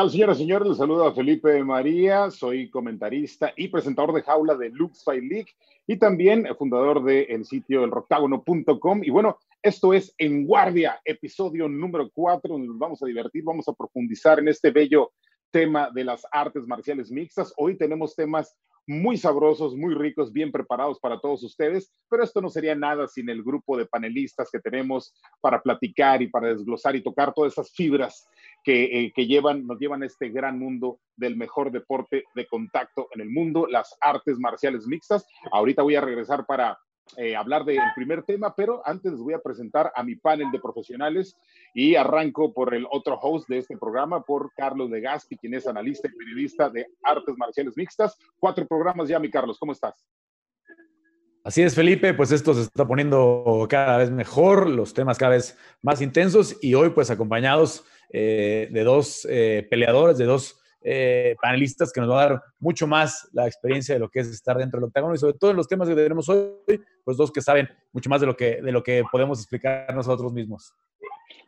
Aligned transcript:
¿Qué 0.00 0.04
tal, 0.04 0.12
señoras 0.12 0.38
y 0.38 0.40
señores? 0.40 0.68
Les 0.68 0.78
saludo 0.78 1.04
a 1.04 1.14
Felipe 1.14 1.62
María, 1.62 2.30
soy 2.30 2.70
comentarista 2.70 3.52
y 3.54 3.68
presentador 3.68 4.14
de 4.14 4.22
jaula 4.22 4.54
de 4.54 4.70
Lux 4.70 5.04
Fight 5.04 5.22
League 5.22 5.48
y 5.86 5.98
también 5.98 6.46
fundador 6.58 7.04
del 7.04 7.44
sitio 7.44 7.84
elroctágono.com. 7.84 9.04
Y 9.04 9.10
bueno, 9.10 9.36
esto 9.62 9.92
es 9.92 10.14
En 10.16 10.46
Guardia, 10.46 10.98
episodio 11.04 11.68
número 11.68 12.08
4, 12.14 12.50
donde 12.50 12.68
nos 12.68 12.78
vamos 12.78 13.02
a 13.02 13.06
divertir, 13.06 13.44
vamos 13.44 13.68
a 13.68 13.74
profundizar 13.74 14.38
en 14.38 14.48
este 14.48 14.70
bello 14.70 15.12
tema 15.50 15.90
de 15.92 16.04
las 16.04 16.22
artes 16.32 16.66
marciales 16.66 17.10
mixtas. 17.10 17.52
Hoy 17.58 17.76
tenemos 17.76 18.16
temas 18.16 18.56
muy 18.86 19.16
sabrosos, 19.16 19.76
muy 19.76 19.94
ricos, 19.94 20.32
bien 20.32 20.50
preparados 20.50 20.98
para 20.98 21.20
todos 21.20 21.42
ustedes, 21.42 21.92
pero 22.08 22.24
esto 22.24 22.40
no 22.40 22.48
sería 22.48 22.74
nada 22.74 23.06
sin 23.06 23.28
el 23.28 23.42
grupo 23.42 23.76
de 23.76 23.86
panelistas 23.86 24.50
que 24.50 24.58
tenemos 24.58 25.14
para 25.40 25.62
platicar 25.62 26.22
y 26.22 26.28
para 26.28 26.48
desglosar 26.48 26.96
y 26.96 27.02
tocar 27.02 27.32
todas 27.32 27.52
esas 27.52 27.70
fibras 27.72 28.26
que, 28.64 28.84
eh, 28.84 29.12
que 29.14 29.26
llevan, 29.26 29.66
nos 29.66 29.78
llevan 29.78 30.02
a 30.02 30.06
este 30.06 30.28
gran 30.28 30.58
mundo 30.58 30.98
del 31.16 31.36
mejor 31.36 31.70
deporte 31.70 32.24
de 32.34 32.46
contacto 32.46 33.08
en 33.14 33.20
el 33.20 33.30
mundo, 33.30 33.66
las 33.66 33.96
artes 34.00 34.38
marciales 34.38 34.86
mixtas. 34.86 35.26
Ahorita 35.52 35.82
voy 35.82 35.96
a 35.96 36.00
regresar 36.00 36.46
para 36.46 36.78
eh, 37.16 37.36
hablar 37.36 37.64
del 37.64 37.80
primer 37.94 38.22
tema, 38.22 38.54
pero 38.54 38.82
antes 38.84 39.12
les 39.12 39.20
voy 39.20 39.34
a 39.34 39.40
presentar 39.40 39.92
a 39.94 40.02
mi 40.02 40.16
panel 40.16 40.50
de 40.50 40.60
profesionales 40.60 41.36
y 41.74 41.94
arranco 41.94 42.52
por 42.52 42.74
el 42.74 42.86
otro 42.90 43.18
host 43.20 43.48
de 43.48 43.58
este 43.58 43.76
programa, 43.76 44.22
por 44.22 44.52
Carlos 44.54 44.90
de 44.90 45.00
Gaspi, 45.00 45.36
quien 45.36 45.54
es 45.54 45.66
analista 45.66 46.08
y 46.08 46.16
periodista 46.16 46.70
de 46.70 46.86
artes 47.02 47.36
marciales 47.36 47.76
mixtas. 47.76 48.16
Cuatro 48.38 48.66
programas 48.66 49.08
ya, 49.08 49.18
mi 49.18 49.30
Carlos, 49.30 49.58
¿cómo 49.58 49.72
estás? 49.72 50.06
Así 51.42 51.62
es, 51.62 51.74
Felipe, 51.74 52.12
pues 52.12 52.32
esto 52.32 52.52
se 52.52 52.62
está 52.62 52.86
poniendo 52.86 53.66
cada 53.70 53.96
vez 53.96 54.10
mejor, 54.10 54.68
los 54.68 54.92
temas 54.92 55.16
cada 55.16 55.32
vez 55.32 55.56
más 55.80 56.02
intensos 56.02 56.58
y 56.60 56.74
hoy 56.74 56.90
pues 56.90 57.10
acompañados 57.10 57.84
eh, 58.12 58.68
de 58.70 58.84
dos 58.84 59.26
eh, 59.30 59.66
peleadores, 59.70 60.18
de 60.18 60.26
dos 60.26 60.59
eh, 60.82 61.36
panelistas 61.40 61.92
que 61.92 62.00
nos 62.00 62.10
va 62.10 62.22
a 62.22 62.28
dar 62.28 62.42
mucho 62.58 62.86
más 62.86 63.28
la 63.32 63.46
experiencia 63.46 63.94
de 63.94 64.00
lo 64.00 64.08
que 64.08 64.20
es 64.20 64.28
estar 64.28 64.56
dentro 64.56 64.80
del 64.80 64.88
octágono 64.88 65.14
y 65.14 65.18
sobre 65.18 65.34
todo 65.34 65.50
en 65.50 65.56
los 65.56 65.68
temas 65.68 65.88
que 65.88 65.94
tenemos 65.94 66.28
hoy, 66.28 66.80
pues 67.04 67.16
dos 67.16 67.30
que 67.30 67.42
saben 67.42 67.68
mucho 67.92 68.08
más 68.08 68.20
de 68.20 68.26
lo 68.26 68.36
que, 68.36 68.62
de 68.62 68.72
lo 68.72 68.82
que 68.82 69.02
podemos 69.10 69.40
explicar 69.40 69.94
nosotros 69.94 70.32
mismos. 70.32 70.72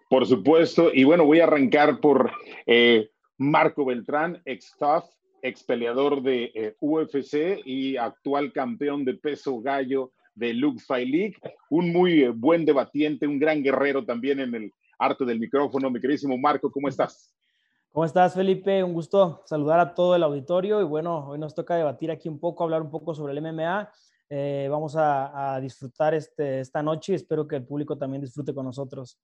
Por 0.09 0.27
supuesto, 0.27 0.91
y 0.93 1.05
bueno, 1.05 1.25
voy 1.25 1.41
a 1.41 1.45
arrancar 1.45 1.99
por 2.01 2.31
eh, 2.67 3.09
Marco 3.39 3.87
Beltrán, 3.87 4.43
ex 4.45 4.75
TUF, 4.79 5.05
ex 5.41 5.65
peleador 5.65 6.23
de 6.23 6.53
eh, 6.55 6.77
UFC 6.81 7.63
y 7.65 7.97
actual 7.97 8.53
campeón 8.53 9.05
de 9.05 9.15
peso 9.15 9.61
gallo 9.61 10.13
de 10.35 10.53
Lux 10.55 10.87
Fight 10.87 11.09
League, 11.09 11.37
un 11.71 11.93
muy 11.93 12.29
buen 12.29 12.65
debatiente, 12.65 13.27
un 13.27 13.39
gran 13.39 13.63
guerrero 13.63 14.05
también 14.05 14.41
en 14.41 14.55
el 14.55 14.73
arte 14.99 15.25
del 15.25 15.41
micrófono. 15.41 15.91
Mi 15.91 16.01
queridísimo 16.01 16.37
Marco, 16.39 16.71
¿cómo 16.71 16.89
estás? 16.89 17.35
¿Cómo 17.93 18.07
estás, 18.07 18.33
Felipe? 18.33 18.83
Un 18.83 18.95
gusto 18.95 19.43
saludar 19.45 19.79
a 19.79 19.95
todo 19.95 20.17
el 20.17 20.23
auditorio 20.23 20.81
y 20.81 20.85
bueno, 20.85 21.29
hoy 21.29 21.39
nos 21.39 21.55
toca 21.55 21.77
debatir 21.77 22.11
aquí 22.11 22.27
un 22.27 22.41
poco, 22.41 22.65
hablar 22.65 22.81
un 22.81 22.91
poco 22.91 23.15
sobre 23.15 23.35
el 23.35 23.43
MMA. 23.43 23.93
Eh, 24.31 24.67
vamos 24.71 24.95
a, 24.97 25.61
disfrutar 25.61 26.15
este, 26.15 26.61
esta 26.61 26.83
noche 26.83 27.13
y 27.13 27.17
espero 27.17 27.47
que 27.47 27.57
el 27.57 27.67
público 27.67 27.99
también 27.99 28.23
disfrute 28.23 28.55
con 28.55 28.65
nosotros. 28.65 29.21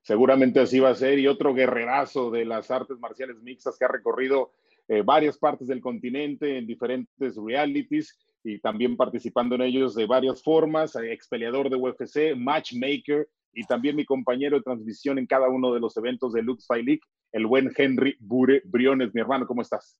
Seguramente 0.00 0.58
así 0.58 0.80
va 0.80 0.88
a 0.88 0.94
ser 0.94 1.18
y 1.18 1.26
otro 1.26 1.52
guerrerazo 1.52 2.30
de 2.30 2.46
las 2.46 2.70
artes 2.70 2.98
marciales 2.98 3.36
mixtas 3.42 3.76
que 3.76 3.84
ha 3.84 3.88
recorrido 3.88 4.52
eh, 4.88 5.02
varias 5.02 5.36
partes 5.36 5.68
del 5.68 5.82
continente 5.82 6.56
en 6.56 6.66
diferentes 6.66 7.36
realities 7.36 8.18
y 8.42 8.58
también 8.58 8.96
participando 8.96 9.54
en 9.56 9.60
ellos 9.60 9.94
de 9.94 10.06
varias 10.06 10.42
formas, 10.42 10.96
eh, 10.96 11.12
ex 11.12 11.28
peleador 11.28 11.68
de 11.68 11.76
UFC, 11.76 12.34
matchmaker 12.38 13.28
y 13.54 13.64
también 13.64 13.96
mi 13.96 14.04
compañero 14.04 14.56
de 14.56 14.62
transmisión 14.62 15.18
en 15.18 15.26
cada 15.26 15.48
uno 15.48 15.72
de 15.72 15.80
los 15.80 15.96
eventos 15.96 16.32
de 16.32 16.42
Lux 16.42 16.66
League, 16.70 17.00
el 17.32 17.46
buen 17.46 17.70
Henry 17.76 18.16
Bure 18.20 18.62
Briones. 18.64 19.14
Mi 19.14 19.20
hermano, 19.20 19.46
¿cómo 19.46 19.62
estás? 19.62 19.98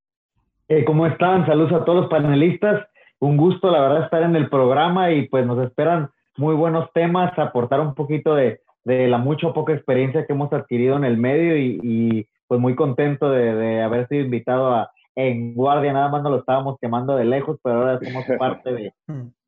Eh, 0.69 0.85
¿Cómo 0.85 1.07
están? 1.07 1.47
Saludos 1.47 1.73
a 1.73 1.85
todos 1.85 2.03
los 2.03 2.11
panelistas. 2.11 2.87
Un 3.19 3.37
gusto, 3.37 3.71
la 3.71 3.81
verdad, 3.81 4.05
estar 4.05 4.23
en 4.23 4.37
el 4.37 4.49
programa 4.49 5.13
y 5.13 5.29
pues 5.29 5.47
nos 5.47 5.65
esperan 5.65 6.11
muy 6.37 6.55
buenos 6.55 6.91
temas, 6.93 7.39
aportar 7.39 7.81
un 7.81 7.95
poquito 7.95 8.35
de, 8.35 8.61
la 8.85 9.19
mucha 9.19 9.49
o 9.49 9.55
poca 9.55 9.73
experiencia 9.73 10.27
que 10.27 10.33
hemos 10.33 10.53
adquirido 10.53 10.97
en 10.97 11.05
el 11.05 11.17
medio 11.17 11.57
y, 11.57 12.27
pues 12.49 12.61
muy 12.61 12.75
contento 12.75 13.31
de, 13.31 13.55
de, 13.55 13.83
haber 13.83 14.09
sido 14.09 14.25
invitado 14.25 14.75
a 14.75 14.91
En 15.15 15.55
Guardia. 15.55 15.93
Nada 15.93 16.09
más 16.09 16.23
nos 16.23 16.33
lo 16.33 16.39
estábamos 16.41 16.79
quemando 16.81 17.17
de 17.17 17.25
lejos, 17.25 17.59
pero 17.63 17.77
ahora 17.77 18.01
somos 18.03 18.25
parte 18.39 18.73
de, 18.73 18.93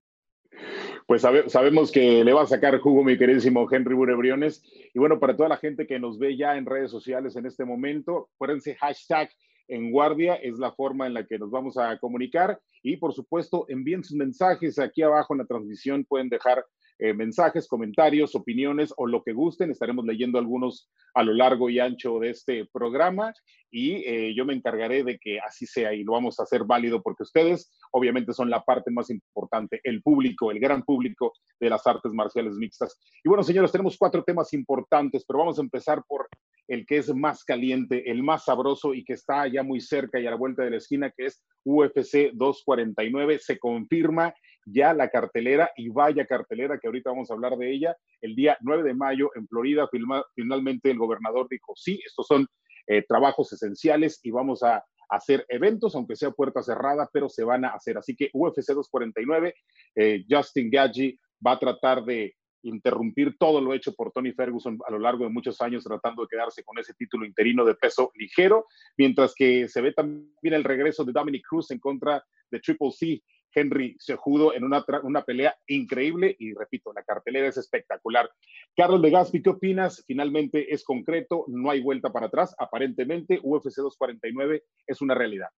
pues 1.07 1.23
sabemos 1.23 1.93
que 1.93 2.25
le 2.25 2.33
va 2.33 2.43
a 2.43 2.47
sacar 2.47 2.79
jugo 2.79 3.05
mi 3.05 3.19
queridísimo 3.19 3.69
Henry 3.71 3.95
Burebriones. 3.95 4.63
Y 4.95 4.99
bueno, 4.99 5.21
para 5.21 5.37
toda 5.37 5.51
la 5.51 5.57
gente 5.59 5.87
que 5.87 5.99
nos 5.99 6.19
ve 6.19 6.37
ya 6.37 6.57
en 6.57 6.67
redes 6.67 6.91
sociales 6.91 7.37
en 7.37 7.47
este 7.47 7.65
momento, 7.65 8.31
acuérdense, 8.35 8.75
hashtag 8.77 9.31
en 9.69 9.91
guardia 9.91 10.35
es 10.35 10.59
la 10.59 10.73
forma 10.73 11.07
en 11.07 11.15
la 11.15 11.27
que 11.27 11.39
nos 11.39 11.51
vamos 11.51 11.77
a 11.77 11.99
comunicar. 11.99 12.59
Y 12.83 12.97
por 12.97 13.13
supuesto, 13.13 13.67
envíen 13.69 14.03
sus 14.03 14.17
mensajes 14.17 14.79
aquí 14.79 15.03
abajo 15.03 15.35
en 15.35 15.39
la 15.39 15.47
transmisión, 15.47 16.05
pueden 16.05 16.29
dejar 16.29 16.65
eh, 16.99 17.13
mensajes, 17.13 17.67
comentarios, 17.67 18.35
opiniones 18.35 18.93
o 18.97 19.07
lo 19.07 19.23
que 19.23 19.33
gusten. 19.33 19.71
Estaremos 19.71 20.05
leyendo 20.05 20.39
algunos 20.39 20.91
a 21.15 21.23
lo 21.23 21.33
largo 21.33 21.69
y 21.69 21.81
ancho 21.81 22.19
de 22.19 22.31
este 22.31 22.67
programa 22.73 23.33
y 23.71 23.97
eh, 24.07 24.35
yo 24.37 24.45
me 24.45 24.55
encargaré 24.55 25.03
de 25.03 25.19
que 25.19 25.41
así 25.41 25.67
sea 25.67 25.93
y 25.93 26.05
lo 26.05 26.13
vamos 26.13 26.39
a 26.39 26.45
hacer 26.45 26.63
válido 26.65 27.03
porque 27.03 27.25
ustedes 27.25 27.73
obviamente 27.91 28.33
son 28.33 28.49
la 28.49 28.63
parte 28.63 28.93
más 28.93 29.11
importante, 29.11 29.81
el 29.83 30.03
público, 30.03 30.53
el 30.53 30.61
gran 30.61 30.85
público 30.85 31.33
de 31.59 31.71
las 31.71 31.85
artes 31.87 32.13
marciales 32.13 32.55
mixtas. 32.55 32.97
Y 33.25 33.29
bueno, 33.29 33.43
señores, 33.43 33.73
tenemos 33.73 33.97
cuatro 33.99 34.23
temas 34.23 34.53
importantes, 34.53 35.25
pero 35.27 35.41
vamos 35.41 35.59
a 35.59 35.63
empezar 35.63 36.03
por 36.07 36.29
el 36.69 36.87
que 36.87 36.99
es 36.99 37.15
más 37.15 37.45
caliente, 37.45 38.11
el 38.11 38.23
más 38.23 38.45
sabroso 38.45 38.95
y 38.95 39.05
que 39.05 39.15
está 39.15 39.47
ya 39.49 39.63
muy 39.63 39.81
cerca 39.81 40.21
y 40.21 40.27
a 40.27 40.31
la 40.31 40.37
vuelta 40.37 40.63
de 40.63 40.71
la 40.71 40.77
esquina, 40.77 41.11
que 41.11 41.27
es 41.27 41.43
UFC 41.65 42.31
249. 42.33 43.39
Se 43.41 43.59
confirma 43.59 44.35
ya 44.67 44.95
la 44.95 45.09
cartelera 45.09 45.71
y 45.77 45.89
vaya 45.89 46.27
cartelera 46.27 46.79
que 46.79 46.87
ahorita 46.87 47.11
vamos 47.11 47.31
a 47.31 47.35
hablar 47.35 47.57
de 47.57 47.73
ella. 47.73 47.97
El 48.21 48.35
día 48.35 48.57
9 48.61 48.83
de 48.83 48.95
mayo 48.95 49.31
en 49.35 49.47
Florida, 49.49 49.89
finalmente 50.35 50.91
el 50.91 50.99
gobernador 50.99 51.47
dijo, 51.49 51.73
sí, 51.77 52.01
estos 52.05 52.27
son 52.27 52.47
eh, 52.87 53.05
trabajos 53.07 53.53
esenciales 53.53 54.21
y 54.23 54.31
vamos 54.31 54.63
a 54.63 54.85
hacer 55.09 55.45
eventos, 55.49 55.95
aunque 55.95 56.17
sea 56.17 56.31
puerta 56.31 56.63
cerrada, 56.63 57.09
pero 57.13 57.29
se 57.29 57.45
van 57.45 57.65
a 57.65 57.69
hacer. 57.69 57.99
Así 57.99 58.17
que 58.17 58.31
UFC 58.33 58.73
249, 58.73 59.55
eh, 59.97 60.25
Justin 60.29 60.71
Gaggi 60.71 61.19
va 61.47 61.53
a 61.53 61.59
tratar 61.59 62.05
de 62.05 62.35
interrumpir 62.65 63.37
todo 63.39 63.61
lo 63.61 63.75
hecho 63.75 63.95
por 63.95 64.11
Tony 64.11 64.33
Ferguson 64.33 64.79
a 64.87 64.91
lo 64.91 64.99
largo 64.99 65.25
de 65.25 65.31
muchos 65.31 65.61
años 65.61 65.85
tratando 65.85 66.23
de 66.23 66.29
quedarse 66.29 66.65
con 66.65 66.79
ese 66.79 66.95
título 66.95 67.27
interino 67.27 67.65
de 67.65 67.75
peso 67.75 68.11
ligero, 68.15 68.67
mientras 68.97 69.35
que 69.35 69.69
se 69.69 69.83
ve 69.83 69.93
también 69.93 70.55
el 70.55 70.65
regreso 70.65 71.05
de 71.05 71.13
Dominic 71.13 71.47
Cruz 71.47 71.71
en 71.71 71.79
contra 71.79 72.25
de 72.51 72.61
Triple 72.61 72.91
C 72.91 73.23
Henry 73.55 73.97
Sejudo 73.99 74.55
en 74.55 74.65
una, 74.65 74.85
una 75.03 75.23
pelea 75.23 75.57
increíble 75.67 76.35
y 76.39 76.55
repito, 76.55 76.93
la 76.93 77.03
cartelera 77.03 77.49
es 77.49 77.57
espectacular. 77.57 78.29
Carlos 78.77 79.03
de 79.03 79.11
Gaspi, 79.11 79.43
¿qué 79.43 79.51
opinas? 79.51 80.03
Finalmente 80.07 80.73
es 80.73 80.85
concreto, 80.85 81.45
no 81.49 81.71
hay 81.71 81.81
vuelta 81.81 82.13
para 82.13 82.27
atrás. 82.27 82.55
Aparentemente, 82.59 83.41
UFC 83.43 83.77
249 83.77 84.65
es 84.87 85.01
una 85.01 85.15
realidad. 85.15 85.49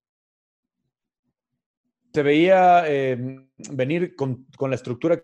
Se 2.12 2.22
veía 2.22 2.84
eh, 2.86 3.18
venir 3.70 4.14
con, 4.16 4.46
con, 4.56 4.70
la 4.70 4.76
estructura 4.76 5.22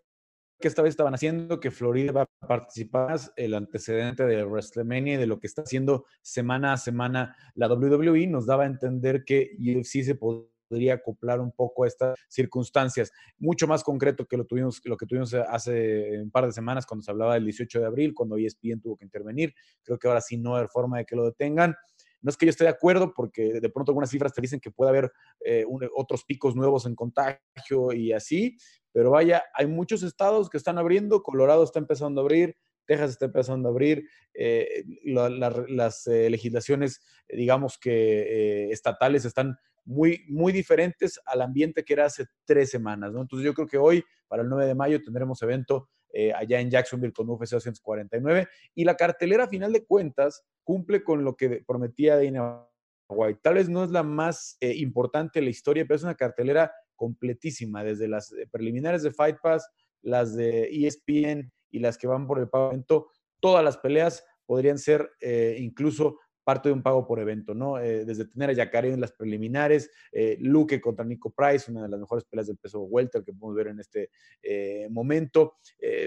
que 0.60 0.68
esta 0.68 0.82
vez 0.82 0.90
estaban 0.90 1.14
haciendo, 1.14 1.58
que 1.58 1.70
Florida 1.70 2.12
va 2.12 2.22
a 2.22 2.46
participar, 2.46 3.18
el 3.36 3.54
antecedente 3.54 4.24
de 4.24 4.44
WrestleMania 4.44 5.14
y 5.14 5.16
de 5.16 5.26
lo 5.26 5.40
que 5.40 5.46
está 5.46 5.62
haciendo 5.62 6.04
semana 6.20 6.74
a 6.74 6.76
semana 6.76 7.36
la 7.54 7.66
WWE, 7.66 8.26
nos 8.26 8.46
daba 8.46 8.64
a 8.64 8.66
entender 8.66 9.24
que 9.24 9.56
UFC 9.58 10.02
se 10.04 10.14
podía 10.14 10.51
podría 10.72 10.94
acoplar 10.94 11.38
un 11.38 11.52
poco 11.52 11.84
a 11.84 11.86
estas 11.86 12.18
circunstancias. 12.28 13.12
Mucho 13.38 13.66
más 13.66 13.84
concreto 13.84 14.24
que 14.24 14.38
lo, 14.38 14.46
tuvimos, 14.46 14.80
lo 14.84 14.96
que 14.96 15.04
tuvimos 15.04 15.34
hace 15.34 16.18
un 16.22 16.30
par 16.30 16.46
de 16.46 16.52
semanas 16.52 16.86
cuando 16.86 17.04
se 17.04 17.10
hablaba 17.10 17.34
del 17.34 17.44
18 17.44 17.80
de 17.80 17.86
abril, 17.86 18.14
cuando 18.14 18.38
ESPN 18.38 18.80
tuvo 18.80 18.96
que 18.96 19.04
intervenir. 19.04 19.54
Creo 19.82 19.98
que 19.98 20.08
ahora 20.08 20.22
sí 20.22 20.38
no 20.38 20.56
hay 20.56 20.66
forma 20.68 20.96
de 20.96 21.04
que 21.04 21.14
lo 21.14 21.26
detengan. 21.26 21.76
No 22.22 22.30
es 22.30 22.38
que 22.38 22.46
yo 22.46 22.50
esté 22.50 22.64
de 22.64 22.70
acuerdo, 22.70 23.12
porque 23.12 23.60
de 23.60 23.68
pronto 23.68 23.90
algunas 23.90 24.08
cifras 24.08 24.32
te 24.32 24.40
dicen 24.40 24.60
que 24.60 24.70
puede 24.70 24.88
haber 24.88 25.12
eh, 25.44 25.66
otros 25.94 26.24
picos 26.24 26.56
nuevos 26.56 26.86
en 26.86 26.94
contagio 26.94 27.92
y 27.92 28.12
así, 28.12 28.56
pero 28.92 29.10
vaya, 29.10 29.42
hay 29.54 29.66
muchos 29.66 30.02
estados 30.02 30.48
que 30.48 30.56
están 30.56 30.78
abriendo, 30.78 31.22
Colorado 31.22 31.64
está 31.64 31.80
empezando 31.80 32.20
a 32.20 32.24
abrir, 32.24 32.56
Texas 32.86 33.10
está 33.10 33.26
empezando 33.26 33.68
a 33.68 33.72
abrir, 33.72 34.08
eh, 34.32 34.84
las 35.04 36.06
eh, 36.06 36.30
legislaciones, 36.30 37.02
digamos 37.28 37.76
que 37.76 38.70
estatales 38.70 39.24
están 39.24 39.58
muy, 39.84 40.24
muy 40.28 40.52
diferentes 40.52 41.20
al 41.26 41.42
ambiente 41.42 41.84
que 41.84 41.94
era 41.94 42.06
hace 42.06 42.26
tres 42.44 42.70
semanas. 42.70 43.12
Entonces 43.14 43.44
yo 43.44 43.54
creo 43.54 43.66
que 43.66 43.78
hoy, 43.78 44.04
para 44.28 44.42
el 44.42 44.48
9 44.48 44.66
de 44.66 44.74
mayo, 44.74 45.02
tendremos 45.02 45.42
evento 45.42 45.88
eh, 46.14 46.32
allá 46.32 46.60
en 46.60 46.70
Jacksonville 46.70 47.12
con 47.12 47.28
UFC 47.28 47.52
249 47.52 48.46
y 48.74 48.84
la 48.84 48.96
cartelera, 48.96 49.44
a 49.44 49.48
final 49.48 49.72
de 49.72 49.84
cuentas, 49.84 50.44
cumple 50.62 51.02
con 51.02 51.24
lo 51.24 51.36
que 51.36 51.62
prometía 51.66 52.16
Dana 52.16 52.66
White. 53.08 53.40
Tal 53.42 53.54
vez 53.54 53.68
no 53.68 53.82
es 53.82 53.90
la 53.90 54.02
más 54.02 54.58
eh, 54.60 54.74
importante 54.76 55.40
de 55.40 55.44
la 55.44 55.50
historia, 55.50 55.84
pero 55.84 55.96
es 55.96 56.02
una 56.02 56.14
cartelera 56.14 56.70
completísima, 56.96 57.82
desde 57.82 58.08
las 58.08 58.30
eh, 58.32 58.46
preliminares 58.50 59.02
de 59.02 59.10
Fight 59.10 59.38
Pass, 59.42 59.66
las 60.02 60.36
de 60.36 60.68
ESPN 60.70 61.50
y 61.70 61.78
las 61.78 61.96
que 61.96 62.06
van 62.06 62.26
por 62.26 62.38
el 62.38 62.48
pavimento, 62.48 63.08
todas 63.40 63.64
las 63.64 63.78
peleas 63.78 64.24
podrían 64.44 64.76
ser 64.78 65.08
incluso 65.56 66.18
parte 66.44 66.68
de 66.68 66.74
un 66.74 66.82
pago 66.82 67.06
por 67.06 67.20
evento, 67.20 67.54
¿no? 67.54 67.78
Eh, 67.78 68.04
desde 68.04 68.26
tener 68.26 68.50
a 68.50 68.52
Yacari 68.52 68.90
en 68.90 69.00
las 69.00 69.12
preliminares, 69.12 69.90
eh, 70.10 70.36
Luque 70.40 70.80
contra 70.80 71.04
Nico 71.04 71.30
Price, 71.30 71.70
una 71.70 71.82
de 71.82 71.88
las 71.88 72.00
mejores 72.00 72.24
peleas 72.24 72.46
del 72.46 72.58
peso 72.58 72.80
welter 72.82 73.22
que 73.24 73.32
podemos 73.32 73.56
ver 73.56 73.68
en 73.68 73.80
este 73.80 74.10
eh, 74.42 74.88
momento, 74.90 75.56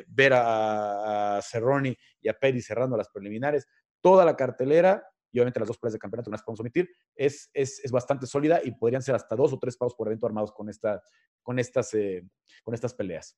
ver 0.07 0.33
a, 0.35 1.39
Cerroni 1.41 1.95
y 2.21 2.29
a 2.29 2.33
Peri 2.33 2.61
cerrando 2.61 2.97
las 2.97 3.09
preliminares, 3.09 3.67
toda 4.01 4.25
la 4.25 4.35
cartelera 4.35 5.03
y 5.31 5.39
obviamente 5.39 5.59
las 5.59 5.67
dos 5.67 5.77
peleas 5.77 5.93
de 5.93 5.99
campeonato 5.99 6.29
que 6.29 6.35
las 6.35 6.43
podemos 6.43 6.61
omitir, 6.61 6.89
es, 7.15 7.49
es, 7.53 7.83
es, 7.83 7.91
bastante 7.91 8.25
sólida 8.25 8.61
y 8.63 8.71
podrían 8.71 9.01
ser 9.01 9.15
hasta 9.15 9.35
dos 9.35 9.51
o 9.51 9.59
tres 9.59 9.75
pagos 9.75 9.93
por 9.95 10.07
evento 10.07 10.25
armados 10.25 10.53
con, 10.53 10.69
esta, 10.69 11.03
con, 11.43 11.59
estas, 11.59 11.91
con 12.63 12.73
estas 12.73 12.93
peleas. 12.93 13.37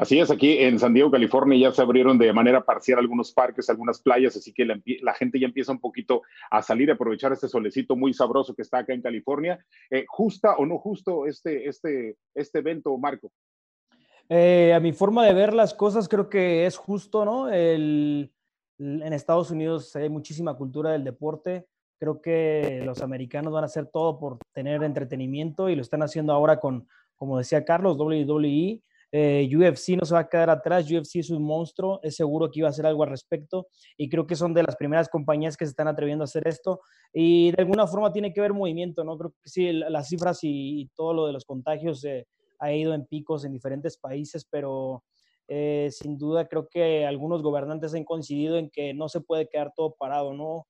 Así 0.00 0.20
es, 0.20 0.30
aquí 0.30 0.58
en 0.58 0.78
San 0.78 0.94
Diego, 0.94 1.10
California, 1.10 1.58
ya 1.58 1.74
se 1.74 1.82
abrieron 1.82 2.18
de 2.18 2.32
manera 2.32 2.64
parcial 2.64 3.00
algunos 3.00 3.32
parques, 3.32 3.68
algunas 3.68 4.00
playas, 4.00 4.36
así 4.36 4.52
que 4.52 4.64
la, 4.64 5.14
gente 5.14 5.40
ya 5.40 5.48
empieza 5.48 5.72
un 5.72 5.80
poquito 5.80 6.22
a 6.52 6.62
salir, 6.62 6.88
a 6.88 6.94
aprovechar 6.94 7.32
este 7.32 7.48
solecito 7.48 7.96
muy 7.96 8.14
sabroso 8.14 8.54
que 8.54 8.62
está 8.62 8.78
acá 8.78 8.94
en 8.94 9.02
California. 9.02 9.58
Eh, 9.90 10.04
¿Justa 10.06 10.54
o 10.56 10.66
no 10.66 10.78
justo 10.78 11.26
este, 11.26 11.68
este, 11.68 12.16
este 12.32 12.58
evento, 12.60 12.96
Marco? 12.96 13.32
Eh, 14.28 14.72
a 14.72 14.78
mi 14.78 14.92
forma 14.92 15.26
de 15.26 15.34
ver 15.34 15.52
las 15.52 15.74
cosas, 15.74 16.08
creo 16.08 16.28
que 16.28 16.64
es 16.64 16.76
justo, 16.76 17.24
¿no? 17.24 17.50
en 17.50 18.30
Estados 18.78 19.50
Unidos 19.50 19.96
hay 19.96 20.08
muchísima 20.08 20.54
cultura 20.54 20.92
del 20.92 21.02
deporte. 21.02 21.66
Creo 21.98 22.22
que 22.22 22.82
los 22.84 23.02
americanos 23.02 23.52
van 23.52 23.64
a 23.64 23.66
hacer 23.66 23.86
todo 23.86 24.20
por 24.20 24.38
tener 24.54 24.84
entretenimiento 24.84 25.68
y 25.68 25.74
lo 25.74 25.82
están 25.82 26.04
haciendo 26.04 26.32
ahora 26.32 26.60
con, 26.60 26.86
como 27.16 27.36
decía 27.36 27.64
Carlos, 27.64 27.96
WWE 27.98 28.80
eh, 29.10 29.48
UFC 29.50 29.96
no 29.98 30.04
se 30.04 30.14
va 30.14 30.20
a 30.20 30.28
quedar 30.28 30.50
atrás, 30.50 30.90
UFC 30.90 31.16
es 31.16 31.30
un 31.30 31.42
monstruo, 31.42 32.00
es 32.02 32.16
seguro 32.16 32.50
que 32.50 32.60
iba 32.60 32.68
a 32.68 32.70
hacer 32.70 32.84
algo 32.84 33.02
al 33.02 33.10
respecto 33.10 33.68
y 33.96 34.08
creo 34.08 34.26
que 34.26 34.36
son 34.36 34.52
de 34.52 34.62
las 34.62 34.76
primeras 34.76 35.08
compañías 35.08 35.56
que 35.56 35.64
se 35.64 35.70
están 35.70 35.88
atreviendo 35.88 36.24
a 36.24 36.26
hacer 36.26 36.46
esto 36.46 36.80
y 37.12 37.52
de 37.52 37.62
alguna 37.62 37.86
forma 37.86 38.12
tiene 38.12 38.32
que 38.32 38.40
haber 38.40 38.52
movimiento, 38.52 39.04
¿no? 39.04 39.16
Creo 39.16 39.30
que 39.30 39.48
sí, 39.48 39.72
las 39.72 40.08
cifras 40.08 40.40
y, 40.42 40.90
todo 40.94 41.14
lo 41.14 41.26
de 41.26 41.32
los 41.32 41.44
contagios 41.44 42.04
eh, 42.04 42.26
ha 42.58 42.72
ido 42.72 42.92
en 42.92 43.06
picos 43.06 43.44
en 43.44 43.52
diferentes 43.52 43.96
países, 43.96 44.46
pero 44.50 45.04
eh, 45.46 45.88
sin 45.90 46.18
duda 46.18 46.46
creo 46.46 46.68
que 46.68 47.06
algunos 47.06 47.42
gobernantes 47.42 47.94
han 47.94 48.04
coincidido 48.04 48.58
en 48.58 48.68
que 48.68 48.92
no 48.92 49.08
se 49.08 49.20
puede 49.20 49.48
quedar 49.48 49.72
todo 49.74 49.94
parado, 49.98 50.34
¿no? 50.34 50.66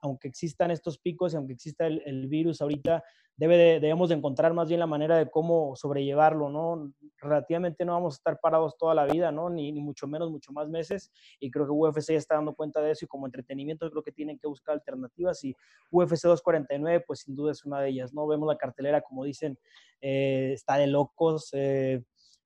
Aunque 0.00 0.28
existan 0.28 0.70
estos 0.70 0.98
picos 0.98 1.32
y 1.32 1.36
aunque 1.36 1.54
exista 1.54 1.86
el, 1.86 2.26
virus 2.28 2.60
ahorita, 2.60 3.02
debemos 3.36 4.10
de 4.10 4.16
encontrar 4.16 4.52
más 4.52 4.68
bien 4.68 4.80
la 4.80 4.86
manera 4.86 5.16
de 5.16 5.30
cómo 5.30 5.74
sobrellevarlo, 5.74 6.50
¿no? 6.50 6.92
Relativamente 7.18 7.86
no 7.86 7.92
vamos 7.92 8.14
a 8.14 8.16
estar 8.16 8.38
parados 8.38 8.76
toda 8.76 8.94
la 8.94 9.06
vida, 9.06 9.32
¿no? 9.32 9.48
Ni, 9.48 9.72
ni, 9.72 9.80
mucho 9.80 10.06
menos, 10.06 10.30
mucho 10.30 10.52
más 10.52 10.68
meses. 10.68 11.10
Y 11.38 11.50
creo 11.50 11.64
que 11.64 11.72
UFC 11.72 12.12
ya 12.12 12.18
está 12.18 12.34
dando 12.34 12.54
cuenta 12.54 12.82
de 12.82 12.90
eso 12.90 13.06
y 13.06 13.08
como 13.08 13.26
entretenimiento 13.26 13.90
creo 13.90 14.02
que 14.02 14.12
tienen 14.12 14.38
que 14.38 14.46
buscar 14.46 14.74
alternativas 14.74 15.42
y 15.42 15.56
UFC 15.90 16.24
249 16.24 17.04
pues 17.06 17.20
sin 17.20 17.34
duda 17.34 17.52
es 17.52 17.64
una 17.64 17.80
de 17.80 17.88
ellas, 17.88 18.12
¿no? 18.12 18.26
Vemos 18.26 18.46
la 18.46 18.58
cartelera, 18.58 19.00
como 19.00 19.24
dicen, 19.24 19.58
eh, 20.02 20.52
está 20.52 20.76
de 20.76 20.86
locos. 20.86 21.48
Eh, 21.52 22.02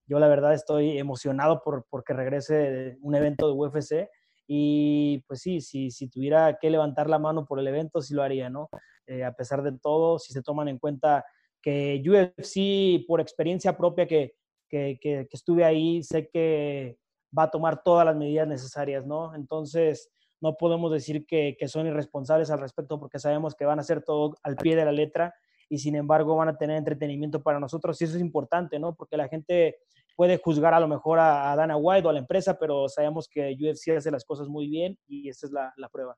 yo 0.06 0.18
la 0.18 0.28
verdad 0.28 0.54
estoy 0.54 0.98
emocionado 0.98 1.62
por, 1.62 1.86
porque 1.88 2.12
regrese 2.12 2.98
un 3.00 3.14
evento 3.14 3.48
de 3.48 3.54
UFC. 3.54 4.08
Y 4.46 5.24
pues 5.26 5.40
sí, 5.40 5.60
si, 5.60 5.90
si 5.90 6.08
tuviera 6.08 6.58
que 6.60 6.70
levantar 6.70 7.08
la 7.08 7.18
mano 7.18 7.46
por 7.46 7.58
el 7.58 7.66
evento, 7.66 8.02
sí 8.02 8.14
lo 8.14 8.22
haría, 8.22 8.50
¿no? 8.50 8.68
Eh, 9.06 9.24
a 9.24 9.32
pesar 9.32 9.62
de 9.62 9.72
todo, 9.78 10.18
si 10.18 10.32
se 10.32 10.42
toman 10.42 10.68
en 10.68 10.78
cuenta 10.78 11.24
que 11.60 12.02
UFC, 12.04 13.06
por 13.06 13.20
experiencia 13.20 13.76
propia 13.76 14.06
que, 14.06 14.34
que, 14.68 14.98
que, 15.00 15.28
estuve 15.30 15.64
ahí, 15.64 16.02
sé 16.02 16.28
que 16.28 16.98
va 17.36 17.44
a 17.44 17.50
tomar 17.50 17.82
todas 17.82 18.04
las 18.04 18.16
medidas 18.16 18.46
necesarias, 18.46 19.06
¿no? 19.06 19.34
Entonces, 19.34 20.10
no 20.40 20.56
podemos 20.56 20.92
decir 20.92 21.24
que, 21.26 21.56
que, 21.58 21.68
son 21.68 21.86
irresponsables 21.86 22.50
al 22.50 22.60
respecto 22.60 23.00
porque 23.00 23.18
sabemos 23.18 23.54
que 23.54 23.64
van 23.64 23.78
a 23.78 23.82
hacer 23.82 24.02
todo 24.02 24.34
al 24.42 24.56
pie 24.56 24.76
de 24.76 24.84
la 24.84 24.92
letra 24.92 25.34
y 25.68 25.78
sin 25.78 25.96
embargo 25.96 26.36
van 26.36 26.48
a 26.48 26.58
tener 26.58 26.76
entretenimiento 26.76 27.42
para 27.42 27.58
nosotros 27.58 28.00
y 28.00 28.04
eso 28.04 28.16
es 28.16 28.20
importante, 28.20 28.78
¿no? 28.78 28.94
Porque 28.94 29.16
la 29.16 29.28
gente 29.28 29.78
puede 30.16 30.38
juzgar 30.38 30.74
a 30.74 30.80
lo 30.80 30.88
mejor 30.88 31.18
a, 31.18 31.54
Dana 31.56 31.76
White 31.76 32.06
o 32.06 32.10
a 32.10 32.12
la 32.12 32.18
empresa, 32.20 32.58
pero 32.58 32.88
sabemos 32.88 33.28
que 33.28 33.56
UFC 33.58 33.96
hace 33.96 34.10
las 34.10 34.24
cosas 34.24 34.48
muy 34.48 34.68
bien 34.68 34.96
y 35.06 35.28
esa 35.28 35.46
es 35.46 35.52
la, 35.52 35.72
la 35.76 35.88
prueba. 35.88 36.16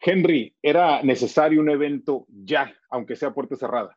Henry, 0.00 0.56
¿era 0.62 1.02
necesario 1.02 1.60
un 1.60 1.68
evento 1.68 2.24
ya, 2.28 2.72
aunque 2.90 3.16
sea 3.16 3.32
puerta 3.32 3.56
cerrada? 3.56 3.96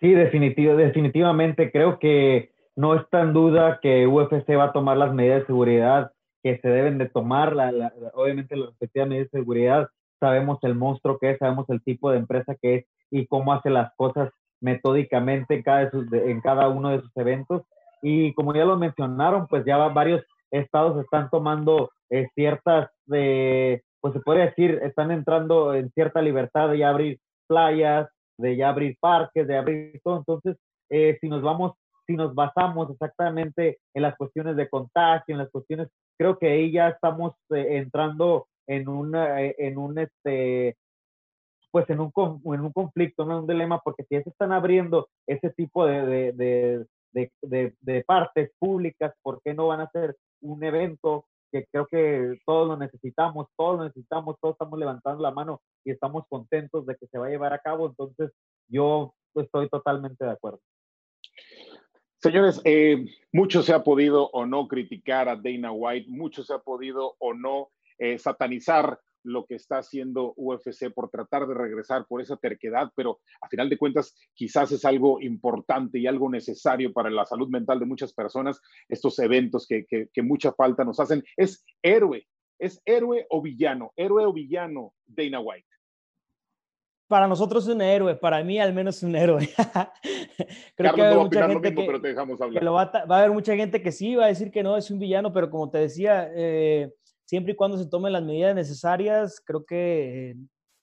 Sí, 0.00 0.12
definitivo, 0.12 0.76
definitivamente. 0.76 1.70
Creo 1.70 1.98
que 1.98 2.52
no 2.74 2.94
está 2.94 3.22
en 3.22 3.32
duda 3.32 3.78
que 3.80 4.06
UFC 4.06 4.50
va 4.50 4.64
a 4.64 4.72
tomar 4.72 4.96
las 4.96 5.14
medidas 5.14 5.40
de 5.40 5.46
seguridad 5.46 6.12
que 6.42 6.58
se 6.58 6.68
deben 6.68 6.98
de 6.98 7.08
tomar, 7.08 7.56
la, 7.56 7.92
obviamente 8.14 8.56
las 8.56 8.68
respectivas 8.70 9.08
medidas 9.08 9.30
de 9.30 9.38
seguridad. 9.38 9.88
Sabemos 10.20 10.58
el 10.62 10.74
monstruo 10.74 11.18
que 11.18 11.30
es, 11.30 11.38
sabemos 11.38 11.68
el 11.70 11.82
tipo 11.82 12.10
de 12.10 12.18
empresa 12.18 12.54
que 12.60 12.74
es 12.74 12.86
y 13.10 13.26
cómo 13.26 13.52
hace 13.52 13.70
las 13.70 13.94
cosas 13.96 14.30
metódicamente 14.60 15.54
en 15.54 15.62
cada, 15.62 15.90
en 16.12 16.40
cada 16.40 16.68
uno 16.68 16.90
de 16.90 17.00
sus 17.00 17.16
eventos. 17.16 17.62
Y 18.02 18.32
como 18.34 18.54
ya 18.54 18.64
lo 18.64 18.76
mencionaron, 18.76 19.46
pues 19.46 19.64
ya 19.64 19.76
varios 19.76 20.22
estados 20.50 21.02
están 21.02 21.28
tomando 21.30 21.90
eh, 22.10 22.28
ciertas 22.34 22.90
de 23.06 23.82
pues 24.06 24.14
se 24.14 24.20
puede 24.20 24.46
decir, 24.46 24.78
están 24.84 25.10
entrando 25.10 25.74
en 25.74 25.90
cierta 25.90 26.22
libertad 26.22 26.70
de 26.70 26.78
ya 26.78 26.90
abrir 26.90 27.18
playas, 27.48 28.08
de 28.38 28.56
ya 28.56 28.68
abrir 28.68 28.96
parques, 29.00 29.48
de 29.48 29.56
abrir 29.56 30.00
todo. 30.04 30.18
Entonces, 30.18 30.56
eh, 30.90 31.18
si 31.20 31.28
nos 31.28 31.42
vamos, 31.42 31.72
si 32.06 32.14
nos 32.14 32.32
basamos 32.32 32.88
exactamente 32.88 33.78
en 33.94 34.02
las 34.02 34.16
cuestiones 34.16 34.54
de 34.54 34.68
contagio, 34.68 35.34
en 35.34 35.38
las 35.38 35.50
cuestiones, 35.50 35.88
creo 36.16 36.38
que 36.38 36.48
ahí 36.48 36.70
ya 36.70 36.90
estamos 36.90 37.32
eh, 37.50 37.78
entrando 37.78 38.46
en 38.68 38.88
una, 38.88 39.42
eh, 39.42 39.56
en 39.58 39.76
un, 39.76 39.98
este, 39.98 40.76
pues 41.70 41.88
en 41.90 42.00
un, 42.00 42.12
en 42.16 42.60
un 42.60 42.72
conflicto, 42.72 43.24
¿no? 43.24 43.40
un 43.40 43.46
dilema, 43.46 43.80
porque 43.80 44.04
si 44.04 44.14
ya 44.14 44.22
se 44.22 44.30
están 44.30 44.52
abriendo 44.52 45.08
ese 45.26 45.50
tipo 45.50 45.86
de, 45.86 46.32
de, 46.32 46.86
de, 47.42 47.74
de, 47.80 48.04
partes 48.04 48.50
públicas, 48.58 49.14
¿por 49.22 49.40
qué 49.42 49.54
no 49.54 49.68
van 49.68 49.80
a 49.80 49.84
hacer 49.84 50.16
un 50.40 50.62
evento 50.64 51.26
que 51.52 51.66
creo 51.70 51.86
que 51.86 52.38
todos 52.44 52.68
lo 52.68 52.76
necesitamos, 52.76 53.48
todos 53.56 53.78
lo 53.78 53.84
necesitamos, 53.84 54.36
todos 54.40 54.54
estamos 54.54 54.78
levantando 54.78 55.22
la 55.22 55.30
mano 55.30 55.60
y 55.84 55.92
estamos 55.92 56.24
contentos 56.28 56.86
de 56.86 56.96
que 56.96 57.06
se 57.06 57.18
va 57.18 57.26
a 57.26 57.30
llevar 57.30 57.52
a 57.52 57.58
cabo. 57.58 57.86
Entonces, 57.86 58.32
yo 58.68 59.14
estoy 59.34 59.68
totalmente 59.68 60.24
de 60.24 60.30
acuerdo. 60.32 60.60
Señores, 62.18 62.60
eh, 62.64 63.06
mucho 63.32 63.62
se 63.62 63.72
ha 63.72 63.84
podido 63.84 64.28
o 64.30 64.46
no 64.46 64.66
criticar 64.66 65.28
a 65.28 65.36
Dana 65.36 65.70
White, 65.70 66.10
mucho 66.10 66.42
se 66.42 66.54
ha 66.54 66.58
podido 66.58 67.14
o 67.18 67.34
no 67.34 67.68
eh, 67.98 68.18
satanizar 68.18 69.00
lo 69.26 69.44
que 69.44 69.56
está 69.56 69.78
haciendo 69.78 70.32
UFC 70.36 70.92
por 70.92 71.10
tratar 71.10 71.46
de 71.46 71.54
regresar 71.54 72.06
por 72.06 72.20
esa 72.20 72.36
terquedad, 72.36 72.90
pero 72.94 73.20
a 73.40 73.48
final 73.48 73.68
de 73.68 73.76
cuentas 73.76 74.14
quizás 74.34 74.72
es 74.72 74.84
algo 74.84 75.20
importante 75.20 75.98
y 75.98 76.06
algo 76.06 76.30
necesario 76.30 76.92
para 76.92 77.10
la 77.10 77.26
salud 77.26 77.48
mental 77.48 77.78
de 77.78 77.86
muchas 77.86 78.12
personas, 78.12 78.60
estos 78.88 79.18
eventos 79.18 79.66
que, 79.66 79.86
que, 79.86 80.22
mucha 80.22 80.52
falta 80.52 80.84
nos 80.84 80.98
hacen. 80.98 81.22
Es 81.36 81.64
héroe, 81.82 82.26
es 82.58 82.80
héroe 82.84 83.26
o 83.30 83.42
villano, 83.42 83.92
héroe 83.96 84.24
o 84.24 84.32
villano 84.32 84.94
Dana 85.04 85.40
White. 85.40 85.66
Para 87.08 87.28
nosotros 87.28 87.68
es 87.68 87.74
un 87.74 87.82
héroe, 87.82 88.16
para 88.16 88.42
mí 88.42 88.58
al 88.58 88.72
menos 88.72 88.96
es 88.96 89.02
un 89.04 89.14
héroe. 89.14 89.48
Creo 90.76 90.92
que 90.92 91.02
va 91.02 91.10
a 91.10 91.18
opinar 91.18 91.50
lo 91.50 91.60
mismo, 91.60 91.86
pero 91.86 92.00
te 92.00 92.08
dejamos 92.08 92.40
hablar. 92.40 92.64
va, 92.66 92.82
a, 92.82 93.18
haber 93.18 93.30
mucha 93.30 93.54
gente 93.54 93.80
que 93.80 93.92
sí 93.92 94.16
va 94.16 94.24
a 94.24 94.28
decir 94.28 94.50
que 94.50 94.64
no 94.64 94.76
es 94.76 94.90
un 94.90 94.98
villano, 94.98 95.32
pero 95.32 95.48
como 95.48 95.70
te 95.70 95.78
decía, 95.78 96.28
eh, 96.34 96.92
siempre 97.26 97.52
y 97.52 97.56
cuando 97.56 97.76
se 97.76 97.86
tomen 97.86 98.12
las 98.12 98.22
medidas 98.22 98.54
necesarias, 98.54 99.42
creo 99.44 99.66
que 99.66 100.34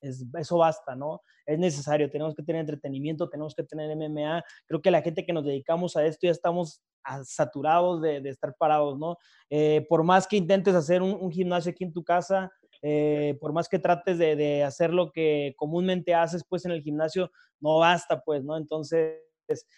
eso 0.01 0.57
basta, 0.57 0.95
¿no? 0.95 1.21
Es 1.45 1.57
necesario, 1.57 2.09
tenemos 2.09 2.35
que 2.35 2.43
tener 2.43 2.61
entretenimiento, 2.61 3.29
tenemos 3.29 3.55
que 3.55 3.63
tener 3.63 3.95
MMA. 3.95 4.43
Creo 4.67 4.81
que 4.81 4.91
la 4.91 5.01
gente 5.01 5.25
que 5.25 5.33
nos 5.33 5.45
dedicamos 5.45 5.95
a 5.95 6.05
esto 6.05 6.27
ya 6.27 6.31
estamos 6.31 6.81
saturados 7.23 8.01
de, 8.01 8.17
estar 8.29 8.55
parados, 8.57 8.97
¿no? 8.97 9.17
Eh, 9.49 9.85
por 9.89 10.03
más 10.03 10.27
que 10.27 10.37
intentes 10.37 10.75
hacer 10.75 11.01
un, 11.01 11.31
gimnasio 11.31 11.71
aquí 11.71 11.83
en 11.83 11.93
tu 11.93 12.03
casa, 12.03 12.51
eh, 12.81 13.37
por 13.39 13.53
más 13.53 13.67
que 13.67 13.79
trates 13.79 14.17
de, 14.17 14.63
hacer 14.63 14.93
lo 14.93 15.11
que 15.11 15.53
comúnmente 15.57 16.13
haces, 16.13 16.43
pues 16.47 16.65
en 16.65 16.71
el 16.71 16.81
gimnasio, 16.81 17.31
no 17.59 17.79
basta, 17.79 18.21
pues, 18.21 18.43
¿no? 18.43 18.57
Entonces, 18.57 19.19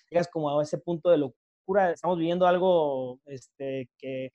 llegas 0.10 0.28
como 0.28 0.60
a 0.60 0.64
ese 0.64 0.78
punto 0.78 1.10
de 1.10 1.18
locura. 1.18 1.92
Estamos 1.92 2.18
viviendo 2.18 2.46
algo 2.46 3.20
este, 3.26 3.90
que 3.98 4.32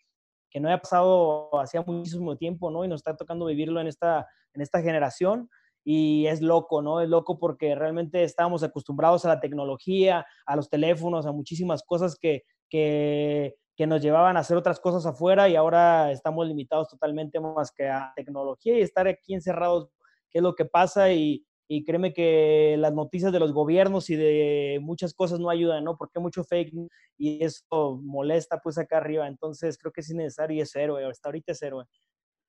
que 0.50 0.60
no 0.60 0.68
había 0.68 0.80
pasado 0.80 1.50
hacía 1.60 1.82
muchísimo 1.82 2.36
tiempo, 2.36 2.70
¿no? 2.70 2.84
Y 2.84 2.88
nos 2.88 3.00
está 3.00 3.16
tocando 3.16 3.46
vivirlo 3.46 3.80
en 3.80 3.86
esta, 3.86 4.26
en 4.52 4.62
esta 4.62 4.82
generación 4.82 5.48
y 5.84 6.26
es 6.26 6.42
loco, 6.42 6.82
¿no? 6.82 7.00
Es 7.00 7.08
loco 7.08 7.38
porque 7.38 7.74
realmente 7.74 8.22
estábamos 8.24 8.62
acostumbrados 8.62 9.24
a 9.24 9.28
la 9.28 9.40
tecnología, 9.40 10.26
a 10.46 10.56
los 10.56 10.68
teléfonos, 10.68 11.26
a 11.26 11.32
muchísimas 11.32 11.82
cosas 11.82 12.16
que, 12.20 12.42
que, 12.68 13.54
que 13.76 13.86
nos 13.86 14.02
llevaban 14.02 14.36
a 14.36 14.40
hacer 14.40 14.56
otras 14.56 14.80
cosas 14.80 15.06
afuera 15.06 15.48
y 15.48 15.56
ahora 15.56 16.12
estamos 16.12 16.46
limitados 16.46 16.88
totalmente 16.88 17.40
más 17.40 17.72
que 17.72 17.88
a 17.88 18.12
tecnología 18.14 18.78
y 18.78 18.82
estar 18.82 19.08
aquí 19.08 19.34
encerrados, 19.34 19.88
qué 20.30 20.38
es 20.38 20.42
lo 20.42 20.54
que 20.54 20.64
pasa 20.66 21.12
y, 21.12 21.46
y 21.72 21.84
créeme 21.84 22.12
que 22.12 22.74
las 22.78 22.92
noticias 22.92 23.30
de 23.32 23.38
los 23.38 23.52
gobiernos 23.52 24.10
y 24.10 24.16
de 24.16 24.80
muchas 24.82 25.14
cosas 25.14 25.38
no 25.38 25.50
ayudan, 25.50 25.84
¿no? 25.84 25.96
Porque 25.96 26.18
hay 26.18 26.22
mucho 26.24 26.42
fake 26.42 26.72
y 27.16 27.44
eso 27.44 28.00
molesta 28.02 28.58
pues 28.58 28.76
acá 28.76 28.96
arriba. 28.96 29.28
Entonces 29.28 29.78
creo 29.78 29.92
que 29.92 30.00
es 30.00 30.10
innecesario 30.10 30.56
y 30.56 30.60
es 30.62 30.74
héroe, 30.74 31.04
hasta 31.04 31.28
ahorita 31.28 31.52
es 31.52 31.62
héroe. 31.62 31.84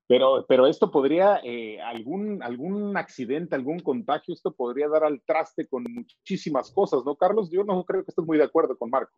Pero, 0.08 0.44
pero 0.48 0.66
esto 0.66 0.90
podría, 0.90 1.40
eh, 1.44 1.80
algún, 1.80 2.42
algún 2.42 2.96
accidente, 2.96 3.54
algún 3.54 3.78
contagio, 3.78 4.34
esto 4.34 4.52
podría 4.52 4.88
dar 4.88 5.04
al 5.04 5.22
traste 5.24 5.68
con 5.68 5.84
muchísimas 5.88 6.72
cosas, 6.72 7.04
¿no, 7.06 7.14
Carlos? 7.14 7.48
Yo 7.48 7.62
no 7.62 7.84
creo 7.84 8.02
que 8.02 8.10
estés 8.10 8.26
muy 8.26 8.38
de 8.38 8.44
acuerdo 8.44 8.76
con 8.76 8.90
Marco. 8.90 9.12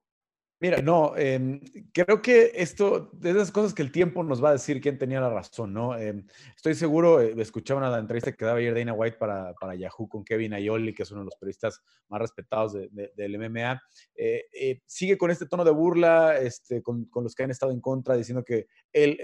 Mira, 0.64 0.80
no, 0.80 1.14
em, 1.14 1.60
creo 1.92 2.22
que 2.22 2.52
esto, 2.54 3.10
de 3.12 3.32
esas 3.32 3.50
cosas 3.52 3.74
que 3.74 3.82
el 3.82 3.92
tiempo 3.92 4.24
nos 4.24 4.42
va 4.42 4.48
a 4.48 4.52
decir 4.52 4.80
quién 4.80 4.96
tenía 4.96 5.20
la 5.20 5.28
razón, 5.28 5.74
¿no? 5.74 5.94
Em, 5.94 6.26
estoy 6.56 6.74
seguro, 6.74 7.20
eh, 7.20 7.34
escuchaba 7.36 7.86
una 7.86 7.98
entrevista 7.98 8.32
que 8.32 8.46
daba 8.46 8.60
ayer 8.60 8.74
Dana 8.74 8.94
White 8.94 9.18
para, 9.18 9.52
para, 9.60 9.74
Yahoo 9.74 10.08
con 10.08 10.24
Kevin 10.24 10.54
Ayoli, 10.54 10.94
que 10.94 11.02
es 11.02 11.10
uno 11.10 11.20
de 11.20 11.26
los 11.26 11.36
periodistas 11.36 11.82
más 12.08 12.18
respetados 12.18 12.72
del 12.72 13.38
MMA. 13.38 13.78
Eh, 14.14 14.46
eh, 14.58 14.80
sigue 14.86 15.18
con 15.18 15.30
este 15.30 15.44
tono 15.44 15.66
de 15.66 15.70
burla 15.70 16.38
este, 16.38 16.82
con, 16.82 17.04
con, 17.10 17.24
los 17.24 17.34
que 17.34 17.42
han 17.42 17.50
estado 17.50 17.70
en 17.70 17.82
contra, 17.82 18.16
diciendo 18.16 18.42
que 18.42 18.66
él, 18.90 19.18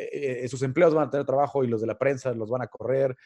sus 0.47 0.61
empleados 0.61 0.95
van 0.95 1.09
a 1.09 1.11
tener 1.11 1.25
trabajo 1.25 1.65
y 1.65 1.69
los 1.69 1.81
de 1.81 1.87
la 1.87 1.97
prensa 1.97 2.35
los 2.35 2.51
van 2.51 2.61
a 2.61 2.67
correr. 2.67 3.17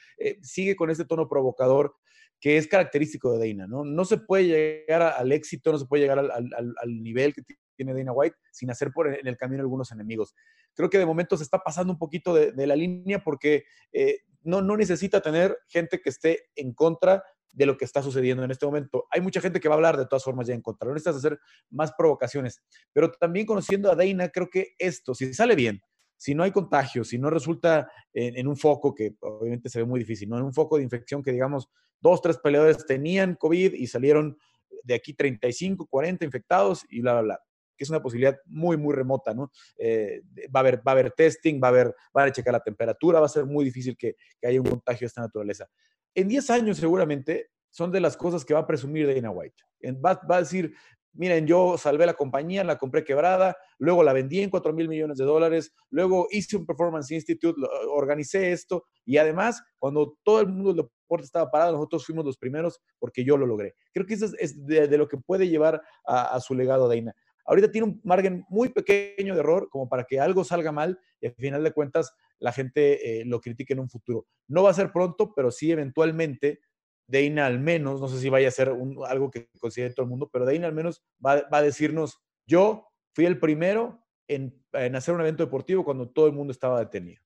sigue 0.40 0.76
con 0.76 0.88
este 0.88 1.04
tono 1.04 1.28
provocador 1.28 1.96
que 2.38 2.58
es 2.58 2.68
característico 2.68 3.36
de 3.36 3.48
Dana, 3.48 3.66
¿no? 3.66 3.84
No 3.84 4.04
se 4.04 4.18
puede 4.18 4.84
llegar 4.86 5.02
al 5.02 5.32
éxito, 5.32 5.72
no 5.72 5.78
se 5.78 5.86
puede 5.86 6.02
llegar 6.02 6.20
al, 6.20 6.30
al, 6.30 6.74
al 6.80 7.02
nivel 7.02 7.34
que 7.34 7.42
tiene 7.74 7.94
Dana 7.94 8.12
White 8.12 8.36
sin 8.50 8.70
hacer 8.70 8.92
por 8.92 9.08
en 9.08 9.26
el 9.26 9.36
camino 9.36 9.62
algunos 9.62 9.92
enemigos. 9.92 10.34
Creo 10.74 10.90
que 10.90 10.98
de 10.98 11.06
momento 11.06 11.36
se 11.36 11.42
está 11.42 11.58
pasando 11.58 11.92
un 11.92 11.98
poquito 11.98 12.34
de, 12.34 12.66
la 12.66 12.76
línea 12.76 13.22
porque 13.22 13.64
eh, 13.92 14.20
no, 14.42 14.62
no 14.62 14.76
necesita 14.76 15.20
tener 15.20 15.58
gente 15.68 16.00
que 16.00 16.10
esté 16.10 16.50
en 16.54 16.72
contra 16.72 17.22
de 17.54 17.66
lo 17.66 17.76
que 17.76 17.84
está 17.84 18.02
sucediendo 18.02 18.42
en 18.42 18.50
este 18.50 18.66
momento. 18.66 19.06
Hay 19.10 19.20
mucha 19.20 19.40
gente 19.40 19.60
que 19.60 19.68
va 19.68 19.74
a 19.74 19.76
hablar 19.76 19.96
de 19.96 20.06
todas 20.06 20.24
formas 20.24 20.46
ya 20.46 20.54
en 20.54 20.60
contra. 20.60 20.88
No 20.88 20.94
necesitas 20.94 21.16
hacer 21.16 21.38
más 21.70 21.92
provocaciones. 21.96 22.62
Pero 22.92 23.12
también 23.12 23.46
conociendo 23.46 23.90
a 23.90 23.94
Dana, 23.94 24.28
creo 24.28 24.50
que 24.50 24.74
esto, 24.78 25.14
si 25.14 25.32
sale 25.32 25.54
bien, 25.54 25.80
si 26.16 26.34
no 26.34 26.42
hay 26.42 26.50
contagio, 26.50 27.04
si 27.04 27.18
no 27.18 27.30
resulta 27.30 27.90
en, 28.12 28.36
en, 28.36 28.48
un 28.48 28.56
foco, 28.56 28.94
que 28.94 29.14
obviamente 29.20 29.68
se 29.68 29.78
ve 29.78 29.84
muy 29.84 30.00
difícil, 30.00 30.28
¿no? 30.28 30.38
En 30.38 30.44
un 30.44 30.54
foco 30.54 30.76
de 30.76 30.82
infección 30.82 31.22
que 31.22 31.32
digamos 31.32 31.68
dos, 32.00 32.20
tres 32.20 32.38
peleadores 32.38 32.84
tenían 32.86 33.34
COVID 33.36 33.72
y 33.74 33.86
salieron 33.86 34.36
de 34.82 34.94
aquí 34.94 35.14
35, 35.14 35.86
40 35.86 36.24
infectados 36.24 36.84
y 36.88 37.00
bla, 37.00 37.14
bla, 37.14 37.22
bla 37.22 37.40
que 37.76 37.84
es 37.84 37.90
una 37.90 38.02
posibilidad 38.02 38.36
muy, 38.46 38.76
muy 38.76 38.94
remota, 38.94 39.34
¿no? 39.34 39.50
Eh, 39.76 40.22
va, 40.54 40.60
a 40.60 40.62
haber, 40.62 40.78
va 40.78 40.92
a 40.92 40.92
haber 40.92 41.12
testing, 41.12 41.60
va 41.62 41.68
a 41.68 41.70
haber, 41.70 41.94
va 42.16 42.24
a 42.24 42.32
checar 42.32 42.52
la 42.52 42.62
temperatura, 42.62 43.20
va 43.20 43.26
a 43.26 43.30
ser 43.30 43.46
muy 43.46 43.64
difícil 43.64 43.96
que, 43.96 44.16
haya 44.42 44.60
un 44.60 44.66
contagio 44.66 45.00
de 45.00 45.06
esta 45.06 45.22
naturaleza. 45.22 45.66
En 46.14 46.28
10 46.28 46.50
años 46.50 46.78
seguramente 46.78 47.50
son 47.70 47.90
de 47.90 48.00
las 48.00 48.16
cosas 48.16 48.44
que 48.44 48.54
va 48.54 48.60
a 48.60 48.66
presumir 48.66 49.12
Dana 49.12 49.30
White. 49.30 49.56
Va, 50.04 50.20
va 50.28 50.36
a 50.36 50.40
decir, 50.40 50.74
miren, 51.14 51.46
yo 51.46 51.78
salvé 51.78 52.06
la 52.06 52.14
compañía, 52.14 52.64
la 52.64 52.78
compré 52.78 53.04
quebrada, 53.04 53.56
luego 53.78 54.02
la 54.02 54.12
vendí 54.12 54.40
en 54.40 54.50
4 54.50 54.72
mil 54.72 54.88
millones 54.88 55.18
de 55.18 55.24
dólares, 55.24 55.72
luego 55.90 56.26
hice 56.30 56.56
un 56.56 56.66
Performance 56.66 57.10
Institute, 57.12 57.60
organicé 57.88 58.52
esto 58.52 58.84
y 59.04 59.16
además, 59.16 59.62
cuando 59.78 60.18
todo 60.22 60.40
el 60.40 60.48
mundo 60.48 60.72
del 60.72 60.84
deporte 60.84 61.24
estaba 61.24 61.50
parado, 61.50 61.72
nosotros 61.72 62.04
fuimos 62.04 62.24
los 62.24 62.36
primeros 62.36 62.80
porque 62.98 63.24
yo 63.24 63.36
lo 63.36 63.46
logré. 63.46 63.74
Creo 63.92 64.06
que 64.06 64.14
eso 64.14 64.26
es, 64.38 64.66
de, 64.66 64.98
lo 64.98 65.08
que 65.08 65.16
puede 65.16 65.48
llevar 65.48 65.80
a, 66.06 66.34
a 66.34 66.40
su 66.40 66.54
legado 66.54 66.88
Dana. 66.88 67.14
Ahorita 67.44 67.70
tiene 67.70 67.88
un 67.88 68.00
margen 68.04 68.44
muy 68.48 68.70
pequeño 68.70 69.34
de 69.34 69.40
error 69.40 69.68
como 69.70 69.88
para 69.88 70.04
que 70.04 70.20
algo 70.20 70.44
salga 70.44 70.72
mal 70.72 70.98
y 71.20 71.26
al 71.26 71.34
final 71.34 71.62
de 71.62 71.72
cuentas 71.72 72.14
la 72.38 72.52
gente 72.52 73.20
eh, 73.20 73.24
lo 73.24 73.40
critique 73.40 73.72
en 73.72 73.80
un 73.80 73.88
futuro. 73.88 74.26
No 74.48 74.62
va 74.62 74.70
a 74.70 74.74
ser 74.74 74.92
pronto, 74.92 75.34
pero 75.34 75.50
sí 75.50 75.70
eventualmente 75.70 76.60
Deina 77.06 77.46
al 77.46 77.58
menos, 77.58 78.00
no 78.00 78.08
sé 78.08 78.18
si 78.18 78.30
vaya 78.30 78.48
a 78.48 78.52
ser 78.52 78.72
algo 79.06 79.30
que 79.30 79.48
considere 79.60 79.92
todo 79.92 80.04
el 80.04 80.10
mundo, 80.10 80.30
pero 80.32 80.46
Deina 80.46 80.66
al 80.66 80.72
menos 80.72 81.04
va, 81.24 81.46
a 81.50 81.62
decirnos, 81.62 82.22
yo 82.46 82.88
fui 83.12 83.26
el 83.26 83.38
primero 83.38 84.02
en, 84.26 84.64
hacer 84.72 85.14
un 85.14 85.20
evento 85.20 85.44
deportivo 85.44 85.84
cuando 85.84 86.08
todo 86.08 86.26
el 86.26 86.32
mundo 86.32 86.50
estaba 86.50 86.80
detenido. 86.80 87.22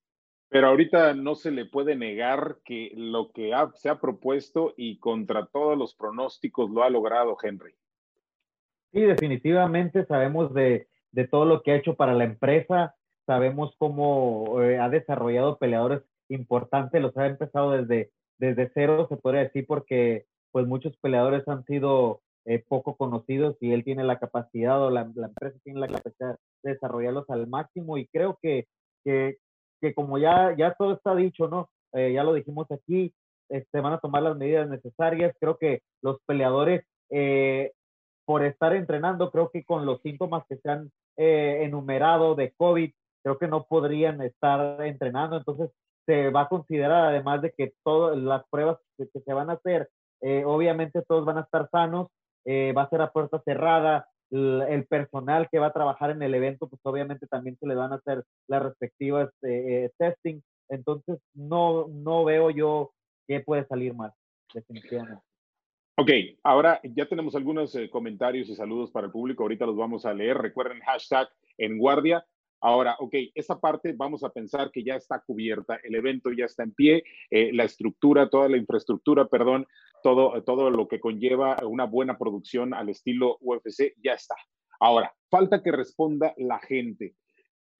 Pero 0.48 0.68
ahorita 0.68 1.14
no 1.14 1.34
se 1.34 1.50
le 1.50 1.66
puede 1.66 1.94
negar 1.94 2.58
que 2.64 2.90
lo 2.94 3.30
que 3.32 3.52
se 3.74 3.88
ha 3.88 4.00
propuesto 4.00 4.74
y 4.76 4.98
contra 4.98 5.46
todos 5.46 5.76
los 5.76 5.94
pronósticos 5.94 6.70
lo 6.70 6.82
ha 6.82 6.90
logrado 6.90 7.36
Henry. 7.40 7.74
Sí, 8.92 9.02
definitivamente 9.02 10.06
sabemos 10.06 10.54
de, 10.54 10.88
todo 11.30 11.44
lo 11.44 11.62
que 11.62 11.72
ha 11.72 11.76
hecho 11.76 11.94
para 11.94 12.14
la 12.14 12.24
empresa, 12.24 12.94
sabemos 13.26 13.74
cómo 13.78 14.62
eh, 14.62 14.78
ha 14.78 14.88
desarrollado 14.88 15.58
peleadores 15.58 16.02
importantes, 16.28 17.02
los 17.02 17.16
ha 17.16 17.26
empezado 17.26 17.72
desde, 17.72 18.10
desde 18.38 18.70
cero, 18.72 19.06
se 19.08 19.16
podría 19.16 19.42
decir, 19.42 19.66
porque 19.66 20.26
pues 20.52 20.66
muchos 20.66 20.96
peleadores 20.98 21.46
han 21.48 21.64
sido 21.66 22.22
eh, 22.46 22.64
poco 22.66 22.96
conocidos 22.96 23.56
y 23.60 23.72
él 23.72 23.84
tiene 23.84 24.04
la 24.04 24.18
capacidad 24.18 24.80
o 24.82 24.90
la, 24.90 25.02
empresa 25.02 25.58
tiene 25.64 25.80
la 25.80 25.88
capacidad 25.88 26.38
de 26.62 26.72
desarrollarlos 26.72 27.28
al 27.28 27.46
máximo 27.46 27.98
y 27.98 28.06
creo 28.06 28.38
que, 28.40 28.68
que, 29.04 29.36
como 29.94 30.18
ya, 30.18 30.54
ya 30.56 30.74
todo 30.74 30.94
está 30.94 31.14
dicho, 31.14 31.48
¿no? 31.48 31.68
Eh, 31.92 32.12
ya 32.14 32.24
lo 32.24 32.32
dijimos 32.32 32.70
aquí, 32.70 33.12
se 33.48 33.58
este, 33.58 33.80
van 33.80 33.92
a 33.92 34.00
tomar 34.00 34.22
las 34.22 34.36
medidas 34.36 34.68
necesarias, 34.68 35.34
creo 35.40 35.58
que 35.58 35.82
los 36.00 36.18
peleadores 36.26 36.84
por 38.28 38.44
estar 38.44 38.74
entrenando, 38.74 39.30
creo 39.30 39.48
que 39.50 39.64
con 39.64 39.86
los 39.86 40.02
síntomas 40.02 40.44
que 40.46 40.58
se 40.58 40.68
han 40.68 40.90
eh, 41.16 41.60
enumerado 41.62 42.34
de 42.34 42.52
COVID, 42.58 42.92
creo 43.22 43.38
que 43.38 43.48
no 43.48 43.64
podrían 43.64 44.20
estar 44.20 44.84
entrenando. 44.84 45.38
Entonces, 45.38 45.70
se 46.04 46.28
va 46.28 46.42
a 46.42 46.48
considerar, 46.50 47.06
además 47.06 47.40
de 47.40 47.52
que 47.56 47.72
todas 47.82 48.18
las 48.18 48.46
pruebas 48.50 48.76
que, 48.98 49.08
se 49.18 49.32
van 49.32 49.48
a 49.48 49.54
hacer, 49.54 49.88
eh, 50.20 50.44
obviamente 50.44 51.00
todos 51.08 51.24
van 51.24 51.38
a 51.38 51.40
estar 51.40 51.70
sanos, 51.70 52.08
eh, 52.44 52.74
va 52.76 52.82
a 52.82 52.90
ser 52.90 53.00
a 53.00 53.12
puerta 53.12 53.40
cerrada, 53.46 54.06
el, 54.30 54.86
personal 54.90 55.48
que 55.50 55.58
va 55.58 55.68
a 55.68 55.72
trabajar 55.72 56.10
en 56.10 56.22
el 56.22 56.34
evento, 56.34 56.68
pues 56.68 56.82
obviamente 56.84 57.26
también 57.28 57.56
se 57.58 57.66
le 57.66 57.76
van 57.76 57.94
a 57.94 57.96
hacer 57.96 58.24
las 58.46 58.62
respectivas 58.62 59.30
testing. 59.96 60.42
Entonces, 60.68 61.18
no, 61.32 61.88
no 61.88 62.26
veo 62.26 62.50
yo 62.50 62.90
qué 63.26 63.40
puede 63.40 63.66
salir 63.66 63.94
mal, 63.94 64.12
definitivamente. 64.52 65.27
Ok, 66.00 66.10
ahora 66.44 66.80
ya 66.84 67.08
tenemos 67.08 67.34
algunos 67.34 67.74
eh, 67.74 67.90
comentarios 67.90 68.48
y 68.48 68.54
saludos 68.54 68.92
para 68.92 69.06
el 69.06 69.12
público. 69.12 69.42
Ahorita 69.42 69.66
los 69.66 69.76
vamos 69.76 70.06
a 70.06 70.14
leer. 70.14 70.38
Recuerden 70.38 70.78
hashtag 70.82 71.28
en 71.56 71.76
guardia. 71.76 72.24
Ahora, 72.60 72.94
ok, 73.00 73.16
esa 73.34 73.58
parte 73.58 73.94
vamos 73.96 74.22
a 74.22 74.28
pensar 74.30 74.70
que 74.70 74.84
ya 74.84 74.94
está 74.94 75.20
cubierta, 75.26 75.80
el 75.82 75.96
evento 75.96 76.30
ya 76.30 76.44
está 76.44 76.62
en 76.62 76.72
pie, 76.72 77.02
eh, 77.30 77.52
la 77.52 77.64
estructura, 77.64 78.30
toda 78.30 78.48
la 78.48 78.58
infraestructura, 78.58 79.26
perdón, 79.26 79.66
todo, 80.04 80.40
todo 80.44 80.70
lo 80.70 80.86
que 80.86 81.00
conlleva 81.00 81.56
una 81.66 81.86
buena 81.86 82.16
producción 82.16 82.74
al 82.74 82.90
estilo 82.90 83.36
UFC 83.40 83.94
ya 84.00 84.12
está. 84.12 84.36
Ahora, 84.78 85.12
falta 85.32 85.64
que 85.64 85.72
responda 85.72 86.32
la 86.36 86.60
gente. 86.60 87.16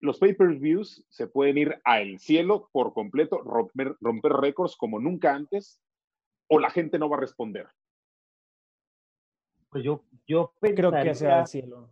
Los 0.01 0.19
pay-per-views 0.19 1.05
se 1.07 1.27
pueden 1.27 1.57
ir 1.57 1.79
al 1.85 2.19
cielo 2.19 2.67
por 2.73 2.93
completo, 2.93 3.37
romper, 3.43 3.95
romper 4.01 4.33
récords 4.33 4.75
como 4.75 4.99
nunca 4.99 5.33
antes, 5.33 5.81
o 6.49 6.59
la 6.59 6.69
gente 6.69 6.99
no 6.99 7.07
va 7.07 7.15
a 7.15 7.21
responder. 7.21 7.67
Pues 9.69 9.83
yo, 9.83 10.01
yo 10.27 10.53
creo 10.59 10.91
que 10.91 11.15
cielo. 11.45 11.89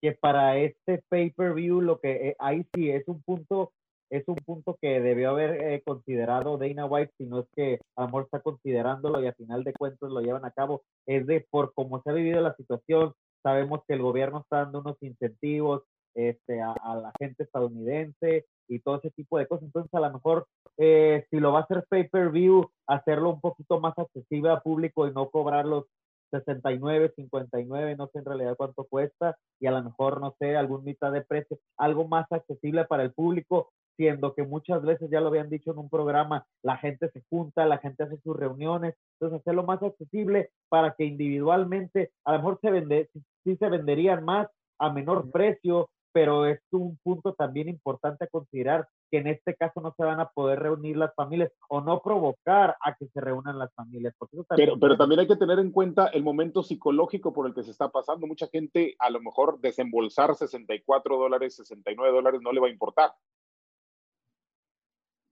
Que 0.00 0.12
para 0.12 0.58
este 0.58 1.02
pay-per-view 1.08 1.80
lo 1.80 1.98
que 1.98 2.28
eh, 2.28 2.36
ahí 2.38 2.66
sí 2.74 2.90
es 2.90 3.08
un 3.08 3.22
punto 3.22 3.72
es 4.10 4.26
un 4.28 4.36
punto 4.36 4.78
que 4.80 5.00
debió 5.00 5.30
haber 5.30 5.60
eh, 5.62 5.82
considerado 5.84 6.58
Dana 6.58 6.86
White, 6.86 7.12
si 7.18 7.26
no 7.26 7.40
es 7.40 7.46
que 7.54 7.80
Amor 7.96 8.24
está 8.24 8.40
considerándolo 8.40 9.22
y 9.22 9.26
a 9.26 9.32
final 9.32 9.64
de 9.64 9.72
cuentas 9.72 10.10
lo 10.10 10.20
llevan 10.20 10.44
a 10.44 10.52
cabo, 10.52 10.82
es 11.06 11.26
de 11.26 11.46
por 11.50 11.72
cómo 11.74 12.00
se 12.02 12.10
ha 12.10 12.12
vivido 12.12 12.40
la 12.40 12.54
situación, 12.54 13.14
sabemos 13.42 13.80
que 13.86 13.94
el 13.94 14.02
gobierno 14.02 14.40
está 14.40 14.58
dando 14.58 14.80
unos 14.80 14.96
incentivos 15.02 15.82
este, 16.14 16.62
a, 16.62 16.74
la 16.94 17.12
gente 17.18 17.42
estadounidense 17.42 18.46
y 18.68 18.78
todo 18.80 18.98
ese 18.98 19.10
tipo 19.10 19.38
de 19.38 19.46
cosas, 19.46 19.64
entonces 19.64 19.92
a 19.92 20.00
lo 20.00 20.12
mejor 20.12 20.46
eh, 20.78 21.26
si 21.30 21.40
lo 21.40 21.52
va 21.52 21.60
a 21.60 21.62
hacer 21.62 21.84
pay-per-view, 21.88 22.70
hacerlo 22.86 23.30
un 23.30 23.40
poquito 23.40 23.80
más 23.80 23.98
accesible 23.98 24.50
al 24.50 24.62
público 24.62 25.06
y 25.08 25.12
no 25.12 25.30
cobrar 25.30 25.66
los 25.66 25.84
69, 26.30 27.12
59, 27.16 27.96
no 27.96 28.08
sé 28.08 28.18
en 28.18 28.24
realidad 28.24 28.56
cuánto 28.56 28.84
cuesta 28.84 29.36
y 29.60 29.66
a 29.66 29.72
lo 29.72 29.82
mejor, 29.82 30.20
no 30.20 30.34
sé, 30.38 30.56
algún 30.56 30.84
mitad 30.84 31.12
de 31.12 31.22
precio, 31.22 31.58
algo 31.76 32.06
más 32.06 32.30
accesible 32.30 32.84
para 32.84 33.02
el 33.02 33.12
público, 33.12 33.70
siendo 33.96 34.34
que 34.34 34.42
muchas 34.42 34.82
veces, 34.82 35.10
ya 35.10 35.20
lo 35.20 35.28
habían 35.28 35.48
dicho 35.48 35.72
en 35.72 35.78
un 35.78 35.88
programa, 35.88 36.46
la 36.62 36.76
gente 36.76 37.10
se 37.10 37.22
junta, 37.30 37.64
la 37.66 37.78
gente 37.78 38.04
hace 38.04 38.18
sus 38.18 38.36
reuniones, 38.36 38.94
entonces 39.14 39.40
hacerlo 39.40 39.64
más 39.64 39.82
accesible 39.82 40.50
para 40.68 40.94
que 40.94 41.04
individualmente, 41.04 42.10
a 42.24 42.32
lo 42.32 42.38
mejor 42.38 42.58
se 42.60 42.70
vende, 42.70 43.08
sí 43.44 43.56
se 43.56 43.68
venderían 43.68 44.24
más 44.24 44.48
a 44.78 44.92
menor 44.92 45.30
precio, 45.30 45.88
pero 46.12 46.46
es 46.46 46.60
un 46.70 46.98
punto 47.02 47.34
también 47.34 47.68
importante 47.68 48.24
a 48.24 48.28
considerar 48.28 48.86
que 49.10 49.18
en 49.18 49.28
este 49.28 49.54
caso 49.54 49.80
no 49.80 49.92
se 49.96 50.04
van 50.04 50.20
a 50.20 50.28
poder 50.30 50.60
reunir 50.60 50.96
las 50.96 51.14
familias 51.14 51.52
o 51.68 51.80
no 51.80 52.00
provocar 52.00 52.76
a 52.82 52.94
que 52.94 53.06
se 53.06 53.20
reúnan 53.20 53.58
las 53.58 53.72
familias. 53.74 54.14
pero, 54.56 54.78
pero 54.78 54.96
también 54.96 55.20
hay 55.20 55.26
que 55.26 55.36
tener 55.36 55.58
en 55.58 55.70
cuenta 55.70 56.08
el 56.08 56.22
momento 56.22 56.62
psicológico 56.62 57.32
por 57.32 57.46
el 57.46 57.54
que 57.54 57.62
se 57.62 57.70
está 57.70 57.88
pasando. 57.88 58.26
Mucha 58.26 58.48
gente 58.48 58.96
a 58.98 59.10
lo 59.10 59.20
mejor 59.20 59.60
desembolsar 59.60 60.34
64 60.34 61.16
dólares, 61.16 61.56
69 61.56 62.12
dólares 62.12 62.40
no 62.42 62.52
le 62.52 62.60
va 62.60 62.66
a 62.66 62.70
importar. 62.70 63.12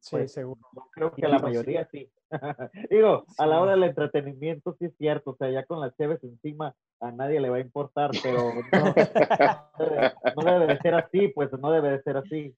Sí, 0.04 0.16
pues, 0.16 0.32
seguro. 0.32 0.60
Creo 0.92 1.12
que 1.12 1.24
a 1.24 1.30
la 1.30 1.38
mayoría 1.38 1.88
sí. 1.90 2.10
Digo, 2.90 3.24
a 3.38 3.46
la 3.46 3.60
hora 3.60 3.72
del 3.72 3.84
entretenimiento 3.84 4.76
sí 4.78 4.86
es 4.86 4.96
cierto, 4.98 5.30
o 5.30 5.36
sea, 5.36 5.50
ya 5.50 5.64
con 5.64 5.80
las 5.80 5.96
cheves 5.96 6.22
encima 6.22 6.74
a 7.00 7.10
nadie 7.10 7.40
le 7.40 7.48
va 7.48 7.56
a 7.56 7.60
importar, 7.60 8.10
pero 8.22 8.52
no, 8.54 8.94
debe, 10.44 10.66
de 10.66 10.78
ser 10.78 10.94
así, 10.94 11.28
pues 11.28 11.50
no 11.52 11.70
debe 11.70 11.90
de 11.90 12.02
ser 12.02 12.18
así. 12.18 12.54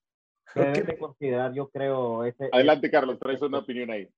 Debe 0.63 0.99
considerar, 0.99 1.53
yo 1.55 1.69
creo. 1.69 2.23
Adelante, 2.53 2.91
Carlos, 2.91 3.19
traes 3.19 3.43
una 3.43 3.59
opinión 3.59 3.91
ahí. 3.91 4.09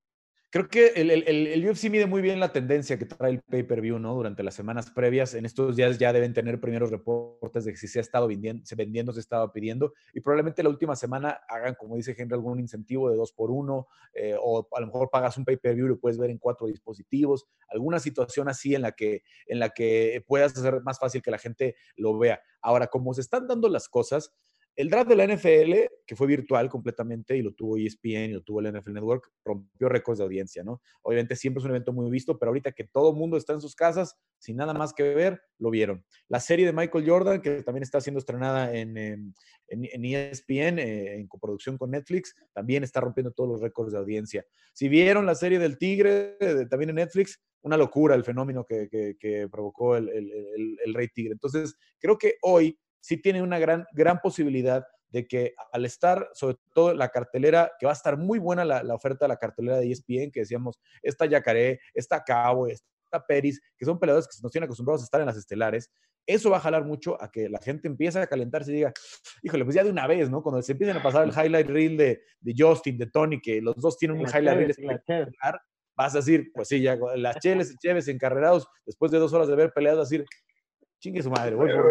Creo 0.50 0.66
que 0.66 0.87
el, 0.97 1.11
el, 1.11 1.26
el, 1.28 1.68
UFC 1.68 1.90
mide 1.90 2.07
muy 2.07 2.23
bien 2.23 2.40
la 2.40 2.52
tendencia 2.52 2.99
que 2.99 3.04
trae 3.04 3.33
el 3.33 3.42
pay-per-view, 3.42 3.99
¿no? 3.99 4.14
Durante 4.14 4.42
las 4.42 4.54
semanas 4.54 4.90
previas. 4.90 5.35
En 5.35 5.45
estos 5.45 5.76
días 5.76 5.99
ya 5.99 6.11
deben 6.11 6.33
tener 6.33 6.59
primeros 6.59 6.90
reportes 6.90 7.66
de 7.66 7.76
si 7.76 7.87
se 7.87 7.99
ha 7.99 8.00
estado 8.00 8.26
vendiendo, 8.28 8.64
se 8.64 8.75
vendiendo, 8.75 9.12
se 9.12 9.21
estaba 9.21 9.52
pidiendo. 9.52 9.92
Y 10.14 10.21
probablemente 10.21 10.62
la 10.62 10.71
última 10.71 10.97
semana 10.97 11.38
hagan, 11.50 11.75
como 11.75 11.97
dice 11.97 12.16
Henry, 12.16 12.33
algún 12.33 12.61
incentivo 12.61 13.11
de 13.11 13.16
dos 13.16 13.30
por 13.33 13.50
uno. 13.50 13.88
Eh, 14.14 14.37
o 14.40 14.66
a 14.75 14.80
lo 14.80 14.87
mejor 14.87 15.11
pagas 15.11 15.37
un 15.37 15.45
pay-per-view 15.45 15.85
y 15.85 15.88
lo 15.90 16.00
puedes 16.00 16.16
ver 16.16 16.30
en 16.30 16.38
cuatro 16.38 16.66
dispositivos. 16.66 17.47
Alguna 17.68 17.99
situación 17.99 18.49
así 18.49 18.75
en 18.75 18.80
la, 18.80 18.92
que, 18.92 19.25
en 19.49 19.59
la 19.59 19.68
que 19.68 20.25
puedas 20.26 20.57
hacer 20.57 20.80
más 20.80 20.99
fácil 20.99 21.21
que 21.21 21.30
la 21.30 21.38
gente 21.38 21.76
lo 21.95 22.16
vea. 22.16 22.40
Ahora, 22.62 22.87
como 22.87 23.12
se 23.12 23.21
están 23.21 23.47
dando 23.47 23.68
las 23.68 23.87
cosas, 23.87 24.33
el 24.79 24.91
draft 24.91 25.09
de 25.11 25.17
la 25.17 25.27
NFL, 25.27 25.73
que 26.07 26.15
fue 26.15 26.29
virtual 26.29 26.69
completamente 26.69 27.37
y 27.37 27.43
lo 27.43 27.53
tuvo 27.53 27.77
ESPN 27.77 28.31
y 28.31 28.35
lo 28.35 28.43
tuvo 28.43 28.61
el 28.61 28.73
NFL 28.73 28.93
Network, 28.93 29.29
rompió 29.45 29.89
récords 29.89 30.19
de 30.19 30.25
audiencia, 30.25 30.63
¿no? 30.63 30.81
Obviamente 31.03 31.35
siempre 31.35 31.59
es 31.59 31.65
un 31.65 31.73
evento 31.73 31.93
muy 31.93 32.09
visto, 32.13 32.39
pero 32.39 32.51
ahorita 32.51 32.71
que 32.71 32.85
todo 32.85 33.11
el 33.11 33.17
mundo 33.17 33.37
está 33.37 33.55
en 33.55 33.61
sus 33.61 33.75
casas, 33.75 34.17
sin 34.39 34.55
nada 34.55 34.75
más 34.75 34.93
que 34.93 35.03
ver, 35.03 35.43
lo 35.59 35.71
vieron. 35.71 36.05
La 36.29 36.39
serie 36.39 36.65
de 36.65 36.73
Michael 36.73 37.11
Jordan, 37.11 37.43
que 37.43 37.65
también 37.65 37.83
está 37.83 38.01
siendo 38.01 38.21
estrenada 38.21 38.73
en, 38.73 38.97
en, 39.67 40.05
ESPN, 40.05 40.79
eh, 40.79 41.17
en 41.17 41.27
coproducción 41.27 41.77
con 41.77 41.91
Netflix, 41.91 42.37
también 42.53 42.85
está 42.85 43.01
rompiendo 43.01 43.33
todos 43.33 43.51
los 43.51 43.61
récords 43.61 43.91
de 43.91 43.99
audiencia. 43.99 44.47
Si 44.75 44.89
vieron 44.89 45.27
la 45.27 45.35
serie 45.35 45.59
del 45.59 45.77
Tigre, 45.77 46.37
también 46.71 46.91
en 46.91 46.97
Netflix, 46.97 47.43
una 47.63 47.77
locura 47.77 48.15
el 48.15 48.23
fenómeno 48.23 48.65
que, 48.65 48.89
que, 48.89 49.49
provocó 49.51 49.97
el, 49.97 50.09
el, 50.09 50.79
el 50.85 50.95
Rey 50.95 51.09
Tigre. 51.09 51.33
Entonces, 51.33 51.75
creo 51.99 52.17
que 52.17 52.35
hoy 52.43 52.79
sí 53.00 53.17
tiene 53.17 53.43
una 53.43 53.59
gran, 53.59 53.87
gran 53.93 54.21
posibilidad 54.21 54.87
de 55.11 55.26
que 55.26 55.55
al 55.73 55.85
estar, 55.85 56.28
sobre 56.35 56.57
todo 56.75 56.95
la 56.95 57.09
cartelera, 57.09 57.73
que 57.78 57.87
va 57.87 57.93
a 57.93 57.95
estar 57.95 58.17
muy 58.17 58.38
buena 58.38 58.64
la, 58.64 58.95
oferta 58.95 59.25
de 59.25 59.28
la 59.28 59.38
cartelera 59.38 59.78
de 59.78 59.90
ESPN, 59.90 60.31
que 60.31 60.40
decíamos, 60.40 60.78
esta 61.02 61.26
Yacaré, 61.26 61.81
esta 61.95 62.23
Cabo, 62.23 62.67
esta 62.67 63.25
Peris, 63.26 63.61
que 63.76 63.87
son 63.87 63.99
peleadores 63.99 64.28
que 64.28 64.37
nos 64.43 64.52
tienen 64.52 64.67
acostumbrados 64.67 65.02
a 65.02 65.05
estar 65.05 65.21
en 65.21 65.26
las 65.26 65.37
estelares, 65.37 65.90
eso 66.26 66.50
va 66.50 66.59
a 66.59 66.61
jalar 66.61 66.85
mucho 66.85 67.21
a 67.23 67.31
que 67.31 67.49
la 67.49 67.59
gente 67.59 67.88
empiece 67.88 68.19
a 68.19 68.26
calentarse 68.26 68.71
y 68.71 68.76
diga, 68.76 68.93
híjole, 69.43 69.64
pues 69.64 69.75
ya 69.75 69.83
de 69.83 69.90
una 69.90 70.07
vez, 70.07 70.28
¿no? 70.28 70.43
Cuando 70.43 70.61
se 70.61 70.73
empiecen 70.73 70.99
a 70.99 71.02
pasar 71.02 71.25
el 71.25 71.31
highlight 71.31 71.67
reel 71.69 71.97
de, 71.97 72.21
de 72.40 72.55
Justin, 72.57 72.99
de 72.99 73.07
Tony, 73.07 73.40
que 73.40 73.62
los 73.62 73.75
dos 73.76 73.97
tienen 73.97 74.19
un 74.21 74.26
highlight 74.26 74.59
reel 74.59 74.71
espectacular, 74.71 75.59
vas 75.97 76.14
a 76.14 76.19
decir, 76.19 76.50
pues 76.55 76.69
sí, 76.69 76.83
ya 76.83 76.99
las 77.17 77.38
cheles 77.38 77.75
cheves 77.78 78.09
encarrerados, 78.09 78.69
después 78.85 79.11
de 79.11 79.19
dos 79.19 79.33
horas 79.33 79.49
de 79.49 79.55
haber 79.55 79.73
peleado, 79.73 80.00
a 80.00 80.05
decir, 80.05 80.26
Chingue 81.00 81.23
su 81.23 81.31
madre, 81.31 81.55
voy 81.55 81.71
por, 81.73 81.85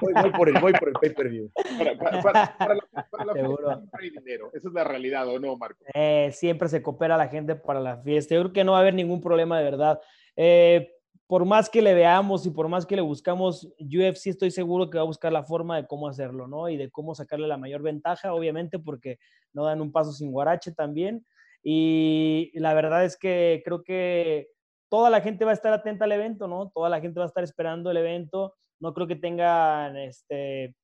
voy, 0.00 0.32
por 0.32 0.48
el, 0.48 0.60
voy 0.60 0.72
por 0.72 0.88
el 0.88 0.94
pay-per-view. 0.94 1.50
Para, 1.78 2.18
para, 2.18 2.74
la, 2.74 3.34
fiesta 3.34 3.82
hay 3.92 4.10
dinero. 4.10 4.50
Esa 4.52 4.68
es 4.68 4.74
la 4.74 4.82
realidad, 4.82 5.28
¿o 5.28 5.38
no, 5.38 5.56
Marco? 5.56 5.84
Eh, 5.94 6.30
siempre 6.32 6.68
se 6.68 6.82
coopera 6.82 7.16
la 7.16 7.28
gente 7.28 7.54
para 7.54 7.78
la 7.78 7.98
fiesta. 7.98 8.34
Yo 8.34 8.40
creo 8.42 8.52
que 8.52 8.64
no 8.64 8.72
va 8.72 8.78
a 8.78 8.80
haber 8.80 8.94
ningún 8.94 9.20
problema 9.20 9.58
de 9.58 9.64
verdad. 9.64 10.00
Eh, 10.34 10.90
por 11.28 11.44
más 11.44 11.70
que 11.70 11.82
le 11.82 11.94
veamos 11.94 12.44
y 12.46 12.50
por 12.50 12.68
más 12.68 12.84
que 12.84 12.96
le 12.96 13.02
buscamos, 13.02 13.72
UFC 13.78 14.26
estoy 14.26 14.50
seguro 14.50 14.90
que 14.90 14.98
va 14.98 15.02
a 15.02 15.06
buscar 15.06 15.32
la 15.32 15.44
forma 15.44 15.76
de 15.76 15.86
cómo 15.86 16.08
hacerlo, 16.08 16.48
¿no? 16.48 16.68
Y 16.68 16.76
de 16.76 16.90
cómo 16.90 17.14
sacarle 17.14 17.46
la 17.46 17.56
mayor 17.56 17.82
ventaja, 17.82 18.34
obviamente, 18.34 18.78
porque 18.78 19.18
no 19.52 19.64
dan 19.64 19.80
un 19.80 19.92
paso 19.92 20.12
sin 20.12 20.32
guarache 20.32 20.72
también. 20.72 21.24
Y 21.62 22.50
la 22.54 22.74
verdad 22.74 23.04
es 23.04 23.16
que 23.16 23.62
creo 23.64 23.84
que 23.84 24.48
toda 24.94 25.10
la 25.10 25.20
gente 25.20 25.44
va 25.44 25.50
a 25.50 25.54
estar 25.54 25.72
atenta 25.72 26.04
al 26.04 26.12
evento, 26.12 26.46
¿no? 26.46 26.70
Toda 26.72 26.88
la 26.88 27.00
gente 27.00 27.18
va 27.18 27.24
a 27.24 27.26
estar 27.26 27.42
esperando 27.42 27.90
el 27.90 27.96
evento. 27.96 28.54
No 28.78 28.94
creo 28.94 29.08
que 29.08 29.16
tengan, 29.16 29.96
este, 29.96 30.76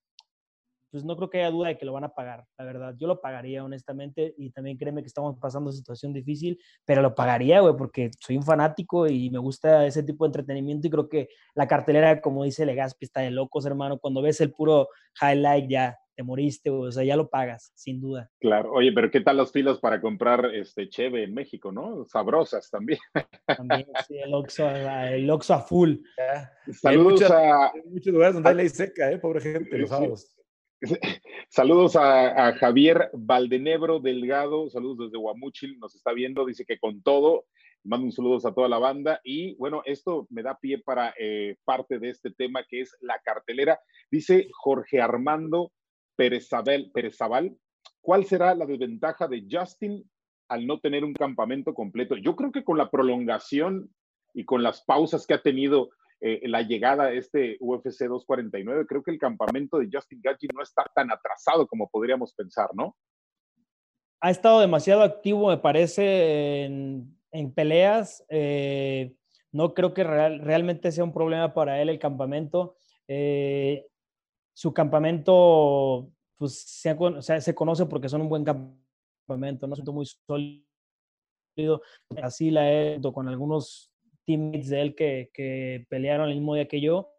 pues 0.91 1.05
no 1.05 1.15
creo 1.15 1.31
que 1.31 1.39
haya 1.39 1.53
duda 1.53 1.69
de 1.69 1.79
que 1.79 1.87
lo 1.87 1.93
van 1.93 2.03
a 2.03 2.13
pagar, 2.13 2.45
la 2.59 2.65
verdad. 2.65 2.97
Yo 2.99 3.07
lo 3.07 3.21
pagaría, 3.21 3.63
honestamente, 3.63 4.35
y 4.37 4.51
también 4.51 4.77
créeme 4.77 5.03
que 5.03 5.07
estamos 5.07 5.37
pasando 5.39 5.71
situación 5.71 6.13
difícil, 6.13 6.59
pero 6.85 7.03
lo 7.03 7.15
pagaría, 7.15 7.61
güey, 7.61 7.77
porque 7.77 8.11
soy 8.19 8.37
un 8.37 8.43
fanático 8.43 9.07
y 9.07 9.31
me 9.31 9.39
gusta 9.39 9.87
ese 9.87 10.03
tipo 10.03 10.25
de 10.25 10.31
entretenimiento 10.31 10.89
y 10.89 10.91
creo 10.91 11.09
que 11.09 11.29
la 11.55 11.69
cartelera, 11.69 12.21
como 12.21 12.43
dice 12.43 12.67
Legaspi, 12.67 13.05
está 13.05 13.21
de 13.21 13.31
locos, 13.31 13.65
hermano. 13.65 14.01
Cuando 14.01 14.23
ves 14.23 14.41
el 14.41 14.51
puro 14.51 14.89
highlight 15.23 15.71
ya 15.71 16.00
te 16.21 16.25
moriste, 16.25 16.69
o 16.69 16.93
sea, 16.93 17.03
ya 17.03 17.17
lo 17.17 17.31
pagas, 17.31 17.73
sin 17.75 17.99
duda. 17.99 18.31
Claro, 18.41 18.73
oye, 18.75 18.93
pero 18.93 19.11
¿qué 19.11 19.23
tal 19.23 19.39
las 19.39 19.53
filas 19.53 19.79
para 19.79 20.03
comprar 20.03 20.55
este 20.55 20.87
cheve 20.91 21.25
en 21.25 21.33
México, 21.33 21.73
no? 21.73 22.05
Sabrosas 22.05 22.69
también. 22.69 22.99
También, 23.47 23.87
sí, 24.07 24.19
el 24.19 24.35
Oxxo, 24.35 24.69
el 24.69 25.31
Oxxo 25.31 25.55
a 25.55 25.61
full. 25.61 25.95
Saludos 26.71 27.23
a... 27.31 27.73
muchos 27.87 28.13
lugares 28.13 28.35
donde 28.35 28.51
hay 28.51 28.55
ley 28.55 28.69
seca, 28.69 29.11
¿eh? 29.11 29.17
Pobre 29.17 29.41
gente, 29.41 29.79
los 29.79 29.89
sábados. 29.89 30.37
Saludos 31.49 31.97
a, 31.97 32.53
Javier 32.53 33.09
Valdenebro 33.15 33.99
Delgado, 34.01 34.69
saludos 34.69 35.07
desde 35.07 35.19
Guamuchil, 35.19 35.79
nos 35.79 35.95
está 35.95 36.13
viendo, 36.13 36.45
dice 36.45 36.67
que 36.67 36.79
con 36.79 37.03
todo, 37.03 37.47
mando 37.83 38.05
un 38.05 38.13
saludo 38.13 38.47
a 38.47 38.55
toda 38.55 38.69
la 38.69 38.79
banda 38.79 39.21
y 39.25 39.55
bueno, 39.55 39.83
esto 39.87 40.27
me 40.29 40.43
da 40.43 40.59
pie 40.59 40.79
para 40.79 41.15
eh, 41.19 41.57
parte 41.65 41.99
de 41.99 42.11
este 42.11 42.31
tema 42.31 42.63
que 42.69 42.83
es 42.83 42.95
la 43.01 43.19
cartelera. 43.25 43.81
Dice 44.11 44.49
Jorge 44.53 45.01
Armando 45.01 45.73
Pérez 46.21 47.17
Zabal, 47.17 47.57
¿cuál 48.03 48.27
será 48.27 48.55
la 48.55 48.67
desventaja 48.67 49.27
de 49.27 49.47
Justin 49.51 50.05
al 50.49 50.67
no 50.67 50.79
tener 50.79 51.03
un 51.03 51.15
campamento 51.15 51.73
completo? 51.73 52.15
Yo 52.17 52.37
creo 52.37 52.53
que 52.53 52.63
con 52.63 52.77
la 52.77 52.91
prolongación 52.91 53.89
y 54.35 54.45
con 54.45 54.63
las 54.63 54.83
pausas 54.83 55.27
que 55.27 55.33
ha 55.33 55.43
tenido 55.43 55.89
eh, 56.21 56.47
la 56.47 56.61
llegada 56.61 57.05
a 57.05 57.13
este 57.13 57.57
UFC 57.61 58.05
249, 58.05 58.85
creo 58.87 59.03
que 59.03 59.11
el 59.11 59.19
campamento 59.19 59.79
de 59.79 59.89
Justin 59.91 60.21
Gaethje 60.23 60.49
no 60.55 60.63
está 60.63 60.85
tan 60.95 61.11
atrasado 61.11 61.67
como 61.67 61.89
podríamos 61.89 62.35
pensar, 62.35 62.69
¿no? 62.75 62.95
Ha 64.21 64.31
estado 64.31 64.61
demasiado 64.61 65.01
activo, 65.01 65.49
me 65.49 65.57
parece, 65.57 66.65
en, 66.65 67.55
peleas. 67.55 68.23
Eh, 68.29 69.15
no 69.51 69.73
creo 69.73 69.95
que 69.95 70.05
realmente 70.05 70.93
sea 70.93 71.05
un 71.05 71.15
problema 71.15 71.55
para 71.55 71.81
él 71.81 71.89
el 71.89 71.99
campamento. 71.99 72.77
Eh, 73.09 73.87
su 74.53 74.73
campamento, 74.73 76.11
pues 76.37 76.61
se, 76.61 77.41
se 77.41 77.55
conoce 77.55 77.87
porque 77.87 78.09
son 78.09 78.23
un 78.23 78.29
buen 78.29 78.45
campamento, 78.45 79.67
¿no? 79.67 79.75
Siento 79.75 79.93
muy 79.93 80.07
sólido. 80.07 80.63
Así 82.23 82.51
la 82.51 82.73
he 82.73 83.01
con 83.13 83.29
algunos 83.29 83.93
teammates 84.25 84.69
de 84.69 84.81
él 84.81 84.95
que, 84.95 85.31
que 85.33 85.87
pelearon 85.89 86.29
el 86.29 86.37
mismo 86.37 86.55
día 86.55 86.69
que 86.69 86.81
yo. 86.81 87.13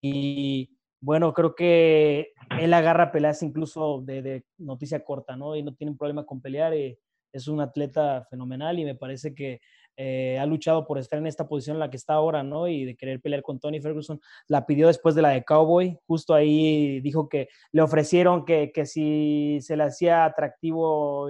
Y 0.00 0.76
bueno, 1.00 1.32
creo 1.32 1.54
que 1.54 2.32
él 2.60 2.74
agarra 2.74 3.12
peleas 3.12 3.42
incluso 3.42 4.02
de, 4.02 4.22
de, 4.22 4.44
noticia 4.58 5.04
corta, 5.04 5.36
¿no? 5.36 5.56
Y 5.56 5.62
no 5.62 5.74
tiene 5.74 5.94
problema 5.94 6.26
con 6.26 6.40
pelear. 6.40 6.74
Y 6.76 6.98
es 7.32 7.48
un 7.48 7.60
atleta 7.60 8.26
fenomenal 8.30 8.78
y 8.78 8.84
me 8.84 8.94
parece 8.94 9.34
que 9.34 9.60
eh, 10.00 10.38
ha 10.38 10.46
luchado 10.46 10.86
por 10.86 10.96
estar 10.96 11.18
en 11.18 11.26
esta 11.26 11.48
posición 11.48 11.74
en 11.74 11.80
la 11.80 11.90
que 11.90 11.96
está 11.96 12.14
ahora, 12.14 12.44
¿no? 12.44 12.68
Y 12.68 12.84
de 12.84 12.96
querer 12.96 13.20
pelear 13.20 13.42
con 13.42 13.58
Tony 13.58 13.80
Ferguson. 13.80 14.20
La 14.46 14.64
pidió 14.64 14.86
después 14.86 15.16
de 15.16 15.22
la 15.22 15.30
de 15.30 15.42
Cowboy. 15.42 15.98
Justo 16.06 16.34
ahí 16.34 17.00
dijo 17.00 17.28
que 17.28 17.48
le 17.72 17.82
ofrecieron 17.82 18.44
que, 18.44 18.70
que 18.70 18.86
si 18.86 19.58
se 19.60 19.76
le 19.76 19.82
hacía 19.82 20.24
atractivo 20.24 21.28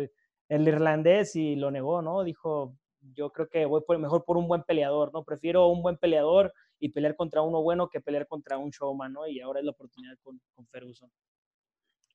el 0.51 0.69
irlandés 0.69 1.35
y 1.35 1.57
lo 1.57 1.71
negó, 1.71 2.03
¿no? 2.03 2.23
Dijo, 2.25 2.77
yo 3.15 3.33
creo 3.33 3.49
que 3.49 3.65
voy 3.65 3.81
por, 3.87 3.99
mejor 3.99 4.27
por 4.27 4.37
un 4.37 4.47
buen 4.47 4.63
peleador, 4.63 5.15
¿no? 5.15 5.25
Prefiero 5.25 5.69
un 5.69 5.81
buen 5.81 5.97
peleador 5.97 6.53
y 6.79 6.91
pelear 6.91 7.17
contra 7.17 7.41
uno 7.41 7.63
bueno 7.63 7.89
que 7.89 8.03
pelear 8.03 8.27
contra 8.27 8.59
un 8.59 8.69
showman, 8.69 9.15
¿no? 9.15 9.27
Y 9.27 9.41
ahora 9.41 9.61
es 9.61 9.65
la 9.65 9.73
oportunidad 9.73 10.19
con, 10.23 10.39
Ferguson. 10.71 11.11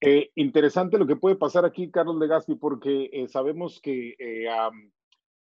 Eh, 0.01 0.29
interesante 0.35 0.99
lo 0.99 1.07
que 1.07 1.15
puede 1.15 1.35
pasar 1.35 1.65
aquí, 1.65 1.89
Carlos 1.89 2.17
Legaspi, 2.17 2.53
porque 2.53 3.09
eh, 3.11 3.27
sabemos 3.27 3.81
que 3.81 4.13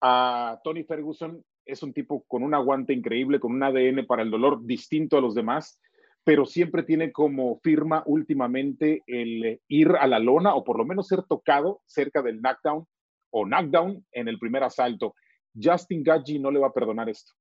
a 0.02 0.60
Tony 0.64 0.84
Ferguson 0.84 1.44
es 1.66 1.84
un 1.84 1.94
tipo 1.94 2.24
con 2.28 2.44
un 2.44 2.54
aguante 2.54 2.94
increíble, 2.94 3.40
con 3.40 3.54
un 3.54 3.64
ADN 3.64 4.06
para 4.06 4.24
el 4.24 4.32
dolor 4.32 4.66
distinto 4.66 5.18
a 5.18 5.22
los 5.22 5.36
demás, 5.36 5.80
pero 6.24 6.46
siempre 6.46 6.84
tiene 6.84 7.12
como 7.12 7.60
firma 7.60 8.04
últimamente 8.06 9.04
el 9.08 9.62
ir 9.68 9.92
a 10.00 10.08
la 10.08 10.20
lona 10.20 10.56
o 10.56 10.64
por 10.64 10.78
lo 10.78 10.86
menos 10.86 11.08
ser 11.08 11.24
tocado 11.24 11.82
cerca 11.86 12.22
del 12.22 12.42
knockdown 12.42 12.86
o 13.32 13.46
knockdown 13.46 14.06
en 14.12 14.28
el 14.28 14.40
primer 14.40 14.64
asalto. 14.64 15.14
Justin 15.60 16.04
Gaggi 16.04 16.40
no 16.40 16.52
le 16.52 16.60
va 16.60 16.68
a 16.68 16.74
perdonar 16.74 17.10
esto. 17.10 17.34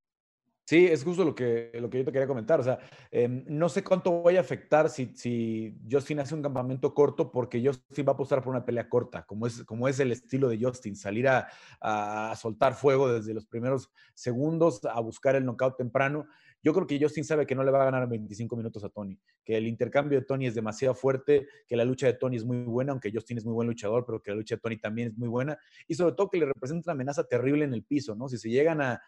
Sí, 0.66 0.85
es 0.85 1.05
justo 1.05 1.24
lo 1.24 1.33
que, 1.33 1.70
lo 1.74 1.88
que 1.88 1.98
yo 1.98 2.05
te 2.05 2.11
quería 2.11 2.26
comentar. 2.26 2.59
O 2.59 2.62
sea, 2.64 2.81
em, 3.12 3.44
no 3.46 3.68
sé 3.68 3.85
cuánto 3.85 4.20
vaya 4.22 4.40
a 4.40 4.42
afectar 4.42 4.90
si, 4.90 5.12
si 5.14 5.79
Justin 5.88 6.18
hace 6.18 6.35
un 6.35 6.42
campamento 6.42 6.92
corto, 6.92 7.31
porque 7.31 7.64
Justin 7.64 8.05
va 8.05 8.11
a 8.11 8.14
apostar 8.14 8.42
por 8.42 8.50
una 8.50 8.64
pelea 8.64 8.88
corta, 8.88 9.24
como 9.26 9.46
es, 9.46 9.62
como 9.62 9.87
es 9.87 10.00
el 10.00 10.11
estilo 10.11 10.48
de 10.48 10.59
Justin, 10.61 10.96
salir 10.96 11.29
a, 11.29 11.46
a 11.81 12.35
soltar 12.35 12.74
fuego 12.74 13.12
desde 13.12 13.33
los 13.33 13.46
primeros 13.46 13.92
segundos, 14.14 14.85
a 14.85 14.98
buscar 14.98 15.37
el 15.37 15.44
knockout 15.44 15.76
temprano. 15.76 16.26
Yo 16.66 16.74
creo 16.74 16.85
que 16.85 16.98
Justin 17.00 17.24
sabe 17.24 17.46
que 17.46 17.55
no 17.55 17.62
le 17.62 17.70
va 17.70 17.83
a 17.83 17.85
ganar 17.85 18.09
25 18.09 18.57
minutos 18.57 18.83
a 18.83 18.88
Tony, 18.88 19.16
que 19.44 19.57
el 19.57 19.68
intercambio 19.68 20.18
de 20.18 20.26
Tony 20.26 20.48
es 20.48 20.57
demasiado 20.57 20.96
fuerte, 20.96 21.46
que 21.64 21.76
la 21.76 21.85
lucha 21.85 22.09
de 22.09 22.14
Tony 22.14 22.38
es 22.38 22.44
muy 22.44 22.64
buena, 22.64 22.90
aunque 22.90 23.12
Justin 23.14 23.38
es 23.38 23.44
muy 23.44 23.55
buen 23.55 23.68
luchador, 23.68 24.05
pero 24.05 24.20
que 24.20 24.33
la 24.33 24.37
lucha 24.38 24.57
de 24.57 24.61
Tony 24.61 24.76
también 24.76 25.11
es 25.11 25.16
muy 25.16 25.29
buena, 25.29 25.57
y 25.87 25.94
sobre 25.94 26.16
todo 26.16 26.29
que 26.29 26.38
le 26.38 26.46
representa 26.46 26.90
una 26.90 26.94
amenaza 26.94 27.22
terrible 27.22 27.64
en 27.66 27.72
el 27.72 27.85
piso, 27.85 28.16
¿no? 28.16 28.29
Si 28.29 28.37
se 28.37 28.50
llegan 28.50 28.81
a, 28.81 29.00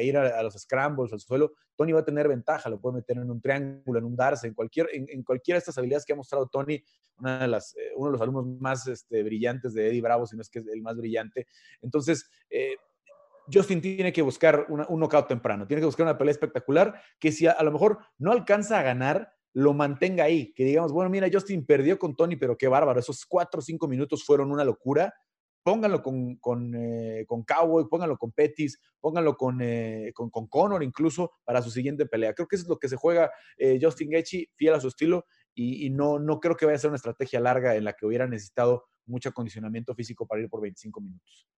ir 0.00 0.16
a, 0.16 0.40
los 0.44 0.54
scrambles, 0.54 1.12
al 1.12 1.18
suelo, 1.18 1.54
Tony 1.74 1.90
va 1.90 1.98
a 1.98 2.04
tener 2.04 2.28
ventaja, 2.28 2.70
lo 2.70 2.80
puede 2.80 2.98
meter 2.98 3.16
en 3.16 3.28
un 3.28 3.40
triángulo, 3.40 3.98
en 3.98 4.04
un 4.04 4.14
darse, 4.14 4.46
en, 4.46 4.54
cualquier, 4.54 4.86
en, 4.92 5.24
cualquiera 5.24 5.56
de 5.56 5.58
estas 5.58 5.76
habilidades 5.78 6.04
que 6.06 6.12
ha 6.12 6.16
mostrado 6.16 6.46
Tony, 6.46 6.80
una 7.18 7.40
de 7.40 7.48
las, 7.48 7.74
eh, 7.74 7.90
uno 7.96 8.10
de 8.10 8.12
los 8.12 8.20
alumnos 8.20 8.46
más 8.60 8.86
este, 8.86 9.24
brillantes 9.24 9.74
de 9.74 9.88
Eddie 9.88 10.00
Bravo, 10.00 10.28
si 10.28 10.36
no 10.36 10.42
es 10.42 10.48
que 10.48 10.60
es 10.60 10.68
el 10.68 10.80
más 10.80 10.96
brillante. 10.96 11.48
Entonces, 11.82 12.30
eh, 12.50 12.76
Justin 13.52 13.80
tiene 13.80 14.12
que 14.12 14.22
buscar 14.22 14.66
un 14.68 15.00
knockout 15.00 15.28
temprano, 15.28 15.66
tiene 15.66 15.80
que 15.80 15.86
buscar 15.86 16.04
una 16.04 16.18
pelea 16.18 16.32
espectacular 16.32 17.00
que 17.18 17.32
si 17.32 17.46
a, 17.46 17.62
lo 17.62 17.72
mejor 17.72 17.98
no 18.18 18.32
alcanza 18.32 18.78
a 18.78 18.82
ganar, 18.82 19.32
lo 19.52 19.72
mantenga 19.72 20.24
ahí, 20.24 20.52
que 20.54 20.64
digamos, 20.64 20.92
bueno, 20.92 21.10
mira, 21.10 21.28
Justin 21.32 21.64
perdió 21.64 21.98
con 21.98 22.14
Tony, 22.14 22.36
pero 22.36 22.56
qué 22.56 22.68
bárbaro, 22.68 23.00
esos 23.00 23.24
cuatro 23.24 23.60
o 23.60 23.62
cinco 23.62 23.88
minutos 23.88 24.24
fueron 24.24 24.50
una 24.50 24.64
locura. 24.64 25.14
Pónganlo 25.62 26.00
con, 26.00 26.36
con, 26.36 26.74
eh, 26.76 27.24
con 27.26 27.42
Cowboy, 27.42 27.88
pónganlo 27.88 28.16
con 28.16 28.30
Pettis, 28.30 28.78
pónganlo 29.00 29.34
con, 29.34 29.60
eh, 29.60 30.12
con, 30.14 30.30
con, 30.30 30.46
Conor 30.46 30.84
incluso 30.84 31.32
para 31.42 31.60
su 31.60 31.70
siguiente 31.70 32.06
pelea. 32.06 32.34
Creo 32.34 32.46
que 32.46 32.54
eso 32.54 32.66
es 32.66 32.68
lo 32.68 32.78
que 32.78 32.88
se 32.88 32.94
juega 32.94 33.32
eh, 33.56 33.76
Justin 33.82 34.10
Gaethje, 34.10 34.50
fiel 34.54 34.74
a 34.74 34.80
su 34.80 34.88
estilo, 34.88 35.24
y, 35.54 35.86
y, 35.86 35.90
no, 35.90 36.20
no 36.20 36.38
creo 36.38 36.54
que 36.54 36.66
vaya 36.66 36.76
a 36.76 36.78
ser 36.78 36.90
una 36.90 36.96
estrategia 36.96 37.40
larga 37.40 37.74
en 37.74 37.82
la 37.82 37.94
que 37.94 38.06
hubiera 38.06 38.28
necesitado 38.28 38.84
mucho 39.06 39.30
acondicionamiento 39.30 39.94
físico 39.94 40.26
para 40.26 40.42
ir 40.42 40.48
por 40.48 40.60
25 40.60 41.00
minutos. 41.00 41.48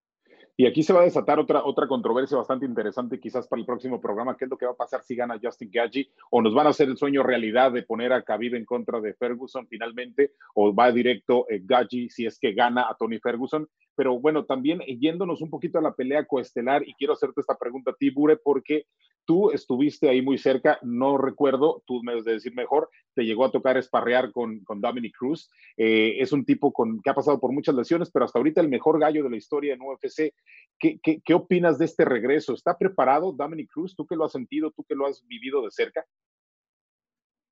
Y 0.61 0.67
aquí 0.67 0.83
se 0.83 0.93
va 0.93 1.03
a 1.03 1.05
desatar 1.05 1.39
otra, 1.39 1.65
otra 1.65 1.87
controversia 1.87 2.37
bastante 2.37 2.67
interesante 2.67 3.21
quizás 3.21 3.47
para 3.47 3.61
el 3.61 3.67
próximo 3.67 4.01
programa, 4.01 4.37
qué 4.37 4.45
es 4.45 4.51
lo 4.51 4.59
que 4.59 4.67
va 4.67 4.73
a 4.73 4.77
pasar 4.77 5.05
si 5.05 5.15
gana 5.15 5.39
Justin 5.41 5.71
Gaggi 5.73 6.11
o 6.31 6.43
nos 6.43 6.53
van 6.53 6.67
a 6.67 6.71
hacer 6.71 6.89
el 6.89 6.97
sueño 6.97 7.23
realidad 7.23 7.71
de 7.71 7.85
poner 7.85 8.13
a 8.13 8.25
Khabib 8.25 8.57
en 8.57 8.65
contra 8.65 9.01
de 9.01 9.15
Ferguson 9.15 9.69
finalmente 9.69 10.33
o 10.57 10.75
va 10.75 10.91
directo 10.91 11.47
eh, 11.49 11.63
si 12.11 12.27
es 12.27 12.41
que 12.41 12.55
gana 12.55 12.89
a 12.91 12.97
Tony 12.97 13.21
Ferguson. 13.21 13.69
Pero 13.99 14.21
bueno, 14.21 14.45
también 14.45 14.79
yéndonos 14.79 15.43
un 15.43 15.51
poquito 15.51 15.77
a 15.77 15.83
la 15.83 15.93
pelea 15.93 16.25
coestelar 16.25 16.87
y 16.87 16.95
quiero 16.95 17.15
hacerte 17.15 17.41
esta 17.41 17.59
pregunta 17.59 17.91
a 17.91 17.95
ti, 17.95 18.11
Bure, 18.11 18.37
porque 18.37 18.87
tú 19.25 19.51
estuviste 19.51 20.09
ahí 20.09 20.23
muy 20.23 20.39
cerca, 20.39 20.79
no 20.83 21.19
recuerdo, 21.19 21.83
tú 21.85 22.01
me 22.05 22.13
debes 22.13 22.25
de 22.25 22.35
decir 22.35 22.55
mejor, 22.55 22.91
te 23.15 23.25
llegó 23.25 23.45
a 23.45 23.51
tocar 23.51 23.77
esparrear 23.77 24.31
con, 24.31 24.61
con 24.61 24.81
Dominic 24.81 25.17
Cruz. 25.19 25.51
Eh, 25.77 26.15
es 26.21 26.31
un 26.31 26.45
tipo 26.45 26.73
con, 26.73 27.03
que 27.03 27.11
ha 27.11 27.15
pasado 27.15 27.41
por 27.41 27.51
muchas 27.51 27.75
lesiones, 27.75 28.09
pero 28.13 28.25
hasta 28.25 28.39
ahorita 28.39 28.61
el 28.61 28.69
mejor 28.69 29.01
gallo 29.01 29.25
de 29.25 29.31
la 29.31 29.37
historia 29.37 29.75
en 29.75 29.83
UFC. 29.83 30.33
¿Qué, 30.79 31.01
qué, 31.03 31.21
qué 31.25 31.35
opinas 31.35 31.77
de 31.77 31.87
este 31.87 32.05
regreso? 32.05 32.55
¿Está 32.55 32.79
preparado 32.79 33.33
Dominic 33.33 33.69
Cruz? 33.73 33.97
¿Tú 33.97 34.07
que 34.07 34.15
lo 34.15 34.27
has 34.27 34.31
sentido, 34.31 34.71
tú 34.71 34.85
que 34.85 34.95
lo 34.95 35.09
has 35.09 35.27
vivido 35.27 35.61
de 35.65 35.73
cerca? 35.73 36.07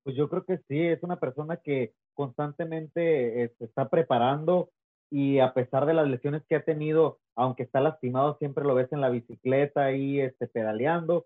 Pues 0.03 0.15
yo 0.15 0.29
creo 0.29 0.45
que 0.45 0.59
sí, 0.59 0.79
es 0.79 1.03
una 1.03 1.19
persona 1.19 1.57
que 1.57 1.91
constantemente 2.13 3.43
eh, 3.43 3.53
se 3.57 3.65
está 3.65 3.89
preparando 3.89 4.69
y 5.09 5.39
a 5.39 5.53
pesar 5.53 5.85
de 5.85 5.93
las 5.93 6.07
lesiones 6.07 6.43
que 6.47 6.55
ha 6.55 6.63
tenido, 6.63 7.19
aunque 7.35 7.63
está 7.63 7.79
lastimado, 7.79 8.37
siempre 8.39 8.63
lo 8.63 8.75
ves 8.75 8.91
en 8.91 9.01
la 9.01 9.09
bicicleta 9.09 9.91
y 9.93 10.19
este, 10.19 10.47
pedaleando 10.47 11.25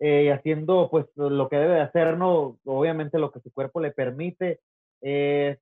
eh, 0.00 0.32
haciendo 0.32 0.88
pues 0.90 1.06
lo 1.16 1.48
que 1.48 1.56
debe 1.56 1.74
de 1.74 1.80
hacer, 1.80 2.16
¿no? 2.16 2.58
Obviamente 2.64 3.18
lo 3.18 3.32
que 3.32 3.40
su 3.40 3.52
cuerpo 3.52 3.80
le 3.80 3.90
permite. 3.90 4.60
Eh, 5.00 5.58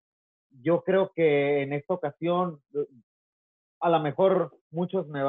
yo 0.62 0.83
creo 0.85 1.11
que 1.15 1.62
en 1.62 1.73
esta 1.73 1.95
ocasión, 1.95 2.61
eh, 2.75 2.87
a 3.81 3.89
lo 3.89 4.01
mejor 4.01 4.55
muchos 4.71 5.09
me 5.09 5.21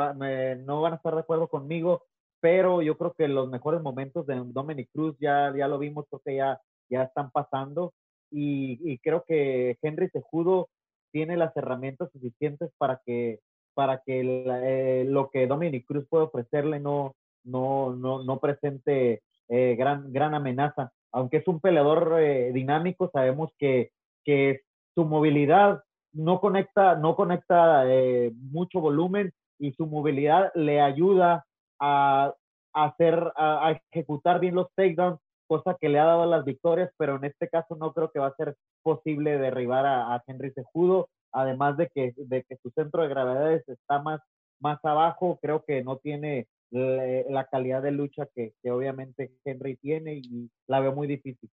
no 0.58 0.82
van 0.82 0.94
a 0.94 0.96
estar 0.98 1.14
de 1.14 1.22
acuerdo 1.22 1.48
conmigo, 1.48 2.04
pero 2.42 2.82
yo 2.82 2.98
creo 2.98 3.14
que 3.14 3.30
los 3.30 3.50
mejores 3.50 3.82
momentos 3.82 4.28
de 4.28 4.42
Dominic 4.48 4.90
Cruz 4.92 5.16
ya, 5.20 5.54
ya 5.56 5.70
lo 5.70 5.80
vimos, 5.80 6.06
creo 6.10 6.22
que 6.26 6.36
ya, 6.36 6.62
ya 6.90 7.04
están 7.04 7.32
pasando 7.32 7.94
y, 8.30 9.00
creo 9.00 9.24
que 9.26 9.78
Henry 9.82 10.10
Sejudo 10.10 10.70
tiene 11.12 11.38
las 11.38 11.56
herramientas 11.56 12.10
suficientes 12.12 12.72
para 12.78 13.02
que, 13.06 13.40
para 13.74 14.02
que 14.06 15.06
lo 15.08 15.30
que 15.30 15.48
Dominic 15.48 15.86
Cruz 15.86 16.06
puede 16.10 16.26
ofrecerle 16.26 16.80
no, 16.80 17.16
no, 17.44 17.96
no, 17.96 18.24
no 18.24 18.40
presente 18.40 19.22
eh, 19.50 19.76
gran, 19.78 20.12
gran 20.12 20.34
amenaza. 20.34 20.92
Aunque 21.12 21.38
es 21.38 21.48
un 21.48 21.60
peleador 21.60 22.20
eh, 22.20 22.52
dinámico, 22.54 23.10
sabemos 23.12 23.52
que, 23.58 23.92
que 24.24 24.62
su 24.94 25.06
movilidad 25.06 25.84
no 26.14 26.40
conecta, 26.40 26.96
no 26.96 27.16
conecta 27.16 27.84
eh, 27.88 28.32
mucho 28.36 28.82
volumen 28.82 29.32
y 29.60 29.72
su 29.74 29.88
movilidad 29.88 30.52
le 30.56 30.82
ayuda 30.82 31.46
a, 31.80 32.34
hacer, 32.74 33.32
a, 33.36 33.80
ejecutar 33.92 34.40
bien 34.40 34.56
los 34.56 34.68
takedowns, 34.76 35.20
cosa 35.48 35.78
que 35.80 35.90
le 35.90 36.00
ha 36.00 36.06
dado 36.06 36.26
las 36.26 36.46
victorias, 36.46 36.92
pero 36.98 37.16
en 37.16 37.26
este 37.26 37.50
caso 37.50 37.76
no 37.76 37.94
creo 37.94 38.12
que 38.12 38.20
va 38.20 38.28
a 38.28 38.36
ser 38.36 38.56
posible 38.84 39.38
derribar 39.38 39.86
a, 39.86 40.24
Henry 40.28 40.52
Sejudo, 40.52 41.10
además 41.32 41.78
de 41.78 41.90
que, 41.94 42.14
de 42.16 42.44
que 42.44 42.58
su 42.58 42.70
centro 42.72 43.02
de 43.02 43.10
gravedades 43.10 43.68
está 43.68 44.02
más, 44.02 44.22
más 44.60 44.84
abajo, 44.84 45.40
creo 45.42 45.64
que 45.66 45.84
no 45.84 45.98
tiene 45.98 46.48
la 46.70 47.48
calidad 47.50 47.82
de 47.82 47.92
lucha 47.92 48.28
que, 48.36 48.54
obviamente 48.70 49.32
Henry 49.46 49.78
tiene 49.78 50.16
y 50.16 50.50
la 50.68 50.82
veo 50.82 50.94
muy 50.94 51.08
difícil. 51.08 51.50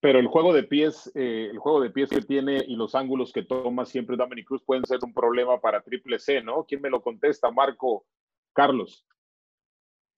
Pero 0.00 0.20
el 0.20 0.28
juego 0.28 0.52
de 0.52 0.62
pies, 0.62 1.10
eh, 1.14 1.48
el 1.50 1.58
juego 1.58 1.80
de 1.80 1.90
pies 1.90 2.10
que 2.10 2.20
tiene 2.20 2.62
y 2.66 2.76
los 2.76 2.94
ángulos 2.94 3.32
que 3.32 3.42
toma 3.42 3.84
siempre 3.84 4.16
Dominic 4.16 4.46
Cruz 4.46 4.62
pueden 4.64 4.84
ser 4.84 5.00
un 5.02 5.12
problema 5.12 5.60
para 5.60 5.82
Triple 5.82 6.18
C, 6.20 6.40
¿no? 6.40 6.64
¿Quién 6.64 6.80
me 6.82 6.90
lo 6.90 7.02
contesta? 7.02 7.50
Marco, 7.50 8.04
Carlos. 8.52 9.04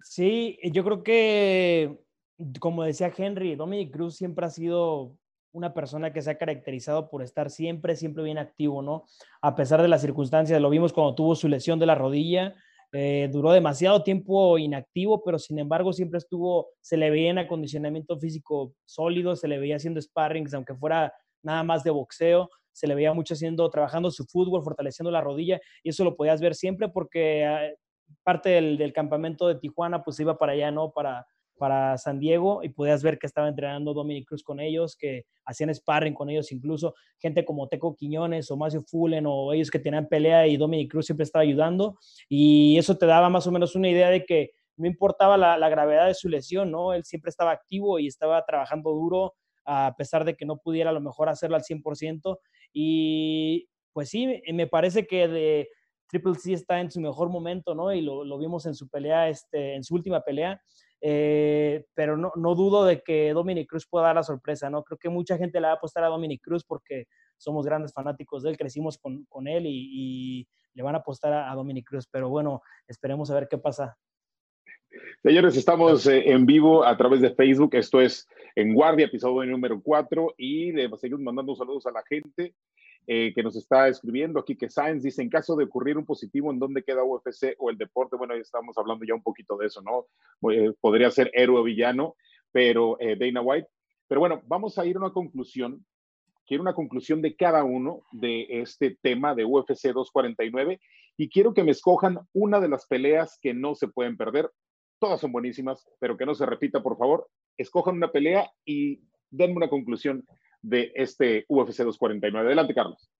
Sí, 0.03 0.59
yo 0.73 0.85
creo 0.85 1.03
que, 1.03 1.99
como 2.59 2.85
decía 2.85 3.13
Henry, 3.17 3.55
Dominic 3.55 3.93
Cruz 3.93 4.17
siempre 4.17 4.47
ha 4.47 4.51
sido 4.51 5.17
una 5.53 5.75
persona 5.75 6.13
que 6.13 6.23
se 6.23 6.31
ha 6.31 6.39
caracterizado 6.39 7.11
por 7.11 7.23
estar 7.23 7.51
siempre, 7.51 7.97
siempre 7.97 8.23
bien 8.23 8.39
activo, 8.39 8.83
¿no? 8.83 9.05
A 9.43 9.55
pesar 9.57 9.83
de 9.83 9.89
las 9.89 10.01
circunstancias, 10.01 10.61
lo 10.61 10.71
vimos 10.71 10.93
cuando 10.93 11.15
tuvo 11.15 11.35
su 11.35 11.49
lesión 11.49 11.79
de 11.79 11.87
la 11.87 11.97
rodilla, 11.97 12.55
eh, 12.93 13.29
duró 13.33 13.53
demasiado 13.53 14.03
tiempo 14.03 14.59
inactivo, 14.59 15.23
pero 15.25 15.39
sin 15.39 15.59
embargo 15.59 15.93
siempre 15.93 16.19
estuvo, 16.19 16.71
se 16.81 16.97
le 16.97 17.11
veía 17.11 17.31
en 17.31 17.39
acondicionamiento 17.39 18.19
físico 18.19 18.75
sólido, 18.85 19.37
se 19.37 19.49
le 19.49 19.59
veía 19.59 19.77
haciendo 19.77 20.01
sparrings, 20.01 20.55
aunque 20.55 20.75
fuera 20.75 21.13
nada 21.43 21.63
más 21.63 21.85
de 21.85 21.91
boxeo, 21.91 22.49
se 22.73 22.87
le 22.87 22.95
veía 22.95 23.13
mucho 23.13 23.35
haciendo, 23.35 23.69
trabajando 23.71 24.11
su 24.11 24.25
fútbol, 24.25 24.63
fortaleciendo 24.63 25.11
la 25.11 25.21
rodilla, 25.21 25.61
y 25.83 25.91
eso 25.91 26.05
lo 26.05 26.17
podías 26.17 26.41
ver 26.41 26.55
siempre 26.55 26.89
porque 26.89 27.45
ah, 27.45 27.61
parte 28.23 28.51
del, 28.51 28.79
del, 28.79 28.93
campamento 28.93 29.49
de 29.49 29.57
Tijuana 29.57 30.03
pues 30.03 30.19
iba 30.21 30.39
para 30.39 30.53
allá, 30.53 30.71
¿no? 30.71 30.93
Para, 30.93 31.27
para 31.61 31.99
San 31.99 32.19
Diego 32.19 32.65
y 32.65 32.71
podías 32.71 33.03
ver 33.03 33.19
que 33.19 33.27
estaba 33.27 33.47
entrenando 33.47 33.93
Dominic 33.93 34.27
Cruz 34.27 34.43
con 34.43 34.61
ellos, 34.61 34.97
que 34.97 35.27
hacían 35.45 35.73
sparring 35.75 36.15
con 36.15 36.31
ellos, 36.31 36.51
incluso 36.53 36.95
gente 37.19 37.45
como 37.45 37.69
Teco 37.69 37.95
Quiñones 37.95 38.51
o 38.51 38.57
Macio 38.57 38.81
Fullen 38.81 39.27
o 39.27 39.53
ellos 39.53 39.71
que 39.71 39.79
tenían 39.79 40.09
pelea 40.09 40.47
y 40.47 40.57
Dominic 40.57 40.91
Cruz 40.91 41.05
siempre 41.05 41.25
estaba 41.25 41.43
ayudando 41.43 41.99
y 42.31 42.79
eso 42.79 42.97
te 42.97 43.05
daba 43.05 43.29
más 43.29 43.47
o 43.47 43.53
menos 43.53 43.77
una 43.77 43.91
idea 43.91 44.09
de 44.09 44.25
que 44.25 44.53
no 44.79 44.87
importaba 44.87 45.37
la, 45.37 45.69
gravedad 45.69 46.07
de 46.07 46.15
su 46.15 46.31
lesión, 46.31 46.71
¿no? 46.71 46.95
Él 46.95 47.05
siempre 47.05 47.29
estaba 47.29 47.51
activo 47.51 47.99
y 47.99 48.07
estaba 48.07 48.43
trabajando 48.47 48.93
duro 48.93 49.35
a 49.67 49.95
pesar 49.99 50.25
de 50.25 50.37
que 50.37 50.47
no 50.47 50.57
pudiera 50.57 50.89
a 50.89 50.95
lo 50.95 51.03
mejor 51.03 51.29
hacerlo 51.29 51.57
al 51.57 51.63
100% 51.63 52.39
y 52.73 53.69
pues 53.93 54.09
sí, 54.09 54.41
me 54.51 54.67
parece 54.67 55.07
que 55.07 55.29
de 55.29 55.69
Triple 56.09 56.37
C 56.37 56.55
está 56.55 56.81
en 56.81 56.91
su 56.91 57.01
mejor 57.03 57.29
momento, 57.29 57.75
¿no? 57.75 57.93
Y 57.93 58.01
lo, 58.01 58.25
lo 58.25 58.39
vimos 58.39 58.65
en 58.65 58.75
su 58.75 58.89
pelea, 58.89 59.29
este, 59.29 59.75
en 59.75 59.85
su 59.85 59.95
última 59.95 60.23
pelea 60.23 60.59
eh, 61.01 61.87
pero 61.95 62.17
no, 62.17 62.33
no, 62.37 62.55
dudo 62.55 62.85
de 62.85 63.03
que 63.03 63.33
Dominic 63.33 63.69
Cruz 63.69 63.87
pueda 63.89 64.07
dar 64.07 64.17
la 64.17 64.23
sorpresa, 64.23 64.69
¿no? 64.69 64.83
Creo 64.85 64.99
que 64.99 65.09
mucha 65.09 65.39
gente 65.39 65.61
le 65.61 65.67
va 65.67 65.73
a 65.73 65.77
apostar 65.77 66.05
a 66.05 66.09
Dominic 66.09 66.43
Cruz 66.43 66.65
porque 66.65 67.07
somos 67.39 67.65
grandes 67.65 67.93
fanáticos 67.93 68.43
de 68.43 68.51
él, 68.51 68.59
crecimos 68.59 68.99
con, 68.99 69.25
con 69.25 69.49
él 69.49 69.65
y, 69.67 70.47
le 70.75 70.85
van 70.85 70.95
a 70.95 70.99
apostar 70.99 71.33
a, 71.33 71.53
Dominic 71.55 71.89
Cruz, 71.89 72.07
pero 72.11 72.29
bueno, 72.29 72.63
esperemos 72.87 73.31
a 73.31 73.35
ver 73.35 73.49
qué 73.49 73.59
pasa. 73.59 73.99
Señores, 75.23 75.57
estamos 75.57 76.07
eh, 76.07 76.31
en 76.31 76.47
vivo 76.47 76.85
a 76.85 76.97
través 76.97 77.21
de 77.21 77.35
Facebook. 77.35 77.75
Esto 77.75 78.01
es 78.01 78.29
En 78.55 78.73
Guardia, 78.73 79.07
episodio 79.07 79.51
número 79.51 79.81
4. 79.83 80.35
Y 80.39 80.73
le 80.73 80.89
seguimos 80.97 81.23
mandando 81.23 81.57
saludos 81.57 81.87
a 81.87 81.91
la 81.91 82.03
gente. 82.09 82.55
Eh, 83.07 83.33
que 83.35 83.43
nos 83.43 83.57
está 83.57 83.89
escribiendo 83.89 84.39
aquí, 84.39 84.57
que 84.57 84.71
Science 84.71 85.07
dice, 85.07 85.23
en 85.23 85.31
caso 85.31 85.57
de 85.57 85.65
ocurrir 85.65 85.99
un 85.99 86.05
positivo, 86.05 86.53
¿en 86.53 86.59
dónde 86.59 86.85
queda 86.85 87.03
UFC 87.03 87.57
o 87.59 87.71
el 87.71 87.77
deporte? 87.77 88.17
Bueno, 88.17 88.37
ya 88.37 88.43
estamos 88.43 88.77
hablando 88.79 89.05
ya 89.05 89.15
un 89.15 89.23
poquito 89.23 89.57
de 89.57 89.67
eso, 89.67 89.83
¿no? 89.83 90.07
Eh, 90.53 90.73
podría 90.81 91.11
ser 91.11 91.31
héroe 91.35 91.61
o 91.61 91.65
villano, 91.65 92.15
pero 92.53 93.01
eh, 93.01 93.17
Dana 93.17 93.41
White. 93.41 93.69
Pero 94.07 94.21
bueno, 94.21 94.43
vamos 94.47 94.79
a 94.79 94.87
ir 94.87 94.97
a 94.97 95.01
una 95.01 95.13
conclusión. 95.13 95.85
Quiero 96.47 96.63
una 96.63 96.75
conclusión 96.75 97.23
de 97.23 97.35
cada 97.37 97.65
uno 97.65 98.03
de 98.13 98.47
este 98.49 98.97
tema 99.03 99.35
de 99.35 99.45
UFC 99.45 99.93
249 99.93 100.81
y 101.17 101.29
quiero 101.29 101.55
que 101.55 101.65
me 101.65 101.71
escojan 101.71 102.19
una 102.33 102.61
de 102.61 102.69
las 102.69 102.87
peleas 102.87 103.39
que 103.41 103.55
no 103.55 103.75
se 103.75 103.89
pueden 103.89 104.17
perder. 104.17 104.51
Todas 104.99 105.21
son 105.21 105.33
buenísimas, 105.33 105.89
pero 105.99 106.17
que 106.17 106.27
no 106.27 106.35
se 106.35 106.47
repita, 106.47 106.83
por 106.83 106.97
favor. 106.97 107.29
Escojan 107.57 107.97
una 107.97 108.13
pelea 108.13 108.51
y 108.65 109.01
denme 109.31 109.57
una 109.57 109.69
conclusión 109.69 110.25
de 110.63 110.93
este 110.95 111.45
UFC 111.49 111.79
249. 111.79 112.47
Adelante, 112.47 112.75
Carlos. 112.75 113.11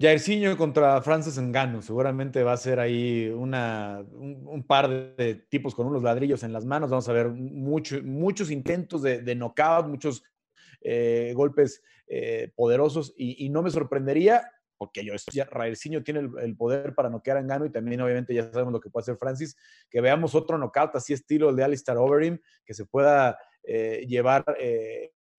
Jairzinho 0.00 0.56
contra 0.56 1.00
Francis 1.00 1.38
Ngannou. 1.38 1.80
Seguramente 1.80 2.42
va 2.42 2.52
a 2.52 2.56
ser 2.56 2.80
ahí 2.80 3.28
una, 3.28 4.04
un, 4.10 4.64
par 4.66 4.88
de 5.16 5.34
tipos 5.48 5.74
con 5.74 5.86
unos 5.86 6.02
ladrillos 6.02 6.42
en 6.42 6.52
las 6.52 6.64
manos. 6.64 6.90
Vamos 6.90 7.08
a 7.08 7.12
ver 7.12 7.28
mucho, 7.28 8.02
muchos 8.02 8.50
intentos 8.50 9.02
de, 9.02 9.22
de 9.22 9.34
knockout, 9.36 9.86
muchos 9.86 10.24
eh, 10.80 11.32
golpes 11.36 11.82
eh, 12.08 12.50
poderosos 12.56 13.14
y, 13.16 13.48
no 13.50 13.62
me 13.62 13.70
sorprendería 13.70 14.42
porque 14.76 15.04
yo, 15.04 15.14
ya, 15.32 15.46
Jairzinho 15.46 16.02
tiene 16.02 16.28
el, 16.40 16.56
poder 16.56 16.92
para 16.96 17.08
noquear 17.08 17.36
a 17.36 17.42
Ngannou 17.42 17.68
y 17.68 17.70
también 17.70 18.00
obviamente 18.00 18.34
ya 18.34 18.50
sabemos 18.50 18.72
lo 18.72 18.80
que 18.80 18.90
puede 18.90 19.02
hacer 19.02 19.16
Francis, 19.16 19.56
que 19.88 20.00
veamos 20.00 20.34
otro 20.34 20.58
knockout 20.58 20.96
así 20.96 21.12
estilo 21.12 21.50
el 21.50 21.56
de 21.56 21.62
Alistair 21.62 21.98
Overeem, 21.98 22.40
que 22.66 22.74
se 22.74 22.84
pueda 22.84 23.38
eh, 23.62 24.04
llevar 24.08 24.44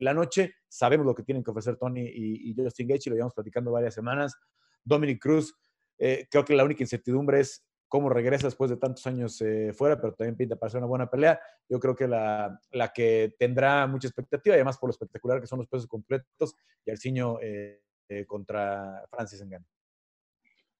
la 0.03 0.13
noche. 0.13 0.55
Sabemos 0.67 1.05
lo 1.05 1.15
que 1.15 1.23
tienen 1.23 1.43
que 1.43 1.51
ofrecer 1.51 1.77
Tony 1.77 2.01
y, 2.01 2.51
y 2.51 2.55
Justin 2.55 2.87
Gaethje, 2.87 3.09
lo 3.09 3.15
llevamos 3.15 3.33
platicando 3.33 3.71
varias 3.71 3.93
semanas. 3.93 4.35
Dominic 4.83 5.21
Cruz, 5.21 5.55
eh, 5.97 6.27
creo 6.29 6.43
que 6.43 6.55
la 6.55 6.63
única 6.63 6.83
incertidumbre 6.83 7.39
es 7.39 7.65
cómo 7.87 8.09
regresa 8.09 8.47
después 8.47 8.71
de 8.71 8.77
tantos 8.77 9.05
años 9.05 9.39
eh, 9.41 9.71
fuera, 9.73 10.01
pero 10.01 10.13
también 10.15 10.35
pinta 10.35 10.55
para 10.55 10.71
ser 10.71 10.79
una 10.79 10.87
buena 10.87 11.09
pelea. 11.09 11.39
Yo 11.69 11.79
creo 11.79 11.95
que 11.95 12.07
la, 12.07 12.59
la, 12.71 12.91
que 12.91 13.35
tendrá 13.37 13.85
mucha 13.87 14.07
expectativa, 14.07 14.55
además 14.55 14.77
por 14.77 14.89
lo 14.89 14.91
espectacular 14.91 15.39
que 15.39 15.47
son 15.47 15.59
los 15.59 15.67
pesos 15.67 15.87
completos, 15.87 16.55
y 16.85 16.91
Arciño 16.91 17.37
eh, 17.41 17.81
contra 18.27 19.05
Francis 19.09 19.41
Engano. 19.41 19.65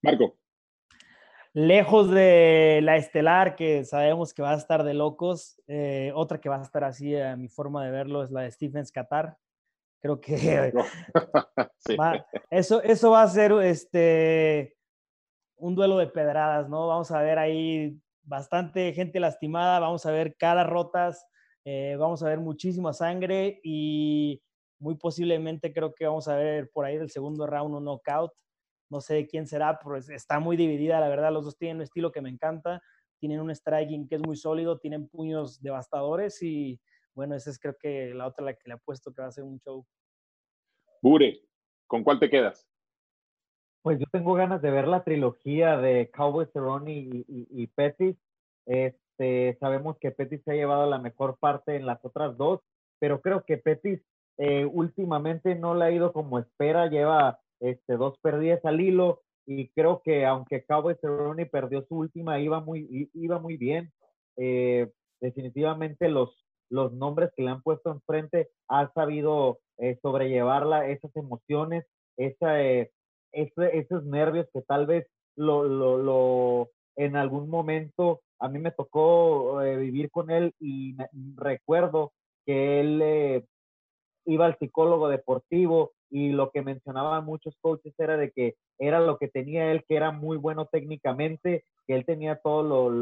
Marco. 0.02 0.38
Lejos 1.54 2.10
de 2.10 2.80
la 2.84 2.98
estelar, 2.98 3.56
que 3.56 3.86
sabemos 3.86 4.34
que 4.34 4.42
va 4.42 4.52
a 4.52 4.58
estar 4.58 4.84
de 4.84 4.96
locos, 4.96 5.62
otra 6.16 6.42
que 6.42 6.50
va 6.50 6.60
a 6.60 6.64
estar 6.64 6.84
así, 6.84 7.16
a 7.16 7.36
mi 7.36 7.48
forma 7.48 7.86
de 7.86 7.92
verlo, 7.92 8.24
es 8.24 8.32
la 8.32 8.42
de 8.42 8.52
Stephens 8.52 8.92
Qatar. 8.92 9.38
Creo 10.02 10.20
que 10.20 10.34
eso, 12.50 12.82
eso 12.82 13.12
va 13.12 13.22
a 13.22 13.28
ser 13.28 13.52
este, 13.62 14.76
un 15.56 15.76
duelo 15.76 15.98
de 15.98 16.08
pedradas, 16.08 16.68
¿no? 16.68 16.88
Vamos 16.88 17.12
a 17.12 17.22
ver 17.22 17.40
ahí 17.40 17.98
bastante 18.24 18.94
gente 18.94 19.20
lastimada, 19.20 19.80
vamos 19.80 20.06
a 20.06 20.12
ver 20.12 20.36
caras 20.36 20.68
rotas, 20.68 21.26
eh, 21.66 21.96
vamos 21.98 22.22
a 22.24 22.28
ver 22.28 22.40
muchísima 22.40 22.92
sangre 22.92 23.62
y 23.64 24.42
muy 24.80 24.96
posiblemente 24.96 25.72
creo 25.72 25.94
que 25.94 26.06
vamos 26.06 26.28
a 26.28 26.36
ver 26.36 26.70
por 26.74 26.86
ahí 26.86 26.98
del 26.98 27.10
segundo 27.10 27.48
round 27.48 27.76
un 27.76 27.86
knockout. 27.86 28.32
No 28.94 29.02
sé 29.02 29.26
quién 29.26 29.48
será, 29.48 29.80
pero 29.80 29.98
está 29.98 30.40
muy 30.40 30.56
dividida, 30.56 31.00
la 31.00 31.10
verdad. 31.10 31.34
Los 31.34 31.46
dos 31.46 31.58
tienen 31.58 31.78
un 31.78 31.82
estilo 31.82 32.12
que 32.12 32.22
me 32.22 32.30
encanta, 32.30 32.80
tienen 33.20 33.40
un 33.40 33.50
striking 33.50 34.08
que 34.08 34.16
es 34.16 34.22
muy 34.22 34.36
sólido, 34.36 34.78
tienen 34.78 35.08
puños 35.10 35.60
devastadores 35.64 36.40
y 36.44 36.80
bueno, 37.16 37.34
esa 37.34 37.50
es 37.50 37.58
creo 37.58 37.76
que 37.76 38.14
la 38.14 38.28
otra 38.28 38.46
la 38.46 38.54
que 38.54 38.68
le 38.68 38.76
apuesto 38.76 39.12
que 39.12 39.24
va 39.24 39.30
a 39.30 39.32
ser 39.32 39.46
un 39.46 39.60
show. 39.62 39.84
Bure, 41.02 41.42
¿con 41.88 42.04
cuál 42.04 42.20
te 42.20 42.30
quedas? 42.30 42.68
Pues 43.82 43.98
yo 43.98 44.06
tengo 44.12 44.36
ganas 44.36 44.62
de 44.62 44.70
ver 44.70 44.88
la 44.88 45.04
trilogía 45.04 45.76
de 45.78 46.12
Cowboy 46.12 46.46
Cerrone 46.54 46.94
y, 46.94 47.26
y, 47.28 47.66
Pettis. 47.66 48.16
Este, 48.68 49.58
sabemos 49.60 49.98
que 49.98 50.12
Pettis 50.12 50.44
se 50.44 50.52
ha 50.52 50.56
llevado 50.56 50.88
la 50.88 51.00
mejor 51.00 51.40
parte 51.40 51.78
en 51.78 51.88
las 51.88 52.06
otras 52.06 52.38
dos, 52.38 52.62
pero 53.00 53.22
creo 53.22 53.44
que 53.44 53.58
Pettis 53.58 54.06
eh, 54.38 54.66
últimamente 54.66 55.56
no 55.56 55.74
le 55.74 55.86
ha 55.86 55.92
ido 55.92 56.14
como 56.14 56.38
espera, 56.38 56.86
lleva 56.86 57.40
este, 57.64 57.96
dos 57.96 58.18
perdidas 58.20 58.64
al 58.66 58.82
hilo 58.82 59.22
y 59.46 59.70
creo 59.70 60.02
que 60.04 60.26
aunque 60.26 60.66
Cowboy 60.66 60.96
Cerrone 61.02 61.46
perdió 61.46 61.86
su 61.88 61.98
última, 61.98 62.40
iba 62.40 62.60
muy, 62.60 63.10
iba 63.14 63.40
muy 63.40 63.58
bien. 63.58 63.92
Eh, 64.38 64.90
definitivamente 65.22 66.10
los, 66.10 66.46
los 66.70 66.92
nombres 66.94 67.32
que 67.36 67.44
le 67.44 67.52
han 67.52 67.62
puesto 67.62 67.92
enfrente, 67.92 68.50
ha 68.68 68.92
sabido 68.94 69.60
eh, 69.78 69.98
sobrellevarla, 70.02 70.90
esas 70.90 71.16
emociones, 71.16 71.86
esa, 72.18 72.62
eh, 72.62 72.92
esos 73.32 74.06
nervios 74.06 74.48
que 74.54 74.62
tal 74.62 74.86
vez 74.86 75.08
lo, 75.36 75.64
lo, 75.64 75.98
lo, 75.98 76.70
en 76.96 77.16
algún 77.16 77.50
momento 77.50 78.22
a 78.40 78.50
mí 78.50 78.60
me 78.60 78.72
tocó 78.72 79.62
eh, 79.62 79.78
vivir 79.78 80.12
con 80.12 80.30
él 80.30 80.54
y 80.60 80.96
recuerdo 81.36 82.12
que 82.46 82.82
él 82.82 83.46
iba 84.26 84.46
al 84.46 84.58
psicólogo 84.60 85.08
deportivo 85.08 85.94
y 86.14 86.32
lo 86.32 86.52
que 86.52 86.62
mencionaban 86.62 87.26
muchos 87.26 87.58
coaches 87.60 87.92
era 87.98 88.18
de 88.18 88.30
que 88.30 88.54
era 88.78 89.00
lo 89.00 89.18
que 89.18 89.30
tenía 89.30 89.72
él, 89.72 89.84
que 89.88 89.96
era 89.96 90.12
muy 90.12 90.38
bueno 90.38 90.68
técnicamente, 90.68 91.66
que 91.88 91.96
él 91.96 92.06
tenía 92.06 92.36
todas 92.36 92.94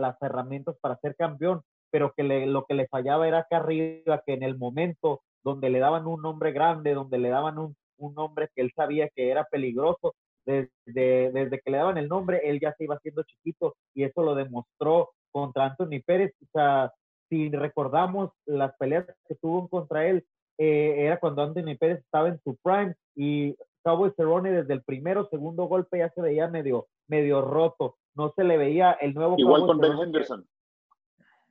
las 0.00 0.16
herramientas 0.22 0.74
para 0.80 0.96
ser 0.96 1.14
campeón, 1.14 1.60
pero 1.90 2.14
que 2.16 2.22
lo 2.22 2.64
que 2.64 2.72
le 2.72 2.88
fallaba 2.88 3.28
era 3.28 3.40
acá 3.40 3.58
arriba, 3.58 4.22
que 4.24 4.32
en 4.32 4.44
el 4.44 4.56
momento 4.56 5.20
donde 5.44 5.68
le 5.68 5.78
daban 5.78 6.06
un 6.06 6.22
nombre 6.22 6.52
grande, 6.52 6.94
donde 6.94 7.18
le 7.18 7.28
daban 7.28 7.58
un, 7.58 7.76
un 7.98 8.14
nombre 8.14 8.48
que 8.54 8.62
él 8.62 8.72
sabía 8.74 9.10
que 9.10 9.30
era 9.30 9.44
peligroso, 9.44 10.14
desde, 10.46 11.30
desde 11.30 11.60
que 11.60 11.70
le 11.70 11.76
daban 11.76 11.98
el 11.98 12.08
nombre, 12.08 12.40
él 12.44 12.60
ya 12.60 12.72
se 12.78 12.84
iba 12.84 12.94
haciendo 12.94 13.24
chiquito 13.24 13.76
y 13.92 14.04
eso 14.04 14.22
lo 14.22 14.34
demostró 14.34 15.10
contra 15.30 15.66
Anthony 15.66 16.00
Pérez. 16.02 16.32
O 16.42 16.46
sea, 16.50 16.94
si 17.28 17.50
recordamos 17.50 18.30
las 18.46 18.74
peleas 18.78 19.04
que 19.28 19.34
tuvo 19.34 19.68
contra 19.68 20.06
él, 20.06 20.24
eh, 20.58 21.06
era 21.06 21.18
cuando 21.18 21.42
Anthony 21.42 21.76
Pérez 21.78 22.00
estaba 22.00 22.28
en 22.28 22.40
su 22.42 22.56
prime 22.62 22.94
y 23.14 23.56
Cowboy 23.82 24.12
Cerrone 24.16 24.50
desde 24.50 24.74
el 24.74 24.82
primero 24.82 25.28
segundo 25.30 25.64
golpe 25.64 25.98
ya 25.98 26.10
se 26.10 26.20
veía 26.20 26.48
medio, 26.48 26.88
medio 27.06 27.40
roto. 27.42 27.96
No 28.14 28.32
se 28.36 28.44
le 28.44 28.56
veía 28.56 28.92
el 28.92 29.14
nuevo. 29.14 29.36
Igual 29.38 29.66
con 29.66 29.78
Ben 29.78 29.98
Henderson 29.98 30.44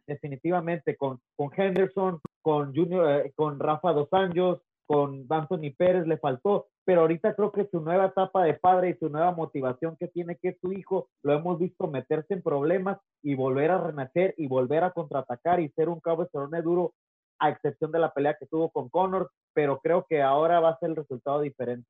definitivamente 0.07 0.95
con, 0.95 1.19
con 1.35 1.51
Henderson, 1.55 2.19
con 2.41 2.73
Junior, 2.73 3.25
eh, 3.25 3.33
con 3.35 3.59
Rafa 3.59 3.91
Dos 3.91 4.07
Anjos, 4.11 4.61
con 4.85 5.25
Anthony 5.29 5.73
Pérez 5.77 6.07
le 6.07 6.17
faltó, 6.17 6.67
pero 6.85 7.01
ahorita 7.01 7.35
creo 7.35 7.51
que 7.51 7.67
su 7.67 7.81
nueva 7.81 8.05
etapa 8.05 8.45
de 8.45 8.53
padre 8.53 8.91
y 8.91 8.93
su 8.93 9.09
nueva 9.09 9.33
motivación 9.33 9.97
que 9.97 10.07
tiene 10.07 10.37
que 10.37 10.57
su 10.61 10.71
hijo, 10.71 11.09
lo 11.23 11.33
hemos 11.33 11.59
visto 11.59 11.87
meterse 11.87 12.35
en 12.35 12.41
problemas 12.41 12.97
y 13.21 13.35
volver 13.35 13.71
a 13.71 13.79
renacer 13.79 14.33
y 14.37 14.47
volver 14.47 14.85
a 14.85 14.91
contraatacar 14.91 15.59
y 15.59 15.69
ser 15.71 15.89
un 15.89 15.99
cabo 15.99 16.25
de 16.25 16.61
duro, 16.61 16.93
a 17.39 17.49
excepción 17.49 17.91
de 17.91 17.99
la 17.99 18.13
pelea 18.13 18.37
que 18.39 18.47
tuvo 18.47 18.69
con 18.69 18.89
Connor, 18.89 19.31
pero 19.53 19.79
creo 19.79 20.05
que 20.07 20.21
ahora 20.21 20.59
va 20.59 20.69
a 20.69 20.79
ser 20.79 20.89
el 20.91 20.95
resultado 20.95 21.41
diferente. 21.41 21.87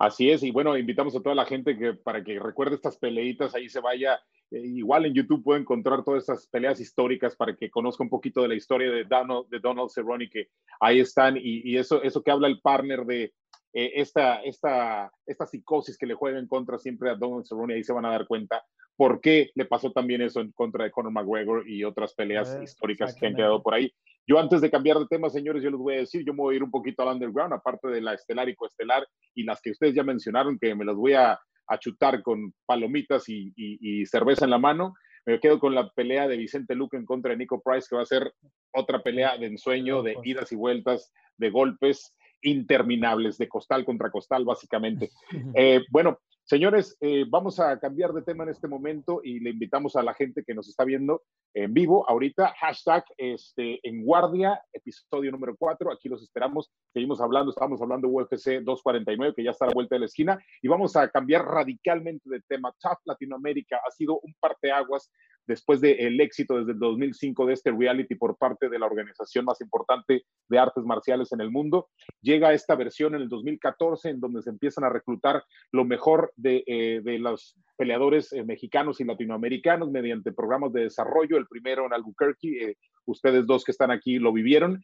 Así 0.00 0.30
es, 0.30 0.42
y 0.42 0.50
bueno, 0.50 0.78
invitamos 0.78 1.14
a 1.14 1.20
toda 1.20 1.34
la 1.34 1.44
gente 1.44 1.76
que 1.76 1.92
para 1.92 2.24
que 2.24 2.38
recuerde 2.38 2.74
estas 2.74 2.96
peleitas, 2.96 3.54
ahí 3.54 3.68
se 3.68 3.80
vaya. 3.80 4.18
Eh, 4.50 4.58
igual 4.58 5.04
en 5.04 5.12
YouTube 5.12 5.44
puede 5.44 5.60
encontrar 5.60 6.02
todas 6.02 6.22
estas 6.22 6.46
peleas 6.46 6.80
históricas 6.80 7.36
para 7.36 7.54
que 7.54 7.70
conozca 7.70 8.02
un 8.02 8.08
poquito 8.08 8.40
de 8.40 8.48
la 8.48 8.54
historia 8.54 8.90
de 8.90 9.04
Donald, 9.04 9.46
de 9.50 9.58
Donald 9.58 9.90
Cerrone, 9.90 10.30
que 10.30 10.48
ahí 10.80 11.00
están, 11.00 11.36
y, 11.38 11.76
eso, 11.76 12.02
eso 12.02 12.22
que 12.22 12.30
habla 12.30 12.48
el 12.48 12.62
partner 12.62 13.04
de 13.04 13.34
eh, 13.72 13.92
esta, 13.96 14.42
esta, 14.42 15.12
esta 15.26 15.46
psicosis 15.46 15.96
que 15.96 16.06
le 16.06 16.14
juega 16.14 16.38
en 16.38 16.48
contra 16.48 16.78
siempre 16.78 17.10
a 17.10 17.14
Donald 17.14 17.46
Cerrone, 17.46 17.74
ahí 17.74 17.84
se 17.84 17.92
van 17.92 18.04
a 18.04 18.10
dar 18.10 18.26
cuenta 18.26 18.64
por 18.96 19.22
qué 19.22 19.50
le 19.54 19.64
pasó 19.64 19.92
también 19.92 20.20
eso 20.20 20.40
en 20.40 20.52
contra 20.52 20.84
de 20.84 20.90
Conor 20.90 21.12
McGregor 21.12 21.66
y 21.66 21.84
otras 21.84 22.12
peleas 22.12 22.58
históricas 22.62 23.14
que 23.14 23.28
han 23.28 23.34
quedado 23.34 23.62
por 23.62 23.72
ahí. 23.72 23.90
Yo 24.26 24.38
antes 24.38 24.60
de 24.60 24.70
cambiar 24.70 24.98
de 24.98 25.06
tema, 25.06 25.30
señores, 25.30 25.62
yo 25.62 25.70
les 25.70 25.80
voy 25.80 25.94
a 25.94 25.98
decir, 26.00 26.22
yo 26.22 26.34
me 26.34 26.42
voy 26.42 26.54
a 26.54 26.56
ir 26.56 26.62
un 26.62 26.70
poquito 26.70 27.02
al 27.02 27.14
underground, 27.14 27.54
aparte 27.54 27.88
de 27.88 28.02
la 28.02 28.12
estelar 28.12 28.48
y 28.50 28.54
coestelar 28.54 29.06
y 29.34 29.44
las 29.44 29.62
que 29.62 29.70
ustedes 29.70 29.94
ya 29.94 30.02
mencionaron, 30.02 30.58
que 30.58 30.74
me 30.74 30.84
las 30.84 30.96
voy 30.96 31.14
a, 31.14 31.40
chutar 31.78 32.20
con 32.22 32.52
palomitas 32.66 33.24
y, 33.28 34.04
cerveza 34.04 34.44
en 34.44 34.50
la 34.50 34.58
mano. 34.58 34.92
Me 35.24 35.40
quedo 35.40 35.58
con 35.58 35.74
la 35.74 35.88
pelea 35.88 36.28
de 36.28 36.36
Vicente 36.36 36.74
Luque 36.74 36.98
en 36.98 37.06
contra 37.06 37.30
de 37.30 37.38
Nico 37.38 37.62
Price, 37.64 37.86
que 37.88 37.96
va 37.96 38.02
a 38.02 38.06
ser 38.06 38.34
otra 38.72 39.02
pelea 39.02 39.38
de 39.38 39.46
ensueño, 39.46 40.02
de 40.02 40.16
idas 40.24 40.52
y 40.52 40.56
vueltas, 40.56 41.10
de 41.38 41.48
golpes 41.48 42.14
interminables, 42.42 43.38
de 43.38 43.48
costal 43.48 43.84
contra 43.84 44.10
costal, 44.10 44.44
básicamente. 44.44 45.10
Eh, 45.54 45.82
bueno, 45.90 46.18
Señores, 46.50 46.96
eh, 47.00 47.26
vamos 47.28 47.60
a 47.60 47.78
cambiar 47.78 48.12
de 48.12 48.22
tema 48.22 48.42
en 48.42 48.50
este 48.50 48.66
momento 48.66 49.20
y 49.22 49.38
le 49.38 49.50
invitamos 49.50 49.94
a 49.94 50.02
la 50.02 50.14
gente 50.14 50.42
que 50.44 50.52
nos 50.52 50.68
está 50.68 50.82
viendo 50.82 51.22
en 51.54 51.72
vivo 51.72 52.04
ahorita, 52.10 52.52
hashtag 52.58 53.04
este, 53.16 53.78
en 53.88 54.04
guardia, 54.04 54.60
episodio 54.72 55.30
número 55.30 55.54
4, 55.56 55.92
aquí 55.92 56.08
los 56.08 56.24
esperamos, 56.24 56.72
seguimos 56.92 57.20
hablando, 57.20 57.50
estamos 57.50 57.80
hablando 57.80 58.08
UFC 58.08 58.62
249, 58.64 59.34
que 59.36 59.44
ya 59.44 59.52
está 59.52 59.66
a 59.66 59.68
la 59.68 59.74
vuelta 59.74 59.94
de 59.94 60.00
la 60.00 60.06
esquina, 60.06 60.44
y 60.60 60.66
vamos 60.66 60.96
a 60.96 61.08
cambiar 61.08 61.44
radicalmente 61.44 62.28
de 62.28 62.40
tema. 62.48 62.74
Tough 62.80 62.98
Latinoamérica 63.04 63.80
ha 63.86 63.90
sido 63.92 64.18
un 64.18 64.34
parteaguas 64.40 65.08
después 65.46 65.80
del 65.80 66.20
éxito 66.20 66.58
desde 66.58 66.72
el 66.72 66.78
2005 66.78 67.46
de 67.46 67.54
este 67.54 67.70
reality 67.72 68.14
por 68.14 68.36
parte 68.36 68.68
de 68.68 68.78
la 68.78 68.86
organización 68.86 69.44
más 69.44 69.60
importante 69.60 70.24
de 70.48 70.58
artes 70.58 70.84
marciales 70.84 71.32
en 71.32 71.40
el 71.40 71.50
mundo. 71.50 71.88
Llega 72.20 72.52
esta 72.52 72.74
versión 72.74 73.14
en 73.14 73.22
el 73.22 73.28
2014 73.28 74.10
en 74.10 74.20
donde 74.20 74.42
se 74.42 74.50
empiezan 74.50 74.84
a 74.84 74.90
reclutar 74.90 75.42
lo 75.72 75.84
mejor 75.84 76.32
de, 76.36 76.62
eh, 76.66 77.00
de 77.02 77.18
los 77.18 77.56
peleadores 77.76 78.32
eh, 78.32 78.44
mexicanos 78.44 79.00
y 79.00 79.04
latinoamericanos 79.04 79.90
mediante 79.90 80.32
programas 80.32 80.72
de 80.72 80.82
desarrollo. 80.82 81.36
El 81.36 81.46
primero 81.46 81.86
en 81.86 81.92
Albuquerque, 81.92 82.70
eh, 82.70 82.76
ustedes 83.06 83.46
dos 83.46 83.64
que 83.64 83.72
están 83.72 83.90
aquí 83.90 84.18
lo 84.18 84.32
vivieron. 84.32 84.82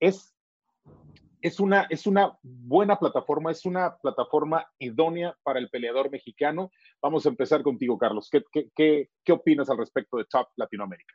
Es 0.00 0.34
es 1.42 1.60
una, 1.60 1.86
es 1.90 2.06
una 2.06 2.38
buena 2.42 2.98
plataforma, 2.98 3.50
es 3.50 3.64
una 3.64 3.96
plataforma 3.96 4.66
idónea 4.78 5.36
para 5.42 5.58
el 5.58 5.70
peleador 5.70 6.10
mexicano. 6.10 6.70
Vamos 7.02 7.26
a 7.26 7.30
empezar 7.30 7.62
contigo, 7.62 7.98
Carlos. 7.98 8.28
¿Qué, 8.30 8.42
qué, 8.74 9.10
qué, 9.24 9.32
opinas 9.32 9.70
al 9.70 9.78
respecto 9.78 10.16
de 10.16 10.24
Top 10.24 10.48
Latinoamérica? 10.56 11.14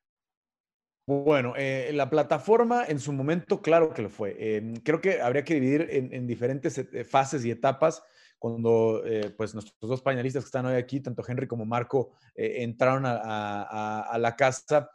Bueno, 1.08 1.54
eh, 1.56 1.92
la 1.94 2.10
plataforma 2.10 2.84
en 2.86 3.00
su 3.00 3.14
momento, 3.14 3.62
claro 3.62 3.94
que 3.94 4.02
lo 4.02 4.10
fue. 4.10 4.36
Eh, 4.40 4.74
creo 4.84 5.02
que 5.02 5.22
habría 5.22 5.44
que 5.44 5.54
dividir 5.54 5.88
en, 5.92 6.26
diferentes 6.26 6.78
eh, 6.80 7.04
fases 7.04 7.46
y 7.46 7.52
etapas. 7.52 8.04
Cuando 8.38 9.02
pues 9.38 9.56
nuestros 9.56 9.90
dos 9.90 10.02
panelistas 10.04 10.44
que 10.44 10.48
están 10.48 10.68
hoy 10.68 10.76
aquí, 10.76 11.00
tanto 11.00 11.24
Henry 11.28 11.48
como 11.48 11.66
Marco, 11.66 12.12
entraron 12.36 13.04
a, 13.08 14.16
la 14.20 14.36
casa, 14.36 14.92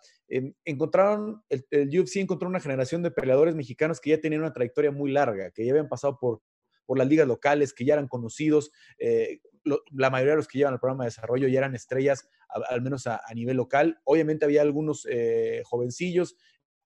encontraron, 0.65 1.43
el, 1.49 1.67
el, 1.71 2.01
UFC 2.01 2.17
encontró 2.17 2.49
una 2.49 2.61
generación 2.61 3.03
de 3.03 3.11
peleadores 3.11 3.55
mexicanos 3.55 4.01
que 4.01 4.11
ya 4.11 4.21
tenían 4.21 4.43
una 4.43 4.53
trayectoria 4.53 4.91
muy 4.91 5.11
larga, 5.11 5.51
que 5.51 5.65
ya 5.65 5.73
habían 5.73 5.89
pasado 5.89 6.19
por, 6.19 6.43
por 6.87 6.99
las 6.99 7.09
ligas 7.09 7.27
locales, 7.27 7.73
que 7.73 7.85
ya 7.85 7.95
eran 7.95 8.09
conocidos 8.09 8.71
la 9.65 10.11
mayoría 10.11 10.33
de 10.33 10.37
los 10.39 10.49
que 10.49 10.59
llevan 10.59 10.75
el 10.75 10.81
programa 10.81 11.05
de 11.05 11.09
desarrollo 11.09 11.49
ya 11.49 11.59
eran 11.59 11.75
estrellas, 11.75 12.29
al 12.69 12.83
menos 12.83 13.07
a, 13.07 13.21
nivel 13.35 13.57
local. 13.57 14.01
Obviamente 14.05 14.45
había 14.45 14.63
algunos 14.63 15.07
eh, 15.11 15.63
jovencillos, 15.65 16.37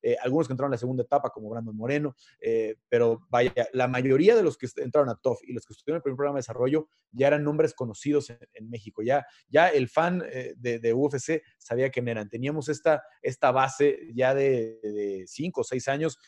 eh, 0.06 0.16
algunos 0.22 0.46
que 0.46 0.52
entraron 0.52 0.70
en 0.70 0.74
la 0.74 0.78
segunda 0.78 1.02
etapa, 1.02 1.30
como 1.30 1.48
Brandon 1.48 1.74
Moreno, 1.74 2.14
eh, 2.38 2.76
pero 2.90 3.26
vaya, 3.30 3.52
la 3.72 3.88
mayoría 3.88 4.36
de 4.36 4.42
los 4.42 4.58
que 4.58 4.68
entraron 4.76 5.08
a 5.08 5.16
TOF 5.16 5.42
y 5.44 5.54
los 5.54 5.64
que 5.64 5.72
estuvieron 5.72 5.96
en 5.96 6.00
el 6.00 6.02
primer 6.02 6.16
programa 6.16 6.36
de 6.36 6.40
desarrollo 6.40 6.88
ya 7.10 7.28
eran 7.28 7.42
nombres 7.42 7.72
conocidos 7.72 8.28
en, 8.30 8.68
México. 8.68 9.02
Ya, 9.02 9.26
ya 9.48 9.68
el 9.68 9.88
fan 9.88 10.18
de, 10.18 10.92
UFC 10.94 11.42
sabía 11.58 11.90
quién 11.90 12.08
eran. 12.08 12.28
Teníamos 12.28 12.68
esta, 12.68 13.02
esta 13.22 13.50
base 13.50 13.98
ya 14.14 14.34
de, 14.34 15.24
cinco 15.26 15.62
o 15.62 15.64
seis 15.64 15.88
años. 15.88 16.18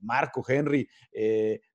Marco, 0.00 0.44
Henry, 0.46 0.88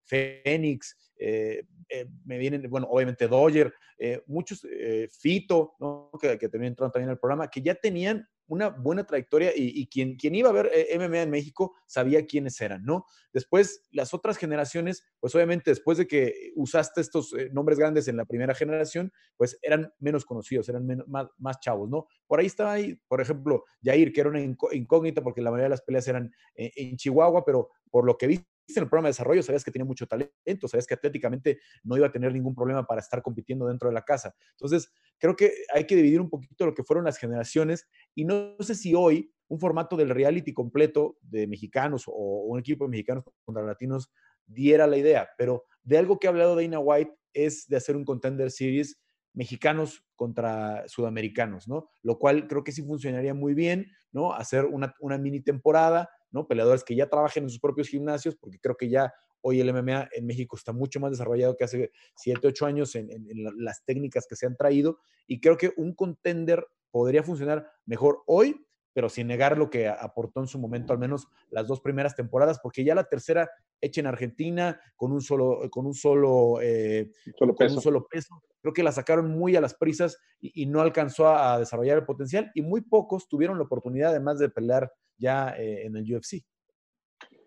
Fénix, 0.03 0.95
eh, 1.17 1.63
eh, 1.89 2.05
me 2.25 2.37
vienen, 2.37 2.69
bueno, 2.69 2.87
obviamente 2.89 3.27
Dodger, 3.27 3.73
eh, 3.97 4.21
muchos, 4.27 4.65
Fito, 5.11 5.75
¿no? 5.79 6.11
que, 6.19 6.37
que, 6.37 6.49
también 6.49 6.71
entraron 6.71 6.91
también 6.91 7.09
al 7.09 7.19
programa, 7.19 7.49
que 7.49 7.61
ya 7.61 7.75
tenían 7.75 8.27
una 8.47 8.69
buena 8.69 9.05
trayectoria 9.05 9.51
y, 9.55 9.87
quien, 9.87 10.15
quien, 10.15 10.35
iba 10.35 10.49
a 10.49 10.53
ver 10.53 10.71
MMA 10.97 11.23
en 11.23 11.29
México 11.29 11.75
sabía 11.87 12.25
quiénes 12.25 12.59
eran, 12.61 12.83
¿no? 12.83 13.05
Después, 13.31 13.87
las 13.91 14.13
otras 14.13 14.37
generaciones, 14.37 15.05
pues 15.19 15.33
obviamente 15.35 15.71
después 15.71 15.97
de 15.97 16.07
que 16.07 16.51
usaste 16.55 17.01
estos 17.01 17.33
nombres 17.51 17.79
grandes 17.79 18.07
en 18.07 18.17
la 18.17 18.25
primera 18.25 18.53
generación, 18.53 19.11
pues 19.37 19.57
eran 19.61 19.91
menos 19.99 20.25
conocidos, 20.25 20.69
eran 20.69 20.85
más, 21.07 21.27
más, 21.37 21.59
chavos, 21.59 21.89
¿no? 21.89 22.07
Por 22.27 22.39
ahí 22.39 22.45
estaba 22.45 22.73
ahí, 22.73 22.99
por 23.07 23.21
ejemplo, 23.21 23.63
Jair, 23.83 24.11
que 24.11 24.21
era 24.21 24.29
una 24.29 24.41
incógnita 24.41 25.21
porque 25.21 25.41
la 25.41 25.49
mayoría 25.51 25.65
de 25.65 25.69
las 25.69 25.81
peleas 25.81 26.07
eran 26.07 26.31
en 26.55 26.97
Chihuahua, 26.97 27.43
pero 27.45 27.69
por 27.89 28.05
lo 28.05 28.17
que 28.17 28.27
vi 28.27 28.45
el 28.67 28.87
programa 28.87 29.07
de 29.07 29.11
desarrollo, 29.11 29.43
sabías 29.43 29.63
que 29.63 29.71
tenía 29.71 29.85
mucho 29.85 30.07
talento, 30.07 30.67
sabías 30.67 30.87
que 30.87 30.93
atléticamente 30.93 31.59
no 31.83 31.97
iba 31.97 32.07
a 32.07 32.11
tener 32.11 32.33
ningún 32.33 32.55
problema 32.55 32.85
para 32.85 33.01
estar 33.01 33.21
compitiendo 33.21 33.67
dentro 33.67 33.89
de 33.89 33.93
la 33.93 34.03
casa. 34.03 34.35
Entonces, 34.51 34.91
creo 35.17 35.35
que 35.35 35.51
hay 35.73 35.85
que 35.85 35.95
dividir 35.95 36.21
un 36.21 36.29
poquito 36.29 36.65
lo 36.65 36.73
que 36.73 36.83
fueron 36.83 37.05
las 37.05 37.17
generaciones 37.17 37.87
y 38.15 38.25
no 38.25 38.55
sé 38.59 38.75
si 38.75 38.95
hoy 38.95 39.31
un 39.47 39.59
formato 39.59 39.95
del 39.97 40.09
reality 40.09 40.53
completo 40.53 41.17
de 41.21 41.47
mexicanos 41.47 42.05
o 42.07 42.45
un 42.47 42.59
equipo 42.59 42.85
de 42.85 42.91
mexicanos 42.91 43.23
contra 43.43 43.63
latinos 43.63 44.11
diera 44.45 44.87
la 44.87 44.97
idea, 44.97 45.29
pero 45.37 45.65
de 45.83 45.97
algo 45.97 46.19
que 46.19 46.27
ha 46.27 46.31
hablado 46.31 46.55
Dana 46.55 46.79
White 46.79 47.13
es 47.33 47.67
de 47.67 47.77
hacer 47.77 47.95
un 47.95 48.05
contender 48.05 48.51
series 48.51 48.99
mexicanos 49.33 50.03
contra 50.15 50.87
sudamericanos, 50.87 51.67
¿no? 51.67 51.89
Lo 52.03 52.19
cual 52.19 52.47
creo 52.47 52.63
que 52.63 52.71
sí 52.71 52.83
funcionaría 52.83 53.33
muy 53.33 53.53
bien, 53.53 53.91
¿no? 54.11 54.33
Hacer 54.33 54.65
una, 54.65 54.93
una 54.99 55.17
mini 55.17 55.41
temporada 55.41 56.09
¿no? 56.33 56.47
Peleadores 56.47 56.83
que 56.83 56.95
ya 56.95 57.07
trabajen 57.07 57.43
en 57.43 57.49
sus 57.49 57.59
propios 57.59 57.87
gimnasios, 57.87 58.35
porque 58.35 58.59
creo 58.59 58.75
que 58.75 58.89
ya 58.89 59.13
hoy 59.41 59.61
el 59.61 59.71
MMA 59.71 60.09
en 60.13 60.25
México 60.25 60.57
está 60.57 60.73
mucho 60.73 60.99
más 60.99 61.11
desarrollado 61.11 61.55
que 61.55 61.63
hace 61.63 61.91
7, 62.15 62.47
8 62.47 62.65
años 62.65 62.95
en, 62.95 63.09
las 63.57 63.83
técnicas 63.85 64.25
que 64.27 64.35
se 64.35 64.45
han 64.45 64.55
traído 64.55 64.99
y 65.27 65.39
creo 65.39 65.57
que 65.57 65.71
un 65.77 65.93
contender 65.93 66.65
podría 66.91 67.23
funcionar 67.23 67.69
mejor 67.85 68.23
hoy, 68.25 68.65
pero 68.93 69.09
sin 69.09 69.27
negar 69.27 69.57
lo 69.57 69.69
que 69.69 69.87
aportó 69.87 70.39
en 70.39 70.47
su 70.47 70.59
momento 70.59 70.93
al 70.93 70.99
menos 70.99 71.27
las 71.49 71.67
dos 71.67 71.81
primeras 71.81 72.15
temporadas, 72.15 72.59
porque 72.61 72.83
ya 72.83 72.95
la 72.95 73.05
tercera 73.05 73.49
hecha 73.81 74.01
en 74.01 74.07
Argentina 74.07 74.79
con 74.95 75.11
un 75.11 75.21
solo, 75.21 75.69
con 75.69 75.85
un 75.85 75.93
solo, 75.93 76.61
eh, 76.61 77.09
solo 77.37 77.55
peso. 77.55 77.75
un 77.75 77.81
solo 77.81 78.07
peso, 78.07 78.41
creo 78.63 78.73
que 78.73 78.83
la 78.83 78.93
sacaron 78.93 79.29
muy 79.29 79.55
a 79.55 79.61
las 79.61 79.75
prisas 79.75 80.17
y, 80.39 80.65
no 80.65 80.81
alcanzó 80.81 81.27
a, 81.27 81.59
desarrollar 81.59 81.97
el 81.97 82.05
potencial 82.05 82.49
y 82.55 82.61
muy 82.61 82.81
pocos 82.81 83.27
tuvieron 83.27 83.57
la 83.57 83.65
oportunidad 83.65 84.11
además 84.11 84.39
de 84.39 84.49
pelear 84.49 84.91
ya 85.17 85.53
eh, 85.57 85.85
en 85.85 85.97
el 85.97 86.15
UFC. 86.15 86.43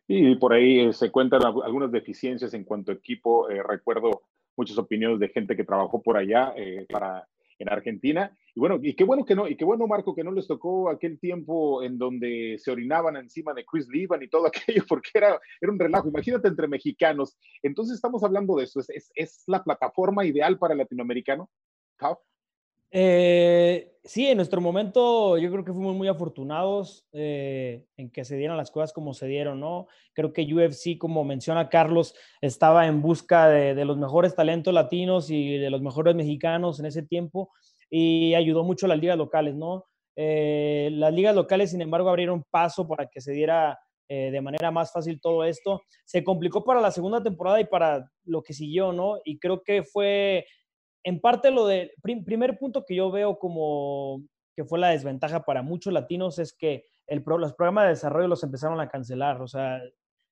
Y 0.07 0.37
por 0.37 0.53
ahí 0.53 0.81
eh, 0.81 0.93
se 0.93 1.11
cuentan 1.11 1.43
algunas 1.45 1.91
deficiencias 1.91 2.55
en 2.55 2.65
cuanto 2.65 2.93
a 2.93 2.95
equipo. 2.95 3.51
Eh, 3.51 3.63
recuerdo 3.63 4.23
muchas 4.57 4.79
opiniones 4.79 5.19
de 5.19 5.29
gente 5.29 5.57
que 5.57 5.65
trabajó 5.65 6.03
por 6.03 6.17
allá 6.17 6.55
para, 6.91 7.27
en 7.59 7.69
Argentina. 7.69 8.37
Y 8.57 8.59
bueno, 8.59 8.79
y 8.83 8.95
qué 8.95 9.05
bueno 9.05 9.23
que 9.27 9.35
no, 9.35 9.47
y 9.47 9.55
qué 9.55 9.67
bueno, 9.67 9.87
Marco, 9.87 10.15
que 10.15 10.25
no 10.25 10.33
les 10.33 10.47
tocó 10.47 10.89
aquel 10.89 11.21
tiempo 11.21 11.83
en 11.83 11.99
donde 11.99 12.57
se 12.59 12.71
orinaban 12.71 13.15
encima 13.19 13.53
de 13.53 13.67
Chris 13.67 13.87
Liban 13.87 14.23
y 14.23 14.29
todo 14.29 14.47
aquello, 14.47 14.83
porque 14.89 15.11
era, 15.13 15.39
era 15.61 15.71
un 15.71 15.79
relajo. 15.79 16.09
Imagínate 16.09 16.49
entre 16.49 16.67
mexicanos. 16.67 17.37
Entonces 17.63 17.97
estamos 17.97 18.25
hablando 18.25 18.57
de 18.57 18.65
eso. 18.65 18.81
¿Es, 18.81 19.13
es, 19.15 19.45
la 19.47 19.63
plataforma 19.63 20.25
ideal 20.25 20.59
para 20.59 20.73
el 20.73 20.79
latinoamericano? 20.79 21.51
Eh, 22.93 23.93
sí, 24.05 24.27
en 24.27 24.39
nuestro 24.39 24.63
momento 24.63 25.37
yo 25.37 25.51
creo 25.51 25.63
que 25.63 25.75
fuimos 25.75 25.95
muy 25.95 26.09
afortunados 26.09 27.07
eh, 27.13 27.85
en 27.99 28.09
que 28.11 28.25
se 28.25 28.39
dieran 28.39 28.57
las 28.57 28.71
cosas 28.71 28.95
como 28.95 29.13
se 29.13 29.27
dieron, 29.27 29.61
¿no? 29.61 29.87
Creo 30.15 30.33
que 30.33 30.51
UFC, 30.51 30.97
como 30.97 31.25
menciona 31.25 31.69
Carlos, 31.69 32.15
estaba 32.41 32.87
en 32.87 33.03
busca 33.03 33.49
de, 33.49 33.85
los 33.85 33.99
mejores 33.99 34.35
talentos 34.35 34.73
latinos 34.73 35.31
y 35.31 35.59
de 35.59 35.69
los 35.69 35.83
mejores 35.83 36.15
mexicanos 36.15 36.81
en 36.81 36.87
ese 36.87 37.03
tiempo 37.03 37.51
y 37.91 38.35
ayudó 38.35 38.65
mucho 38.65 38.87
a 38.87 38.91
las 38.91 38.99
ligas 38.99 39.17
locales, 39.17 39.55
¿no? 39.55 39.85
Eh, 40.17 40.89
las 40.93 41.13
ligas 41.13 41.35
locales, 41.35 41.71
sin 41.71 41.83
embargo, 41.83 42.09
abrieron 42.09 42.45
paso 42.51 42.87
para 42.87 43.07
que 43.07 43.21
se 43.21 43.33
diera 43.33 43.79
de 44.09 44.41
manera 44.41 44.71
más 44.71 44.93
fácil 44.93 45.21
todo 45.21 45.43
esto. 45.43 45.83
Se 46.05 46.23
complicó 46.23 46.63
para 46.63 46.81
la 46.81 46.93
segunda 46.93 47.21
temporada 47.21 47.61
y 47.61 47.65
para 47.65 48.09
lo 48.25 48.41
que 48.41 48.53
siguió, 48.53 48.93
¿no? 48.93 49.19
Y 49.25 49.41
creo 49.41 49.65
que 49.65 49.83
fue 49.83 50.47
en 51.07 51.21
parte 51.21 51.53
lo 51.53 51.69
de, 51.69 51.93
primer 52.03 52.59
punto 52.59 52.85
que 52.85 52.97
yo 52.97 53.13
veo 53.13 53.39
como 53.39 54.25
que 54.57 54.65
fue 54.65 54.81
la 54.81 54.89
desventaja 54.89 55.45
para 55.45 55.63
muchos 55.63 55.93
latinos 55.93 56.41
es 56.41 56.53
que 56.53 56.85
el, 57.07 57.23
los 57.25 57.55
programas 57.55 57.85
de 57.85 57.91
desarrollo 57.91 58.27
los 58.27 58.43
empezaron 58.43 58.81
a 58.81 58.89
cancelar. 58.89 59.41
O 59.41 59.47
sea, 59.47 59.81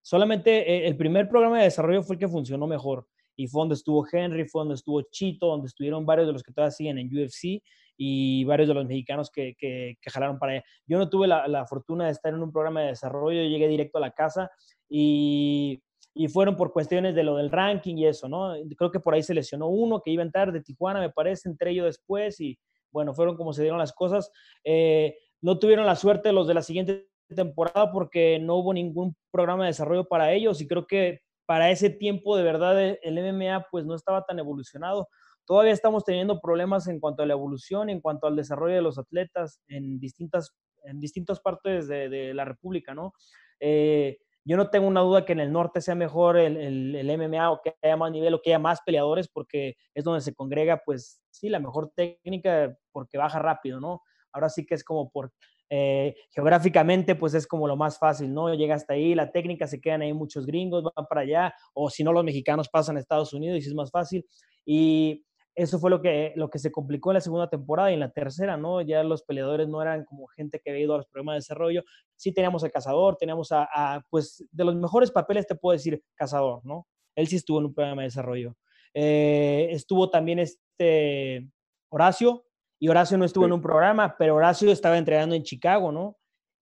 solamente 0.02 0.68
eh, 0.68 0.88
el 0.88 0.96
primer 0.96 1.28
programa 1.28 1.58
de 1.58 1.64
desarrollo 1.64 2.02
fue 2.02 2.16
el 2.16 2.20
que 2.20 2.26
funcionó 2.26 2.66
mejor. 2.66 3.06
Y 3.36 3.48
fue 3.48 3.62
donde 3.62 3.74
estuvo 3.74 4.06
Henry, 4.10 4.46
fue 4.48 4.60
donde 4.60 4.74
estuvo 4.74 5.02
Chito, 5.02 5.46
donde 5.46 5.66
estuvieron 5.66 6.06
varios 6.06 6.26
de 6.26 6.32
los 6.32 6.42
que 6.42 6.52
todavía 6.52 6.70
siguen 6.70 6.98
en 6.98 7.08
UFC 7.08 7.62
y 7.96 8.44
varios 8.44 8.68
de 8.68 8.74
los 8.74 8.86
mexicanos 8.86 9.30
que, 9.30 9.54
que, 9.58 9.96
jalaron 10.06 10.38
para 10.38 10.52
allá. 10.52 10.64
Yo 10.86 10.98
no 10.98 11.08
tuve 11.08 11.26
la, 11.26 11.46
la, 11.48 11.66
fortuna 11.66 12.06
de 12.06 12.12
estar 12.12 12.32
en 12.34 12.42
un 12.42 12.52
programa 12.52 12.82
de 12.82 12.88
desarrollo, 12.88 13.42
llegué 13.42 13.68
directo 13.68 13.98
a 13.98 14.00
la 14.00 14.10
casa 14.10 14.50
y 14.88 15.80
y 16.14 16.28
fueron 16.28 16.56
por 16.56 16.72
cuestiones 16.72 17.14
de 17.14 17.24
lo 17.24 17.36
del 17.36 17.50
ranking 17.50 17.96
y 17.96 18.06
eso, 18.06 18.28
¿no? 18.28 18.54
Creo 18.76 18.90
que 18.90 19.00
por 19.00 19.14
ahí 19.14 19.22
se 19.22 19.34
lesionó 19.34 19.66
uno 19.68 20.00
que 20.00 20.12
iba 20.12 20.22
a 20.22 20.26
entrar 20.26 20.52
de 20.52 20.60
Tijuana, 20.60 21.00
me 21.00 21.10
parece, 21.10 21.48
entre 21.48 21.72
ellos 21.72 21.86
después 21.86 22.40
y 22.40 22.56
bueno, 22.92 23.12
fueron 23.12 23.36
como 23.36 23.52
se 23.52 23.62
dieron 23.62 23.80
las 23.80 23.92
cosas. 23.92 24.30
Eh, 24.62 25.16
no 25.40 25.58
tuvieron 25.58 25.84
la 25.84 25.96
suerte 25.96 26.32
los 26.32 26.46
de 26.46 26.54
la 26.54 26.62
siguiente 26.62 27.08
temporada 27.34 27.90
porque 27.90 28.38
no 28.38 28.54
hubo 28.56 28.72
ningún 28.72 29.16
programa 29.32 29.64
de 29.64 29.70
desarrollo 29.70 30.04
para 30.04 30.32
ellos 30.32 30.60
y 30.60 30.68
creo 30.68 30.86
que 30.86 31.20
para 31.46 31.70
ese 31.70 31.90
tiempo 31.90 32.36
de 32.36 32.42
verdad 32.42 32.80
el 32.80 33.18
MMA 33.18 33.66
pues 33.70 33.84
no 33.84 33.94
estaba 33.94 34.24
tan 34.24 34.38
evolucionado. 34.38 35.08
Todavía 35.46 35.72
estamos 35.72 36.04
teniendo 36.04 36.40
problemas 36.40 36.86
en 36.88 37.00
cuanto 37.00 37.22
a 37.22 37.26
la 37.26 37.34
evolución, 37.34 37.90
en 37.90 38.00
cuanto 38.00 38.26
al 38.26 38.36
desarrollo 38.36 38.76
de 38.76 38.82
los 38.82 38.98
atletas 38.98 39.60
en 39.68 39.98
distintas, 40.00 40.56
en 40.84 41.00
distintas 41.00 41.40
partes 41.40 41.86
de, 41.86 42.08
de 42.08 42.32
la 42.32 42.44
República, 42.46 42.94
¿no? 42.94 43.12
Eh, 43.60 44.18
yo 44.46 44.56
no 44.58 44.68
tengo 44.68 44.86
una 44.86 45.00
duda 45.00 45.24
que 45.24 45.32
en 45.32 45.40
el 45.40 45.52
norte 45.52 45.80
sea 45.80 45.94
mejor 45.94 46.36
el, 46.36 46.94
el, 46.94 47.18
MMA 47.18 47.50
o 47.50 47.62
que 47.62 47.74
haya 47.82 47.96
más 47.96 48.12
nivel 48.12 48.34
o 48.34 48.42
que 48.42 48.50
haya 48.50 48.58
más 48.58 48.80
peleadores 48.84 49.28
porque 49.28 49.76
es 49.94 50.04
donde 50.04 50.20
se 50.20 50.34
congrega, 50.34 50.82
pues 50.84 51.22
sí, 51.30 51.48
la 51.48 51.60
mejor 51.60 51.92
técnica 51.96 52.76
porque 52.92 53.16
baja 53.16 53.38
rápido, 53.38 53.80
¿no? 53.80 54.02
Ahora 54.32 54.50
sí 54.50 54.66
que 54.66 54.74
es 54.74 54.84
como 54.84 55.10
por, 55.10 55.32
eh, 55.70 56.14
geográficamente, 56.30 57.14
pues 57.14 57.34
es 57.34 57.46
como 57.46 57.66
lo 57.66 57.76
más 57.76 57.98
fácil, 57.98 58.32
¿no? 58.32 58.52
Llega 58.54 58.74
hasta 58.74 58.94
ahí, 58.94 59.14
la 59.14 59.32
técnica, 59.32 59.66
se 59.66 59.80
quedan 59.80 60.02
ahí 60.02 60.12
muchos 60.12 60.46
gringos, 60.46 60.84
van 60.84 61.06
para 61.06 61.22
allá, 61.22 61.54
o 61.72 61.90
si 61.90 62.04
no, 62.04 62.12
los 62.12 62.24
mexicanos 62.24 62.68
pasan 62.68 62.96
a 62.96 63.00
Estados 63.00 63.32
Unidos 63.32 63.64
y 63.64 63.68
es 63.68 63.74
más 63.74 63.90
fácil. 63.90 64.26
Y 64.64 65.24
eso 65.54 65.78
fue 65.78 65.90
lo 65.90 66.02
que, 66.02 66.32
lo 66.36 66.50
que 66.50 66.58
se 66.58 66.72
complicó 66.72 67.10
en 67.10 67.14
la 67.14 67.20
segunda 67.20 67.48
temporada 67.48 67.90
y 67.90 67.94
en 67.94 68.00
la 68.00 68.10
tercera, 68.10 68.56
¿no? 68.56 68.80
Ya 68.80 69.04
los 69.04 69.22
peleadores 69.22 69.68
no 69.68 69.80
eran 69.80 70.04
como 70.04 70.26
gente 70.26 70.60
que 70.62 70.70
había 70.70 70.84
ido 70.84 70.94
a 70.94 70.98
los 70.98 71.06
programas 71.06 71.34
de 71.34 71.38
desarrollo. 71.38 71.84
Sí 72.16 72.32
teníamos 72.32 72.64
a 72.64 72.70
Cazador, 72.70 73.16
teníamos 73.16 73.48
a, 73.52 74.04
pues, 74.10 74.44
de 74.50 74.64
los 74.64 74.74
mejores 74.74 75.10
papeles 75.12 75.46
te 75.46 75.54
puedo 75.54 75.72
decir 75.74 76.02
Cazador, 76.16 76.60
¿no? 76.64 76.86
Él 77.14 77.28
sí 77.28 77.36
estuvo 77.36 77.60
en 77.60 77.66
un 77.66 77.74
programa 77.74 78.02
de 78.02 78.08
desarrollo. 78.08 78.56
Eh, 78.94 79.68
estuvo 79.70 80.10
también 80.10 80.40
este 80.40 81.48
Horacio, 81.88 82.44
y 82.78 82.88
Horacio 82.88 83.16
no 83.18 83.24
estuvo 83.24 83.46
en 83.46 83.52
un 83.52 83.62
programa, 83.62 84.16
pero 84.18 84.36
Horacio 84.36 84.70
estaba 84.70 84.98
entrenando 84.98 85.34
en 85.34 85.42
Chicago, 85.42 85.92
¿no? 85.92 86.16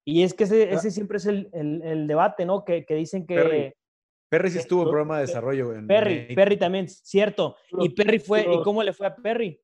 Y 0.04 0.22
es 0.22 0.32
que 0.32 0.44
ese, 0.44 0.72
ese 0.72 0.90
siempre 0.90 1.18
es 1.18 1.26
el, 1.26 1.50
el, 1.52 2.06
debate, 2.06 2.46
¿no? 2.46 2.64
Que, 2.64 2.84
que 2.84 2.94
dicen 2.94 3.26
que... 3.26 3.74
Perry 4.30 4.50
sí 4.50 4.58
estuvo 4.58 4.82
en 4.82 4.88
programa 4.88 5.16
de 5.16 5.26
desarrollo. 5.26 5.74
En 5.74 5.86
Perry, 5.86 6.34
Perry 6.34 6.56
también, 6.56 6.88
cierto. 6.88 7.56
Y 7.78 7.90
Perry 7.90 8.18
fue, 8.18 8.46
¿y 8.50 8.62
cómo 8.62 8.82
le 8.82 8.92
fue 8.92 9.06
a 9.06 9.14
Perry? 9.14 9.60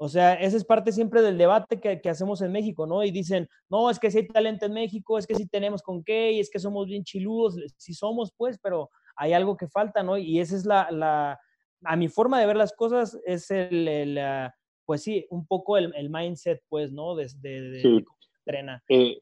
O 0.00 0.08
sea, 0.08 0.34
esa 0.34 0.56
es 0.56 0.64
parte 0.64 0.92
siempre 0.92 1.22
del 1.22 1.36
debate 1.36 1.80
que, 1.80 2.00
que, 2.00 2.08
hacemos 2.08 2.40
en 2.42 2.52
México, 2.52 2.86
¿no? 2.86 3.02
Y 3.02 3.10
dicen, 3.10 3.48
no, 3.68 3.90
es 3.90 3.98
que 3.98 4.12
si 4.12 4.18
hay 4.18 4.28
talento 4.28 4.66
en 4.66 4.72
México, 4.72 5.18
es 5.18 5.26
que 5.26 5.34
si 5.34 5.48
tenemos 5.48 5.82
con 5.82 6.04
qué, 6.04 6.32
y 6.32 6.40
es 6.40 6.50
que 6.50 6.60
somos 6.60 6.86
bien 6.86 7.02
chiludos, 7.02 7.56
sí 7.76 7.94
somos, 7.94 8.32
pues, 8.36 8.58
pero 8.62 8.90
hay 9.16 9.32
algo 9.32 9.56
que 9.56 9.66
falta, 9.66 10.04
¿no? 10.04 10.16
Y 10.16 10.38
esa 10.38 10.54
es 10.54 10.64
la, 10.64 10.88
la 10.92 11.40
a 11.84 11.96
mi 11.96 12.08
forma 12.08 12.38
de 12.38 12.46
ver 12.46 12.56
las 12.56 12.72
cosas, 12.72 13.18
es 13.24 13.50
el, 13.50 13.88
el 13.88 14.18
uh, 14.18 14.50
pues 14.88 15.02
sí, 15.02 15.26
un 15.28 15.46
poco 15.46 15.76
el, 15.76 15.92
el 15.96 16.08
mindset, 16.08 16.62
pues, 16.70 16.90
¿no? 16.92 17.14
Desde 17.14 17.60
de, 17.60 17.82
sí. 17.82 18.06
entrena. 18.46 18.82
Eh, 18.88 19.18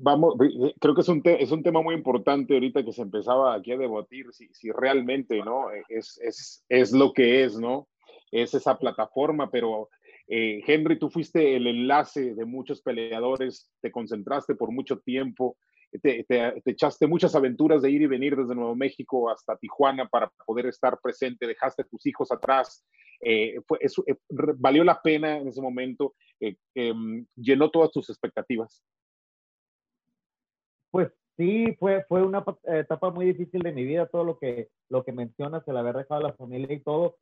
vamos, 0.00 0.34
eh, 0.40 0.72
creo 0.80 0.94
que 0.94 1.02
es 1.02 1.08
un, 1.08 1.20
es 1.22 1.50
un 1.50 1.62
tema 1.62 1.82
muy 1.82 1.94
importante 1.94 2.54
ahorita 2.54 2.82
que 2.82 2.94
se 2.94 3.02
empezaba 3.02 3.54
aquí 3.54 3.70
a 3.72 3.76
debatir 3.76 4.32
si, 4.32 4.48
si 4.54 4.70
realmente, 4.70 5.42
¿no? 5.42 5.66
Es, 5.90 6.18
es, 6.22 6.64
es 6.70 6.92
lo 6.92 7.12
que 7.12 7.44
es, 7.44 7.60
¿no? 7.60 7.86
Es 8.32 8.54
esa 8.54 8.78
plataforma, 8.78 9.50
pero 9.50 9.90
eh, 10.26 10.62
Henry, 10.66 10.98
tú 10.98 11.10
fuiste 11.10 11.54
el 11.54 11.66
enlace 11.66 12.34
de 12.34 12.44
muchos 12.46 12.80
peleadores, 12.80 13.70
te 13.82 13.92
concentraste 13.92 14.54
por 14.54 14.72
mucho 14.72 15.00
tiempo, 15.00 15.58
te, 15.90 16.24
te, 16.24 16.24
te, 16.24 16.70
echaste 16.70 17.06
muchas 17.06 17.34
aventuras 17.34 17.82
de 17.82 17.90
ir 17.90 18.02
y 18.02 18.06
venir 18.06 18.36
desde 18.36 18.54
Nuevo 18.54 18.74
México 18.74 19.30
hasta 19.30 19.56
Tijuana 19.56 20.08
para 20.08 20.30
poder 20.46 20.66
estar 20.66 20.98
presente, 21.02 21.46
dejaste 21.46 21.82
a 21.82 21.86
tus 21.86 22.06
hijos 22.06 22.30
atrás, 22.30 22.84
eh, 23.20 23.60
eh, 23.80 24.16
valió 24.28 24.84
la 24.84 25.00
pena 25.02 25.36
en 25.36 25.48
ese 25.48 25.60
momento, 25.60 26.14
eh, 26.40 26.56
em, 26.74 27.26
llenó 27.36 27.70
todas 27.70 27.90
tus 27.90 28.08
expectativas. 28.08 28.82
Pues 30.90 31.12
sí, 31.36 31.76
fue, 31.78 32.04
fue 32.08 32.22
una 32.22 32.44
etapa 32.64 33.10
muy 33.10 33.26
difícil 33.26 33.62
de 33.62 33.72
mi 33.72 33.84
vida, 33.84 34.06
todo 34.06 34.24
lo 34.24 34.38
que, 34.38 34.68
lo 34.88 35.04
que 35.04 35.12
mencionas, 35.12 35.66
el 35.68 35.76
haber 35.76 35.96
dejado 35.96 36.24
a 36.24 36.28
la 36.28 36.34
familia 36.34 36.72
y 36.72 36.80
todo. 36.80 37.16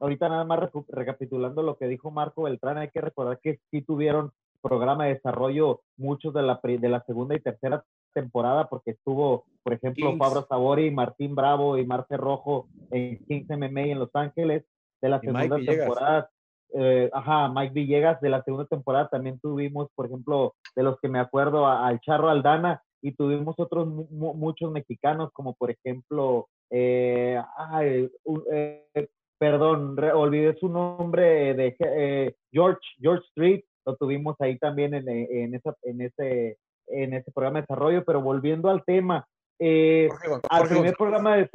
ahorita 0.00 0.28
nada 0.28 0.44
más 0.44 0.70
recapitulando 0.88 1.62
lo 1.62 1.76
que 1.76 1.88
dijo 1.88 2.10
Marco 2.10 2.42
Beltrán, 2.44 2.78
hay 2.78 2.90
que 2.90 3.00
recordar 3.00 3.40
que 3.40 3.60
sí 3.70 3.82
tuvieron 3.82 4.32
programa 4.60 5.06
de 5.06 5.14
desarrollo 5.14 5.80
muchos 5.96 6.34
de 6.34 6.42
la, 6.42 6.60
de 6.62 6.88
la 6.88 7.02
segunda 7.04 7.34
y 7.34 7.40
tercera 7.40 7.84
temporada 8.14 8.68
porque 8.68 8.92
estuvo, 8.92 9.44
por 9.62 9.74
ejemplo, 9.74 10.10
Kings. 10.10 10.18
Pablo 10.18 10.46
Sabori, 10.48 10.90
Martín 10.90 11.34
Bravo 11.34 11.78
y 11.78 11.86
Marce 11.86 12.16
Rojo 12.16 12.68
en 12.90 13.18
Kings 13.26 13.48
MMA 13.48 13.82
en 13.82 13.98
Los 13.98 14.10
Ángeles 14.14 14.64
de 15.00 15.08
la 15.08 15.20
segunda 15.20 15.58
temporada. 15.58 16.30
Eh, 16.74 17.08
ajá, 17.12 17.48
Mike 17.48 17.72
Villegas 17.72 18.20
de 18.20 18.28
la 18.28 18.42
segunda 18.42 18.66
temporada 18.66 19.08
también 19.08 19.38
tuvimos, 19.40 19.88
por 19.94 20.06
ejemplo, 20.06 20.54
de 20.76 20.82
los 20.82 21.00
que 21.00 21.08
me 21.08 21.18
acuerdo, 21.18 21.66
al 21.66 22.00
Charro 22.00 22.28
Aldana 22.28 22.82
y 23.00 23.12
tuvimos 23.12 23.54
otros 23.58 23.86
muchos 23.88 24.70
mexicanos, 24.70 25.30
como 25.32 25.54
por 25.54 25.70
ejemplo, 25.70 26.48
eh, 26.70 27.40
ay, 27.56 28.10
eh, 28.52 29.08
perdón, 29.38 29.96
olvidé 30.14 30.56
su 30.58 30.68
nombre 30.68 31.54
de 31.54 31.76
eh, 31.78 32.34
George, 32.52 32.80
George 33.00 33.24
Street, 33.28 33.64
lo 33.88 33.96
tuvimos 33.96 34.36
ahí 34.40 34.58
también 34.58 34.92
en, 34.92 35.08
en, 35.08 35.54
esa, 35.54 35.74
en, 35.82 36.02
ese, 36.02 36.58
en 36.88 37.14
ese 37.14 37.32
programa 37.32 37.58
de 37.58 37.62
desarrollo, 37.62 38.04
pero 38.04 38.20
volviendo 38.20 38.68
al 38.68 38.84
tema, 38.84 39.26
eh, 39.58 40.08
Jorge, 40.10 40.28
Jorge, 40.28 40.46
al 40.50 40.68
primer 40.68 40.94
programa 40.94 41.36
de, 41.36 41.50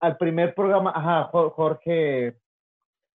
al 0.00 0.16
primer 0.16 0.54
programa, 0.54 0.92
ajá, 0.94 1.24
Jorge, 1.24 2.36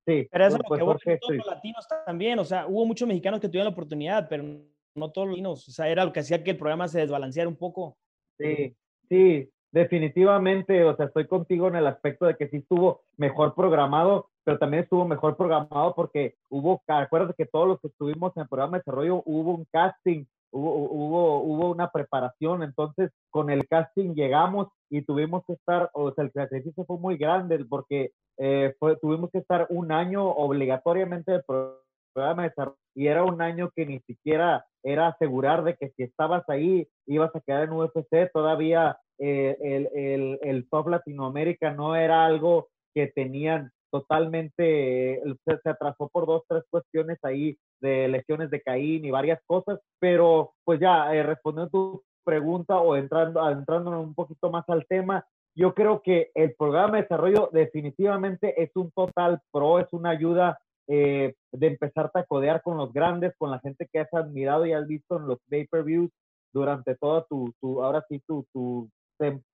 Sí, 0.07 0.29
pero 0.31 0.47
eso 0.47 0.59
pues, 0.59 0.81
lo 0.81 0.97
que 0.99 1.17
todos 1.17 1.37
los 1.37 1.47
latinos 1.47 1.87
también, 2.05 2.39
o 2.39 2.45
sea, 2.45 2.67
hubo 2.67 2.85
muchos 2.85 3.09
mexicanos 3.09 3.41
que 3.41 3.49
tuvieron 3.49 3.67
la 3.67 3.73
oportunidad, 3.73 4.29
pero 4.29 4.45
no 4.95 5.11
todos 5.11 5.29
los 5.29 5.37
latinos, 5.37 5.69
o 5.69 5.73
sea, 5.73 5.89
era 5.89 6.05
lo 6.05 6.13
que 6.13 6.21
hacía 6.21 6.45
que 6.45 6.51
el 6.51 6.59
programa 6.59 6.89
se 6.89 7.01
desbalanceara 7.01 7.49
un 7.49 7.57
poco. 7.57 7.97
Sí, 8.39 8.77
sí, 9.09 9.51
definitivamente, 9.75 10.85
o 10.85 10.97
sea, 10.97 11.07
estoy 11.07 11.27
contigo 11.27 11.67
en 11.67 11.75
el 11.75 11.89
aspecto 11.89 12.27
de 12.27 12.37
que 12.37 12.49
sí 12.49 12.59
estuvo 12.59 13.01
mejor 13.17 13.57
programado, 13.57 14.29
pero 14.45 14.57
también 14.57 14.85
estuvo 14.85 15.05
mejor 15.05 15.37
programado 15.37 15.97
porque 15.97 16.37
hubo, 16.49 16.81
acuérdate 16.87 17.35
que 17.37 17.47
todos 17.47 17.67
los 17.67 17.81
que 17.81 17.89
estuvimos 17.89 18.33
en 18.37 18.43
el 18.43 18.49
programa 18.49 18.77
de 18.77 18.83
desarrollo 18.83 19.25
hubo 19.27 19.53
un 19.53 19.67
casting, 19.73 20.27
hubo, 20.53 20.77
hubo, 20.77 21.43
hubo 21.43 21.71
una 21.73 21.91
preparación, 21.91 22.63
entonces 22.63 23.11
con 23.31 23.51
el 23.51 23.67
casting 23.67 24.15
llegamos 24.15 24.69
y 24.91 25.03
tuvimos 25.03 25.43
que 25.45 25.55
estar, 25.55 25.91
o 25.93 26.13
sea, 26.15 26.23
el 26.23 26.31
sacrificio 26.31 26.85
fue 26.85 26.99
muy 26.99 27.17
grande 27.17 27.65
porque 27.69 28.13
eh, 28.39 28.77
tuvimos 29.03 29.33
que 29.33 29.39
estar 29.39 29.67
un 29.71 29.91
año 29.91 30.25
obligatoriamente 30.25 31.33
del 31.33 31.43
programa 31.43 32.45
de 32.45 32.49
desarrollo 32.51 32.79
y 32.95 33.09
era 33.09 33.25
un 33.25 33.43
año 33.43 33.73
que 33.75 33.87
ni 33.87 33.99
siquiera 34.03 34.65
era 34.85 35.09
asegurar 35.09 35.65
de 35.65 35.75
que 35.75 35.91
si 35.97 36.05
estabas 36.05 36.49
ahí 36.49 36.87
ibas 37.07 37.35
a 37.35 37.41
quedar 37.41 37.65
en 37.65 37.73
UFC, 37.73 38.31
todavía 38.33 38.99
eh, 39.19 39.57
el, 39.61 39.89
el, 39.95 40.39
el 40.43 40.69
top 40.69 40.89
Latinoamérica 40.89 41.73
no 41.73 41.97
era 41.97 42.25
algo 42.25 42.69
que 42.95 43.09
tenían 43.09 43.71
totalmente, 43.91 45.23
se, 45.45 45.59
se, 45.63 45.71
atrasó 45.71 46.09
por 46.09 46.27
dos, 46.27 46.43
tres 46.49 46.65
cuestiones 46.69 47.19
ahí 47.23 47.57
de 47.81 48.09
lesiones 48.09 48.51
de 48.51 48.61
Caín 48.61 49.05
y 49.05 49.13
varias 49.13 49.41
cosas, 49.47 49.79
pero 50.01 50.55
pues 50.65 50.81
ya 50.81 51.15
eh, 51.15 51.23
respondiendo 51.23 51.69
a 51.69 51.71
tu 51.71 52.03
pregunta 52.25 52.79
o 52.79 52.97
entrando, 52.97 53.49
entrando 53.49 54.01
un 54.01 54.15
poquito 54.15 54.51
más 54.51 54.65
al 54.69 54.85
tema, 54.89 55.25
yo 55.57 55.75
creo 55.75 56.03
que 56.03 56.33
el 56.35 56.55
programa 56.57 56.97
de 56.97 57.03
desarrollo 57.03 57.51
definitivamente 57.53 58.61
es 58.61 58.71
un 58.75 58.91
total 58.91 59.41
pro, 59.53 59.79
es 59.79 59.87
una 59.93 60.11
ayuda 60.11 60.59
eh, 60.89 61.35
de 61.53 61.67
empezarte 61.67 62.19
a 62.19 62.25
codear 62.25 62.63
con 62.63 62.77
los 62.77 62.93
grandes, 62.93 63.33
con 63.39 63.53
la 63.53 63.61
gente 63.61 63.89
que 63.93 64.01
has 64.01 64.13
admirado 64.13 64.67
y 64.67 64.73
has 64.73 64.89
visto 64.89 65.19
en 65.19 65.29
los 65.29 65.39
pay-per-views 65.49 66.11
durante 66.53 66.97
toda 66.97 67.25
tu, 67.27 67.53
tu, 67.61 67.83
ahora 67.83 68.05
sí, 68.09 68.21
tu, 68.27 68.45
tu 68.53 68.91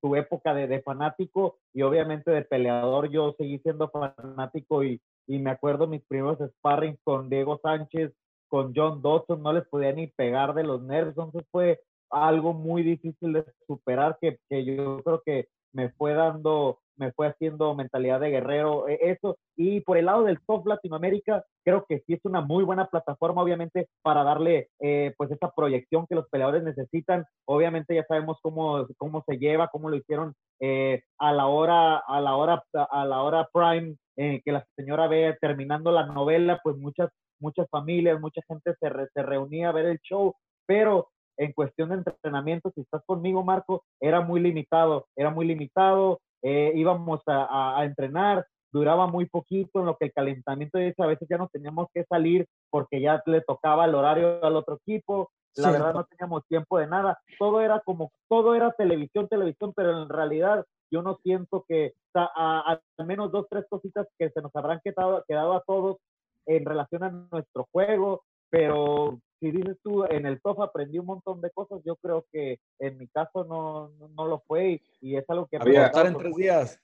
tu 0.02 0.16
época 0.16 0.54
de, 0.54 0.82
fanático 0.82 1.58
y 1.74 1.82
obviamente 1.82 2.32
de 2.32 2.44
peleador. 2.44 3.10
Yo 3.10 3.34
seguí 3.38 3.60
siendo 3.60 3.90
fanático 3.90 4.84
y, 4.84 5.02
y 5.28 5.40
me 5.40 5.52
acuerdo 5.52 5.88
mis 5.88 6.04
primeros 6.06 6.40
sparring 6.58 6.98
con 7.04 7.30
Diego 7.30 7.60
Sánchez, 7.62 8.14
con 8.48 8.74
John 8.76 9.02
Dodson, 9.02 9.42
no 9.42 9.54
les 9.54 9.68
podía 9.68 9.92
ni 9.92 10.08
pegar 10.08 10.54
de 10.54 10.64
los 10.64 10.82
nervios. 10.82 11.16
Entonces 11.18 11.46
fue 11.52 11.82
algo 12.10 12.54
muy 12.54 12.84
difícil 12.84 13.34
de 13.34 13.46
superar 13.68 14.18
que, 14.22 14.40
que 14.50 14.64
yo 14.64 15.02
creo 15.04 15.22
que 15.26 15.48
me 15.76 15.90
fue 15.90 16.14
dando 16.14 16.80
me 16.98 17.12
fue 17.12 17.28
haciendo 17.28 17.76
mentalidad 17.76 18.20
de 18.20 18.30
guerrero, 18.30 18.88
e, 18.88 18.98
eso. 19.02 19.38
Y 19.56 19.82
por 19.82 19.98
el 19.98 20.06
lado 20.06 20.24
del 20.24 20.40
soft 20.46 20.66
Latinoamérica, 20.66 21.44
creo 21.64 21.86
que 21.88 22.00
sí 22.06 22.14
es 22.14 22.22
una 22.24 22.42
muy 22.42 22.64
buena 22.64 22.88
plataforma, 22.88 23.42
obviamente, 23.42 23.90
para 24.02 24.24
darle 24.24 24.70
eh, 24.80 25.14
pues 25.18 25.32
esa 25.32 25.52
proyección 25.52 26.06
que 26.08 26.16
los 26.16 26.28
peleadores 26.30 26.64
necesitan. 26.64 27.26
Obviamente 27.46 27.96
ya 27.96 28.06
sabemos 28.08 28.38
cómo, 28.42 28.88
cómo 28.98 29.24
se 29.28 29.38
lleva, 29.38 29.70
cómo 29.70 29.90
lo 29.90 29.98
hicieron 29.98 30.34
eh, 30.60 31.04
a 31.18 31.34
la 31.34 31.48
hora, 31.48 31.98
a 31.98 32.22
la 32.22 32.36
hora, 32.36 32.64
a 32.74 33.06
la 33.06 33.22
hora 33.22 33.50
prime, 33.54 33.96
eh, 34.18 34.42
que 34.44 34.52
la 34.52 34.66
señora 34.76 35.08
ve 35.08 35.38
terminando 35.42 35.92
la 35.92 36.06
novela, 36.06 36.60
pues 36.64 36.78
muchas, 36.78 37.10
muchas 37.40 37.68
familias, 37.70 38.20
mucha 38.22 38.42
gente 38.48 38.74
se, 38.80 38.90
se 39.14 39.24
reunía 39.24 39.70
a 39.70 39.74
ver 39.74 39.86
el 39.86 40.00
show, 40.00 40.34
pero 40.66 41.10
en 41.38 41.52
cuestión 41.54 41.90
de 41.90 41.96
entrenamiento, 41.96 42.72
si 42.74 42.82
estás 42.82 43.04
conmigo, 43.06 43.44
Marco, 43.44 43.84
era 44.00 44.22
muy 44.22 44.40
limitado, 44.40 45.08
era 45.16 45.30
muy 45.30 45.46
limitado, 45.46 46.20
eh, 46.42 46.72
íbamos 46.76 47.22
a, 47.28 47.80
a, 47.80 47.86
entrenar, 47.86 48.46
duraba 48.72 49.08
muy 49.08 49.26
poquito 49.26 49.80
en 49.80 49.88
lo 49.88 49.98
que 49.98 50.06
el 50.06 50.14
calentamiento 50.14 50.78
dice, 50.78 51.02
a 51.02 51.08
veces 51.08 51.28
ya 51.30 51.38
no 51.38 51.50
teníamos 51.50 51.88
que 51.94 52.04
salir 52.06 52.46
porque 52.70 53.02
ya 53.02 53.22
le 53.26 53.42
tocaba 53.42 53.86
el 53.86 53.96
horario 53.96 54.44
al 54.44 54.56
otro 54.56 54.76
equipo, 54.76 55.32
la 55.56 55.70
sí, 55.70 55.74
verdad 55.74 55.94
no 55.94 56.04
teníamos 56.06 56.46
tiempo 56.48 56.78
de 56.78 56.88
nada, 56.88 57.18
todo 57.40 57.62
era 57.62 57.80
como, 57.80 58.12
todo 58.28 58.56
era 58.56 58.72
televisión, 58.72 59.28
televisión, 59.28 59.74
pero 59.76 60.02
en 60.04 60.10
realidad 60.10 60.66
yo 60.92 61.02
no 61.02 61.18
siento 61.24 61.66
que 61.68 61.94
a, 62.14 62.30
a, 62.36 62.82
al 62.98 63.06
menos 63.06 63.32
dos, 63.32 63.48
tres 63.50 63.66
cositas 63.70 64.08
que 64.20 64.30
se 64.30 64.42
nos 64.42 64.56
habrán 64.56 64.82
quedado, 64.84 65.24
quedado 65.28 65.54
a 65.54 65.64
todos 65.66 65.98
en 66.46 66.66
relación 66.66 67.04
a 67.04 67.10
nuestro 67.10 67.68
juego, 67.72 68.24
pero 68.50 69.20
si 69.40 69.52
dices 69.52 69.78
tú, 69.84 70.06
en 70.06 70.26
el 70.26 70.42
TOF 70.42 70.60
aprendí 70.60 71.00
un 71.00 71.08
montón 71.08 71.42
de 71.42 71.52
cosas, 71.52 71.82
yo 71.86 71.96
creo 71.98 72.26
que 72.32 72.60
en 72.80 72.98
mi 72.98 73.08
caso 73.08 73.44
no, 73.44 73.90
no, 74.00 74.08
no 74.10 74.28
lo 74.28 74.40
fue 74.48 74.72
y, 74.72 74.82
y, 75.02 75.18
es 75.18 75.30
algo 75.30 75.48
que... 75.48 75.58
A 75.58 75.60
cortar 75.60 76.08
en 76.08 76.18
tres 76.18 76.36
días. 76.36 76.80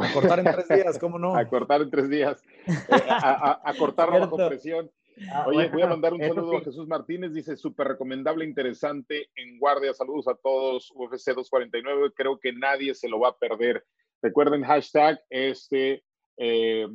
A 0.00 0.12
cortar 0.12 0.38
en 0.40 0.44
tres 0.44 0.68
días, 0.68 0.98
¿cómo 0.98 1.18
no? 1.18 1.34
A 1.36 1.48
cortar 1.48 1.82
en 1.82 1.90
tres 1.90 2.08
días. 2.08 2.42
Eh, 2.66 2.72
a, 3.08 3.52
a, 3.52 3.70
a, 3.70 3.74
cortar 3.74 4.10
bajo 4.10 4.36
presión. 4.36 4.90
Ah, 5.30 5.44
Oye, 5.46 5.68
voy 5.68 5.82
a 5.82 5.86
mandar 5.86 6.12
un 6.12 6.20
saludo 6.20 6.50
sí. 6.50 6.56
a 6.56 6.60
Jesús 6.64 6.88
Martínez, 6.88 7.32
dice 7.32 7.56
súper 7.56 7.86
recomendable, 7.86 8.44
interesante, 8.44 9.28
en 9.36 9.58
guardia, 9.60 9.94
saludos 9.94 10.26
a 10.26 10.34
todos, 10.34 10.90
UFC 10.96 11.28
249, 11.28 12.12
creo 12.16 12.38
que 12.40 12.52
nadie 12.52 12.94
se 12.94 13.08
lo 13.08 13.20
va 13.20 13.28
a 13.28 13.36
perder. 13.36 13.84
Recuerden, 14.22 14.64
hashtag 14.64 15.20
este, 15.30 16.02
eh, 16.38 16.88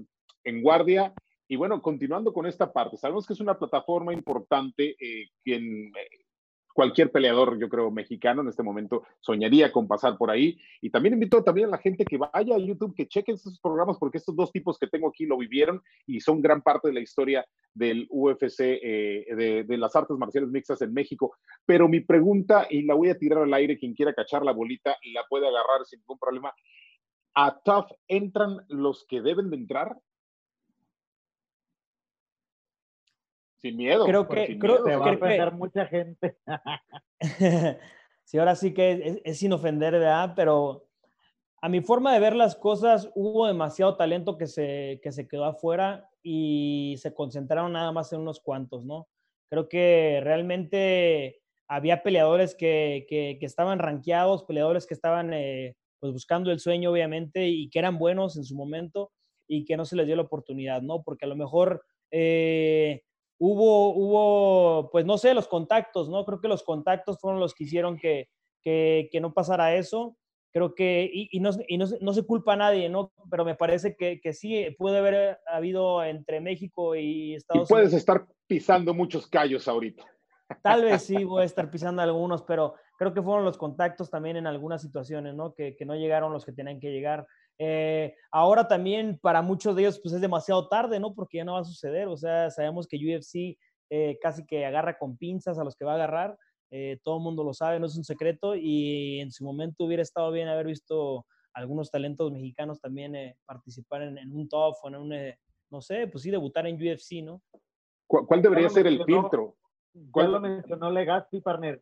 en 0.43 0.61
guardia 0.61 1.13
y 1.51 1.55
bueno, 1.55 1.81
continuando 1.81 2.31
con 2.31 2.45
esta 2.45 2.71
parte, 2.71 2.95
sabemos 2.95 3.25
que 3.25 3.33
es 3.33 3.39
una 3.39 3.57
plataforma 3.57 4.13
importante, 4.13 4.95
eh, 4.99 5.29
eh, 5.45 5.91
cualquier 6.75 7.11
peleador, 7.11 7.57
yo 7.57 7.67
creo, 7.67 7.89
mexicano 7.89 8.43
en 8.43 8.49
este 8.49 8.61
momento 8.61 9.01
soñaría 9.19 9.71
con 9.71 9.87
pasar 9.87 10.15
por 10.15 10.29
ahí. 10.29 10.59
Y 10.79 10.91
también 10.91 11.15
invito 11.15 11.43
también 11.43 11.69
a 11.69 11.71
la 11.71 11.77
gente 11.79 12.05
que 12.05 12.19
vaya 12.19 12.53
a 12.53 12.59
YouTube, 12.59 12.93
que 12.95 13.07
chequen 13.07 13.33
estos 13.33 13.59
programas, 13.59 13.97
porque 13.97 14.19
estos 14.19 14.35
dos 14.35 14.51
tipos 14.51 14.77
que 14.77 14.85
tengo 14.85 15.09
aquí 15.09 15.25
lo 15.25 15.39
vivieron 15.39 15.81
y 16.05 16.19
son 16.19 16.39
gran 16.39 16.61
parte 16.61 16.89
de 16.89 16.93
la 16.93 16.99
historia 16.99 17.43
del 17.73 18.05
UFC, 18.11 18.59
eh, 18.59 19.65
de, 19.67 19.77
las 19.79 19.95
artes 19.95 20.15
marciales 20.17 20.51
mixtas 20.51 20.83
en 20.83 20.93
México. 20.93 21.35
Pero 21.65 21.89
mi 21.89 22.01
pregunta, 22.01 22.67
y 22.69 22.83
la 22.83 22.93
voy 22.93 23.09
a 23.09 23.17
tirar 23.17 23.41
al 23.41 23.53
aire, 23.55 23.79
quien 23.79 23.95
quiera 23.95 24.13
cachar 24.13 24.45
la 24.45 24.53
bolita, 24.53 24.95
la 25.15 25.23
puede 25.27 25.47
agarrar 25.47 25.83
sin 25.85 25.99
ningún 25.99 26.19
problema. 26.19 26.53
¿A 27.33 27.59
TUF 27.59 27.91
entran 28.07 28.57
los 28.67 29.03
que 29.07 29.21
deben 29.21 29.49
de 29.49 29.57
entrar? 29.57 29.97
Sin 33.61 33.75
miedo. 33.75 34.05
Creo 34.05 34.27
que, 34.27 34.57
creo, 34.57 34.83
Te 34.83 34.95
va 34.95 35.09
a 35.09 35.13
ofender 35.13 35.51
mucha 35.53 35.85
gente. 35.85 36.37
sí, 38.23 38.37
ahora 38.37 38.55
sí 38.55 38.73
que 38.73 39.21
es, 39.23 39.37
sin 39.37 39.51
ofender, 39.51 39.93
¿verdad? 39.93 40.33
Pero 40.35 40.87
a 41.61 41.67
mi 41.67 41.81
forma 41.81 42.13
de 42.13 42.21
ver 42.21 42.35
las 42.35 42.55
cosas, 42.55 43.09
hubo 43.15 43.47
demasiado 43.47 43.97
talento 43.97 44.37
que 44.37 44.47
se, 44.47 45.01
que 45.03 45.11
se 45.11 45.27
quedó 45.27 45.43
afuera 45.43 46.09
y 46.23 46.95
se 46.99 47.13
concentraron 47.13 47.73
nada 47.73 47.91
más 47.91 48.13
en 48.13 48.21
unos 48.21 48.39
cuantos, 48.39 48.85
¿no? 48.85 49.09
Creo 49.49 49.67
que 49.67 50.21
realmente 50.23 51.41
había 51.67 52.01
peleadores 52.01 52.55
que, 52.55 53.05
que, 53.09 53.37
estaban 53.41 53.79
rankeados, 53.79 54.43
peleadores 54.43 54.87
que 54.87 54.93
estaban 54.93 55.33
eh, 55.33 55.75
pues 55.99 56.13
buscando 56.13 56.51
el 56.51 56.59
sueño, 56.59 56.91
obviamente, 56.91 57.47
y 57.47 57.69
que 57.69 57.79
eran 57.79 57.97
buenos 57.97 58.37
en 58.37 58.45
su 58.45 58.55
momento 58.55 59.11
y 59.47 59.65
que 59.65 59.75
no 59.75 59.83
se 59.83 59.95
les 59.95 60.07
dio 60.07 60.15
la 60.15 60.21
oportunidad, 60.21 60.81
¿no? 60.81 61.03
Porque 61.03 61.25
a 61.25 61.27
lo 61.27 61.35
mejor 61.35 61.83
eh, 62.11 63.03
hubo, 63.39 63.95
hubo, 63.95 64.89
pues 64.91 65.05
no 65.05 65.17
sé, 65.17 65.33
los 65.33 65.47
contactos, 65.47 66.09
¿no? 66.09 66.25
Creo 66.25 66.41
que 66.41 66.47
los 66.47 66.63
contactos 66.63 67.19
fueron 67.19 67.39
los 67.39 67.53
que 67.55 67.63
hicieron 67.63 67.97
que, 67.97 68.29
que, 68.61 69.09
que 69.11 69.21
no 69.21 69.33
pasara 69.33 69.75
eso. 69.75 70.15
Creo 70.51 70.73
que, 70.73 71.09
y, 71.11 71.29
y, 71.31 71.39
no, 71.39 71.51
y 71.67 71.77
no, 71.77 71.85
no, 72.01 72.13
se 72.13 72.23
culpa 72.23 72.53
a 72.53 72.57
nadie, 72.57 72.89
¿no? 72.89 73.13
Pero 73.29 73.45
me 73.45 73.55
parece 73.55 73.95
que, 73.95 74.19
que 74.19 74.33
sí 74.33 74.75
puede 74.77 74.97
haber 74.97 75.39
habido 75.47 76.03
entre 76.03 76.41
México 76.41 76.95
y 76.95 77.35
Estados 77.35 77.59
Unidos. 77.59 77.69
Y 77.69 77.73
puedes 77.73 77.93
estar 77.93 78.27
pisando 78.47 78.93
muchos 78.93 79.27
callos 79.27 79.67
ahorita. 79.67 80.03
Tal 80.63 80.83
vez 80.83 81.03
sí 81.03 81.23
voy 81.23 81.43
a 81.43 81.45
estar 81.45 81.69
pisando 81.69 82.01
algunos, 82.01 82.41
pero 82.43 82.75
creo 82.97 83.13
que 83.13 83.21
fueron 83.21 83.45
los 83.45 83.57
contactos 83.57 84.09
también 84.09 84.37
en 84.37 84.47
algunas 84.47 84.81
situaciones, 84.81 85.35
¿no? 85.35 85.53
Que, 85.53 85.75
que 85.75 85.85
no 85.85 85.95
llegaron 85.95 86.33
los 86.33 86.43
que 86.43 86.51
tenían 86.51 86.79
que 86.79 86.91
llegar. 86.91 87.27
Eh, 87.61 88.15
ahora 88.31 88.69
también 88.69 89.19
para 89.21 89.41
muchos 89.41 89.75
de 89.75 89.81
ellos 89.81 89.99
pues 90.01 90.13
es 90.15 90.21
demasiado 90.21 90.69
tarde, 90.69 90.97
¿no? 90.99 91.13
Porque 91.13 91.37
ya 91.37 91.43
no 91.43 91.53
va 91.53 91.59
a 91.59 91.65
suceder. 91.65 92.07
O 92.07 92.15
sea, 92.15 92.49
sabemos 92.49 92.87
que 92.87 92.97
UFC 92.97 93.59
eh, 93.89 94.17
casi 94.21 94.45
que 94.45 94.65
agarra 94.65 94.97
con 94.97 95.17
pinzas 95.17 95.59
a 95.59 95.63
los 95.65 95.75
que 95.75 95.83
va 95.83 95.91
a 95.91 95.95
agarrar. 95.95 96.37
Eh, 96.71 96.99
todo 97.03 97.17
el 97.17 97.23
mundo 97.23 97.43
lo 97.43 97.53
sabe, 97.53 97.79
no 97.79 97.87
es 97.87 97.97
un 97.97 98.05
secreto. 98.05 98.55
Y 98.55 99.19
en 99.19 99.31
su 99.31 99.43
momento 99.43 99.83
hubiera 99.83 100.01
estado 100.01 100.31
bien 100.31 100.47
haber 100.47 100.67
visto 100.67 101.25
algunos 101.53 101.91
talentos 101.91 102.31
mexicanos 102.31 102.79
también 102.79 103.35
participar 103.45 104.03
en, 104.03 104.17
en, 104.17 104.31
un 104.31 104.47
top 104.47 104.75
o 104.81 104.87
en 104.87 104.95
un, 104.95 105.13
no 105.69 105.81
sé, 105.81 106.07
pues 106.07 106.23
sí, 106.23 106.31
debutar 106.31 106.65
en 106.65 106.75
UFC, 106.75 107.23
¿no? 107.23 107.41
¿Cuál, 108.07 108.41
debería 108.41 108.69
ser 108.69 108.87
el 108.87 109.03
filtro? 109.03 109.57
¿Cuál 110.11 110.31
lo 110.31 110.39
mencionó 110.39 110.89
Legacy, 110.89 111.41
partner? 111.41 111.81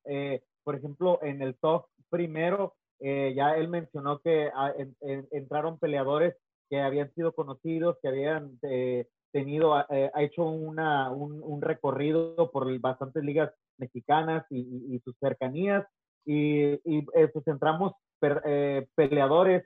por 0.64 0.76
ejemplo, 0.76 1.20
en 1.22 1.42
el 1.42 1.56
top 1.58 1.86
primero 2.10 2.76
eh, 3.00 3.34
ya 3.36 3.56
él 3.56 3.68
mencionó 3.68 4.20
que 4.20 4.50
ah, 4.54 4.74
entraron 5.32 5.78
peleadores 5.78 6.36
que 6.70 6.82
habían 6.82 7.14
sido 7.14 7.34
conocidos, 7.34 7.98
que 8.02 8.08
habían 8.08 8.60
eh, 8.64 9.08
tenido, 9.32 9.76
ah, 9.76 9.86
eh, 9.90 10.10
ha 10.14 10.24
hecho 10.24 10.44
una, 10.46 11.12
un, 11.12 11.62
recorrido 11.62 12.52
por 12.52 12.78
bastantes 12.80 13.24
ligas 13.24 13.52
mexicanas 13.78 14.46
y, 14.50 15.00
sus 15.04 15.16
cercanías. 15.20 15.86
Y, 16.26 16.80
y 16.84 17.04
pues 17.04 17.48
entramos 17.48 17.94
peleadores 18.96 19.66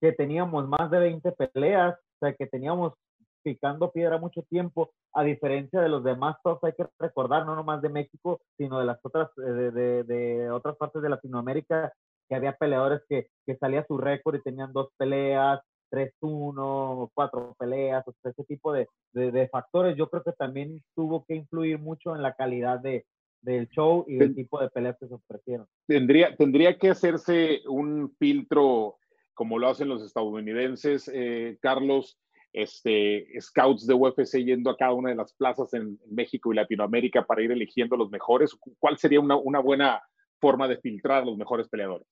que 0.00 0.12
teníamos 0.12 0.66
más 0.68 0.90
de 0.90 0.98
20 1.00 1.32
peleas, 1.32 1.94
o 1.94 2.18
sea, 2.20 2.34
que 2.34 2.46
teníamos 2.46 2.94
picando 3.42 3.92
piedra 3.92 4.18
mucho 4.18 4.42
tiempo, 4.48 4.90
a 5.12 5.22
diferencia 5.22 5.80
de 5.80 5.88
los 5.88 6.02
demás 6.02 6.36
tops, 6.42 6.64
hay 6.64 6.72
que 6.72 6.86
recordar, 6.98 7.46
no 7.46 7.54
nomás 7.54 7.80
de 7.82 7.90
México, 7.90 8.40
sino 8.56 8.78
de 8.78 8.86
las 8.86 8.98
otras, 9.04 9.28
de, 9.36 9.70
de, 9.70 10.04
de 10.04 10.50
otras 10.50 10.76
partes 10.76 11.00
de 11.02 11.10
Latinoamérica, 11.10 11.92
que 12.28 12.34
había 12.34 12.52
peleadores 12.52 13.02
que, 13.08 13.28
que 13.46 13.56
salía 13.56 13.84
su 13.86 13.98
récord 13.98 14.36
y 14.36 14.42
tenían 14.42 14.72
dos 14.72 14.88
peleas, 14.96 15.60
3-1, 15.90 17.10
cuatro 17.14 17.54
peleas, 17.58 18.06
o 18.06 18.14
sea, 18.20 18.32
ese 18.32 18.44
tipo 18.44 18.72
de, 18.72 18.88
de, 19.12 19.48
factores, 19.48 19.96
yo 19.96 20.08
creo 20.08 20.22
que 20.22 20.32
también 20.32 20.82
tuvo 20.94 21.24
que 21.24 21.36
influir 21.36 21.78
mucho 21.78 22.14
en 22.14 22.22
la 22.22 22.34
calidad 22.34 22.80
de, 22.80 23.06
del 23.40 23.68
show 23.68 24.04
y 24.08 24.16
del 24.16 24.34
tipo 24.34 24.60
de 24.60 24.68
peleas 24.70 24.96
que 24.98 25.06
se 25.06 25.14
ofrecieron. 25.14 25.66
Tendría, 25.86 26.34
tendría 26.36 26.76
que 26.78 26.90
hacerse 26.90 27.60
un 27.68 28.14
filtro 28.18 28.96
como 29.34 29.58
lo 29.58 29.68
hacen 29.68 29.88
los 29.88 30.02
estadounidenses, 30.02 31.10
eh, 31.12 31.58
Carlos, 31.60 32.18
este, 32.54 33.28
scouts 33.38 33.86
de 33.86 33.92
UFC 33.92 34.38
yendo 34.38 34.70
a 34.70 34.76
cada 34.76 34.94
una 34.94 35.10
de 35.10 35.16
las 35.16 35.34
plazas 35.34 35.74
en, 35.74 35.98
México 36.10 36.52
y 36.52 36.56
Latinoamérica 36.56 37.26
para 37.26 37.42
ir 37.42 37.52
eligiendo 37.52 37.98
los 37.98 38.10
mejores. 38.10 38.56
¿Cuál 38.78 38.96
sería 38.96 39.20
una, 39.20 39.36
una 39.36 39.60
buena 39.60 40.02
forma 40.40 40.68
de 40.68 40.78
filtrar 40.78 41.24
los 41.24 41.36
mejores 41.36 41.68
peleadores. 41.68 42.06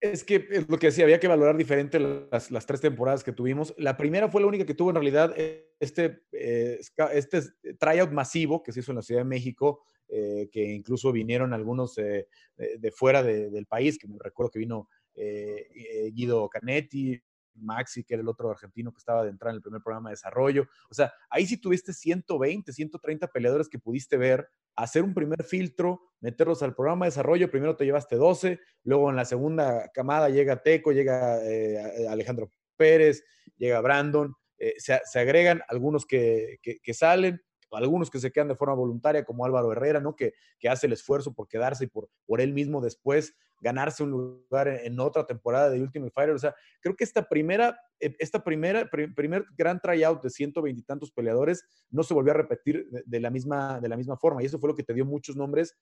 Es 0.00 0.24
que 0.24 0.46
es 0.50 0.68
lo 0.68 0.78
que 0.78 0.88
decía, 0.88 1.04
había 1.04 1.20
que 1.20 1.28
valorar 1.28 1.56
diferente 1.56 1.98
las, 1.98 2.50
las, 2.50 2.66
tres 2.66 2.80
temporadas 2.80 3.24
que 3.24 3.32
tuvimos. 3.32 3.74
La 3.78 3.96
primera 3.96 4.28
fue 4.28 4.42
la 4.42 4.46
única 4.46 4.66
que 4.66 4.74
tuvo 4.74 4.90
en 4.90 4.96
realidad 4.96 5.34
este, 5.80 6.20
eh, 6.32 6.78
este 7.12 7.42
tryout 7.78 8.12
masivo 8.12 8.62
que 8.62 8.72
se 8.72 8.80
hizo 8.80 8.92
en 8.92 8.96
la 8.96 9.02
Ciudad 9.02 9.22
de 9.22 9.28
México, 9.28 9.84
eh, 10.08 10.48
que 10.52 10.62
incluso 10.62 11.12
vinieron 11.12 11.54
algunos 11.54 11.96
eh, 11.96 12.28
de, 12.56 12.90
fuera 12.92 13.22
del 13.22 13.66
país, 13.66 13.98
que 13.98 14.06
me 14.06 14.16
recuerdo 14.20 14.50
que 14.50 14.58
vino 14.58 14.88
Guido 16.12 16.46
Canetti, 16.50 17.18
Maxi, 17.56 18.04
que 18.04 18.14
era 18.14 18.22
el 18.22 18.28
otro 18.28 18.50
argentino 18.50 18.92
que 18.92 18.98
estaba 18.98 19.24
de 19.24 19.30
entrar 19.30 19.50
en 19.50 19.56
el 19.56 19.62
primer 19.62 19.82
programa 19.82 20.10
de 20.10 20.14
desarrollo. 20.14 20.66
O 20.90 20.94
sea, 20.94 21.12
ahí 21.30 21.46
sí 21.46 21.56
tuviste 21.56 21.92
120, 21.92 22.72
130 22.72 23.26
peleadores 23.28 23.68
que 23.68 23.78
pudiste 23.78 24.16
ver, 24.16 24.48
hacer 24.74 25.02
un 25.02 25.14
primer 25.14 25.42
filtro, 25.44 26.00
meterlos 26.20 26.62
al 26.62 26.74
programa 26.74 27.06
de 27.06 27.10
desarrollo. 27.10 27.50
Primero 27.50 27.76
te 27.76 27.84
llevaste 27.84 28.16
12, 28.16 28.60
luego 28.84 29.10
en 29.10 29.16
la 29.16 29.24
segunda 29.24 29.90
camada 29.92 30.28
llega 30.28 30.62
Teco, 30.62 30.92
llega 30.92 31.42
eh, 31.44 32.06
Alejandro 32.08 32.50
Pérez, 32.76 33.24
llega 33.56 33.80
Brandon. 33.80 34.34
Eh, 34.58 34.74
se, 34.78 35.18
agregan 35.18 35.62
algunos 35.68 36.06
que, 36.06 36.58
salen, 36.92 37.42
algunos 37.70 38.10
que 38.10 38.20
se 38.20 38.32
quedan 38.32 38.48
de 38.48 38.56
forma 38.56 38.74
voluntaria, 38.74 39.24
como 39.24 39.44
Álvaro 39.44 39.72
Herrera, 39.72 40.00
¿no? 40.00 40.16
Que, 40.16 40.34
hace 40.68 40.86
el 40.86 40.94
esfuerzo 40.94 41.32
por 41.32 41.48
quedarse 41.48 41.84
y 41.84 41.88
por 41.88 42.40
él 42.40 42.52
mismo 42.52 42.80
después 42.80 43.34
ganarse 43.60 44.02
un 44.02 44.10
lugar 44.10 44.68
en, 44.68 44.98
otra 45.00 45.24
temporada 45.26 45.70
de 45.70 45.80
Ultimate 45.80 46.12
Fighter. 46.12 46.34
O 46.34 46.38
sea, 46.38 46.54
creo 46.80 46.94
que 46.96 47.04
esta 47.04 47.28
primera, 47.28 47.78
eh, 48.00 48.14
esta 48.18 48.42
primera, 48.42 48.88
primer 48.90 49.44
gran 49.56 49.80
tryout 49.80 50.22
de 50.22 50.30
ciento 50.30 50.62
veintitantos 50.62 51.10
peleadores 51.10 51.64
no 51.90 52.02
se 52.02 52.14
volvió 52.14 52.32
a 52.32 52.36
repetir 52.36 52.86
de, 52.90 53.20
la 53.20 53.30
misma, 53.30 53.80
de 53.80 53.88
la 53.88 53.96
misma 53.96 54.16
forma. 54.16 54.42
Y 54.42 54.46
eso 54.46 54.58
fue 54.58 54.70
lo 54.70 54.74
que 54.74 54.82
te 54.82 54.94
dio 54.94 55.04
muchos 55.04 55.36
nombres 55.36 55.76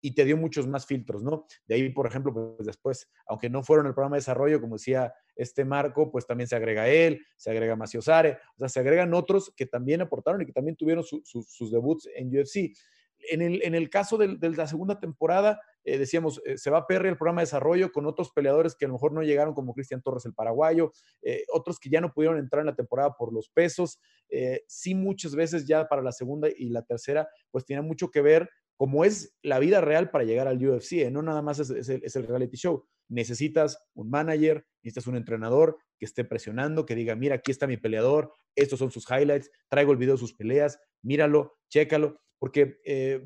y 0.00 0.14
te 0.14 0.24
dio 0.24 0.36
muchos 0.36 0.66
más 0.66 0.86
filtros, 0.86 1.22
¿no? 1.22 1.46
De 1.66 1.74
ahí, 1.74 1.88
por 1.90 2.06
ejemplo, 2.06 2.32
pues 2.32 2.66
después, 2.66 3.10
aunque 3.26 3.48
no 3.50 3.62
fueron 3.62 3.86
el 3.86 3.94
programa 3.94 4.16
de 4.16 4.20
desarrollo, 4.20 4.60
como 4.60 4.76
decía 4.76 5.12
este 5.34 5.64
Marco, 5.64 6.10
pues 6.10 6.26
también 6.26 6.46
se 6.46 6.56
agrega 6.56 6.88
él, 6.88 7.24
se 7.36 7.50
agrega 7.50 7.76
Maciosare, 7.76 8.38
o 8.56 8.58
sea, 8.58 8.68
se 8.68 8.80
agregan 8.80 9.14
otros 9.14 9.52
que 9.56 9.66
también 9.66 10.02
aportaron 10.02 10.42
y 10.42 10.46
que 10.46 10.52
también 10.52 10.76
tuvieron 10.76 11.02
sus 11.02 11.70
debuts 11.70 12.08
en 12.14 12.28
UFC. 12.28 12.72
En 13.30 13.42
el, 13.42 13.62
en 13.62 13.74
el 13.74 13.90
caso 13.90 14.16
de, 14.18 14.38
la 14.40 14.66
segunda 14.66 15.00
temporada, 15.00 15.60
eh, 15.84 15.98
decíamos, 15.98 16.40
eh, 16.44 16.58
se 16.58 16.70
va 16.70 16.86
perder 16.86 17.12
el 17.12 17.16
programa 17.16 17.40
de 17.40 17.46
desarrollo 17.46 17.92
con 17.92 18.06
otros 18.06 18.32
peleadores 18.32 18.74
que 18.74 18.84
a 18.84 18.88
lo 18.88 18.94
mejor 18.94 19.12
no 19.12 19.22
llegaron, 19.22 19.54
como 19.54 19.74
Cristian 19.74 20.02
Torres, 20.02 20.26
el 20.26 20.34
paraguayo, 20.34 20.92
eh, 21.22 21.44
otros 21.52 21.78
que 21.78 21.90
ya 21.90 22.00
no 22.00 22.12
pudieron 22.12 22.38
entrar 22.38 22.60
en 22.60 22.66
la 22.66 22.74
temporada 22.74 23.14
por 23.16 23.32
los 23.32 23.48
pesos. 23.48 24.00
sí, 24.66 24.94
muchas 24.94 25.34
veces 25.34 25.66
ya 25.66 25.86
para 25.88 26.02
la 26.02 26.12
segunda 26.12 26.48
y 26.48 26.70
la 26.70 26.82
tercera, 26.82 27.28
pues 27.50 27.64
tiene 27.64 27.82
mucho 27.82 28.10
que 28.10 28.20
ver 28.20 28.48
cómo 28.76 29.04
es 29.04 29.36
la 29.42 29.58
vida 29.58 29.80
real 29.80 30.10
para 30.10 30.24
llegar 30.24 30.48
al 30.48 30.64
UFC, 30.64 31.10
no 31.10 31.22
nada 31.22 31.42
más 31.42 31.58
es, 31.58 31.88
el, 31.88 32.26
reality 32.26 32.56
show. 32.56 32.84
Necesitas 33.08 33.78
un 33.94 34.10
manager, 34.10 34.66
necesitas 34.82 35.06
un 35.06 35.16
entrenador 35.16 35.78
que 35.98 36.04
esté 36.04 36.24
presionando, 36.24 36.84
que 36.84 36.94
diga, 36.94 37.14
mira, 37.14 37.36
aquí 37.36 37.50
está 37.50 37.66
mi 37.66 37.76
peleador, 37.76 38.32
estos 38.54 38.78
son 38.78 38.90
sus 38.90 39.06
highlights, 39.10 39.50
traigo 39.68 39.92
el 39.92 39.98
video 39.98 40.14
de 40.14 40.20
sus 40.20 40.34
peleas, 40.34 40.78
míralo, 41.02 41.56
chécalo, 41.68 42.20
porque 42.38 42.78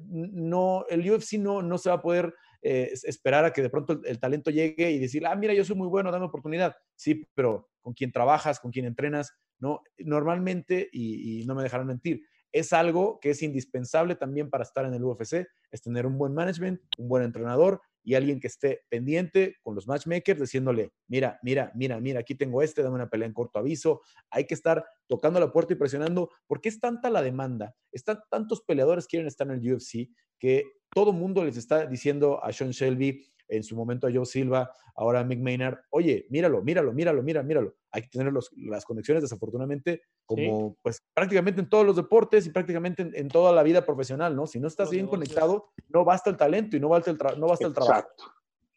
no, 0.09 0.85
el 0.89 1.11
UFC 1.11 1.35
no, 1.35 1.63
no 1.63 1.79
se 1.79 1.89
va 1.89 1.97
a 1.97 2.03
poder 2.03 2.35
eh, 2.63 2.93
esperar 3.05 3.45
a 3.45 3.53
que 3.53 3.63
de 3.63 3.71
pronto 3.71 4.01
el, 4.05 4.21
talento 4.21 4.51
llegue 4.51 4.91
y 4.91 4.99
decir, 4.99 5.27
ah, 5.27 5.35
mira, 5.35 5.55
yo 5.55 5.65
soy 5.65 5.77
muy 5.77 5.89
bueno, 5.89 6.13
dame 6.13 6.27
oportunidad. 6.27 6.77
Sí, 6.95 7.27
pero 7.35 7.71
con 7.81 7.95
quien 7.95 8.13
trabajas, 8.13 8.61
con 8.61 8.71
quien 8.71 8.85
entrenas, 8.85 9.33
¿no? 9.59 9.83
Normalmente, 9.99 10.89
y, 10.93 11.45
no 11.47 11.55
me 11.55 11.63
dejarán 11.63 11.87
mentir, 11.87 12.23
es 12.53 12.73
algo 12.73 13.19
que 13.21 13.31
es 13.31 13.43
indispensable 13.43 14.15
también 14.15 14.51
para 14.51 14.65
estar 14.65 14.85
en 14.85 14.93
el 14.93 15.05
UFC, 15.05 15.47
es 15.71 15.83
tener 15.83 16.05
un 16.05 16.19
buen 16.19 16.35
management, 16.35 16.81
un 16.99 17.09
buen 17.09 17.23
entrenador 17.23 17.81
y 18.03 18.15
alguien 18.15 18.41
que 18.41 18.47
esté 18.47 18.83
pendiente 18.89 19.57
con 19.63 19.75
los 19.75 19.87
matchmakers 19.87 20.41
diciéndole, 20.41 20.93
mira, 21.09 21.39
mira, 21.43 21.73
mira, 21.75 22.01
mira, 22.01 22.21
aquí 22.21 22.35
tengo 22.35 22.63
este, 22.63 22.83
dame 22.83 22.97
una 22.97 23.11
pelea 23.11 23.27
en 23.27 23.35
corto 23.35 23.59
aviso. 23.59 24.01
Hay 24.31 24.47
que 24.47 24.55
estar 24.55 24.85
tocando 25.07 25.41
la 25.41 25.53
puerta 25.53 25.73
y 25.73 25.77
presionando, 25.77 26.31
porque 26.47 26.69
es 26.69 26.81
tanta 26.81 27.11
la 27.11 27.23
demanda, 27.23 27.75
están 27.93 28.21
tantos 28.31 28.63
peleadores 28.63 29.07
quieren 29.07 29.27
estar 29.27 29.47
en 29.49 29.55
el 29.55 29.75
UFC 29.75 30.09
que 30.39 30.65
todo 30.93 31.13
mundo 31.13 31.45
les 31.45 31.57
está 31.57 31.87
diciendo 31.87 32.43
a 32.43 32.53
Sean 32.53 32.71
Shelby, 32.71 33.25
en 33.51 33.63
su 33.63 33.77
momento 33.77 34.07
a 34.07 34.11
Joe 34.13 34.27
Silva, 34.27 34.71
ahora 34.95 35.21
a 35.21 35.25
Mick 35.25 35.41
Maynard, 35.41 35.79
oye, 35.91 36.27
míralo, 36.31 36.63
míralo, 36.63 36.93
míralo, 36.93 37.23
míralo, 37.23 37.47
míralo. 37.47 37.77
Hay 37.91 38.03
que 38.03 38.09
tener 38.09 38.33
las 38.33 38.85
conexiones, 38.85 39.23
desafortunadamente, 39.23 40.03
como 40.27 40.77
pues 40.83 41.03
prácticamente 41.13 41.61
en 41.61 41.69
todos 41.69 41.85
los 41.85 41.97
deportes 41.97 42.47
y 42.47 42.51
prácticamente 42.51 43.11
en, 43.13 43.29
toda 43.29 43.53
la 43.53 43.63
vida 43.63 43.85
profesional, 43.85 44.37
¿no? 44.37 44.47
Si 44.47 44.61
no 44.61 44.69
estás 44.69 44.91
bien 44.91 45.07
conectado, 45.07 45.71
no 45.89 46.05
basta 46.05 46.31
el 46.31 46.37
talento 46.37 46.77
y 46.77 46.81
no 46.81 46.89
basta 46.89 47.11
el, 47.11 47.19
no 47.39 47.49
basta 47.49 47.67
el 47.67 47.75
trabajo. 47.75 48.09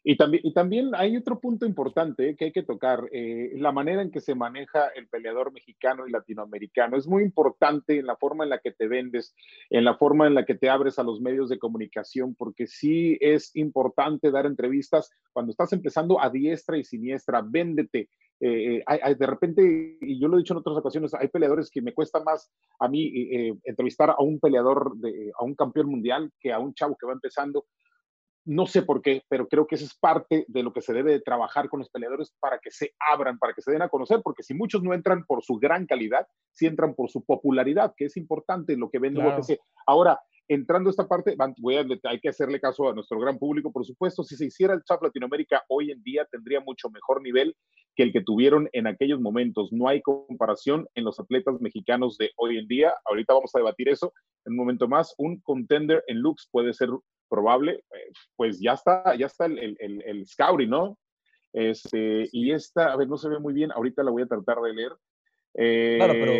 Y 0.06 0.18
también, 0.18 0.42
y 0.44 0.52
también 0.52 0.90
hay 0.94 1.16
otro 1.16 1.40
punto 1.40 1.64
importante 1.64 2.36
que 2.36 2.44
hay 2.44 2.52
que 2.52 2.62
tocar, 2.62 3.08
eh, 3.10 3.52
la 3.54 3.72
manera 3.72 4.02
en 4.02 4.10
que 4.10 4.20
se 4.20 4.34
maneja 4.34 4.88
el 4.88 5.08
peleador 5.08 5.50
mexicano 5.50 6.06
y 6.06 6.10
latinoamericano. 6.10 6.98
Es 6.98 7.06
muy 7.08 7.22
importante 7.22 7.98
en 7.98 8.06
la 8.06 8.16
forma 8.16 8.44
en 8.44 8.50
la 8.50 8.58
que 8.58 8.70
te 8.70 8.86
vendes, 8.86 9.34
en 9.70 9.82
la 9.82 9.96
forma 9.96 10.26
en 10.26 10.34
la 10.34 10.44
que 10.44 10.56
te 10.56 10.68
abres 10.68 10.98
a 10.98 11.02
los 11.02 11.22
medios 11.22 11.48
de 11.48 11.58
comunicación, 11.58 12.34
porque 12.34 12.66
sí 12.66 13.16
es 13.18 13.56
importante 13.56 14.30
dar 14.30 14.44
entrevistas 14.44 15.10
cuando 15.32 15.52
estás 15.52 15.72
empezando 15.72 16.20
a 16.20 16.28
diestra 16.28 16.76
y 16.76 16.84
siniestra, 16.84 17.40
véndete. 17.42 18.10
Eh, 18.40 18.82
hay, 18.84 19.14
de 19.14 19.26
repente, 19.26 19.96
y 20.02 20.20
yo 20.20 20.28
lo 20.28 20.36
he 20.36 20.40
dicho 20.40 20.52
en 20.52 20.58
otras 20.58 20.76
ocasiones, 20.76 21.14
hay 21.14 21.28
peleadores 21.28 21.70
que 21.70 21.80
me 21.80 21.94
cuesta 21.94 22.22
más 22.22 22.52
a 22.78 22.88
mí 22.88 23.06
eh, 23.06 23.54
entrevistar 23.64 24.10
a 24.10 24.22
un 24.22 24.38
peleador, 24.38 24.98
de, 24.98 25.32
a 25.38 25.44
un 25.44 25.54
campeón 25.54 25.88
mundial, 25.88 26.30
que 26.38 26.52
a 26.52 26.58
un 26.58 26.74
chavo 26.74 26.94
que 27.00 27.06
va 27.06 27.14
empezando 27.14 27.64
no 28.44 28.66
sé 28.66 28.82
por 28.82 29.00
qué, 29.00 29.22
pero 29.28 29.48
creo 29.48 29.66
que 29.66 29.76
eso 29.76 29.84
es 29.84 29.94
parte 29.94 30.44
de 30.48 30.62
lo 30.62 30.72
que 30.72 30.82
se 30.82 30.92
debe 30.92 31.12
de 31.12 31.20
trabajar 31.20 31.68
con 31.68 31.80
los 31.80 31.88
peleadores 31.88 32.34
para 32.40 32.58
que 32.58 32.70
se 32.70 32.94
abran, 33.10 33.38
para 33.38 33.54
que 33.54 33.62
se 33.62 33.72
den 33.72 33.82
a 33.82 33.88
conocer, 33.88 34.20
porque 34.22 34.42
si 34.42 34.54
muchos 34.54 34.82
no 34.82 34.92
entran 34.92 35.24
por 35.24 35.42
su 35.42 35.56
gran 35.56 35.86
calidad, 35.86 36.26
si 36.52 36.66
entran 36.66 36.94
por 36.94 37.10
su 37.10 37.24
popularidad, 37.24 37.94
que 37.96 38.06
es 38.06 38.16
importante 38.16 38.76
lo 38.76 38.90
que 38.90 38.98
vende 38.98 39.20
claro. 39.20 39.42
Ahora, 39.86 40.20
entrando 40.48 40.90
a 40.90 40.92
esta 40.92 41.08
parte, 41.08 41.36
voy 41.58 41.76
a, 41.76 41.86
hay 42.04 42.20
que 42.20 42.28
hacerle 42.28 42.60
caso 42.60 42.88
a 42.88 42.94
nuestro 42.94 43.18
gran 43.18 43.38
público, 43.38 43.72
por 43.72 43.84
supuesto, 43.86 44.22
si 44.22 44.36
se 44.36 44.46
hiciera 44.46 44.74
el 44.74 44.84
Chap 44.84 45.02
Latinoamérica 45.02 45.62
hoy 45.68 45.90
en 45.90 46.02
día 46.02 46.26
tendría 46.30 46.60
mucho 46.60 46.90
mejor 46.90 47.22
nivel 47.22 47.56
que 47.96 48.02
el 48.02 48.12
que 48.12 48.22
tuvieron 48.22 48.68
en 48.72 48.86
aquellos 48.86 49.20
momentos. 49.20 49.72
No 49.72 49.88
hay 49.88 50.02
comparación 50.02 50.86
en 50.94 51.04
los 51.04 51.18
atletas 51.20 51.60
mexicanos 51.60 52.18
de 52.18 52.32
hoy 52.36 52.58
en 52.58 52.66
día. 52.66 52.92
Ahorita 53.04 53.34
vamos 53.34 53.54
a 53.54 53.58
debatir 53.58 53.88
eso 53.88 54.12
en 54.44 54.52
un 54.52 54.58
momento 54.58 54.88
más. 54.88 55.14
Un 55.16 55.40
contender 55.40 56.02
en 56.08 56.20
looks 56.20 56.48
puede 56.50 56.74
ser 56.74 56.90
probable, 57.28 57.84
eh, 57.92 58.12
pues 58.36 58.60
ya 58.60 58.72
está, 58.72 59.14
ya 59.16 59.26
está 59.26 59.46
el, 59.46 59.58
el, 59.58 59.76
el, 59.80 60.68
¿no? 60.68 60.98
Este, 61.52 62.28
y 62.32 62.52
esta, 62.52 62.92
a 62.92 62.96
ver, 62.96 63.08
no 63.08 63.16
se 63.16 63.28
ve 63.28 63.38
muy 63.38 63.54
bien, 63.54 63.70
ahorita 63.72 64.02
la 64.02 64.10
voy 64.10 64.22
a 64.22 64.26
tratar 64.26 64.60
de 64.60 64.72
leer. 64.72 64.92
Eh, 65.54 65.96
claro, 65.98 66.12
pero, 66.14 66.32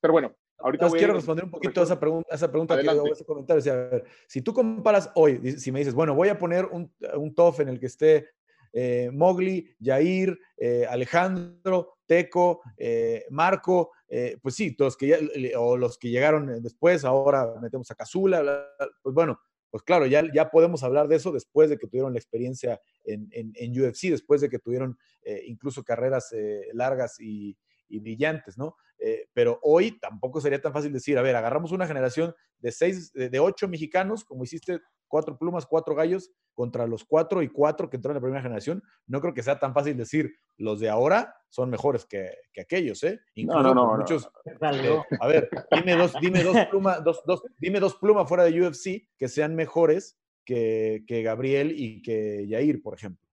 pero 0.00 0.12
bueno, 0.12 0.36
ahorita 0.58 0.88
voy 0.88 0.98
quiero 0.98 1.14
responder 1.14 1.44
un 1.44 1.50
poquito 1.50 1.80
a 1.80 1.84
esa 1.84 2.00
pregunta, 2.00 2.28
a 2.32 2.34
esa 2.34 2.50
pregunta 2.50 2.74
que 2.74 2.86
ese 3.12 3.24
comentario. 3.24 3.72
a 3.72 3.76
ver, 3.76 4.04
si 4.26 4.42
tú 4.42 4.52
comparas 4.52 5.10
hoy, 5.14 5.52
si 5.52 5.70
me 5.70 5.78
dices, 5.78 5.94
bueno, 5.94 6.14
voy 6.14 6.28
a 6.28 6.38
poner 6.38 6.66
un, 6.66 6.92
un 7.16 7.34
TOF 7.34 7.60
en 7.60 7.68
el 7.68 7.78
que 7.78 7.86
esté 7.86 8.30
eh, 8.72 9.10
Mowgli, 9.12 9.74
Jair, 9.80 10.38
eh, 10.56 10.86
Alejandro, 10.88 11.98
Teco, 12.06 12.62
eh, 12.76 13.26
Marco, 13.30 13.92
eh, 14.08 14.38
pues 14.42 14.54
sí, 14.54 14.74
todos 14.74 14.96
que 14.96 15.08
ya, 15.08 15.18
o 15.58 15.76
los 15.76 15.98
que 15.98 16.10
llegaron 16.10 16.62
después, 16.62 17.04
ahora 17.04 17.54
metemos 17.60 17.90
a 17.90 17.94
Cazula, 17.94 18.68
pues 19.02 19.14
bueno, 19.14 19.40
pues 19.72 19.84
claro, 19.84 20.04
ya, 20.04 20.22
ya 20.34 20.50
podemos 20.50 20.82
hablar 20.82 21.08
de 21.08 21.16
eso 21.16 21.32
después 21.32 21.70
de 21.70 21.78
que 21.78 21.86
tuvieron 21.86 22.12
la 22.12 22.18
experiencia 22.18 22.78
en, 23.04 23.30
en, 23.32 23.70
UFC, 23.80 24.10
después 24.10 24.42
de 24.42 24.50
que 24.50 24.58
tuvieron 24.58 24.98
eh, 25.22 25.44
incluso 25.46 25.82
carreras 25.82 26.30
eh, 26.32 26.68
largas 26.74 27.18
y, 27.18 27.56
y, 27.88 27.98
brillantes, 28.00 28.58
¿no? 28.58 28.76
Eh, 28.98 29.28
pero 29.32 29.58
hoy 29.62 29.98
tampoco 29.98 30.42
sería 30.42 30.60
tan 30.60 30.74
fácil 30.74 30.92
decir, 30.92 31.16
a 31.16 31.22
ver, 31.22 31.36
agarramos 31.36 31.72
una 31.72 31.86
generación 31.86 32.34
de 32.58 32.70
seis, 32.70 33.14
de, 33.14 33.30
de 33.30 33.40
ocho 33.40 33.66
mexicanos, 33.66 34.24
como 34.24 34.44
hiciste 34.44 34.78
cuatro 35.12 35.36
plumas, 35.36 35.66
cuatro 35.66 35.94
gallos, 35.94 36.32
contra 36.54 36.86
los 36.86 37.04
cuatro 37.04 37.42
y 37.42 37.48
cuatro 37.48 37.90
que 37.90 37.96
entraron 37.96 38.16
en 38.16 38.22
la 38.22 38.24
primera 38.24 38.42
generación, 38.42 38.82
no 39.06 39.20
creo 39.20 39.34
que 39.34 39.42
sea 39.42 39.58
tan 39.58 39.74
fácil 39.74 39.94
decir 39.94 40.32
los 40.56 40.80
de 40.80 40.88
ahora 40.88 41.36
son 41.50 41.68
mejores 41.68 42.06
que, 42.06 42.30
que 42.50 42.62
aquellos, 42.62 43.04
¿eh? 43.04 43.20
Incluso 43.34 43.62
no, 43.62 43.74
no, 43.74 43.88
no, 43.88 43.98
muchos. 43.98 44.26
Eh, 44.46 45.00
a 45.20 45.26
ver, 45.26 45.50
dime 45.70 45.96
dos, 45.96 46.14
dime 46.18 46.42
dos 46.42 46.56
plumas, 46.70 47.04
dos, 47.04 47.22
dos, 47.26 47.42
dime 47.58 47.78
dos 47.78 47.94
plumas 47.96 48.26
fuera 48.26 48.44
de 48.44 48.58
UFC 48.58 49.06
que 49.18 49.28
sean 49.28 49.54
mejores 49.54 50.18
que, 50.46 51.04
que 51.06 51.22
Gabriel 51.22 51.74
y 51.76 52.00
que 52.00 52.46
Yair, 52.48 52.82
por 52.82 52.94
ejemplo. 52.94 53.28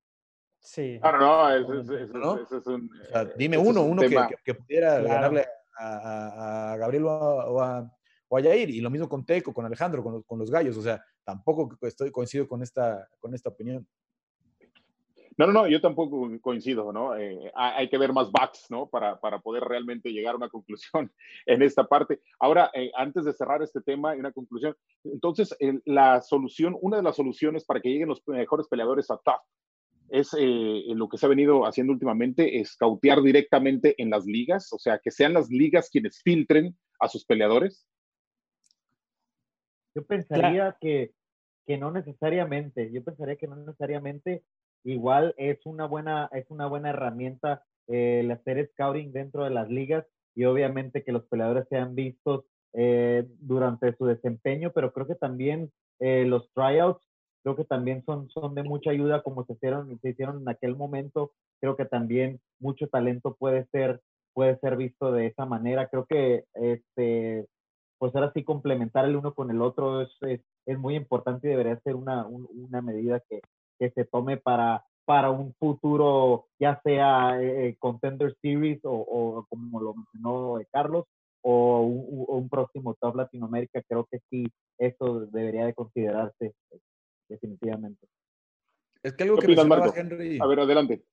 Sí. 0.60 1.00
Ah, 1.02 1.14
no, 1.14 1.20
no, 1.20 1.56
eso, 1.56 1.98
eso, 1.98 2.18
¿no? 2.18 2.42
eso 2.42 2.58
es 2.58 2.68
un. 2.68 2.90
O 3.04 3.06
sea, 3.06 3.24
dime 3.24 3.58
uno, 3.58 3.84
uno 3.84 4.02
que, 4.02 4.18
que, 4.44 4.54
pudiera 4.54 5.00
claro. 5.00 5.08
ganarle 5.08 5.48
a, 5.78 5.96
a, 5.96 6.74
a 6.74 6.78
Gabriel 6.78 7.06
o 7.06 7.10
a, 7.10 7.50
o 7.50 7.62
a, 7.62 7.99
o 8.30 8.38
a 8.38 8.42
Yair. 8.42 8.70
Y 8.70 8.80
lo 8.80 8.90
mismo 8.90 9.10
con 9.10 9.26
Teco, 9.26 9.54
con 9.54 9.66
Alejandro, 9.66 10.24
con, 10.26 10.40
los 10.40 10.50
gallos. 10.50 10.78
O 10.78 10.82
sea, 10.82 11.04
tampoco 11.24 11.78
estoy 11.82 12.12
coincido 12.12 12.48
con 12.48 12.64
esta, 12.64 13.08
con 13.20 13.34
esta 13.34 13.50
opinión. 13.50 13.86
No, 15.38 15.48
no, 15.48 15.54
no, 15.54 15.68
yo 15.68 15.80
tampoco 15.80 16.30
coincido, 16.42 16.92
¿no? 16.92 17.16
Eh, 17.16 17.50
hay 17.56 17.90
que 17.90 17.98
ver 17.98 18.12
más 18.12 18.30
backs, 18.30 18.66
¿no? 18.70 18.88
Para, 18.90 19.22
para, 19.22 19.40
poder 19.40 19.64
realmente 19.64 20.12
llegar 20.12 20.34
a 20.34 20.38
una 20.38 20.50
conclusión 20.50 21.12
en 21.46 21.62
esta 21.62 21.86
parte. 21.86 22.22
Ahora, 22.40 22.70
eh, 22.74 22.92
antes 22.96 23.24
de 23.24 23.32
cerrar 23.32 23.64
este 23.64 23.80
tema 23.80 24.16
y 24.16 24.20
una 24.20 24.34
conclusión, 24.34 24.76
entonces, 25.06 25.56
la 25.86 26.22
solución, 26.22 26.78
una 26.82 26.98
de 26.98 27.04
las 27.04 27.16
soluciones 27.16 27.64
para 27.64 27.80
que 27.80 27.90
lleguen 27.90 28.10
los 28.10 28.22
mejores 28.28 28.68
peleadores 28.68 29.10
a 29.12 29.18
TAF 29.18 29.42
es 30.10 30.36
eh, 30.38 30.84
lo 30.88 31.08
que 31.08 31.18
se 31.18 31.26
ha 31.26 31.30
venido 31.30 31.66
haciendo 31.66 31.94
últimamente, 31.94 32.60
es 32.60 32.76
cautear 32.76 33.22
directamente 33.22 33.96
en 34.02 34.10
las 34.10 34.26
ligas, 34.26 34.74
o 34.74 34.80
sea, 34.80 35.00
que 35.00 35.12
sean 35.12 35.34
las 35.34 35.50
ligas 35.50 35.90
quienes 35.90 36.22
filtren 36.22 36.76
a 37.00 37.08
sus 37.08 37.26
peleadores. 37.26 37.86
Yo 39.96 40.06
pensaría 40.06 40.78
que, 40.80 41.12
que 41.66 41.78
no 41.78 41.92
necesariamente, 41.92 42.92
yo 42.92 43.04
pensaría 43.04 43.36
que 43.36 43.48
no 43.48 43.56
necesariamente 43.56 44.44
igual 44.84 45.34
es 45.38 45.66
una 45.66 45.86
buena, 45.86 46.30
es 46.32 46.46
una 46.50 46.68
buena 46.68 46.92
herramienta 46.92 47.64
eh, 47.88 48.22
el 48.22 48.32
hacer 48.32 48.70
scouting 48.74 49.12
dentro 49.12 49.44
de 49.44 49.50
las 49.50 49.70
ligas 49.70 50.06
y 50.36 50.46
obviamente 50.46 51.04
que 51.04 51.12
los 51.12 51.26
peleadores 51.26 51.68
sean 51.70 51.96
vistos 51.96 52.46
eh, 52.74 53.26
durante 53.40 53.96
su 53.98 54.06
desempeño, 54.06 54.72
pero 54.74 54.94
creo 54.94 55.08
que 55.08 55.16
también 55.16 55.72
eh, 56.00 56.24
los 56.26 56.50
tryouts 56.54 57.02
creo 57.44 57.56
que 57.56 57.66
también 57.66 58.04
son, 58.06 58.30
son 58.30 58.56
de 58.56 58.64
mucha 58.64 58.92
ayuda 58.92 59.22
como 59.24 59.46
se 59.46 59.54
hicieron, 59.54 60.00
se 60.02 60.10
hicieron 60.10 60.42
en 60.42 60.50
aquel 60.50 60.76
momento. 60.76 61.32
Creo 61.60 61.76
que 61.76 61.86
también 61.86 62.40
mucho 62.60 62.88
talento 62.88 63.36
puede 63.36 63.66
ser, 63.72 64.02
puede 64.34 64.60
ser 64.60 64.78
visto 64.78 65.12
de 65.12 65.28
esa 65.28 65.46
manera. 65.46 65.88
Creo 65.88 66.06
que 66.06 66.46
este, 66.54 67.48
pues 68.00 68.16
ahora 68.16 68.32
sí 68.34 68.44
complementar 68.44 69.06
el 69.06 69.18
uno 69.18 69.34
con 69.34 69.52
el 69.52 69.62
otro 69.62 70.02
es, 70.02 70.10
es, 70.22 70.42
es 70.66 70.80
muy 70.80 70.96
importante 70.96 71.48
y 71.48 71.52
debería 71.52 71.80
ser 71.82 71.96
una, 71.96 72.26
un, 72.26 72.48
una 72.52 72.82
medida 72.82 73.22
que, 73.30 73.42
que 73.78 73.92
se 73.92 74.06
tome 74.06 74.38
para, 74.38 74.86
para 75.06 75.30
un 75.30 75.54
futuro, 75.56 76.48
ya 76.60 76.80
sea 76.84 77.42
eh, 77.42 77.76
Contender 77.78 78.36
Series 78.42 78.80
o, 78.84 78.92
o, 78.92 79.46
como 79.50 79.82
lo 79.82 79.94
mencionó 79.94 80.60
Carlos, 80.72 81.06
o 81.42 81.82
un, 81.82 82.26
un, 82.28 82.50
próximo 82.50 82.96
Top 83.00 83.16
Latinoamérica, 83.16 83.82
creo 83.88 84.08
que 84.10 84.20
sí, 84.30 84.46
eso 84.78 85.22
debería 85.28 85.66
de 85.66 85.74
considerarse 85.74 86.54
definitivamente. 87.28 88.08
Es 89.04 89.14
que 89.14 89.24
algo 89.24 89.38
que 89.38 89.48
mencionaba? 89.48 89.94
Henry. 89.96 90.40
A 90.42 90.46
ver, 90.48 90.60
adelante. 90.60 91.04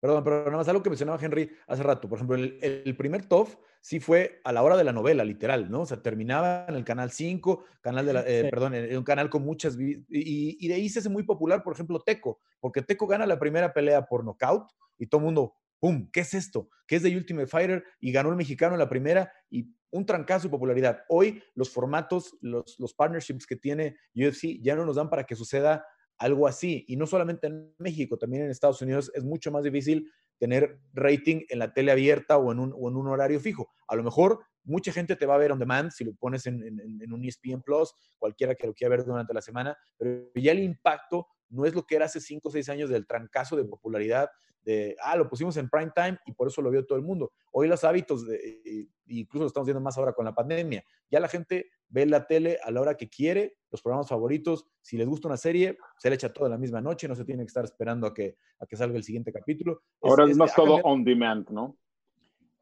Perdón, 0.00 0.24
pero 0.24 0.44
nada 0.46 0.56
más 0.56 0.68
algo 0.68 0.82
que 0.82 0.88
mencionaba 0.88 1.22
Henry 1.22 1.50
hace 1.66 1.82
rato. 1.82 2.08
Por 2.08 2.16
ejemplo, 2.16 2.36
el, 2.36 2.58
el, 2.62 2.96
primer 2.96 3.26
TOF 3.26 3.56
sí 3.82 4.00
fue 4.00 4.40
a 4.44 4.52
la 4.52 4.62
hora 4.62 4.78
de 4.78 4.84
la 4.84 4.92
novela, 4.92 5.24
literal, 5.24 5.70
¿no? 5.70 5.82
O 5.82 5.86
sea, 5.86 6.02
terminaba 6.02 6.64
en 6.68 6.74
el 6.74 6.84
canal 6.84 7.10
5, 7.10 7.64
canal 7.82 8.06
de 8.06 8.12
la, 8.14 8.20
eh, 8.22 8.42
sí. 8.44 8.50
perdón, 8.50 8.74
en 8.74 8.96
un 8.96 9.04
canal 9.04 9.28
con 9.28 9.42
muchas. 9.42 9.76
Y, 9.78 10.06
y, 10.08 10.68
de 10.68 10.74
ahí 10.74 10.88
se 10.88 11.00
hace 11.00 11.10
muy 11.10 11.24
popular, 11.24 11.62
por 11.62 11.74
ejemplo, 11.74 12.00
Teco, 12.00 12.40
porque 12.60 12.80
Teco 12.80 13.06
gana 13.06 13.26
la 13.26 13.38
primera 13.38 13.74
pelea 13.74 14.06
por 14.06 14.24
nocaut 14.24 14.70
y 14.96 15.06
todo 15.06 15.18
el 15.18 15.26
mundo, 15.26 15.54
¡pum! 15.78 16.08
¿Qué 16.10 16.20
es 16.20 16.32
esto? 16.32 16.70
¿Qué 16.86 16.96
es 16.96 17.02
de 17.02 17.14
Ultimate 17.14 17.46
Fighter? 17.46 17.84
Y 18.00 18.10
ganó 18.10 18.30
el 18.30 18.36
mexicano 18.36 18.74
en 18.74 18.78
la 18.78 18.88
primera 18.88 19.30
y 19.50 19.68
un 19.90 20.06
trancazo 20.06 20.44
de 20.44 20.50
popularidad. 20.50 21.02
Hoy 21.10 21.42
los 21.54 21.68
formatos, 21.68 22.38
los, 22.40 22.78
los 22.78 22.94
partnerships 22.94 23.46
que 23.46 23.56
tiene 23.56 23.96
UFC 24.14 24.62
ya 24.62 24.76
no 24.76 24.86
nos 24.86 24.96
dan 24.96 25.10
para 25.10 25.24
que 25.24 25.36
suceda 25.36 25.84
algo 26.20 26.46
así. 26.46 26.84
Y 26.86 26.96
no 26.96 27.06
solamente 27.06 27.48
en 27.48 27.74
México, 27.78 28.16
también 28.16 28.44
en 28.44 28.50
Estados 28.50 28.80
Unidos 28.82 29.10
es 29.14 29.24
mucho 29.24 29.50
más 29.50 29.64
difícil 29.64 30.08
tener 30.38 30.78
rating 30.92 31.42
en 31.48 31.58
la 31.58 31.72
tele 31.72 31.90
abierta 31.90 32.38
o 32.38 32.52
en 32.52 32.60
un, 32.60 32.74
o 32.76 32.88
en 32.88 32.96
un 32.96 33.08
horario 33.08 33.40
fijo. 33.40 33.68
A 33.88 33.96
lo 33.96 34.02
mejor 34.02 34.40
mucha 34.62 34.92
gente 34.92 35.16
te 35.16 35.26
va 35.26 35.34
a 35.34 35.38
ver 35.38 35.50
on 35.50 35.58
demand 35.58 35.90
si 35.90 36.04
lo 36.04 36.14
pones 36.14 36.46
en, 36.46 36.62
en, 36.62 37.12
un 37.12 37.24
ESPN 37.24 37.62
Plus, 37.62 37.94
cualquiera 38.18 38.54
que 38.54 38.66
lo 38.66 38.74
quiera 38.74 38.96
ver 38.96 39.04
durante 39.04 39.34
la 39.34 39.40
semana, 39.40 39.76
pero 39.98 40.30
ya 40.34 40.52
el 40.52 40.60
impacto 40.60 41.26
no 41.48 41.64
es 41.64 41.74
lo 41.74 41.84
que 41.84 41.96
era 41.96 42.04
hace 42.04 42.20
5 42.20 42.48
o 42.48 42.52
6 42.52 42.68
años 42.68 42.90
del 42.90 43.06
trancazo 43.06 43.56
de 43.56 43.64
popularidad 43.64 44.28
de, 44.62 44.96
ah, 45.02 45.16
lo 45.16 45.28
pusimos 45.28 45.56
en 45.56 45.68
prime 45.68 45.90
time 45.94 46.18
y 46.26 46.32
por 46.32 46.48
eso 46.48 46.62
lo 46.62 46.70
vio 46.70 46.84
todo 46.86 46.98
el 46.98 47.04
mundo. 47.04 47.32
Hoy 47.52 47.68
los 47.68 47.82
hábitos, 47.84 48.26
de, 48.26 48.88
incluso 49.06 49.44
lo 49.44 49.46
estamos 49.48 49.66
viendo 49.66 49.80
más 49.80 49.96
ahora 49.98 50.12
con 50.12 50.24
la 50.24 50.34
pandemia, 50.34 50.84
ya 51.10 51.20
la 51.20 51.28
gente 51.28 51.70
ve 51.88 52.06
la 52.06 52.26
tele 52.26 52.58
a 52.62 52.70
la 52.70 52.80
hora 52.80 52.96
que 52.96 53.08
quiere, 53.08 53.56
los 53.70 53.82
programas 53.82 54.08
favoritos, 54.08 54.66
si 54.80 54.96
les 54.96 55.08
gusta 55.08 55.28
una 55.28 55.36
serie, 55.36 55.78
se 55.98 56.08
le 56.08 56.14
echa 56.14 56.32
toda 56.32 56.48
la 56.48 56.58
misma 56.58 56.80
noche, 56.80 57.08
no 57.08 57.14
se 57.14 57.24
tiene 57.24 57.42
que 57.42 57.48
estar 57.48 57.64
esperando 57.64 58.06
a 58.06 58.14
que, 58.14 58.36
a 58.58 58.66
que 58.66 58.76
salga 58.76 58.96
el 58.96 59.04
siguiente 59.04 59.32
capítulo. 59.32 59.82
Ahora 60.02 60.24
es, 60.24 60.30
es 60.30 60.36
más 60.36 60.54
todo 60.54 60.76
on 60.84 61.04
demand, 61.04 61.48
¿no? 61.50 61.76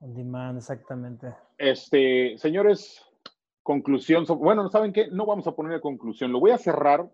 On 0.00 0.14
demand, 0.14 0.58
exactamente. 0.58 1.34
Este, 1.58 2.38
señores, 2.38 3.04
conclusión, 3.62 4.24
bueno, 4.38 4.68
¿saben 4.70 4.92
qué? 4.92 5.08
No 5.10 5.26
vamos 5.26 5.46
a 5.46 5.52
poner 5.54 5.80
conclusión, 5.80 6.32
lo 6.32 6.40
voy 6.40 6.52
a 6.52 6.58
cerrar 6.58 7.10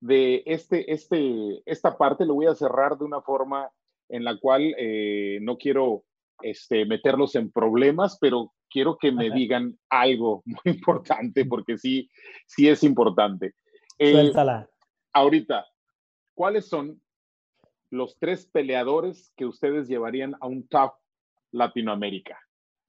de 0.00 0.42
este, 0.44 0.92
este, 0.92 1.62
esta 1.64 1.96
parte, 1.96 2.26
lo 2.26 2.34
voy 2.34 2.46
a 2.46 2.54
cerrar 2.54 2.98
de 2.98 3.04
una 3.04 3.22
forma 3.22 3.70
en 4.14 4.24
la 4.24 4.38
cual 4.38 4.74
eh, 4.78 5.38
no 5.42 5.56
quiero 5.56 6.04
este, 6.42 6.84
meterlos 6.86 7.34
en 7.34 7.50
problemas, 7.50 8.18
pero 8.20 8.52
quiero 8.70 8.96
que 8.98 9.12
me 9.12 9.30
digan 9.30 9.78
algo 9.88 10.42
muy 10.46 10.74
importante, 10.74 11.44
porque 11.44 11.78
sí, 11.78 12.08
sí 12.46 12.68
es 12.68 12.82
importante. 12.82 13.54
Eh, 13.98 14.12
Suéltala. 14.12 14.68
Ahorita, 15.12 15.66
¿cuáles 16.34 16.68
son 16.68 17.00
los 17.90 18.18
tres 18.18 18.46
peleadores 18.46 19.32
que 19.36 19.46
ustedes 19.46 19.88
llevarían 19.88 20.34
a 20.40 20.46
un 20.46 20.66
top 20.68 20.94
Latinoamérica. 21.52 22.38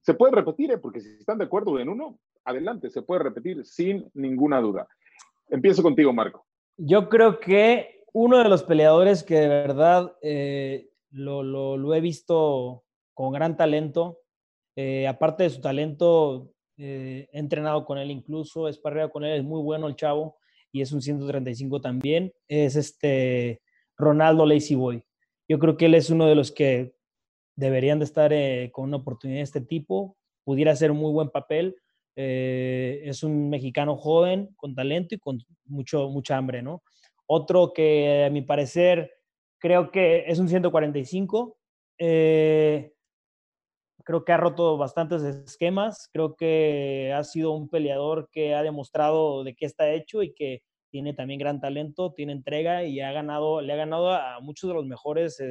Se 0.02 0.14
puede 0.14 0.34
repetir, 0.34 0.72
¿eh? 0.72 0.78
porque 0.78 1.00
si 1.00 1.10
están 1.18 1.38
de 1.38 1.46
acuerdo 1.46 1.80
en 1.80 1.90
uno, 1.90 2.20
adelante, 2.44 2.90
se 2.90 3.02
puede 3.02 3.24
repetir 3.24 3.66
sin 3.66 4.10
ninguna 4.14 4.60
duda. 4.60 4.88
Empiezo 5.50 5.82
contigo, 5.82 6.12
Marco. 6.12 6.46
Yo 6.78 7.08
creo 7.08 7.40
que 7.40 8.04
uno 8.14 8.40
de 8.40 8.50
los 8.50 8.64
peleadores 8.64 9.24
que 9.24 9.36
de 9.36 9.48
verdad 9.48 10.16
eh, 10.22 10.90
lo, 11.16 11.94
he 11.94 12.02
visto 12.02 12.84
con 13.14 13.32
gran 13.32 13.56
talento, 13.58 14.20
eh, 14.76 15.08
aparte 15.08 15.44
de 15.44 15.50
su 15.50 15.62
talento, 15.62 16.52
he 16.78 17.30
entrenado 17.32 17.86
con 17.86 17.98
él 17.98 18.12
incluso, 18.12 18.68
he 18.68 18.74
sparreado 18.74 19.10
con 19.10 19.24
él, 19.24 19.40
es 19.40 19.44
muy 19.44 19.62
bueno 19.62 19.88
el 19.88 19.96
chavo 19.96 20.38
y 20.72 20.82
es 20.82 20.92
un 20.92 21.02
135 21.02 21.80
también, 21.80 22.34
es 22.50 22.76
este 22.76 23.62
Ronaldo 23.98 24.46
Lazy 24.46 24.76
Boy. 24.76 25.04
Yo 25.48 25.58
creo 25.60 25.78
que 25.78 25.86
él 25.86 25.96
es 25.96 26.10
uno 26.10 26.26
de 26.26 26.36
los 26.36 26.52
que 26.52 26.96
deberían 27.56 28.00
de 28.00 28.06
estar 28.06 28.34
eh, 28.34 28.70
con 28.74 28.86
una 28.86 28.98
oportunidad 28.98 29.40
de 29.40 29.44
este 29.44 29.62
tipo, 29.62 30.18
pudiera 30.44 30.74
hacer 30.74 30.92
un 30.92 30.98
muy 30.98 31.12
buen 31.12 31.30
papel. 31.30 31.76
Eh, 32.18 33.02
es 33.06 33.24
un 33.24 33.50
mexicano 33.50 33.96
joven, 33.96 34.50
con 34.56 34.76
talento 34.76 35.16
y 35.16 35.20
con 35.20 35.40
mucho, 35.66 36.10
mucha 36.10 36.38
hambre, 36.38 36.62
¿no? 36.62 36.84
Otro 37.26 37.74
que 37.74 38.26
a 38.26 38.30
mi 38.30 38.42
parecer 38.42 39.15
creo 39.66 39.90
que 39.90 40.26
es 40.28 40.38
un 40.38 40.48
145. 40.48 41.58
Eh, 41.98 42.94
creo 44.04 44.24
que 44.24 44.32
ha 44.32 44.38
roto 44.38 44.78
bastantes 44.78 45.24
esquemas. 45.24 46.08
Creo 46.14 46.36
que 46.36 47.12
ha 47.12 47.24
sido 47.24 47.52
un 47.54 47.68
peleador 47.68 48.30
que 48.32 48.54
ha 48.54 48.62
demostrado 48.62 49.44
de 49.44 49.56
qué 49.56 49.66
está 49.66 49.90
hecho 49.90 50.22
y 50.22 50.36
que 50.36 50.62
tiene 50.92 51.16
también 51.16 51.40
gran 51.40 51.60
talento, 51.60 52.14
tiene 52.14 52.34
entrega 52.34 52.84
y 52.84 53.02
ha 53.02 53.12
ganado, 53.12 53.60
le 53.60 53.74
ha 53.74 53.76
ganado 53.76 54.12
a 54.12 54.40
muchos 54.40 54.68
de 54.68 54.76
los 54.76 54.86
mejores 54.86 55.42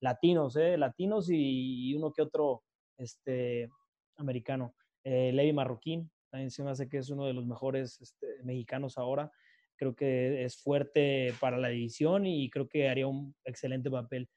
latinos, 0.00 0.56
¿eh? 0.56 0.76
latinos 0.76 1.28
y, 1.30 1.94
uno 1.94 2.12
que 2.12 2.22
otro 2.22 2.64
este, 2.98 3.70
americano. 4.16 4.74
Eh, 5.04 5.30
Levi 5.32 5.52
Marroquín, 5.52 6.10
también 6.30 6.50
se 6.50 6.64
me 6.64 6.72
hace 6.72 6.88
que 6.88 6.98
es 6.98 7.10
uno 7.10 7.26
de 7.26 7.32
los 7.32 7.46
mejores 7.46 8.00
este, 8.00 8.26
mexicanos 8.42 8.98
ahora. 8.98 9.30
Creo 9.82 9.96
que 9.96 10.44
es 10.44 10.58
fuerte 10.58 11.34
para 11.40 11.58
la 11.58 11.66
división 11.66 12.24
y 12.24 12.48
creo 12.50 12.68
que 12.68 12.88
haría 12.88 13.08
un 13.08 13.34
excelente 13.44 13.90
papel. 13.90 14.28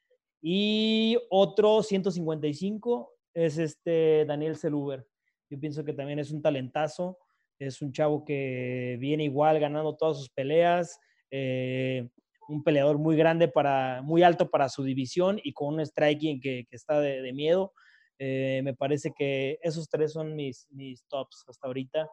Y 0.42 1.20
otro 1.30 1.84
155 1.84 3.14
es 3.32 3.60
este 3.60 4.26
Daniel 4.26 4.56
Seluber. 4.56 5.06
Yo 5.52 5.60
pienso 5.60 5.86
que 5.86 5.94
también 5.94 6.18
es 6.18 6.32
un 6.32 6.42
talentazo, 6.42 7.20
es 7.60 7.80
un 7.84 7.92
chavo 7.92 8.26
que 8.26 8.98
viene 9.00 9.26
igual 9.26 9.60
ganando 9.60 9.96
todas 9.96 10.18
sus 10.18 10.32
peleas. 10.32 11.00
Eh, 11.30 12.10
un 12.48 12.64
peleador 12.64 12.98
muy 12.98 13.16
grande, 13.16 13.48
para, 13.48 14.02
muy 14.02 14.24
alto 14.24 14.50
para 14.50 14.68
su 14.68 14.82
división 14.82 15.40
y 15.44 15.54
con 15.54 15.76
un 15.76 15.86
striking 15.86 16.42
que, 16.42 16.66
está 16.72 17.00
de, 17.00 17.34
miedo. 17.34 17.72
Eh, 18.18 18.62
me 18.64 18.74
parece 18.74 19.14
que 19.16 19.60
esos 19.62 19.88
tres 19.90 20.14
son 20.14 20.36
mis, 20.36 20.66
mis 20.72 21.06
tops 21.06 21.46
hasta 21.48 21.68
ahorita. 21.68 22.10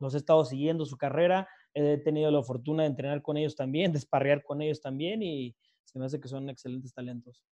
Los 0.00 0.12
he 0.14 0.18
estado 0.18 0.44
siguiendo 0.44 0.84
su 0.84 0.98
carrera, 0.98 1.48
he 1.86 1.98
tenido 1.98 2.30
la 2.30 2.42
fortuna 2.42 2.82
de 2.82 2.90
entrenar 2.90 3.22
con 3.22 3.36
ellos 3.36 3.56
también, 3.56 3.92
de 3.92 3.98
esparrear 3.98 4.42
con 4.42 4.62
ellos 4.62 4.80
también 4.80 5.22
y 5.22 5.54
se 5.84 5.98
me 5.98 6.06
hace 6.06 6.20
que 6.20 6.28
son 6.28 6.48
excelentes 6.50 6.92
talentos. 6.92 7.44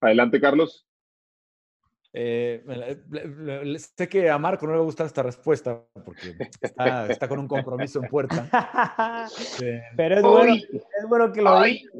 Adelante, 0.00 0.40
Carlos. 0.40 0.86
Eh, 2.14 2.62
sé 3.96 4.06
que 4.06 4.28
a 4.28 4.36
Marco 4.36 4.66
no 4.66 4.72
le 4.72 4.78
va 4.78 4.82
a 4.82 4.86
gustar 4.86 5.06
esta 5.06 5.22
respuesta 5.22 5.82
porque 6.04 6.36
está, 6.60 7.26
con 7.26 7.38
un 7.38 7.48
compromiso 7.48 8.02
en 8.02 8.10
puerta. 8.10 8.48
Pero 9.96 10.16
es 10.16 10.22
bueno, 10.22 10.54
es 10.54 11.08
bueno, 11.08 11.32
que 11.32 11.40
lo 11.40 11.62
diga. 11.62 11.90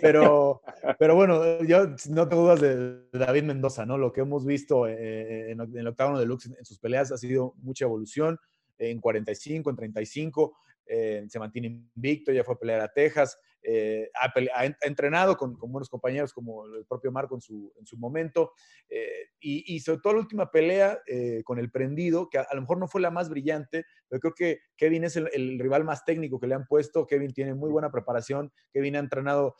Pero, 0.00 0.62
pero 0.98 1.14
bueno, 1.14 1.62
yo 1.64 1.88
no 2.08 2.28
tengo 2.28 2.42
dudas 2.44 2.60
de 2.60 3.08
David 3.12 3.42
Mendoza, 3.42 3.84
¿no? 3.84 3.98
Lo 3.98 4.12
que 4.12 4.22
hemos 4.22 4.46
visto 4.46 4.86
eh, 4.86 5.50
en, 5.50 5.60
el 5.60 5.86
octavo 5.86 6.18
de 6.18 6.24
Lux 6.24 6.46
en 6.46 6.64
sus 6.64 6.78
peleas 6.78 7.12
ha 7.12 7.18
sido 7.18 7.54
mucha 7.58 7.84
evolución 7.84 8.38
en 8.78 9.00
45, 9.00 9.70
en 9.70 9.76
35. 9.76 10.56
Eh, 10.90 11.26
se 11.28 11.38
mantiene 11.38 11.84
invicto, 11.94 12.32
ya 12.32 12.42
fue 12.44 12.54
a 12.54 12.58
pelear 12.58 12.80
a 12.80 12.88
Texas, 12.88 13.38
eh, 13.62 14.08
ha, 14.14 14.64
entrenado 14.80 15.36
con, 15.36 15.58
buenos 15.58 15.90
compañeros 15.90 16.32
como 16.32 16.64
el 16.64 16.86
propio 16.86 17.12
Marco 17.12 17.34
en 17.34 17.42
su, 17.42 17.74
en 17.78 17.84
su 17.84 17.98
momento, 17.98 18.52
eh, 18.88 19.26
y, 19.38 19.78
sobre 19.80 20.00
todo 20.00 20.14
la 20.14 20.20
última 20.20 20.50
pelea 20.50 20.98
con 21.44 21.58
el 21.58 21.70
prendido, 21.70 22.30
que 22.30 22.38
a, 22.38 22.46
lo 22.54 22.62
mejor 22.62 22.78
no 22.78 22.88
fue 22.88 23.02
la 23.02 23.10
más 23.10 23.28
brillante, 23.28 23.84
pero 24.08 24.20
creo 24.20 24.34
que 24.34 24.60
Kevin 24.78 25.04
es 25.04 25.16
el, 25.16 25.58
rival 25.58 25.84
más 25.84 26.06
técnico 26.06 26.40
que 26.40 26.46
le 26.46 26.54
han 26.54 26.66
puesto, 26.66 27.06
Kevin 27.06 27.34
tiene 27.34 27.52
muy 27.52 27.70
buena 27.70 27.90
preparación, 27.90 28.50
Kevin 28.72 28.96
ha 28.96 29.00
entrenado 29.00 29.56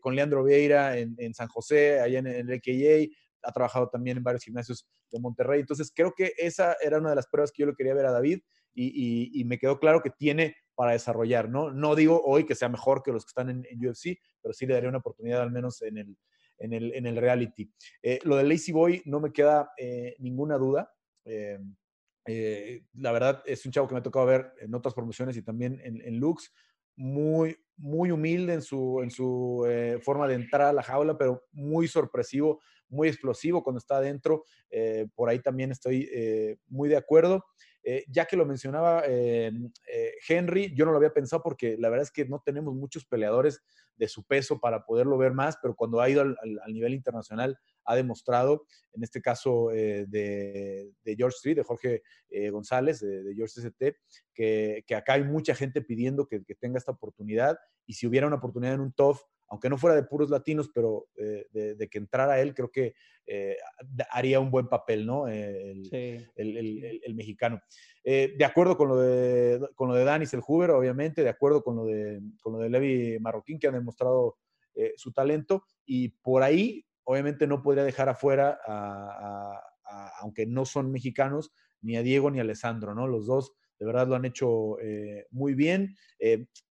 con 0.00 0.14
Leandro 0.14 0.44
Vieira 0.44 0.96
en, 0.96 1.34
San 1.34 1.48
José, 1.48 1.98
allá 1.98 2.20
en, 2.20 2.28
en 2.28 2.50
el 2.50 2.60
KJ, 2.60 3.12
ha 3.42 3.52
trabajado 3.52 3.88
también 3.88 4.16
en 4.18 4.22
varios 4.22 4.44
gimnasios 4.44 4.86
de 5.10 5.20
Monterrey. 5.20 5.60
Entonces, 5.60 5.92
creo 5.94 6.12
que 6.16 6.32
esa 6.36 6.76
era 6.80 6.98
una 6.98 7.10
de 7.10 7.16
las 7.16 7.26
pruebas 7.28 7.52
que 7.52 7.62
yo 7.62 7.66
le 7.66 7.74
quería 7.74 7.94
ver 7.94 8.06
a 8.06 8.12
David 8.12 8.40
y, 8.74 9.44
me 9.44 9.58
quedó 9.58 9.78
claro 9.78 10.02
que 10.02 10.10
tiene 10.10 10.56
para 10.74 10.92
desarrollar, 10.92 11.48
¿no? 11.48 11.70
No 11.70 11.94
digo 11.94 12.22
hoy 12.24 12.44
que 12.44 12.54
sea 12.54 12.68
mejor 12.68 13.02
que 13.02 13.12
los 13.12 13.24
que 13.24 13.30
están 13.30 13.50
en, 13.50 13.86
UFC, 13.86 14.18
pero 14.40 14.52
sí 14.52 14.66
le 14.66 14.74
daría 14.74 14.88
una 14.88 14.98
oportunidad 14.98 15.42
al 15.42 15.50
menos 15.50 15.82
en 15.82 15.98
el, 15.98 16.16
en 16.58 16.72
el, 16.72 16.94
en 16.94 17.06
el 17.06 17.16
reality. 17.16 17.70
Eh, 18.02 18.18
lo 18.24 18.36
de 18.36 18.44
Lazy 18.44 18.72
Boy 18.72 19.02
no 19.04 19.20
me 19.20 19.32
queda 19.32 19.72
eh, 19.76 20.16
ninguna 20.18 20.56
duda. 20.56 20.90
Eh, 21.24 21.58
la 22.94 23.12
verdad 23.12 23.42
es 23.46 23.66
un 23.66 23.72
chavo 23.72 23.88
que 23.88 23.94
me 23.94 24.00
ha 24.00 24.02
tocado 24.02 24.26
ver 24.26 24.52
en 24.60 24.74
otras 24.74 24.94
promociones 24.94 25.36
y 25.36 25.42
también 25.42 25.80
en, 25.84 26.00
en 26.00 26.18
Lux. 26.18 26.52
Muy, 26.94 27.56
muy 27.76 28.10
humilde 28.10 28.52
en 28.52 28.62
su, 28.62 29.00
en 29.02 29.10
su 29.10 29.66
forma 30.02 30.28
de 30.28 30.34
entrar 30.34 30.68
a 30.68 30.72
la 30.74 30.82
jaula, 30.82 31.16
pero 31.16 31.46
muy 31.50 31.88
sorpresivo, 31.88 32.60
muy 32.92 33.08
explosivo 33.08 33.62
cuando 33.62 33.78
está 33.78 33.96
adentro. 33.96 34.44
por 35.14 35.28
ahí 35.28 35.40
también 35.40 35.72
estoy 35.72 36.08
muy 36.68 36.88
de 36.88 36.96
acuerdo. 36.96 37.44
Eh, 37.84 38.04
ya 38.08 38.26
que 38.26 38.36
lo 38.36 38.46
mencionaba 38.46 39.02
eh, 39.08 39.50
eh, 39.92 40.12
Henry, 40.28 40.72
yo 40.72 40.84
no 40.84 40.92
lo 40.92 40.98
había 40.98 41.12
pensado 41.12 41.42
porque 41.42 41.76
la 41.76 41.88
verdad 41.88 42.04
es 42.04 42.12
que 42.12 42.24
no 42.24 42.40
tenemos 42.44 42.74
muchos 42.74 43.04
peleadores 43.04 43.60
de 43.96 44.06
su 44.06 44.24
peso 44.24 44.60
para 44.60 44.84
poderlo 44.84 45.18
ver 45.18 45.32
más, 45.32 45.58
pero 45.60 45.74
cuando 45.74 46.00
ha 46.00 46.08
ido 46.08 46.22
al, 46.22 46.36
nivel 46.72 46.94
internacional 46.94 47.58
ha 47.84 47.96
demostrado, 47.96 48.66
en 48.92 49.02
este 49.02 49.20
caso 49.20 49.68
de, 49.68 50.92
George 51.04 51.36
Street, 51.36 51.56
de 51.56 51.62
Jorge 51.64 52.02
González, 52.50 53.00
de, 53.00 53.34
George 53.34 53.60
ST, 53.60 53.96
que, 54.32 54.84
acá 54.96 55.14
hay 55.14 55.24
mucha 55.24 55.54
gente 55.54 55.82
pidiendo 55.82 56.26
que, 56.26 56.42
que, 56.44 56.54
tenga 56.54 56.78
esta 56.78 56.92
oportunidad 56.92 57.58
y 57.86 57.94
si 57.94 58.06
hubiera 58.06 58.26
una 58.26 58.36
oportunidad 58.36 58.74
en 58.74 58.80
un 58.80 58.92
TOF 58.92 59.22
aunque 59.52 59.68
no 59.68 59.76
fuera 59.76 59.94
de 59.94 60.04
puros 60.04 60.30
latinos, 60.30 60.70
pero 60.74 61.08
eh, 61.14 61.46
de, 61.52 61.88
que 61.90 61.98
entrara 61.98 62.40
él, 62.40 62.54
creo 62.54 62.70
que 62.70 62.94
eh, 63.26 63.58
haría 64.10 64.40
un 64.40 64.50
buen 64.50 64.66
papel, 64.66 65.04
¿no? 65.04 65.28
El, 65.28 65.82
el, 66.34 67.14
mexicano. 67.14 67.60
Eh, 68.02 68.32
de 68.34 68.44
acuerdo 68.46 68.78
con 68.78 68.88
lo 68.88 68.96
de, 68.96 69.60
con 69.74 69.90
lo 69.90 69.94
de 69.94 70.04
Danis 70.04 70.32
el 70.32 70.40
Huber, 70.46 70.70
obviamente, 70.70 71.22
de 71.22 71.28
acuerdo 71.28 71.62
con 71.62 71.76
lo 71.76 71.84
de, 71.84 72.22
con 72.40 72.54
lo 72.54 72.60
de 72.60 72.70
Levi 72.70 73.18
Marroquín, 73.20 73.58
que 73.58 73.66
ha 73.66 73.72
demostrado 73.72 74.38
su 74.96 75.12
talento, 75.12 75.64
y 75.84 76.08
por 76.08 76.42
ahí, 76.42 76.86
obviamente, 77.04 77.46
no 77.46 77.62
podría 77.62 77.84
dejar 77.84 78.08
afuera, 78.08 78.58
aunque 80.18 80.46
no 80.46 80.64
son 80.64 80.90
mexicanos, 80.90 81.52
ni 81.82 81.98
a 81.98 82.02
Diego 82.02 82.30
ni 82.30 82.38
a 82.38 82.42
Alessandro, 82.42 82.94
¿no? 82.94 83.06
Los 83.06 83.26
dos, 83.26 83.52
de 83.78 83.84
verdad, 83.84 84.08
lo 84.08 84.14
han 84.14 84.24
hecho 84.24 84.78
muy 85.30 85.52
bien. 85.52 85.94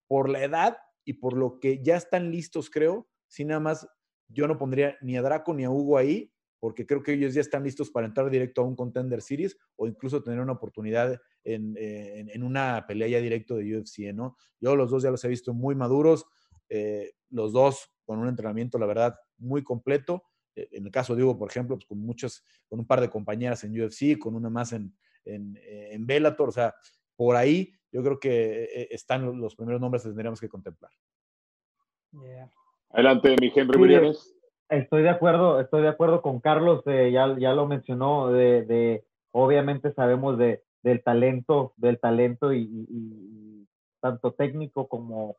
por 0.07 0.29
la 0.29 0.43
edad, 0.43 0.77
y 1.05 1.13
por 1.13 1.35
lo 1.35 1.59
que 1.59 1.81
ya 1.83 1.95
están 1.95 2.31
listos, 2.31 2.69
creo, 2.69 3.07
si 3.27 3.45
nada 3.45 3.59
más 3.59 3.87
yo 4.27 4.47
no 4.47 4.57
pondría 4.57 4.97
ni 5.01 5.17
a 5.17 5.21
Draco 5.21 5.53
ni 5.53 5.63
a 5.63 5.69
Hugo 5.69 5.97
ahí, 5.97 6.31
porque 6.59 6.85
creo 6.85 7.01
que 7.01 7.13
ellos 7.13 7.33
ya 7.33 7.41
están 7.41 7.63
listos 7.63 7.89
para 7.89 8.05
entrar 8.05 8.29
directo 8.29 8.61
a 8.61 8.65
un 8.65 8.75
Contender 8.75 9.21
Series 9.21 9.57
o 9.75 9.87
incluso 9.87 10.21
tener 10.21 10.39
una 10.39 10.53
oportunidad 10.53 11.19
en, 11.43 11.75
en, 11.75 12.43
una 12.43 12.85
pelea 12.87 13.07
ya 13.07 13.19
directo 13.19 13.55
de 13.55 13.77
UFC, 13.77 14.13
¿no? 14.13 14.37
Yo 14.59 14.75
los 14.75 14.91
dos 14.91 15.01
ya 15.01 15.09
los 15.09 15.23
he 15.23 15.27
visto 15.27 15.55
muy 15.55 15.73
maduros, 15.73 16.27
eh, 16.69 17.13
los 17.31 17.51
dos 17.51 17.89
con 18.05 18.19
un 18.19 18.27
entrenamiento, 18.27 18.77
la 18.77 18.85
verdad, 18.85 19.15
muy 19.39 19.63
completo. 19.63 20.23
Eh, 20.55 20.69
en 20.73 20.85
el 20.85 20.91
caso 20.91 21.15
de 21.15 21.23
Hugo, 21.23 21.35
por 21.35 21.49
ejemplo, 21.49 21.77
pues 21.77 21.87
con 21.87 21.97
muchos, 21.97 22.43
con 22.67 22.79
un 22.79 22.85
par 22.85 23.01
de 23.01 23.09
compañeras 23.09 23.63
en 23.63 23.81
UFC, 23.81 24.19
con 24.19 24.35
una 24.35 24.51
más 24.51 24.71
en, 24.73 24.95
en, 25.25 25.57
en 25.63 26.05
Bellator, 26.05 26.49
o 26.49 26.51
sea, 26.51 26.75
por 27.15 27.35
ahí 27.35 27.73
yo 27.91 28.03
creo 28.03 28.19
que 28.19 28.63
eh, 28.63 28.87
están 28.91 29.39
los 29.39 29.55
primeros 29.55 29.81
nombres 29.81 30.03
que 30.03 30.09
tendríamos 30.09 30.39
que 30.39 30.49
contemplar. 30.49 30.91
Adelante, 32.89 33.35
mi 33.39 33.51
Henry 33.53 34.13
Estoy 34.69 35.03
de 35.03 35.09
acuerdo, 35.09 35.59
estoy 35.59 35.81
de 35.81 35.89
acuerdo 35.89 36.21
con 36.21 36.39
Carlos, 36.39 36.81
eh, 36.85 37.11
ya, 37.11 37.37
ya 37.37 37.53
lo 37.53 37.67
mencionó, 37.67 38.29
de, 38.29 39.03
obviamente 39.31 39.91
sabemos 39.93 40.37
de, 40.37 40.63
del 40.81 41.03
talento, 41.03 41.73
del 41.75 41.99
talento 41.99 42.53
y, 42.53 43.67
tanto 43.99 44.31
técnico 44.31 44.87
como 44.87 45.35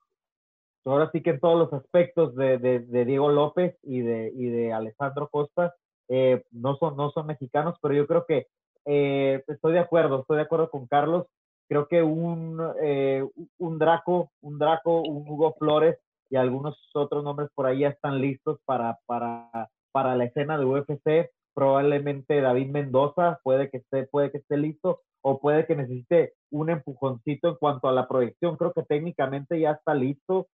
ahora 0.84 1.10
sí 1.10 1.20
que 1.20 1.30
en 1.30 1.40
todos 1.40 1.58
los 1.58 1.72
aspectos 1.72 2.36
de, 2.36 2.58
de 2.58 3.04
Diego 3.04 3.28
López 3.30 3.76
y 3.82 4.02
de, 4.02 4.32
y 4.36 4.46
de 4.50 4.72
Alessandro 4.72 5.28
Costa, 5.28 5.74
eh, 6.08 6.44
no, 6.52 6.76
son, 6.76 6.96
no 6.96 7.10
son 7.10 7.26
mexicanos, 7.26 7.76
pero 7.80 7.94
yo 7.94 8.06
creo 8.06 8.26
que 8.26 8.48
estoy 8.84 9.72
de 9.72 9.78
acuerdo, 9.78 10.20
estoy 10.20 10.36
de 10.36 10.42
acuerdo 10.42 10.70
con 10.70 10.86
Carlos 10.86 11.26
creo 11.72 11.88
que 11.88 12.02
un, 12.02 12.60
eh, 12.82 13.26
un 13.56 13.78
Draco, 13.78 14.30
un 14.42 14.58
Draco, 14.58 15.00
un 15.00 15.26
Hugo 15.26 15.54
Flores 15.58 15.96
y 16.28 16.36
algunos 16.36 16.76
otros 16.92 17.24
nombres 17.24 17.48
por 17.54 17.64
ahí 17.64 17.78
ya 17.78 17.88
están 17.88 18.20
listos 18.20 18.58
para, 18.66 18.98
para, 19.06 19.70
para 19.90 20.14
la 20.14 20.24
escena 20.24 20.58
de 20.58 20.66
UFC. 20.66 21.30
Probablemente 21.54 22.42
David 22.42 22.68
Mendoza 22.68 23.40
puede 23.42 23.70
que 23.70 23.78
esté, 23.78 24.04
puede 24.04 24.30
que 24.30 24.38
esté 24.38 24.58
listo 24.58 25.00
o 25.22 25.40
puede 25.40 25.64
que 25.64 25.74
necesite 25.74 26.34
un 26.50 26.68
empujoncito 26.68 27.48
en 27.48 27.54
cuanto 27.54 27.88
a 27.88 27.92
la 27.92 28.06
proyección. 28.06 28.58
Creo 28.58 28.74
que 28.74 28.82
técnicamente 28.82 29.58
ya 29.58 29.70
está 29.70 29.94
listo, 29.94 30.48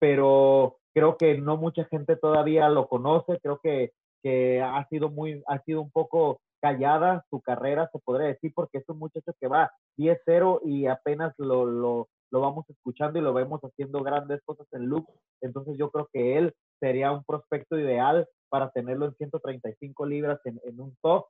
pero 0.00 0.78
creo 0.92 1.16
que 1.16 1.38
no 1.38 1.56
mucha 1.56 1.84
gente 1.84 2.16
todavía 2.16 2.68
lo 2.68 2.88
conoce. 2.88 3.38
Creo 3.40 3.60
que, 3.62 3.92
que 4.24 4.60
ha 4.60 4.84
sido 4.88 5.08
muy, 5.08 5.40
ha 5.46 5.60
sido 5.60 5.82
un 5.82 5.92
poco 5.92 6.40
callada 6.64 7.26
su 7.28 7.42
carrera, 7.42 7.90
se 7.92 7.98
podría 7.98 8.28
decir, 8.28 8.50
porque 8.54 8.78
es 8.78 8.88
un 8.88 8.98
muchacho 8.98 9.34
que 9.38 9.48
va 9.48 9.70
10-0 9.98 10.60
y 10.64 10.86
apenas 10.86 11.34
lo, 11.36 11.66
lo, 11.66 12.08
lo, 12.30 12.40
vamos 12.40 12.64
escuchando 12.70 13.18
y 13.18 13.22
lo 13.22 13.34
vemos 13.34 13.60
haciendo 13.60 14.02
grandes 14.02 14.40
cosas 14.46 14.66
en 14.72 14.86
look. 14.86 15.06
Entonces 15.42 15.76
yo 15.76 15.90
creo 15.90 16.08
que 16.10 16.38
él 16.38 16.54
sería 16.80 17.12
un 17.12 17.22
prospecto 17.22 17.78
ideal 17.78 18.26
para 18.48 18.70
tenerlo 18.70 19.04
en 19.04 19.14
135 19.14 20.06
libras 20.06 20.40
en, 20.46 20.58
en 20.64 20.80
un 20.80 20.96
top. 21.02 21.26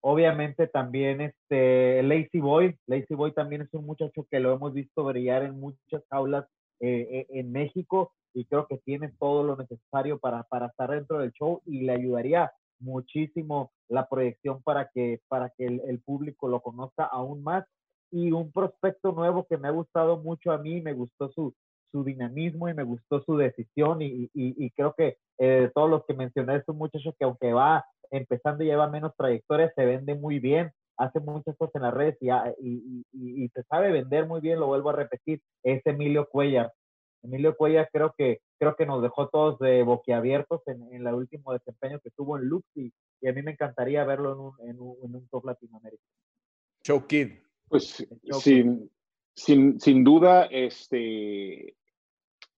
Obviamente 0.00 0.66
también 0.68 1.20
este 1.20 2.02
Lazy 2.02 2.40
Boy, 2.40 2.78
Lazy 2.86 3.14
Boy 3.14 3.32
también 3.32 3.60
es 3.60 3.74
un 3.74 3.84
muchacho 3.84 4.26
que 4.30 4.40
lo 4.40 4.54
hemos 4.54 4.72
visto 4.72 5.04
brillar 5.04 5.42
en 5.42 5.60
muchas 5.60 6.02
aulas 6.08 6.46
eh, 6.80 7.08
eh, 7.10 7.26
en 7.28 7.52
México 7.52 8.14
y 8.32 8.46
creo 8.46 8.66
que 8.66 8.78
tiene 8.78 9.12
todo 9.18 9.42
lo 9.42 9.56
necesario 9.56 10.18
para, 10.18 10.44
para 10.44 10.68
estar 10.68 10.90
dentro 10.92 11.18
del 11.18 11.32
show 11.32 11.60
y 11.66 11.82
le 11.82 11.92
ayudaría 11.92 12.50
muchísimo 12.80 13.72
la 13.88 14.08
proyección 14.08 14.62
para 14.62 14.88
que, 14.92 15.20
para 15.28 15.50
que 15.50 15.66
el, 15.66 16.00
público 16.00 16.48
lo 16.48 16.60
conozca 16.60 17.04
aún 17.04 17.42
más. 17.42 17.64
Y 18.10 18.32
un 18.32 18.50
prospecto 18.50 19.12
nuevo 19.12 19.46
que 19.48 19.56
me 19.56 19.68
ha 19.68 19.72
gustado 19.72 20.18
mucho 20.18 20.50
a 20.50 20.58
mí, 20.58 20.80
me 20.80 20.92
gustó 20.92 21.30
su, 21.30 21.54
su 21.92 22.02
dinamismo 22.02 22.68
y 22.68 22.74
me 22.74 22.82
gustó 22.82 23.22
su 23.22 23.36
decisión 23.36 24.02
y, 24.02 24.28
y, 24.34 24.70
creo 24.70 24.94
que 24.96 25.16
eh, 25.38 25.70
todos 25.74 25.88
los 25.88 26.04
que 26.06 26.14
mencioné 26.14 26.56
es 26.56 26.68
un 26.68 26.78
muchacho 26.78 27.14
que 27.18 27.24
aunque 27.24 27.52
va 27.52 27.84
empezando 28.10 28.64
y 28.64 28.66
lleva 28.66 28.88
menos 28.88 29.14
trayectoria, 29.16 29.72
se 29.74 29.84
vende 29.84 30.14
muy 30.14 30.40
bien, 30.40 30.72
hace 30.96 31.20
muchas 31.20 31.56
cosas 31.56 31.76
en 31.76 31.82
las 31.82 31.94
redes 31.94 32.18
y, 32.20 33.04
y, 33.12 33.48
se 33.48 33.62
sabe 33.64 33.90
vender 33.90 34.26
muy 34.26 34.40
bien, 34.40 34.60
lo 34.60 34.66
vuelvo 34.66 34.90
a 34.90 34.96
repetir, 34.96 35.40
es 35.62 35.80
Emilio 35.86 36.28
Cuellar. 36.28 36.72
Emilio 37.22 37.56
Cuellar 37.56 37.88
creo 37.92 38.14
que, 38.16 38.40
creo 38.60 38.76
que 38.76 38.84
nos 38.84 39.00
dejó 39.00 39.28
todos 39.28 39.58
de 39.58 39.82
boquiabiertos 39.82 40.60
en, 40.66 40.82
en 40.92 41.06
el 41.06 41.14
último 41.14 41.54
desempeño 41.54 41.98
que 42.00 42.10
tuvo 42.10 42.36
en 42.36 42.44
Lux 42.44 42.66
y, 42.76 42.92
a 43.26 43.32
mí 43.32 43.42
me 43.42 43.52
encantaría 43.52 44.04
verlo 44.04 44.32
en 44.32 44.38
un, 44.38 44.70
en 44.70 44.80
un, 44.80 44.96
en 45.02 45.16
un 45.16 45.28
top 45.28 45.46
Latinoamérica. 45.46 46.02
Show 46.84 47.06
Kid. 47.06 47.32
Pues 47.68 48.06
sin, 48.40 48.90
sin, 49.34 49.80
sin 49.80 50.04
duda, 50.04 50.44
este, 50.44 51.74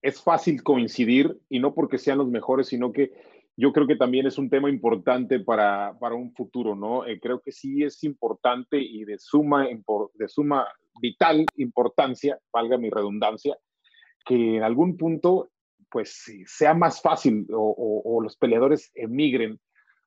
es 0.00 0.22
fácil 0.22 0.62
coincidir 0.62 1.40
y 1.48 1.60
no 1.60 1.74
porque 1.74 1.98
sean 1.98 2.18
los 2.18 2.28
mejores, 2.28 2.68
sino 2.68 2.92
que 2.92 3.12
yo 3.56 3.72
creo 3.72 3.86
que 3.86 3.96
también 3.96 4.26
es 4.26 4.38
un 4.38 4.50
tema 4.50 4.70
importante 4.70 5.38
para, 5.40 5.96
para 6.00 6.14
un 6.14 6.32
futuro, 6.32 6.74
¿no? 6.74 7.06
Eh, 7.06 7.20
creo 7.20 7.40
que 7.40 7.52
sí 7.52 7.82
es 7.84 8.02
importante 8.02 8.80
y 8.80 9.04
de 9.04 9.18
suma, 9.18 9.68
de 10.14 10.28
suma 10.28 10.66
vital 11.00 11.44
importancia, 11.56 12.38
valga 12.52 12.78
mi 12.78 12.90
redundancia, 12.90 13.56
que 14.24 14.56
en 14.56 14.62
algún 14.62 14.96
punto 14.96 15.50
pues 15.92 16.24
sea 16.46 16.74
más 16.74 17.02
fácil 17.02 17.46
o, 17.52 18.20
los 18.22 18.36
peleadores 18.36 18.90
emigren 18.94 19.60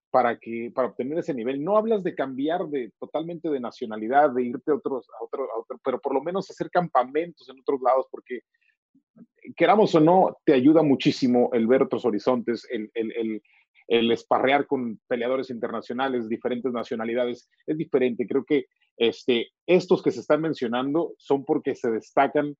para 0.10 0.40
que 0.40 0.72
para 0.74 0.88
obtener 0.88 1.20
ese 1.20 1.34
nivel. 1.34 1.64
No 1.64 1.78
hablas 1.78 2.04
de 2.04 2.16
cambiar 2.16 2.68
de 2.68 2.92
totalmente 3.00 3.50
de 3.50 3.60
nacionalidad, 3.60 4.32
de 4.32 4.44
irte 4.44 4.72
a 4.72 4.76
otros, 4.76 5.08
a 5.20 5.24
otro, 5.24 5.44
a 5.44 5.60
otro, 5.60 5.80
pero 5.84 6.00
por 6.00 6.14
lo 6.14 6.22
menos 6.22 6.50
hacer 6.50 6.70
campamentos 6.72 7.48
en 7.50 7.60
otros 7.60 7.82
lados, 7.82 8.08
porque 8.10 8.40
queramos 9.56 9.94
o 9.94 10.00
no, 10.00 10.38
te 10.46 10.54
ayuda 10.54 10.82
muchísimo 10.82 11.50
el 11.54 11.68
ver 11.68 11.84
otros 11.84 12.06
horizontes, 12.06 12.66
el, 12.72 12.90
el, 12.94 13.12
el, 13.12 13.44
el 13.88 14.12
esparrear 14.12 14.66
con 14.68 15.00
peleadores 15.08 15.50
internacionales, 15.50 16.30
diferentes 16.30 16.72
nacionalidades, 16.72 17.50
es 17.68 17.78
diferente. 17.78 18.26
Creo 18.26 18.46
que 18.46 18.66
este, 18.98 19.50
estos 19.68 20.02
que 20.02 20.12
se 20.12 20.22
están 20.22 20.42
mencionando 20.42 21.14
son 21.18 21.44
porque 21.46 21.76
se 21.76 21.92
destacan 21.92 22.56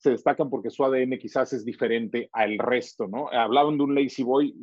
se 0.00 0.10
destacan 0.10 0.48
porque 0.48 0.70
su 0.70 0.82
ADN 0.82 1.18
quizás 1.18 1.52
es 1.52 1.64
diferente 1.64 2.30
al 2.32 2.58
resto, 2.58 3.06
¿no? 3.06 3.28
Hablaban 3.30 3.76
de 3.76 3.84
un 3.84 3.94
Lazy 3.94 4.22
Boy, 4.22 4.54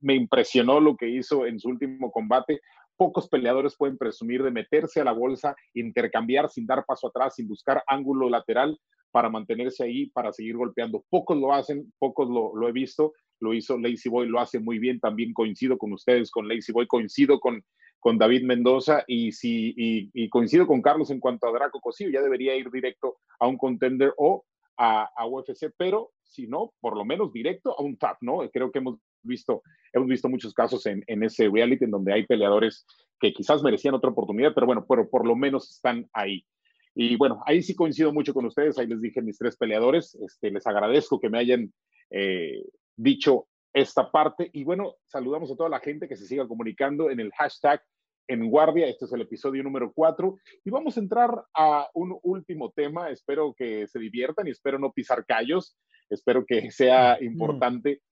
me 0.00 0.14
impresionó 0.14 0.78
lo 0.78 0.96
que 0.96 1.08
hizo 1.08 1.46
en 1.46 1.58
su 1.58 1.68
último 1.68 2.12
combate. 2.12 2.60
Pocos 2.96 3.28
peleadores 3.28 3.76
pueden 3.76 3.98
presumir 3.98 4.44
de 4.44 4.52
meterse 4.52 5.00
a 5.00 5.04
la 5.04 5.12
bolsa, 5.12 5.56
intercambiar 5.74 6.48
sin 6.48 6.64
dar 6.64 6.84
paso 6.86 7.08
atrás, 7.08 7.34
sin 7.34 7.48
buscar 7.48 7.82
ángulo 7.88 8.30
lateral 8.30 8.78
para 9.10 9.28
mantenerse 9.28 9.82
ahí, 9.82 10.10
para 10.10 10.32
seguir 10.32 10.56
golpeando. 10.56 11.04
Pocos 11.10 11.36
lo 11.36 11.52
hacen, 11.52 11.92
pocos 11.98 12.28
lo, 12.28 12.54
lo 12.54 12.68
he 12.68 12.72
visto, 12.72 13.14
lo 13.40 13.52
hizo 13.52 13.76
Lazy 13.76 14.08
Boy, 14.08 14.28
lo 14.28 14.38
hace 14.38 14.60
muy 14.60 14.78
bien, 14.78 15.00
también 15.00 15.32
coincido 15.32 15.76
con 15.76 15.92
ustedes, 15.92 16.30
con 16.30 16.46
Lazy 16.46 16.70
Boy, 16.70 16.86
coincido 16.86 17.40
con, 17.40 17.64
con 18.06 18.18
David 18.18 18.44
Mendoza 18.44 19.02
y, 19.08 19.32
si, 19.32 19.74
y, 19.76 20.28
coincido 20.28 20.64
con 20.64 20.80
Carlos 20.80 21.10
en 21.10 21.18
cuanto 21.18 21.48
a 21.48 21.50
Draco 21.50 21.80
Cosillo, 21.80 22.12
ya 22.12 22.22
debería 22.22 22.54
ir 22.54 22.70
directo 22.70 23.16
a 23.40 23.48
un 23.48 23.58
contender 23.58 24.14
o 24.16 24.44
a, 24.76 25.26
UFC, 25.26 25.72
pero 25.76 26.12
si 26.22 26.46
no, 26.46 26.72
por 26.78 26.96
lo 26.96 27.04
menos 27.04 27.32
directo 27.32 27.76
a 27.76 27.82
un 27.82 27.96
TAP, 27.96 28.18
¿no? 28.20 28.48
Creo 28.52 28.70
que 28.70 28.78
hemos 28.78 29.00
visto, 29.24 29.60
hemos 29.92 30.06
visto 30.06 30.28
muchos 30.28 30.54
casos 30.54 30.86
en, 30.86 31.02
en 31.08 31.24
ese 31.24 31.48
reality 31.48 31.86
en 31.86 31.90
donde 31.90 32.12
hay 32.12 32.24
peleadores 32.24 32.86
que 33.18 33.32
quizás 33.32 33.60
merecían 33.64 33.94
otra 33.94 34.10
oportunidad, 34.10 34.54
pero 34.54 34.66
bueno, 34.66 34.86
pero 34.88 35.10
por 35.10 35.26
lo 35.26 35.34
menos 35.34 35.68
están 35.68 36.08
ahí. 36.12 36.46
Y 36.94 37.16
bueno, 37.16 37.42
ahí 37.44 37.60
sí 37.60 37.74
coincido 37.74 38.12
mucho 38.12 38.32
con 38.32 38.46
ustedes, 38.46 38.78
ahí 38.78 38.86
les 38.86 39.00
dije 39.00 39.20
mis 39.20 39.36
tres 39.36 39.56
peleadores, 39.56 40.14
este, 40.14 40.52
les 40.52 40.64
agradezco 40.68 41.18
que 41.18 41.28
me 41.28 41.40
hayan 41.40 41.72
eh, 42.10 42.62
dicho 42.94 43.48
esta 43.72 44.12
parte. 44.12 44.48
Y 44.52 44.62
bueno, 44.62 44.94
saludamos 45.06 45.50
a 45.50 45.56
toda 45.56 45.68
la 45.68 45.80
gente 45.80 46.06
que 46.06 46.16
se 46.16 46.26
siga 46.26 46.46
comunicando 46.46 47.10
en 47.10 47.18
el 47.18 47.32
hashtag 47.32 47.82
en 48.28 48.50
guardia. 48.50 48.86
Este 48.86 49.04
es 49.04 49.12
el 49.12 49.22
episodio 49.22 49.62
número 49.62 49.92
4 49.92 50.38
y 50.64 50.70
vamos 50.70 50.96
a 50.96 51.00
entrar 51.00 51.44
a 51.54 51.88
un 51.94 52.18
último 52.22 52.70
tema. 52.70 53.10
Espero 53.10 53.54
que 53.54 53.86
se 53.86 53.98
diviertan 53.98 54.46
y 54.46 54.50
espero 54.50 54.78
no 54.78 54.92
pisar 54.92 55.24
callos. 55.24 55.76
Espero 56.08 56.44
que 56.44 56.70
sea 56.70 57.22
importante. 57.22 58.02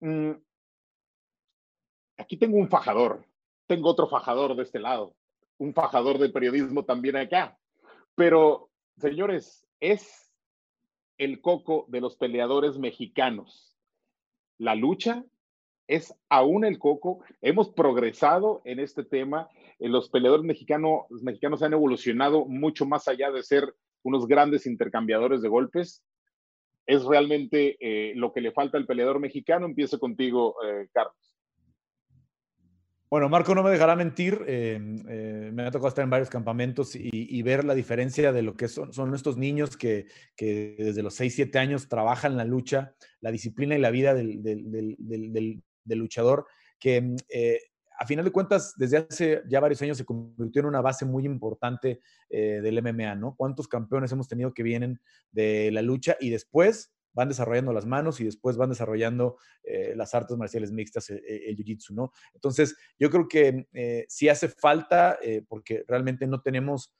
Mm, 0.00 0.32
aquí 2.16 2.36
tengo 2.36 2.56
un 2.56 2.68
fajador. 2.68 3.24
Tengo 3.66 3.88
otro 3.88 4.08
fajador 4.08 4.56
de 4.56 4.62
este 4.62 4.80
lado. 4.80 5.14
Un 5.58 5.74
fajador 5.74 6.18
de 6.18 6.30
periodismo 6.30 6.84
también 6.84 7.16
acá. 7.16 7.58
Pero, 8.14 8.70
señores, 8.96 9.66
es 9.80 10.30
el 11.18 11.40
coco 11.40 11.86
de 11.88 12.00
los 12.00 12.16
peleadores 12.16 12.78
mexicanos 12.78 13.72
la 14.62 14.76
lucha 14.76 15.24
es 15.86 16.14
aún 16.28 16.64
el 16.64 16.78
coco. 16.78 17.22
Hemos 17.40 17.70
progresado 17.70 18.62
en 18.64 18.80
este 18.80 19.04
tema. 19.04 19.48
Eh, 19.78 19.88
los 19.88 20.08
peleadores 20.08 20.44
mexicanos, 20.44 21.02
mexicanos 21.22 21.62
han 21.62 21.72
evolucionado 21.72 22.46
mucho 22.46 22.86
más 22.86 23.08
allá 23.08 23.30
de 23.30 23.42
ser 23.42 23.74
unos 24.02 24.26
grandes 24.26 24.66
intercambiadores 24.66 25.42
de 25.42 25.48
golpes. 25.48 26.04
Es 26.86 27.04
realmente 27.04 27.76
eh, 27.80 28.12
lo 28.16 28.32
que 28.32 28.40
le 28.40 28.52
falta 28.52 28.78
al 28.78 28.86
peleador 28.86 29.20
mexicano. 29.20 29.66
Empiezo 29.66 29.98
contigo, 29.98 30.56
eh, 30.64 30.88
Carlos. 30.92 31.16
Bueno, 33.08 33.28
Marco 33.28 33.54
no 33.54 33.62
me 33.62 33.70
dejará 33.70 33.94
mentir. 33.94 34.40
Me 34.40 35.62
ha 35.64 35.70
tocado 35.70 35.88
estar 35.88 36.02
en 36.02 36.08
varios 36.08 36.30
campamentos 36.30 36.96
y, 36.96 37.42
ver 37.42 37.62
la 37.62 37.74
diferencia 37.74 38.32
de 38.32 38.40
lo 38.40 38.56
que 38.56 38.68
son, 38.68 38.94
son 38.94 39.14
estos 39.14 39.36
niños 39.36 39.76
que, 39.76 40.06
desde 40.38 41.02
los 41.02 41.12
6, 41.16 41.34
7 41.34 41.58
años 41.58 41.88
trabajan 41.90 42.38
la 42.38 42.46
lucha, 42.46 42.94
la 43.20 43.30
disciplina 43.30 43.76
y 43.76 43.80
la 43.80 43.90
vida 43.90 44.14
del, 44.14 45.62
luchador, 45.86 46.46
que 46.78 47.00
mm, 47.00 47.16
eh, 47.28 47.60
a 47.98 48.06
final 48.06 48.24
de 48.24 48.32
cuentas, 48.32 48.74
desde 48.76 48.96
hace 48.96 49.42
ya 49.48 49.60
varios 49.60 49.80
años 49.82 49.96
se 49.96 50.04
convirtió 50.04 50.60
en 50.60 50.66
una 50.66 50.80
base 50.80 51.04
muy 51.04 51.24
importante 51.24 52.00
del 52.28 52.82
MMA, 52.82 53.14
¿no? 53.14 53.36
¿Cuántos 53.36 53.68
campeones 53.68 54.10
hemos 54.10 54.26
tenido 54.26 54.52
que 54.52 54.64
vienen 54.64 55.00
de 55.30 55.70
la 55.70 55.82
lucha 55.82 56.16
y 56.18 56.30
después 56.30 56.92
van 57.14 57.28
desarrollando 57.28 57.72
las 57.72 57.86
manos 57.86 58.20
y 58.20 58.24
después 58.24 58.56
van 58.56 58.70
desarrollando 58.70 59.36
eh, 59.62 59.94
las 59.96 60.14
artes 60.14 60.36
marciales 60.36 60.72
mixtas, 60.72 61.10
eh, 61.10 61.22
eh, 61.26 61.42
el, 61.46 61.56
jiu-jitsu, 61.56 61.90
¿no? 61.90 62.12
Entonces, 62.34 62.76
yo 62.98 63.10
creo 63.10 63.28
que 63.28 63.66
sí 64.08 64.28
hace 64.28 64.48
falta, 64.48 65.18
porque 65.48 65.84
realmente 65.86 66.26
no 66.26 66.40
tenemos, 66.40 66.94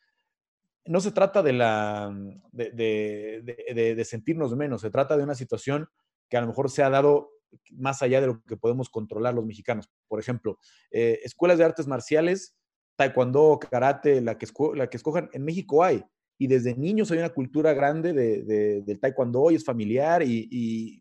no 0.84 1.00
se 1.00 1.12
trata 1.12 1.42
de, 1.42 1.52
la, 1.52 2.14
de, 2.52 3.94
de, 3.96 4.04
sentirnos 4.04 4.54
menos, 4.56 4.82
se 4.82 4.90
trata 4.90 5.16
de 5.16 5.24
una 5.24 5.34
situación 5.34 5.88
que 6.28 6.36
a 6.36 6.40
lo 6.40 6.48
mejor 6.48 6.70
se 6.70 6.82
ha 6.82 6.90
dado 6.90 7.30
más 7.70 8.02
allá 8.02 8.20
de 8.20 8.28
lo 8.28 8.42
que 8.42 8.56
podemos 8.56 8.88
controlar 8.88 9.34
los 9.34 9.44
mexicanos. 9.44 9.90
Por 10.08 10.20
ejemplo, 10.20 10.58
escuelas 10.90 11.58
de 11.58 11.64
artes 11.64 11.86
marciales, 11.86 12.56
taekwondo, 12.96 13.58
karate, 13.58 14.20
la 14.20 14.38
que, 14.38 14.46
la 14.74 14.88
que 14.88 14.96
escojan, 14.96 15.30
en 15.32 15.44
México 15.44 15.82
hay 15.82 16.04
y 16.38 16.48
desde 16.48 16.74
niños 16.74 17.10
hay 17.12 17.18
una 17.18 17.28
cultura 17.30 17.72
grande 17.72 18.12
de, 18.12 18.82
del 18.82 18.98
taekwondo 18.98 19.50
y 19.50 19.54
es 19.54 19.64
familiar 19.64 20.22
y, 20.22 21.00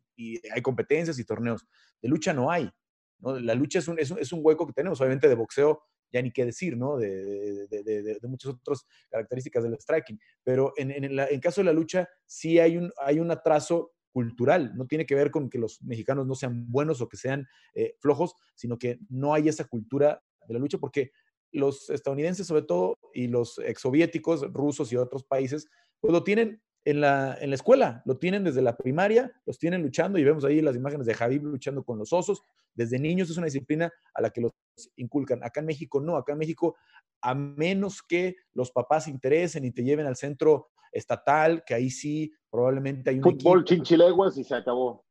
hay 0.53 0.61
competencias 0.61 1.17
y 1.17 1.25
torneos. 1.25 1.65
De 1.99 2.07
lucha 2.07 2.31
no 2.31 2.51
hay. 2.51 2.69
¿no? 3.17 3.39
La 3.39 3.55
lucha 3.55 3.79
es 3.79 3.87
un, 3.87 3.97
es, 3.97 4.31
un, 4.31 4.39
hueco 4.43 4.67
que 4.67 4.73
tenemos, 4.73 5.01
obviamente 5.01 5.27
de 5.27 5.33
boxeo 5.33 5.81
ya 6.13 6.21
ni 6.21 6.31
qué 6.31 6.45
decir, 6.45 6.77
¿no? 6.77 6.97
De, 6.97 8.19
muchas 8.23 8.51
otras 8.51 8.85
características 9.09 9.63
del 9.63 9.79
striking. 9.79 10.19
Pero 10.43 10.73
en, 10.77 10.91
en, 10.91 11.39
caso 11.39 11.61
de 11.61 11.65
la 11.65 11.73
lucha 11.73 12.07
sí 12.27 12.59
hay 12.59 12.77
un, 12.77 12.91
hay 12.97 13.19
un 13.19 13.31
atraso 13.31 13.93
cultural, 14.11 14.75
no 14.75 14.85
tiene 14.85 15.05
que 15.05 15.15
ver 15.15 15.31
con 15.31 15.49
que 15.49 15.57
los 15.57 15.81
mexicanos 15.81 16.27
no 16.27 16.35
sean 16.35 16.69
buenos 16.69 17.01
o 17.01 17.07
que 17.07 17.17
sean 17.17 17.47
eh, 17.73 17.95
flojos, 17.99 18.35
sino 18.55 18.77
que 18.77 18.99
no 19.09 19.33
hay 19.33 19.47
esa 19.47 19.65
cultura 19.65 20.21
de 20.47 20.53
la 20.53 20.59
lucha 20.59 20.77
porque 20.77 21.11
los 21.51 21.89
estadounidenses 21.89 22.47
sobre 22.47 22.63
todo 22.63 22.97
y 23.13 23.27
los 23.27 23.57
exsoviéticos, 23.59 24.41
rusos 24.53 24.91
y 24.91 24.97
otros 24.97 25.23
países, 25.23 25.67
pues 25.99 26.11
lo 26.11 26.23
tienen 26.23 26.61
en 26.83 27.01
la, 27.01 27.37
en 27.39 27.49
la 27.49 27.55
escuela, 27.55 28.01
lo 28.05 28.17
tienen 28.17 28.43
desde 28.43 28.61
la 28.61 28.75
primaria, 28.75 29.31
los 29.45 29.59
tienen 29.59 29.81
luchando 29.81 30.17
y 30.17 30.23
vemos 30.23 30.43
ahí 30.45 30.61
las 30.61 30.75
imágenes 30.75 31.05
de 31.05 31.13
Javi 31.13 31.39
luchando 31.39 31.83
con 31.83 31.99
los 31.99 32.11
osos. 32.11 32.43
Desde 32.73 32.97
niños 32.97 33.29
es 33.29 33.37
una 33.37 33.45
disciplina 33.45 33.91
a 34.13 34.21
la 34.21 34.29
que 34.31 34.41
los 34.41 34.51
inculcan. 34.95 35.43
Acá 35.43 35.59
en 35.59 35.67
México 35.67 36.01
no, 36.01 36.15
acá 36.15 36.33
en 36.33 36.39
México, 36.39 36.75
a 37.21 37.35
menos 37.35 38.01
que 38.01 38.35
los 38.53 38.71
papás 38.71 39.05
se 39.05 39.11
interesen 39.11 39.65
y 39.65 39.71
te 39.71 39.83
lleven 39.83 40.07
al 40.07 40.15
centro 40.15 40.69
estatal, 40.91 41.63
que 41.65 41.73
ahí 41.73 41.89
sí 41.89 42.33
probablemente 42.49 43.11
hay 43.11 43.17
un 43.17 43.23
Fútbol 43.23 43.63
chinchileguas 43.63 44.37
y 44.37 44.43
se 44.43 44.55
acabó. 44.55 45.05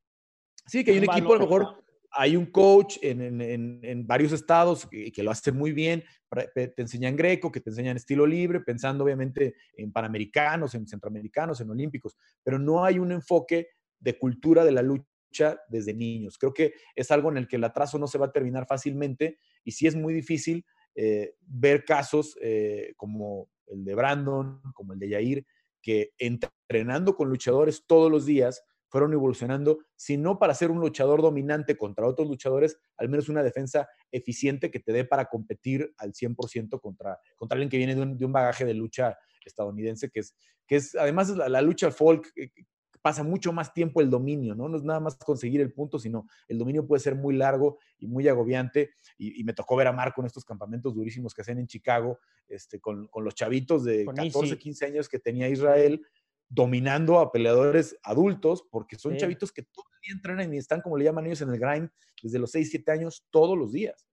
Sí, 0.67 0.85
que 0.85 0.91
hay 0.91 0.99
un 0.99 1.05
equipo 1.05 1.35
a 1.35 1.39
lo 1.39 1.43
mejor 1.45 1.85
hay 2.13 2.37
un 2.37 2.47
coach 2.47 2.99
en, 3.03 4.07
varios 4.07 4.33
estados 4.33 4.87
que, 4.87 5.13
que, 5.13 5.23
lo 5.23 5.31
hace 5.31 5.53
muy 5.53 5.73
bien, 5.73 6.03
te 6.55 6.73
enseñan 6.77 7.17
greco, 7.17 7.51
que 7.51 7.61
te 7.61 7.71
enseñan 7.71 7.97
estilo 7.97 8.27
libre, 8.27 8.61
pensando 8.61 9.05
obviamente 9.05 9.55
en 9.77 9.93
panamericanos, 9.93 10.75
en 10.75 10.87
centroamericanos, 10.87 11.61
en 11.61 11.71
olímpicos, 11.71 12.17
pero 12.43 12.59
no 12.59 12.85
hay 12.85 12.99
un 12.99 13.13
enfoque 13.13 13.69
de 13.99 14.19
cultura 14.19 14.65
de 14.65 14.73
la 14.73 14.83
lucha 14.83 15.61
desde 15.69 15.95
niños. 15.95 16.39
Creo 16.39 16.53
que 16.53 16.75
es 16.95 17.11
algo 17.11 17.31
en 17.31 17.37
el 17.37 17.47
que 17.49 17.57
el 17.57 17.65
atraso 17.65 17.99
no 17.99 18.07
se 18.07 18.19
va 18.19 18.27
a 18.27 18.33
terminar 18.33 18.67
fácilmente 18.67 19.39
y 19.65 19.73
sí 19.73 19.87
es 19.87 19.95
muy 19.95 20.13
difícil 20.13 20.65
eh, 20.95 21.35
ver 21.41 21.85
casos 21.85 22.37
eh, 22.43 22.95
como 22.97 23.49
el 23.67 23.85
de 23.85 23.95
Brandon, 23.95 24.61
como 24.75 24.93
el 24.93 24.99
de 24.99 25.11
Yair, 25.11 25.47
que 25.81 26.13
entrenando 26.19 27.15
con 27.15 27.29
luchadores 27.29 27.85
todos 27.87 28.11
los 28.11 28.27
días, 28.27 28.63
fueron 28.91 29.13
evolucionando, 29.13 29.79
si 29.97 30.17
no 30.17 30.39
para 30.39 30.53
ser 30.53 30.71
un 30.71 30.81
luchador 30.81 31.23
dominante 31.23 31.77
contra 31.77 32.07
otros 32.07 32.29
luchadores, 32.29 32.79
al 32.97 33.09
menos 33.09 33.29
una 33.29 33.43
defensa 33.43 33.89
eficiente 34.11 34.71
que 34.71 34.81
te 34.81 34.93
dé 34.93 35.05
para 35.05 35.27
competir 35.27 35.95
al 35.97 36.13
100% 36.13 36.81
contra, 36.81 37.19
contra 37.37 37.55
alguien 37.55 37.71
que 37.71 37.79
viene 37.79 37.95
de 37.95 38.25
un, 38.25 38.33
bagaje 38.33 38.65
de 38.65 38.75
lucha 38.75 39.17
estadounidense, 39.45 40.11
que 40.11 40.21
es, 40.21 40.35
que 40.67 40.77
es 40.77 40.95
además 40.97 41.31
la, 41.31 41.63
lucha 41.63 41.91
folk 41.91 42.33
eh, 42.37 42.51
pasa 43.01 43.23
mucho 43.23 43.53
más 43.53 43.73
tiempo 43.73 44.01
el 44.01 44.11
dominio, 44.11 44.55
¿no? 44.55 44.69
No 44.69 44.77
es 44.77 44.83
nada 44.83 45.01
más 45.01 45.17
conseguir 45.17 45.61
el 45.61 45.73
punto, 45.73 45.99
sino 45.99 46.27
el 46.49 46.59
dominio 46.59 46.87
puede 46.87 47.01
ser 47.01 47.15
muy 47.15 47.35
largo 47.35 47.79
y 47.99 48.07
muy 48.07 48.29
agobiante. 48.29 48.91
Y, 49.17 49.43
me 49.45 49.53
tocó 49.53 49.77
ver 49.77 49.87
a 49.87 49.93
Marco 49.93 50.21
en 50.21 50.27
estos 50.27 50.45
campamentos 50.45 50.95
durísimos 50.95 51.33
que 51.33 51.43
hacen 51.43 51.59
en 51.59 51.67
Chicago, 51.67 52.19
este, 52.49 52.81
con, 52.81 53.07
con 53.07 53.25
los 53.25 53.35
chavitos 53.35 53.85
de 53.85 54.05
14, 54.05 54.59
15 54.59 54.87
años 54.87 55.09
que 55.09 55.19
tenía 55.19 55.49
Israel, 55.49 56.05
dominando 56.51 57.21
a 57.21 57.31
peleadores 57.31 57.97
adultos, 58.03 58.65
porque 58.71 58.97
son 58.97 59.17
chavitos 59.17 59.53
que 59.53 59.63
todo 59.63 59.87
el 59.95 60.01
día 60.03 60.13
entrenan 60.15 60.53
y 60.53 60.59
están, 60.59 60.83
como 60.83 60.99
le 60.99 61.05
llaman 61.05 61.27
ellos, 61.27 61.41
en 61.41 61.51
el 61.51 61.59
grind 61.59 61.89
desde 62.23 62.39
los 62.39 62.51
6, 62.51 62.69
7 62.71 62.93
años 62.93 63.25
todos 63.31 63.57
los 63.57 63.73
días. 63.73 64.07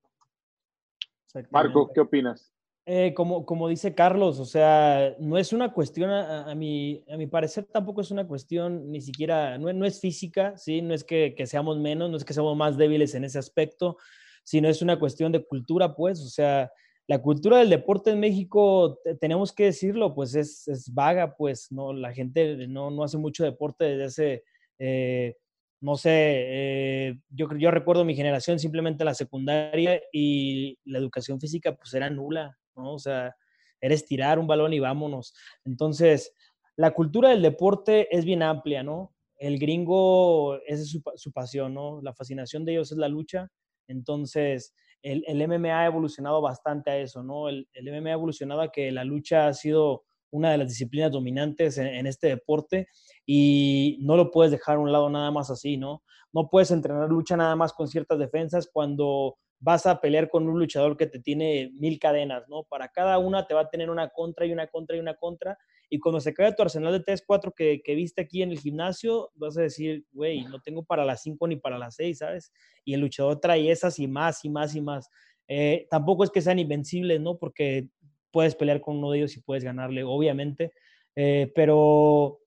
Marco, 1.52 1.92
¿qué 1.94 2.00
opinas? 2.00 2.54
Eh, 2.86 3.14
como, 3.14 3.46
como 3.46 3.68
dice 3.68 3.94
Carlos, 3.94 4.40
o 4.40 4.46
sea, 4.46 5.14
no 5.20 5.38
es 5.38 5.52
una 5.52 5.74
cuestión, 5.74 6.10
a, 6.10 6.56
mi, 6.56 7.04
a 7.12 7.18
mi 7.18 7.28
parecer 7.28 7.66
tampoco 7.66 8.00
es 8.00 8.12
una 8.12 8.26
cuestión 8.26 8.90
ni 8.90 9.02
siquiera, 9.02 9.58
no, 9.58 9.74
no 9.74 9.86
es 9.86 10.00
física, 10.00 10.56
¿sí? 10.58 10.82
No 10.82 10.94
es 10.94 11.04
que, 11.04 11.36
que, 11.36 11.48
seamos 11.48 11.78
menos, 11.80 12.10
no 12.10 12.16
es 12.16 12.24
que 12.24 12.34
seamos 12.34 12.56
más 12.56 12.78
débiles 12.78 13.14
en 13.14 13.26
ese 13.26 13.40
aspecto, 13.40 13.98
sino 14.46 14.70
es 14.70 14.82
una 14.82 14.98
cuestión 14.98 15.34
de 15.34 15.44
cultura, 15.44 15.96
pues, 15.96 16.22
o 16.22 16.30
sea, 16.30 16.72
la 17.08 17.22
cultura 17.22 17.60
del 17.60 17.70
deporte 17.70 18.12
en 18.12 18.20
México, 18.20 19.00
tenemos 19.22 19.54
que 19.54 19.66
decirlo, 19.66 20.14
pues 20.14 20.36
es, 20.36 20.68
es, 20.68 20.94
vaga, 20.94 21.36
pues 21.38 21.72
no, 21.72 21.94
la 21.94 22.14
gente 22.14 22.68
no, 22.68 22.92
no 22.92 23.04
hace 23.04 23.18
mucho 23.18 23.46
deporte 23.46 23.86
desde 23.86 24.04
hace, 24.04 24.44
eh, 24.78 25.38
no 25.80 25.96
sé, 25.96 26.12
eh, 26.12 27.20
yo, 27.30 27.48
yo 27.58 27.72
recuerdo 27.72 28.04
mi 28.04 28.14
generación 28.14 28.60
simplemente 28.60 29.06
la 29.06 29.14
secundaria 29.14 30.02
y 30.12 30.78
la 30.84 31.00
educación 31.00 31.40
física 31.40 31.76
pues 31.78 31.94
era 31.94 32.10
nula, 32.10 32.58
¿no? 32.76 32.96
O 32.96 33.00
sea, 33.00 33.34
era 33.80 33.96
estirar 33.96 34.38
un 34.38 34.48
balón 34.48 34.74
y 34.74 34.80
vámonos. 34.80 35.34
Entonces, 35.64 36.34
la 36.76 36.92
cultura 36.92 37.30
del 37.30 37.42
deporte 37.42 38.14
es 38.16 38.26
bien 38.26 38.44
amplia, 38.44 38.84
¿no? 38.84 39.14
El 39.38 39.60
gringo, 39.60 40.60
es 40.66 40.90
su, 40.90 41.02
su 41.16 41.32
pasión, 41.32 41.74
¿no? 41.74 42.02
La 42.02 42.14
fascinación 42.14 42.66
de 42.66 42.74
ellos 42.74 42.92
es 42.92 42.98
la 42.98 43.08
lucha. 43.08 43.50
Entonces, 43.88 44.74
el, 45.02 45.24
el, 45.28 45.48
MMA 45.48 45.82
ha 45.82 45.86
evolucionado 45.86 46.42
bastante 46.42 46.92
a 46.92 46.98
eso, 46.98 47.24
¿no? 47.24 47.50
El, 47.50 47.68
el, 47.74 48.02
MMA 48.02 48.10
ha 48.10 48.14
evolucionado 48.14 48.62
a 48.62 48.72
que 48.72 48.92
la 48.92 49.04
lucha 49.04 49.48
ha 49.48 49.54
sido 49.54 50.04
una 50.32 50.52
de 50.52 50.58
las 50.58 50.70
disciplinas 50.70 51.12
dominantes 51.12 51.78
en, 51.78 51.88
en, 51.88 52.08
este 52.08 52.28
deporte 52.28 52.88
y 53.26 53.98
no 54.02 54.18
lo 54.18 54.32
puedes 54.32 54.52
dejar 54.52 54.78
a 54.78 54.80
un 54.80 54.92
lado 54.92 55.10
nada 55.10 55.32
más 55.32 55.50
así, 55.50 55.78
¿no? 55.78 56.04
No 56.34 56.50
puedes 56.50 56.72
entrenar 56.72 57.10
lucha 57.10 57.38
nada 57.38 57.56
más 57.56 57.74
con 57.74 57.88
ciertas 57.88 58.20
defensas 58.20 58.70
cuando 58.72 59.38
vas 59.60 59.86
a 59.86 60.00
pelear 60.00 60.30
con 60.30 60.48
un 60.48 60.60
luchador 60.60 60.98
que 60.98 61.08
te 61.08 61.20
tiene 61.20 61.72
mil 61.74 62.00
cadenas, 62.00 62.48
¿no? 62.48 62.64
Para 62.64 62.90
cada 62.90 63.18
una 63.18 63.48
te 63.48 63.54
va 63.54 63.62
a 63.62 63.70
tener 63.70 63.90
una 63.90 64.10
contra 64.10 64.46
y 64.46 64.52
una 64.52 64.68
contra 64.68 64.96
y 64.96 65.00
una 65.00 65.16
contra. 65.16 65.58
Y 65.90 66.00
cuando 66.00 66.20
se 66.20 66.34
cae 66.34 66.54
tu 66.54 66.62
arsenal 66.62 66.94
de 66.94 67.00
3, 67.00 67.24
4 67.26 67.54
que, 67.54 67.82
que 67.84 67.96
viste 67.96 68.22
aquí 68.22 68.42
en 68.42 68.52
el 68.52 68.60
gimnasio, 68.60 69.32
vas 69.36 69.58
a 69.58 69.62
decir, 69.62 70.06
güey, 70.12 70.44
no 70.46 70.60
tengo 70.62 70.84
para 70.84 71.06
las 71.06 71.22
5 71.24 71.48
ni 71.48 71.56
para 71.56 71.78
las 71.78 71.96
6, 71.96 72.18
¿sabes? 72.20 72.52
Y 72.84 72.94
el 72.94 73.02
luchador 73.02 73.40
trae 73.40 73.72
esas 73.72 73.98
y 74.00 74.08
más 74.08 74.44
y 74.46 74.50
más 74.50 74.76
y 74.76 74.82
más. 74.82 75.10
Eh, 75.48 75.88
tampoco 75.90 76.24
es 76.24 76.30
que 76.30 76.42
sean 76.42 76.60
invencibles, 76.60 77.22
¿no? 77.22 77.38
Porque 77.38 77.88
puedes 78.32 78.56
pelear 78.56 78.82
con 78.82 78.98
uno 78.98 79.12
de 79.12 79.20
ellos 79.20 79.38
y 79.38 79.42
puedes 79.42 79.64
ganarle, 79.64 80.04
obviamente. 80.04 80.74
Eh, 81.16 81.52
pero 81.56 82.42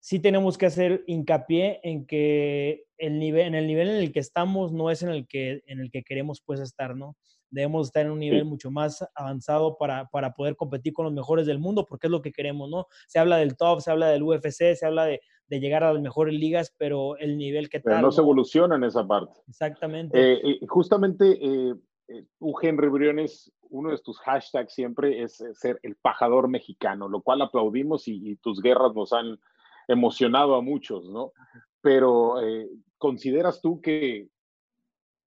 sí 0.00 0.18
tenemos 0.18 0.58
que 0.58 0.66
hacer 0.66 1.04
hincapié 1.06 1.80
en 1.82 2.06
que 2.06 2.84
el 2.98 3.18
nivel, 3.18 3.46
en 3.46 3.54
el 3.54 3.66
nivel 3.66 3.88
en 3.88 3.96
el 3.96 4.12
que 4.12 4.20
estamos 4.20 4.72
no 4.72 4.90
es 4.90 5.02
en 5.02 5.10
el 5.10 5.26
que, 5.26 5.62
en 5.66 5.80
el 5.80 5.90
que 5.90 6.02
queremos 6.02 6.42
pues 6.44 6.60
estar, 6.60 6.96
¿no? 6.96 7.16
Debemos 7.50 7.88
estar 7.88 8.06
en 8.06 8.12
un 8.12 8.20
nivel 8.20 8.44
mucho 8.44 8.70
más 8.70 9.04
avanzado 9.14 9.76
para, 9.76 10.06
para 10.06 10.34
poder 10.34 10.56
competir 10.56 10.92
con 10.92 11.04
los 11.04 11.12
mejores 11.12 11.46
del 11.46 11.58
mundo, 11.58 11.84
porque 11.84 12.06
es 12.06 12.10
lo 12.10 12.22
que 12.22 12.32
queremos, 12.32 12.70
¿no? 12.70 12.86
Se 13.08 13.18
habla 13.18 13.38
del 13.38 13.56
top, 13.56 13.80
se 13.80 13.90
habla 13.90 14.08
del 14.08 14.22
UFC, 14.22 14.74
se 14.74 14.86
habla 14.86 15.04
de, 15.04 15.20
de 15.48 15.60
llegar 15.60 15.82
a 15.82 15.92
las 15.92 16.00
mejores 16.00 16.32
ligas, 16.32 16.72
pero 16.78 17.16
el 17.18 17.36
nivel 17.36 17.68
que 17.68 17.80
pero 17.80 18.00
no 18.00 18.12
se 18.12 18.20
evoluciona 18.20 18.76
en 18.76 18.84
esa 18.84 19.06
parte. 19.06 19.40
Exactamente. 19.48 20.16
Eh, 20.16 20.40
eh, 20.44 20.66
justamente, 20.68 21.38
eh, 21.42 21.74
eh, 22.08 22.24
Henry 22.62 22.88
Briones, 22.88 23.52
uno 23.68 23.90
de 23.90 23.98
tus 23.98 24.18
hashtags 24.20 24.72
siempre 24.72 25.22
es 25.22 25.44
ser 25.54 25.80
el 25.82 25.96
pajador 25.96 26.48
mexicano, 26.48 27.08
lo 27.08 27.20
cual 27.20 27.42
aplaudimos 27.42 28.06
y, 28.06 28.30
y 28.30 28.36
tus 28.36 28.62
guerras 28.62 28.94
nos 28.94 29.12
han 29.12 29.40
emocionado 29.88 30.54
a 30.54 30.62
muchos, 30.62 31.08
¿no? 31.08 31.32
Pero 31.80 32.40
eh, 32.40 32.68
¿consideras 32.98 33.60
tú 33.60 33.80
que 33.80 34.28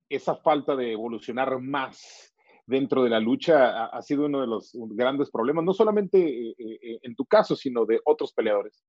esa 0.10 0.36
falta 0.36 0.76
de 0.76 0.92
evolucionar 0.92 1.60
más 1.60 2.34
dentro 2.66 3.04
de 3.04 3.10
la 3.10 3.20
lucha 3.20 3.86
ha, 3.86 4.02
sido 4.02 4.26
uno 4.26 4.42
de 4.42 4.48
los 4.48 4.72
grandes 4.92 5.30
problemas, 5.30 5.66
no 5.66 5.74
solamente 5.74 6.20
eh, 6.20 6.56
eh, 6.58 7.00
en 7.02 7.16
tu 7.16 7.26
caso, 7.26 7.56
sino 7.56 7.86
de 7.86 8.00
otros 8.06 8.32
peleadores? 8.34 8.86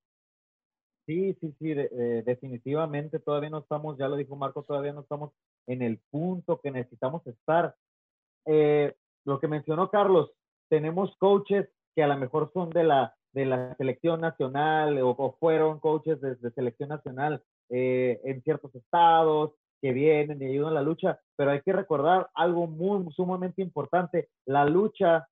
Sí, 1.06 1.34
sí, 1.34 1.54
sí, 1.58 1.74
definitivamente 2.24 3.18
todavía 3.18 3.50
no 3.50 3.58
estamos, 3.58 3.98
ya 3.98 4.08
lo 4.08 4.16
dijo 4.16 4.36
Marco, 4.36 4.62
todavía 4.62 4.94
no 4.94 5.02
estamos 5.02 5.32
en 5.66 5.82
el 5.82 6.00
punto 6.10 6.60
que 6.62 6.70
necesitamos 6.70 7.26
estar. 7.26 7.74
lo 8.46 9.38
que 9.38 9.48
mencionó 9.48 9.90
Carlos, 9.90 10.32
tenemos 10.70 11.14
coaches 11.18 11.68
que 11.94 12.02
a 12.02 12.06
lo 12.06 12.16
mejor 12.16 12.50
son 12.52 12.70
de 12.70 12.84
la 12.84 13.14
de 13.34 13.44
la 13.44 13.74
selección 13.76 14.20
nacional 14.20 14.98
o, 15.02 15.36
fueron 15.38 15.80
coaches 15.80 16.20
de, 16.20 16.50
selección 16.52 16.88
nacional 16.88 17.42
eh, 17.68 18.20
en 18.24 18.42
ciertos 18.42 18.74
estados 18.74 19.52
que 19.82 19.92
vienen 19.92 20.40
y 20.40 20.46
ayudan 20.46 20.70
a 20.70 20.74
la 20.76 20.82
lucha, 20.82 21.20
pero 21.36 21.50
hay 21.50 21.60
que 21.60 21.72
recordar 21.72 22.30
algo 22.34 22.66
muy 22.66 23.12
sumamente 23.12 23.60
importante, 23.60 24.28
la 24.46 24.64
lucha 24.64 25.26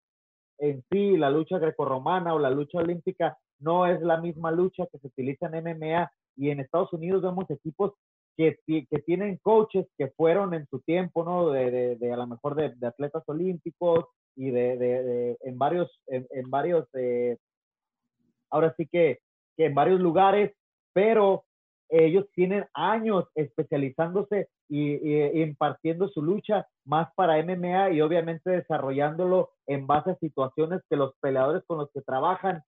en 0.59 0.85
sí, 0.91 1.17
la 1.17 1.31
lucha 1.31 1.59
grecorromana 1.59 2.35
o 2.35 2.39
la 2.39 2.51
lucha 2.51 2.79
olímpica 2.79 3.39
no 3.61 3.87
es 3.87 4.01
la 4.03 4.19
misma 4.19 4.51
lucha 4.51 4.87
que 4.93 4.99
se 4.99 5.07
utiliza 5.07 5.47
en 5.47 5.65
MMA 5.65 6.13
y 6.37 6.51
en 6.51 6.61
Estados 6.61 6.93
Unidos 6.93 7.23
vemos 7.23 7.49
equipos 7.51 7.95
que, 8.37 8.59
que 8.67 8.99
tienen 9.07 9.39
coaches 9.43 9.87
que 9.97 10.09
fueron 10.09 10.55
en 10.55 10.67
su 10.69 10.81
tiempo, 10.81 11.25
¿no? 11.25 11.51
De, 11.51 11.97
de, 11.97 12.13
a 12.13 12.17
lo 12.17 12.27
mejor 12.27 12.55
de, 12.55 12.87
atletas 12.87 13.23
olímpicos 13.27 14.07
y 14.37 14.51
de, 14.51 15.37
en 15.41 15.59
varios, 15.59 15.91
en, 16.07 16.27
en 16.31 16.51
varios 16.51 16.89
eh, 16.95 17.37
ahora 18.53 18.75
sí 18.77 18.87
que, 18.87 19.21
en 19.57 19.75
varios 19.75 20.01
lugares, 20.01 20.53
pero 20.93 21.45
ellos 21.89 22.27
tienen 22.35 22.65
años 22.73 23.27
especializándose 23.35 24.49
y, 24.69 25.43
impartiendo 25.43 26.09
su 26.09 26.23
lucha 26.23 26.67
más 26.85 27.09
para 27.15 27.43
MMA 27.43 27.91
y 27.91 28.01
obviamente 28.01 28.51
desarrollándolo 28.51 29.51
en 29.67 29.87
base 29.87 30.13
a 30.13 30.17
situaciones 30.17 30.81
que 30.89 30.97
los 30.97 31.15
peleadores 31.21 31.63
con 31.67 31.79
los 31.79 31.91
que 31.93 32.01
trabajan 32.01 32.63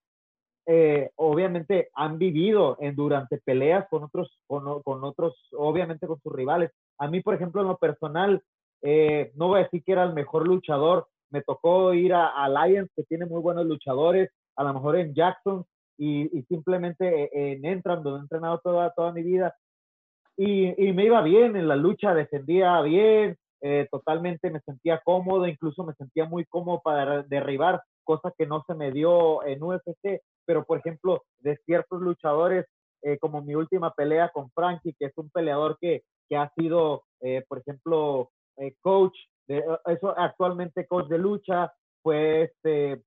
eh, 0.66 1.10
obviamente 1.16 1.90
han 1.94 2.18
vivido 2.18 2.78
durante 2.94 3.38
peleas 3.38 3.86
con 3.88 4.04
otros, 4.04 4.38
con, 4.46 5.04
otros, 5.04 5.34
obviamente 5.52 6.06
con 6.06 6.20
sus 6.20 6.32
rivales. 6.32 6.70
A 6.98 7.08
mí, 7.08 7.20
por 7.20 7.34
ejemplo, 7.34 7.62
en 7.62 7.68
lo 7.68 7.78
personal, 7.78 8.42
eh, 8.82 9.32
no 9.36 9.48
voy 9.48 9.60
a 9.60 9.64
decir 9.64 9.82
que 9.84 9.92
era 9.92 10.04
el 10.04 10.14
mejor 10.14 10.46
luchador, 10.46 11.08
me 11.30 11.42
tocó 11.42 11.92
ir 11.94 12.14
a, 12.14 12.28
a 12.28 12.48
Lions, 12.48 12.90
que 12.94 13.04
tiene 13.04 13.26
muy 13.26 13.40
buenos 13.40 13.66
luchadores, 13.66 14.30
a 14.56 14.64
lo 14.64 14.74
mejor 14.74 14.96
en 14.96 15.14
Jackson 15.14 15.66
y, 15.96 16.42
simplemente 16.48 17.52
en 17.52 17.64
entran 17.64 18.02
donde 18.02 18.20
he 18.20 18.22
entrenado 18.22 18.60
toda, 18.62 18.90
toda 18.94 19.12
mi 19.12 19.22
vida 19.22 19.54
y, 20.36 20.88
y, 20.88 20.92
me 20.92 21.04
iba 21.04 21.22
bien 21.22 21.56
en 21.56 21.68
la 21.68 21.76
lucha, 21.76 22.14
defendía 22.14 22.80
bien, 22.80 23.36
eh, 23.60 23.86
totalmente 23.90 24.50
me 24.50 24.60
sentía 24.60 25.00
cómodo, 25.04 25.46
incluso 25.46 25.84
me 25.84 25.94
sentía 25.94 26.24
muy 26.24 26.44
cómodo 26.44 26.80
para 26.82 27.22
derribar, 27.22 27.82
cosa 28.02 28.32
que 28.36 28.46
no 28.46 28.64
se 28.66 28.74
me 28.74 28.90
dio 28.90 29.44
en 29.46 29.62
UFC, 29.62 30.20
pero 30.44 30.64
por 30.64 30.78
ejemplo, 30.78 31.22
de 31.38 31.56
ciertos 31.64 32.00
luchadores, 32.00 32.66
eh, 33.02 33.18
como 33.18 33.42
mi 33.42 33.54
última 33.54 33.92
pelea 33.92 34.30
con 34.30 34.50
Frankie, 34.50 34.94
que 34.98 35.06
es 35.06 35.12
un 35.16 35.30
peleador 35.30 35.78
que, 35.80 36.02
que 36.28 36.36
ha 36.36 36.50
sido, 36.56 37.04
eh, 37.20 37.44
por 37.48 37.58
ejemplo, 37.60 38.30
coach, 38.80 39.16
de, 39.46 39.64
eso 39.86 40.14
actualmente 40.16 40.86
coach 40.86 41.08
de 41.08 41.18
lucha, 41.18 41.72
fue 42.02 42.42
este 42.42 43.02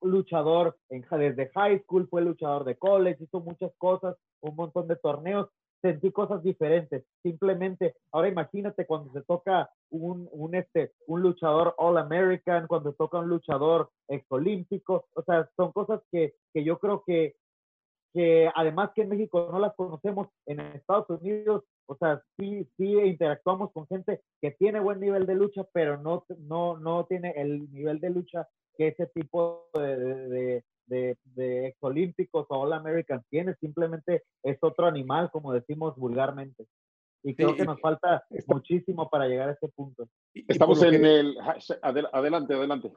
luchador 0.00 0.76
en, 0.88 1.04
desde 1.10 1.50
high 1.50 1.80
school, 1.82 2.08
fue 2.08 2.22
luchador 2.22 2.64
de 2.64 2.76
college, 2.76 3.24
hizo 3.24 3.40
muchas 3.40 3.72
cosas, 3.78 4.16
un 4.40 4.56
montón 4.56 4.88
de 4.88 4.96
torneos 4.96 5.48
sentí 5.82 6.12
cosas 6.12 6.42
diferentes. 6.42 7.04
Simplemente, 7.22 7.96
ahora 8.12 8.28
imagínate 8.28 8.86
cuando 8.86 9.12
se 9.12 9.22
toca 9.22 9.68
un, 9.90 10.28
un, 10.32 10.54
este, 10.54 10.92
un 11.08 11.20
luchador 11.20 11.74
All 11.76 11.98
American, 11.98 12.66
cuando 12.68 12.94
toca 12.94 13.18
un 13.18 13.28
luchador 13.28 13.90
exolímpico, 14.08 15.06
o 15.14 15.22
sea, 15.24 15.50
son 15.56 15.72
cosas 15.72 16.00
que, 16.10 16.34
que 16.54 16.64
yo 16.64 16.78
creo 16.78 17.02
que, 17.04 17.34
que 18.14 18.48
además 18.54 18.90
que 18.94 19.02
en 19.02 19.08
México 19.08 19.48
no 19.50 19.58
las 19.58 19.74
conocemos, 19.74 20.28
en 20.46 20.60
Estados 20.60 21.10
Unidos, 21.10 21.64
o 21.86 21.96
sea, 21.96 22.22
sí, 22.38 22.66
sí 22.76 22.92
interactuamos 22.98 23.72
con 23.72 23.86
gente 23.88 24.20
que 24.40 24.52
tiene 24.52 24.80
buen 24.80 25.00
nivel 25.00 25.26
de 25.26 25.34
lucha, 25.34 25.66
pero 25.72 25.98
no, 25.98 26.24
no, 26.38 26.78
no 26.78 27.04
tiene 27.06 27.32
el 27.36 27.70
nivel 27.72 28.00
de 28.00 28.10
lucha 28.10 28.48
que 28.76 28.88
ese 28.88 29.06
tipo 29.08 29.68
de, 29.74 30.62
de, 30.86 31.16
de 31.24 31.66
exolímpicos 31.68 32.46
o 32.48 32.56
All 32.56 32.72
American 32.72 33.22
tiene, 33.28 33.54
simplemente 33.56 34.24
es 34.42 34.58
otro 34.62 34.86
animal, 34.86 35.30
como 35.30 35.52
decimos 35.52 35.96
vulgarmente. 35.96 36.66
Y 37.24 37.34
creo 37.36 37.54
que 37.54 37.64
nos 37.64 37.80
falta 37.80 38.24
muchísimo 38.48 39.08
para 39.08 39.28
llegar 39.28 39.48
a 39.48 39.52
ese 39.52 39.68
punto. 39.68 40.08
Estamos 40.34 40.82
en 40.82 41.04
el... 41.04 41.36
Adelante, 41.80 42.54
adelante. 42.54 42.92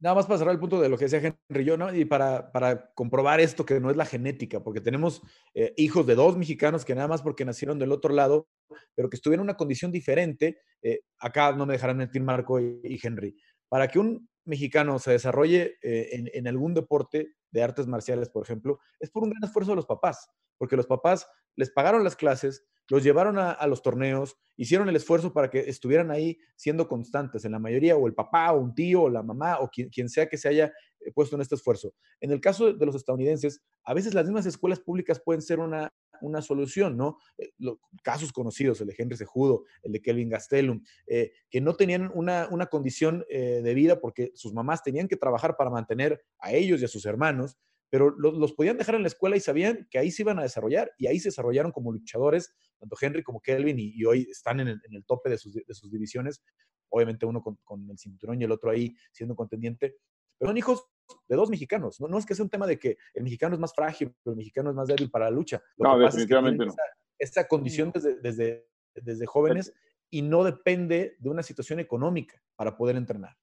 Nada 0.00 0.14
más 0.14 0.26
para 0.26 0.38
cerrar 0.38 0.54
el 0.54 0.60
punto 0.60 0.80
de 0.80 0.88
lo 0.88 0.96
que 0.96 1.06
decía 1.06 1.34
Henry 1.48 1.64
yo, 1.64 1.76
¿no? 1.76 1.94
Y 1.94 2.06
para, 2.06 2.52
para 2.52 2.90
comprobar 2.94 3.38
esto 3.38 3.66
que 3.66 3.80
no 3.80 3.90
es 3.90 3.96
la 3.96 4.06
genética, 4.06 4.62
porque 4.62 4.80
tenemos 4.80 5.22
eh, 5.54 5.74
hijos 5.76 6.06
de 6.06 6.14
dos 6.14 6.38
mexicanos 6.38 6.86
que 6.86 6.94
nada 6.94 7.06
más 7.06 7.20
porque 7.20 7.44
nacieron 7.44 7.78
del 7.78 7.92
otro 7.92 8.14
lado, 8.14 8.48
pero 8.94 9.10
que 9.10 9.16
estuvieron 9.16 9.44
en 9.44 9.50
una 9.50 9.58
condición 9.58 9.92
diferente, 9.92 10.58
eh, 10.82 11.00
acá 11.18 11.52
no 11.52 11.66
me 11.66 11.74
dejarán 11.74 11.98
mentir 11.98 12.22
Marco 12.22 12.58
y, 12.58 12.98
Henry, 13.02 13.36
para 13.68 13.88
que 13.88 13.98
un 13.98 14.26
mexicano 14.50 14.98
se 14.98 15.12
desarrolle 15.12 15.78
eh, 15.82 16.30
en, 16.34 16.46
algún 16.46 16.74
deporte, 16.74 17.34
de 17.50 17.62
artes 17.62 17.86
marciales, 17.86 18.28
por 18.28 18.44
ejemplo, 18.44 18.78
es 19.00 19.10
por 19.10 19.24
un 19.24 19.30
gran 19.30 19.42
esfuerzo 19.42 19.72
de 19.72 19.76
los 19.76 19.86
papás, 19.86 20.28
porque 20.58 20.76
los 20.76 20.86
papás 20.86 21.26
les 21.56 21.70
pagaron 21.70 22.04
las 22.04 22.14
clases, 22.14 22.66
los 22.88 23.02
llevaron 23.02 23.38
a, 23.38 23.66
los 23.66 23.82
torneos, 23.82 24.36
hicieron 24.56 24.88
el 24.88 24.96
esfuerzo 24.96 25.32
para 25.32 25.48
que 25.50 25.60
estuvieran 25.60 26.10
ahí 26.10 26.38
siendo 26.56 26.86
constantes, 26.88 27.44
en 27.44 27.52
la 27.52 27.58
mayoría, 27.58 27.96
o 27.96 28.06
el 28.06 28.14
papá, 28.14 28.52
o 28.52 28.60
un 28.60 28.74
tío, 28.74 29.02
o 29.02 29.08
la 29.08 29.22
mamá, 29.22 29.58
o 29.60 29.68
quien, 29.68 29.88
quien 29.88 30.08
sea 30.08 30.28
que 30.28 30.36
se 30.36 30.48
haya 30.48 30.72
eh, 31.00 31.12
puesto 31.12 31.36
en 31.36 31.42
este 31.42 31.54
esfuerzo. 31.54 31.94
En 32.20 32.30
el 32.30 32.40
caso 32.40 32.72
de 32.72 32.86
los 32.86 32.94
estadounidenses, 32.94 33.62
a 33.84 33.94
veces 33.94 34.14
las 34.14 34.26
mismas 34.26 34.46
escuelas 34.46 34.80
públicas 34.80 35.20
pueden 35.24 35.42
ser 35.42 35.60
una, 35.60 35.92
una 36.22 36.42
solución, 36.42 36.96
¿no? 36.96 37.18
Eh, 37.38 37.50
los 37.58 37.78
casos 38.02 38.32
conocidos, 38.32 38.80
el 38.80 38.88
de 38.88 38.94
Henry 38.96 39.16
Sejudo, 39.16 39.64
el 39.82 39.92
de 39.92 40.00
Kelvin 40.00 40.30
Gastelum, 40.30 40.82
eh, 41.06 41.32
que 41.50 41.60
no 41.60 41.74
tenían 41.74 42.10
una, 42.14 42.48
una 42.50 42.66
condición 42.66 43.24
de 43.30 43.74
vida 43.74 44.00
porque 44.00 44.32
sus 44.34 44.52
mamás 44.52 44.82
tenían 44.82 45.08
que 45.08 45.16
trabajar 45.16 45.56
para 45.56 45.70
mantener 45.70 46.24
a 46.38 46.52
ellos 46.52 46.80
y 46.80 46.84
a 46.84 46.88
sus 46.88 47.06
hermanos, 47.06 47.58
pero 47.90 48.10
los, 48.16 48.52
podían 48.52 48.78
dejar 48.78 48.94
en 48.94 49.02
la 49.02 49.08
escuela 49.08 49.36
y 49.36 49.40
sabían 49.40 49.88
que 49.90 49.98
ahí 49.98 50.12
se 50.12 50.22
iban 50.22 50.38
a 50.38 50.42
desarrollar 50.42 50.92
y 50.96 51.08
ahí 51.08 51.18
se 51.18 51.28
desarrollaron 51.28 51.72
como 51.72 51.92
luchadores, 51.92 52.54
tanto 52.78 52.96
Henry 52.98 53.24
como 53.24 53.40
Kelvin, 53.40 53.78
y, 53.78 54.04
hoy 54.04 54.28
están 54.30 54.60
en 54.60 54.68
el, 54.68 54.80
en 54.84 54.94
el 54.94 55.04
tope 55.04 55.28
de 55.28 55.36
sus, 55.36 55.54
de 55.54 55.74
sus, 55.74 55.90
divisiones, 55.90 56.40
obviamente 56.88 57.26
uno 57.26 57.42
con, 57.42 57.58
con, 57.64 57.90
el 57.90 57.98
cinturón 57.98 58.40
y 58.40 58.44
el 58.44 58.52
otro 58.52 58.70
ahí 58.70 58.94
siendo 59.10 59.34
contendiente, 59.34 59.96
pero 60.40 60.50
son 60.50 60.56
hijos 60.56 60.86
de 61.28 61.36
dos 61.36 61.50
mexicanos, 61.50 62.00
no, 62.00 62.08
no 62.08 62.18
es 62.18 62.24
que 62.24 62.34
sea 62.34 62.44
un 62.44 62.50
tema 62.50 62.66
de 62.66 62.78
que 62.78 62.96
el 63.14 63.22
mexicano 63.22 63.54
es 63.54 63.60
más 63.60 63.74
frágil, 63.74 64.14
el 64.24 64.36
mexicano 64.36 64.70
es 64.70 64.76
más 64.76 64.88
débil 64.88 65.10
para 65.10 65.26
la 65.26 65.30
lucha. 65.30 65.62
no, 65.76 65.98
definitivamente 65.98 66.66
no. 66.66 66.74
Esa, 67.18 67.46
condición 67.46 67.92
desde, 67.92 68.16
desde, 68.16 68.66
desde 68.94 69.26
jóvenes 69.26 69.74
y 70.08 70.22
no 70.22 70.42
depende 70.42 71.16
de 71.18 71.28
una 71.28 71.42
situación 71.42 71.78
económica 71.78 72.40
para 72.56 72.76
poder 72.76 72.96
entrenar. 72.96 73.36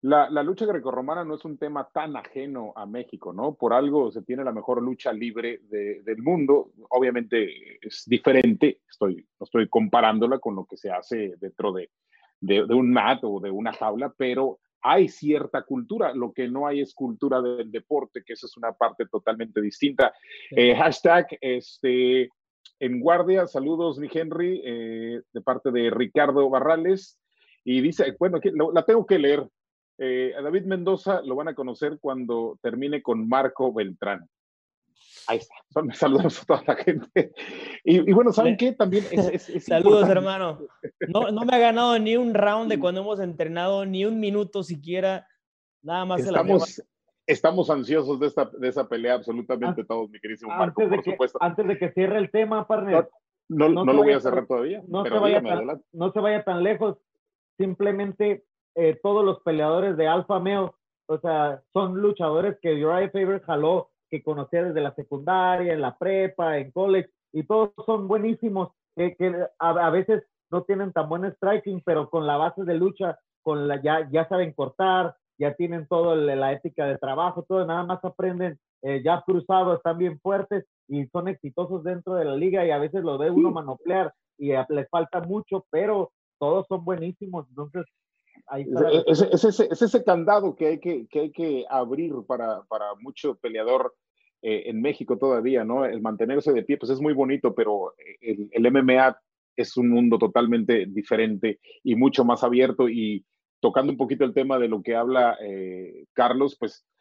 La, 0.00 0.28
la, 0.28 0.42
lucha 0.42 0.66
grecorromana 0.66 1.24
no 1.24 1.36
es 1.36 1.44
un 1.44 1.56
tema 1.56 1.88
tan 1.90 2.16
ajeno 2.16 2.72
a 2.76 2.84
México, 2.84 3.32
¿no? 3.32 3.54
Por 3.54 3.72
algo 3.72 4.10
se 4.10 4.20
tiene 4.22 4.44
la 4.44 4.52
mejor 4.52 4.82
lucha 4.82 5.12
libre 5.12 5.60
del 5.62 6.22
mundo. 6.22 6.72
Obviamente 6.90 7.78
es 7.80 8.02
diferente, 8.06 8.80
estoy, 8.90 9.26
estoy 9.40 9.68
comparándola 9.68 10.40
con 10.40 10.56
lo 10.56 10.66
que 10.66 10.76
se 10.76 10.90
hace 10.90 11.36
dentro 11.38 11.72
de, 11.72 11.90
de, 12.40 12.74
un 12.74 12.92
mat 12.92 13.20
o 13.22 13.40
de 13.40 13.50
una 13.50 13.72
jaula, 13.72 14.12
pero 14.16 14.58
hay 14.84 15.08
cierta 15.08 15.62
cultura. 15.62 16.14
Lo 16.14 16.32
que 16.32 16.46
no 16.46 16.66
hay 16.66 16.80
es 16.80 16.94
cultura 16.94 17.40
del 17.40 17.72
deporte, 17.72 18.22
que 18.24 18.34
esa 18.34 18.46
es 18.46 18.56
una 18.56 18.72
parte 18.72 19.06
totalmente 19.06 19.60
distinta. 19.60 20.12
Eh, 20.50 20.76
hashtag 20.76 21.26
este, 21.40 22.30
en 22.78 23.00
guardia, 23.00 23.46
saludos, 23.46 23.98
mi 23.98 24.08
Henry, 24.12 24.62
eh, 24.64 25.22
de 25.32 25.40
parte 25.40 25.72
de 25.72 25.90
Ricardo 25.90 26.48
Barrales. 26.50 27.18
Y 27.64 27.80
dice, 27.80 28.14
bueno, 28.18 28.38
la 28.72 28.84
tengo 28.84 29.06
que 29.06 29.18
leer 29.18 29.48
eh, 29.98 30.34
a 30.36 30.42
David 30.42 30.64
Mendoza 30.64 31.22
lo 31.22 31.36
van 31.36 31.48
a 31.48 31.54
conocer 31.54 31.98
cuando 32.00 32.58
termine 32.60 33.02
con 33.02 33.28
Marco 33.28 33.72
Beltrán. 33.72 34.28
Ahí 35.26 35.38
está. 35.38 35.54
Son, 35.70 35.90
saludos 35.94 36.42
a 36.42 36.44
toda 36.44 36.62
la 36.66 36.76
gente. 36.76 37.32
Y, 37.84 38.12
bueno, 38.12 38.32
¿saben 38.32 38.56
qué? 38.56 38.72
También 38.72 39.04
es, 39.10 39.50
Saludos, 39.66 40.08
hermano. 40.08 40.58
No, 41.08 41.30
no, 41.30 41.44
me 41.44 41.54
ha 41.54 41.58
ganado 41.58 41.98
ni 41.98 42.16
un 42.16 42.34
round 42.34 42.70
de 42.70 42.78
cuando 42.78 43.00
hemos 43.00 43.20
entrenado, 43.20 43.84
ni 43.86 44.04
un 44.04 44.20
minuto 44.20 44.62
siquiera. 44.62 45.26
Nada 45.82 46.04
más 46.04 46.20
estamos, 46.22 46.82
estamos 47.26 47.70
ansiosos 47.70 48.18
de, 48.20 48.26
esta, 48.26 48.50
de 48.58 48.68
esa 48.68 48.88
pelea, 48.88 49.14
absolutamente 49.14 49.84
todos, 49.84 50.08
mi 50.10 50.18
queridísimo 50.18 50.54
Marco, 50.54 50.88
por 50.88 51.04
supuesto. 51.04 51.38
Antes 51.42 51.66
de 51.66 51.78
que 51.78 51.90
cierre 51.92 52.18
el 52.18 52.30
tema, 52.30 52.66
partner. 52.66 53.08
No, 53.48 53.68
no, 53.68 53.84
lo 53.84 54.02
voy 54.02 54.12
a 54.12 54.20
cerrar 54.20 54.46
todavía. 54.46 54.82
No, 54.88 55.04
se 55.04 55.10
vaya 55.10 55.42
no 55.92 56.12
se 56.12 56.20
vaya 56.20 56.44
tan 56.44 56.62
lejos. 56.62 56.96
Simplemente 57.58 58.44
eh, 58.74 58.98
todos 59.02 59.24
los 59.24 59.40
peleadores 59.40 59.96
de 59.96 60.08
Alfa 60.08 60.40
Meo, 60.40 60.74
o 61.06 61.18
sea, 61.18 61.62
son 61.72 62.00
luchadores 62.00 62.58
que 62.60 62.72
Uriah 62.72 63.10
Faber 63.10 63.42
jaló, 63.42 63.90
que 64.14 64.22
conocía 64.22 64.62
desde 64.62 64.80
la 64.80 64.94
secundaria, 64.94 65.72
en 65.72 65.80
la 65.80 65.98
prepa, 65.98 66.58
en 66.58 66.70
college, 66.70 67.10
y 67.32 67.42
todos 67.42 67.72
son 67.84 68.06
buenísimos, 68.06 68.68
que, 68.94 69.16
a, 69.58 69.90
veces 69.90 70.22
no 70.52 70.62
tienen 70.62 70.92
tan 70.92 71.08
buen 71.08 71.24
striking, 71.32 71.82
pero 71.84 72.08
con 72.08 72.28
la 72.28 72.36
base 72.36 72.62
de 72.62 72.74
lucha, 72.74 73.18
con 73.42 73.66
la, 73.66 73.82
ya, 73.82 74.08
ya 74.12 74.28
saben 74.28 74.52
cortar, 74.52 75.16
ya 75.36 75.54
tienen 75.54 75.88
toda 75.88 76.14
la 76.14 76.52
ética 76.52 76.86
de 76.86 76.96
trabajo, 76.96 77.42
todo, 77.42 77.66
nada 77.66 77.82
más 77.82 78.04
aprenden 78.04 78.56
eh, 78.82 79.02
ya 79.04 79.20
cruzado, 79.26 79.74
están 79.74 79.98
bien 79.98 80.20
fuertes 80.20 80.64
y 80.86 81.06
son 81.08 81.26
exitosos 81.26 81.82
dentro 81.82 82.14
de 82.14 82.24
la 82.24 82.36
liga 82.36 82.64
y 82.64 82.70
a 82.70 82.78
veces 82.78 83.02
lo 83.02 83.18
ve 83.18 83.32
uno 83.32 83.50
manoplear 83.50 84.14
y 84.38 84.52
les 84.68 84.88
falta 84.90 85.20
mucho, 85.22 85.66
pero 85.70 86.12
todos 86.38 86.66
son 86.68 86.84
buenísimos, 86.84 87.48
entonces 87.48 87.84
es, 89.06 89.82
ese, 89.82 90.04
candado 90.04 90.54
que 90.54 90.66
hay 90.66 90.78
que, 90.78 91.06
que, 91.08 91.20
hay 91.20 91.30
que 91.32 91.66
abrir 91.68 92.14
para, 92.26 92.62
para 92.64 92.94
mucho 93.00 93.36
peleador 93.36 93.94
eh, 94.46 94.68
en 94.68 94.82
México 94.82 95.16
todavía, 95.16 95.64
¿no? 95.64 95.86
El 95.86 96.02
mantenerse 96.02 96.52
de 96.52 96.62
pie, 96.64 96.76
pues 96.76 96.90
es 96.92 97.00
muy 97.00 97.14
bonito, 97.14 97.54
pero 97.54 97.94
el, 98.20 98.50
el, 98.52 98.70
MMA 98.70 99.16
es 99.56 99.74
un 99.78 99.88
mundo 99.88 100.18
totalmente 100.18 100.84
diferente 100.86 101.60
y 101.82 101.96
mucho 101.96 102.26
más 102.26 102.44
abierto. 102.44 102.90
Y 102.90 103.24
tocando 103.60 103.90
un 103.90 103.96
poquito 103.96 104.22
el 104.26 104.34
tema 104.34 104.58
de 104.58 104.68
lo 104.68 104.82
que 104.82 104.96
habla 104.96 105.38
eh, 105.40 106.04
Carlos, 106.12 106.58
pues 106.60 106.84
eh, 106.84 106.93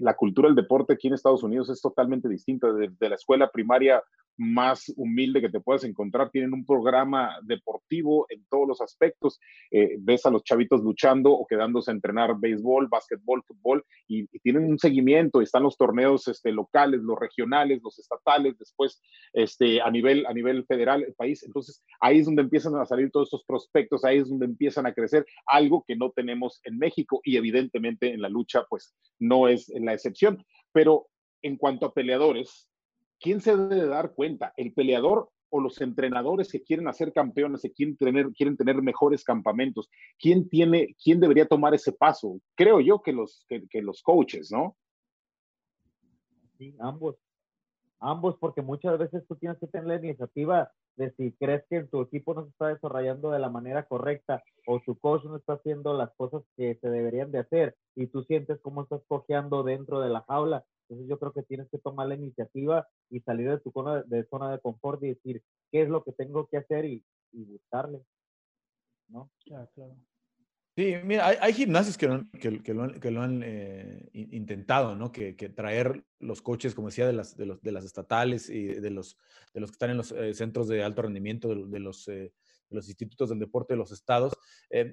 la 0.00 0.14
cultura 0.14 0.48
del 0.48 0.56
deporte 0.56 0.94
aquí 0.94 1.08
en 1.08 1.14
Estados 1.14 1.42
Unidos 1.42 1.68
es 1.70 1.80
totalmente 1.80 2.28
distinta. 2.28 2.72
Desde 2.72 3.08
la 3.08 3.14
escuela 3.14 3.50
primaria 3.50 4.02
más 4.36 4.92
humilde 4.96 5.40
que 5.40 5.48
te 5.48 5.60
puedas 5.60 5.84
encontrar. 5.84 6.30
Tienen 6.30 6.52
un 6.52 6.64
programa 6.64 7.36
deportivo 7.42 8.26
en 8.28 8.44
todos 8.50 8.68
los 8.68 8.80
aspectos. 8.80 9.40
Eh, 9.70 9.96
ves 9.98 10.26
a 10.26 10.30
los 10.30 10.44
chavitos 10.44 10.82
luchando 10.82 11.32
o 11.32 11.46
quedándose 11.46 11.90
a 11.90 11.94
entrenar 11.94 12.38
béisbol, 12.38 12.88
básquetbol, 12.88 13.42
fútbol 13.46 13.84
y, 14.06 14.26
tienen 14.40 14.64
un 14.64 14.78
seguimiento. 14.78 15.40
Están 15.40 15.62
los 15.62 15.76
torneos 15.76 16.28
este, 16.28 16.52
locales, 16.52 17.00
los 17.02 17.18
regionales, 17.18 17.80
los 17.82 17.98
estatales, 17.98 18.58
después 18.58 19.00
este, 19.32 19.80
a, 19.80 19.90
nivel, 19.90 20.26
a 20.26 20.32
nivel 20.32 20.64
federal, 20.66 21.02
el 21.02 21.14
país. 21.14 21.42
Entonces 21.42 21.82
ahí 22.00 22.18
es 22.18 22.26
donde 22.26 22.42
empiezan 22.42 22.76
a 22.76 22.84
salir 22.84 23.10
todos 23.10 23.28
estos 23.28 23.44
prospectos, 23.44 24.04
ahí 24.04 24.18
es 24.18 24.28
donde 24.28 24.46
empiezan 24.46 24.86
a 24.86 24.92
crecer 24.92 25.26
algo 25.46 25.84
que 25.86 25.96
no 25.96 26.10
tenemos 26.10 26.60
en 26.64 26.78
México 26.78 27.20
y 27.24 27.36
evidentemente 27.36 28.12
en 28.12 28.22
la 28.22 28.28
lucha 28.28 28.64
pues 28.68 28.94
no 29.18 29.48
es 29.48 29.65
la 29.74 29.94
excepción. 29.94 30.44
Pero 30.72 31.08
en 31.42 31.56
cuanto 31.56 31.86
a 31.86 31.94
peleadores, 31.94 32.68
¿quién 33.20 33.40
se 33.40 33.56
debe 33.56 33.86
dar 33.86 34.14
cuenta? 34.14 34.52
¿El 34.56 34.72
peleador 34.72 35.30
o 35.48 35.60
los 35.60 35.80
entrenadores 35.80 36.50
que 36.50 36.62
quieren 36.62 36.88
hacer 36.88 37.12
campeones, 37.12 37.62
que 37.62 37.72
quieren 37.72 37.96
tener, 37.96 38.32
quieren 38.32 38.56
tener 38.56 38.82
mejores 38.82 39.24
campamentos? 39.24 39.88
¿Quién, 40.18 40.48
tiene, 40.48 40.94
¿Quién 41.02 41.20
debería 41.20 41.46
tomar 41.46 41.74
ese 41.74 41.92
paso? 41.92 42.40
Creo 42.54 42.80
yo 42.80 43.00
que 43.02 43.12
los, 43.12 43.46
que, 43.48 43.82
los 43.82 44.02
coaches, 44.02 44.50
¿no? 44.50 44.76
Sí, 46.58 46.74
ambos. 46.80 47.16
Ambos, 48.00 48.36
porque 48.38 48.62
muchas 48.62 48.98
veces 48.98 49.26
tú 49.26 49.36
tienes 49.36 49.58
que 49.58 49.66
tener 49.66 49.86
la 49.86 49.96
iniciativa 49.96 50.70
de 50.96 51.12
si 51.12 51.32
crees 51.32 51.64
que 51.68 51.84
tu 51.84 52.02
equipo 52.02 52.34
no 52.34 52.44
se 52.44 52.50
está 52.50 52.68
desarrollando 52.68 53.30
de 53.30 53.38
la 53.38 53.48
manera 53.48 53.84
correcta 53.84 54.42
o 54.66 54.80
tu 54.80 54.98
coach 54.98 55.24
no 55.24 55.36
está 55.36 55.54
haciendo 55.54 55.94
las 55.94 56.12
cosas 56.14 56.42
que 56.56 56.78
se 56.80 56.88
deberían 56.88 57.32
de 57.32 57.38
hacer 57.38 57.76
y 57.94 58.06
tú 58.08 58.22
sientes 58.24 58.60
cómo 58.60 58.82
estás 58.82 59.02
cojeando 59.08 59.62
dentro 59.62 60.00
de 60.00 60.10
la 60.10 60.22
jaula. 60.22 60.64
Entonces 60.88 61.08
yo 61.08 61.18
creo 61.18 61.32
que 61.32 61.42
tienes 61.42 61.68
que 61.70 61.78
tomar 61.78 62.08
la 62.08 62.14
iniciativa 62.14 62.86
y 63.10 63.20
salir 63.20 63.50
de 63.50 63.60
tu 63.60 63.70
zona 63.70 64.02
de, 64.02 64.24
zona 64.26 64.52
de 64.52 64.60
confort 64.60 65.02
y 65.02 65.08
decir 65.08 65.42
qué 65.72 65.82
es 65.82 65.88
lo 65.88 66.04
que 66.04 66.12
tengo 66.12 66.46
que 66.46 66.58
hacer 66.58 66.84
y, 66.84 67.04
y 67.32 67.44
buscarle. 67.44 68.02
¿No? 69.08 69.30
Claro, 69.44 69.68
claro. 69.74 69.96
Sí, 70.76 70.94
mira, 71.04 71.28
hay, 71.40 71.54
gimnasios 71.54 71.96
que 71.96 72.06
lo, 72.06 72.28
que, 73.00 73.10
lo 73.10 73.22
han 73.22 73.42
eh, 73.42 74.10
intentado, 74.12 74.94
¿no? 74.94 75.10
Que, 75.10 75.32
traer 75.32 76.04
los 76.18 76.42
coches, 76.42 76.74
como 76.74 76.88
decía, 76.88 77.06
de 77.06 77.14
las, 77.14 77.34
de, 77.34 77.46
los, 77.46 77.62
de 77.62 77.72
las 77.72 77.86
estatales 77.86 78.50
y 78.50 78.66
de 78.66 78.90
los, 78.90 79.16
de 79.54 79.60
los 79.60 79.70
que 79.70 79.74
están 79.76 79.88
en 79.88 79.96
los 79.96 80.12
eh, 80.12 80.34
centros 80.34 80.68
de 80.68 80.84
alto 80.84 81.00
rendimiento, 81.00 81.48
de, 81.48 81.80
los, 81.80 82.06
eh, 82.08 82.30
los 82.68 82.88
institutos 82.88 83.30
del 83.30 83.38
deporte 83.38 83.72
de 83.72 83.78
los 83.78 83.90
estados. 83.90 84.34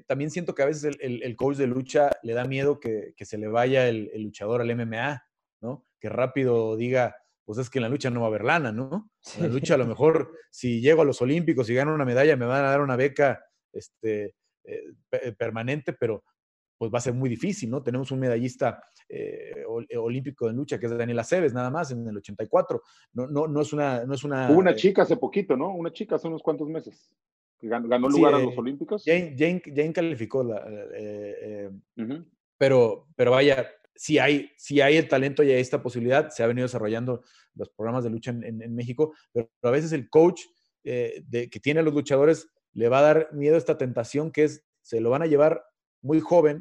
también 0.08 0.32
siento 0.32 0.56
que 0.56 0.64
a 0.64 0.68
veces 0.68 0.96
el, 1.02 1.36
coach 1.36 1.58
de 1.58 1.68
lucha 1.68 2.12
le 2.24 2.32
da 2.32 2.46
miedo 2.46 2.80
que, 2.80 3.14
se 3.20 3.38
le 3.38 3.50
vaya 3.50 3.90
el, 3.90 4.10
luchador 4.24 4.62
al 4.62 4.74
MMA, 4.74 5.22
¿no? 5.60 5.86
Que 6.00 6.08
rápido 6.08 6.78
diga, 6.78 7.18
pues 7.44 7.60
es 7.60 7.70
que 7.70 7.80
en 7.80 7.84
la 7.84 7.90
lucha 7.90 8.10
no 8.10 8.22
va 8.22 8.28
a 8.28 8.30
haber 8.30 8.46
lana, 8.46 8.72
¿no? 8.72 9.12
En 9.36 9.42
la 9.42 9.50
lucha 9.50 9.74
a 9.74 9.78
lo 9.78 9.86
mejor 9.86 10.32
si 10.50 10.80
llego 10.80 11.02
a 11.02 11.06
los 11.06 11.22
Olímpicos 11.22 11.70
y 11.70 11.74
gano 11.74 11.94
una 11.94 12.06
medalla 12.06 12.38
me 12.38 12.46
van 12.46 12.64
a 12.64 12.70
dar 12.70 12.80
una 12.80 12.96
beca, 12.96 13.44
este 13.74 14.34
eh, 14.66 14.94
eh, 15.12 15.34
permanente, 15.34 15.92
pero 15.92 16.24
pues 16.78 16.92
va 16.92 16.98
a 16.98 17.02
ser 17.02 17.14
muy 17.14 17.30
difícil, 17.30 17.70
¿no? 17.70 17.84
Tenemos 17.84 18.12
un 18.12 18.20
medallista 18.20 18.82
eh, 19.10 19.64
olímpico 19.98 20.48
de 20.48 20.54
lucha 20.54 20.80
que 20.80 20.86
es 20.86 20.98
Daniela 20.98 21.22
Aceves, 21.22 21.54
nada 21.54 21.70
más, 21.70 21.92
en 21.92 22.08
el 22.08 22.18
84. 22.18 22.82
No, 23.14 23.28
no, 23.28 23.48
no, 23.48 23.62
es 23.62 23.74
una, 23.74 24.06
no 24.06 24.14
es 24.14 24.24
una... 24.24 24.50
Hubo 24.50 24.60
una 24.60 24.76
chica 24.76 25.04
hace 25.04 25.18
poquito, 25.18 25.56
¿no? 25.56 25.74
Una 25.74 25.92
chica 25.92 26.16
hace 26.16 26.28
unos 26.28 26.42
cuantos 26.42 26.68
meses. 26.70 27.14
Que 27.60 27.68
ganó, 27.68 28.10
lugar 28.10 28.36
a 28.36 28.40
los 28.40 28.58
Olímpicos. 28.58 29.04
Jane, 29.06 29.36
Jane, 29.38 29.94
calificó, 29.94 30.44
la, 30.44 30.66
pero, 32.58 33.08
pero 33.16 33.32
vaya, 33.32 33.68
si 33.96 34.18
hay, 34.18 34.50
si 34.58 34.82
hay 34.82 34.98
el 34.98 35.08
talento 35.08 35.44
y 35.44 35.52
hay 35.52 35.62
esta 35.62 35.82
posibilidad, 35.82 36.30
se 36.30 36.44
ha 36.44 36.48
venido 36.48 36.66
desarrollando 36.66 37.24
los 37.56 37.70
programas 37.70 38.04
de 38.04 38.10
lucha 38.10 38.32
en, 38.32 38.76
México, 38.76 39.14
pero, 39.32 39.50
a 39.62 39.72
veces 39.72 39.92
el 39.92 40.10
coach 40.10 40.42
de, 40.84 41.50
que 41.52 41.60
tiene 41.60 41.82
a 41.82 41.84
los 41.84 41.94
luchadores 41.94 42.48
le 42.74 42.90
va 42.90 43.00
a 43.00 43.04
dar 43.04 43.30
miedo 43.34 43.58
esta 43.58 43.78
tentación 43.78 44.32
que 44.32 44.46
es, 44.46 44.66
se 44.82 45.00
lo 45.00 45.10
van 45.10 45.22
a 45.22 45.28
llevar 45.28 45.64
muy 46.02 46.20
joven, 46.20 46.60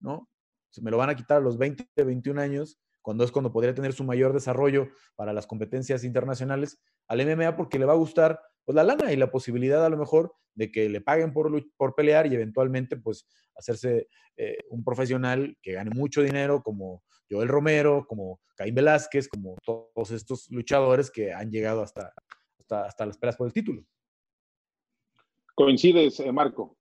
¿no? 0.00 0.28
Se 0.70 0.82
me 0.82 0.90
lo 0.90 0.96
van 0.96 1.10
a 1.10 1.14
quitar 1.14 1.38
a 1.38 1.40
los 1.40 1.58
20, 1.58 1.86
21 1.96 2.40
años, 2.40 2.78
cuando 3.02 3.24
es 3.24 3.30
cuando 3.30 3.52
podría 3.52 3.74
tener 3.74 3.92
su 3.92 4.04
mayor 4.04 4.32
desarrollo 4.32 4.88
para 5.14 5.32
las 5.32 5.46
competencias 5.46 6.04
internacionales, 6.04 6.80
al 7.06 7.24
MMA 7.24 7.56
porque 7.56 7.78
le 7.78 7.84
va 7.84 7.92
a 7.92 7.96
gustar 7.96 8.40
pues 8.64 8.74
la 8.74 8.82
lana 8.82 9.12
y 9.12 9.16
la 9.16 9.30
posibilidad 9.30 9.84
a 9.84 9.90
lo 9.90 9.98
mejor 9.98 10.34
de 10.54 10.70
que 10.70 10.88
le 10.88 11.00
paguen 11.00 11.32
por, 11.32 11.52
por 11.76 11.94
pelear 11.94 12.26
y 12.26 12.34
eventualmente 12.34 12.96
pues 12.96 13.26
hacerse 13.56 14.08
eh, 14.36 14.58
un 14.70 14.82
profesional 14.82 15.56
que 15.60 15.72
gane 15.72 15.90
mucho 15.90 16.22
dinero 16.22 16.62
como 16.62 17.02
Joel 17.30 17.48
Romero, 17.48 18.06
como 18.08 18.40
Caín 18.56 18.74
Velázquez, 18.74 19.28
como 19.28 19.56
todos 19.64 20.10
estos 20.10 20.50
luchadores 20.50 21.10
que 21.10 21.32
han 21.32 21.50
llegado 21.50 21.82
hasta, 21.82 22.12
hasta, 22.58 22.86
hasta 22.86 23.06
las 23.06 23.18
peleas 23.18 23.36
por 23.36 23.46
el 23.46 23.52
título. 23.52 23.84
¿Coincides, 25.54 26.18
eh, 26.20 26.32
Marco? 26.32 26.76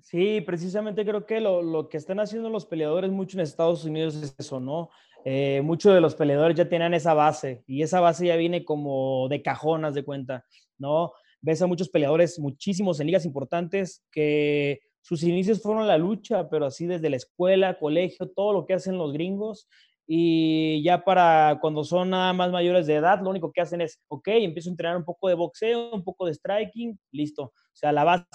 Sí, 0.00 0.40
precisamente 0.40 1.04
creo 1.04 1.26
que 1.26 1.40
lo, 1.40 1.88
que 1.88 1.96
están 1.96 2.20
haciendo 2.20 2.50
los 2.50 2.66
peleadores 2.66 3.10
mucho 3.10 3.36
en 3.36 3.42
Estados 3.42 3.84
Unidos 3.84 4.14
es 4.16 4.34
eso, 4.38 4.60
¿no? 4.60 4.90
Eh, 5.24 5.60
muchos 5.62 5.94
de 5.94 6.00
los 6.00 6.16
peleadores 6.16 6.56
ya 6.56 6.68
tienen 6.68 6.94
esa 6.94 7.14
base 7.14 7.62
y 7.66 7.82
esa 7.82 8.00
base 8.00 8.26
ya 8.26 8.36
viene 8.36 8.64
como 8.64 9.28
de 9.28 9.42
cajonas 9.42 9.94
de 9.94 10.04
cuenta, 10.04 10.44
¿no? 10.78 11.12
Ves 11.40 11.62
a 11.62 11.66
muchos 11.66 11.88
peleadores, 11.88 12.38
muchísimos 12.40 12.98
en 12.98 13.06
ligas 13.06 13.24
importantes, 13.24 14.04
que 14.10 14.80
sus 15.00 15.22
inicios 15.22 15.62
fueron 15.62 15.86
la 15.86 15.98
lucha, 15.98 16.48
pero 16.48 16.66
así 16.66 16.86
desde 16.86 17.10
la 17.10 17.16
escuela, 17.16 17.78
colegio, 17.78 18.28
todo 18.30 18.52
lo 18.52 18.66
que 18.66 18.74
hacen 18.74 18.98
los 18.98 19.12
gringos, 19.12 19.68
y 20.06 20.82
ya 20.82 21.04
para 21.04 21.58
cuando 21.60 21.84
son 21.84 22.10
nada 22.10 22.32
más 22.32 22.50
mayores 22.50 22.86
de 22.86 22.96
edad, 22.96 23.20
lo 23.22 23.30
único 23.30 23.52
que 23.52 23.60
hacen 23.60 23.80
es, 23.80 24.00
ok, 24.08 24.28
empiezo 24.28 24.68
a 24.68 24.72
entrenar 24.72 24.96
un 24.96 25.04
poco 25.04 25.28
de 25.28 25.34
boxeo, 25.34 25.94
un 25.94 26.04
poco 26.04 26.26
de 26.26 26.34
striking, 26.34 26.98
listo. 27.12 27.52
O 27.72 27.76
sea, 27.76 27.92
la 27.92 28.04
base, 28.04 28.26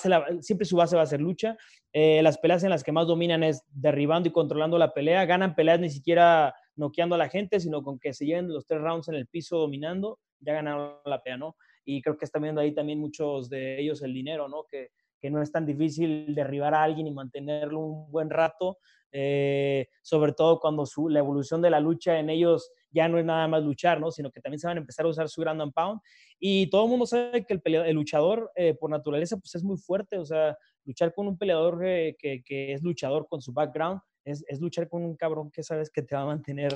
siempre 0.41 0.65
su 0.65 0.75
base 0.75 0.95
va 0.95 1.03
a 1.03 1.07
ser 1.07 1.21
lucha. 1.21 1.57
Eh, 1.93 2.21
las 2.23 2.37
peleas 2.37 2.63
en 2.63 2.69
las 2.71 2.83
que 2.83 2.91
más 2.91 3.07
dominan 3.07 3.43
es 3.43 3.63
derribando 3.69 4.29
y 4.29 4.31
controlando 4.31 4.77
la 4.77 4.93
pelea. 4.93 5.25
Ganan 5.25 5.55
peleas 5.55 5.79
ni 5.79 5.89
siquiera 5.89 6.53
noqueando 6.75 7.15
a 7.15 7.17
la 7.17 7.29
gente, 7.29 7.59
sino 7.59 7.83
con 7.83 7.99
que 7.99 8.13
se 8.13 8.25
lleven 8.25 8.51
los 8.51 8.65
tres 8.65 8.81
rounds 8.81 9.07
en 9.09 9.15
el 9.15 9.27
piso 9.27 9.57
dominando, 9.57 10.19
ya 10.39 10.53
ganaron 10.53 10.95
la 11.05 11.21
pelea, 11.21 11.37
¿no? 11.37 11.55
Y 11.85 12.01
creo 12.01 12.17
que 12.17 12.25
están 12.25 12.41
viendo 12.41 12.61
ahí 12.61 12.73
también 12.73 12.99
muchos 12.99 13.49
de 13.49 13.79
ellos 13.79 14.01
el 14.01 14.13
dinero, 14.13 14.47
¿no? 14.47 14.65
Que, 14.65 14.89
que 15.19 15.29
no 15.29 15.41
es 15.41 15.51
tan 15.51 15.65
difícil 15.65 16.33
derribar 16.35 16.73
a 16.73 16.83
alguien 16.83 17.07
y 17.07 17.11
mantenerlo 17.11 17.79
un 17.79 18.11
buen 18.11 18.29
rato, 18.29 18.77
eh, 19.11 19.87
sobre 20.01 20.33
todo 20.33 20.59
cuando 20.59 20.85
su, 20.85 21.09
la 21.09 21.19
evolución 21.19 21.61
de 21.61 21.69
la 21.69 21.79
lucha 21.79 22.19
en 22.19 22.29
ellos 22.29 22.71
ya 22.91 23.07
no 23.07 23.17
es 23.17 23.25
nada 23.25 23.47
más 23.47 23.63
luchar, 23.63 23.99
¿no? 23.99 24.11
sino 24.11 24.31
que 24.31 24.41
también 24.41 24.59
se 24.59 24.67
van 24.67 24.77
a 24.77 24.81
empezar 24.81 25.05
a 25.05 25.09
usar 25.09 25.29
su 25.29 25.41
ground 25.41 25.61
and 25.61 25.73
pound. 25.73 26.01
Y 26.39 26.69
todo 26.69 26.83
el 26.83 26.89
mundo 26.89 27.05
sabe 27.05 27.45
que 27.45 27.53
el, 27.53 27.75
el 27.75 27.95
luchador 27.95 28.51
eh, 28.55 28.73
por 28.73 28.89
naturaleza 28.89 29.37
pues, 29.37 29.55
es 29.55 29.63
muy 29.63 29.77
fuerte, 29.77 30.17
o 30.17 30.25
sea, 30.25 30.57
luchar 30.85 31.13
con 31.13 31.27
un 31.27 31.37
peleador 31.37 31.81
eh, 31.85 32.15
que, 32.17 32.73
es 32.73 32.81
luchador 32.81 33.27
con 33.27 33.41
su 33.41 33.53
background 33.53 34.01
es, 34.23 34.43
luchar 34.59 34.89
con 34.89 35.03
un 35.03 35.15
cabrón 35.15 35.49
que 35.51 35.63
sabes 35.63 35.89
que 35.89 36.01
te 36.01 36.13
va 36.13 36.23
a 36.23 36.25
mantener 36.25 36.73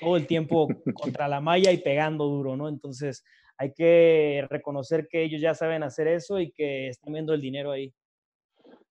todo 0.00 0.16
el 0.16 0.26
tiempo 0.26 0.66
contra 0.94 1.28
la 1.28 1.40
malla 1.40 1.70
y 1.70 1.78
pegando 1.78 2.24
duro, 2.24 2.56
¿no? 2.56 2.68
Entonces 2.68 3.22
hay 3.56 3.72
que 3.72 4.44
reconocer 4.50 5.06
que 5.08 5.22
ellos 5.22 5.40
ya 5.40 5.54
saben 5.54 5.84
hacer 5.84 6.08
eso 6.08 6.40
y 6.40 6.50
que 6.50 6.88
están 6.88 7.12
viendo 7.12 7.32
el 7.34 7.40
dinero 7.40 7.70
ahí. 7.70 7.94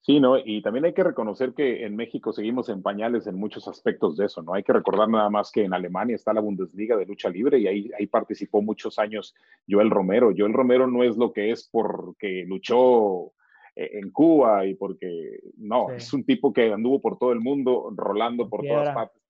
Sí, 0.04 0.20
¿no? 0.20 0.36
Y 0.38 0.64
también 0.64 0.86
hay 0.86 0.94
que 0.94 1.04
reconocer 1.04 1.54
que 1.54 1.86
en 1.86 1.96
México 1.96 2.34
seguimos 2.34 2.70
en 2.70 2.82
pañales 2.82 3.28
en 3.28 3.36
muchos 3.36 3.68
aspectos 3.68 4.18
de 4.18 4.26
eso, 4.26 4.42
¿no? 4.42 4.56
Hay 4.56 4.64
que 4.64 4.74
recordar 4.74 5.08
nada 5.08 5.30
más 5.30 5.52
que 5.52 5.64
en 5.64 5.74
Alemania 5.74 6.16
está 6.16 6.34
la 6.34 6.42
Bundesliga 6.42 6.98
de 6.98 7.06
lucha 7.06 7.30
libre 7.30 7.60
y 7.60 7.68
ahí, 7.68 7.92
ahí 7.98 8.08
participó 8.08 8.64
muchos 8.64 8.98
años 8.98 9.36
Joel 9.70 9.92
Romero. 9.92 10.32
Joel 10.36 10.54
Romero 10.54 10.88
no 10.88 11.04
es 11.04 11.18
lo 11.18 11.32
que 11.32 11.52
es 11.52 11.70
porque 11.72 12.46
luchó 12.48 13.32
eh, 13.76 13.92
en 13.94 14.10
Cuba 14.12 14.66
y 14.66 14.74
porque, 14.74 15.40
no, 15.58 15.92
es 15.92 16.12
un 16.14 16.24
tipo 16.24 16.52
que 16.52 16.74
anduvo 16.74 17.00
por 17.00 17.18
todo 17.18 17.32
el 17.32 17.40
mundo, 17.40 17.94
rolando 17.96 18.50
por 18.50 18.66
todas 18.66 18.90
partes. 18.94 19.21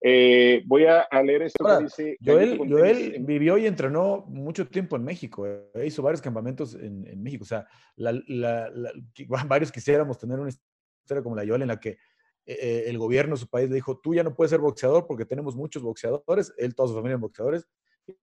Eh, 0.00 0.62
voy 0.66 0.84
a, 0.84 1.06
leer 1.22 1.42
esto 1.42 1.64
que 1.64 1.84
dice. 1.84 2.16
Joel, 2.24 3.16
vivió 3.20 3.58
y 3.58 3.66
entrenó 3.66 4.24
mucho 4.28 4.66
tiempo 4.68 4.96
en 4.96 5.04
México. 5.04 5.46
Eh, 5.46 5.86
hizo 5.86 6.02
varios 6.02 6.20
campamentos 6.20 6.74
en, 6.74 7.22
México. 7.22 7.44
O 7.44 7.46
sea, 7.46 7.66
varios 9.48 9.72
quisiéramos 9.72 10.18
tener 10.18 10.38
una 10.38 10.50
historia 10.50 11.22
como 11.22 11.36
la 11.36 11.42
de 11.42 11.48
Joel 11.48 11.62
en 11.62 11.68
la 11.68 11.80
que 11.80 11.98
eh, 12.44 12.84
el 12.86 12.98
gobierno 12.98 13.34
de 13.34 13.40
su 13.40 13.48
país 13.48 13.68
le 13.68 13.76
dijo: 13.76 13.98
Tú 13.98 14.14
ya 14.14 14.22
no 14.22 14.34
puedes 14.34 14.50
ser 14.50 14.60
boxeador 14.60 15.06
porque 15.06 15.24
tenemos 15.24 15.56
muchos 15.56 15.82
boxeadores. 15.82 16.52
Él, 16.58 16.74
toda 16.74 16.88
su 16.88 16.94
familia, 16.94 17.16
boxeadores. 17.16 17.66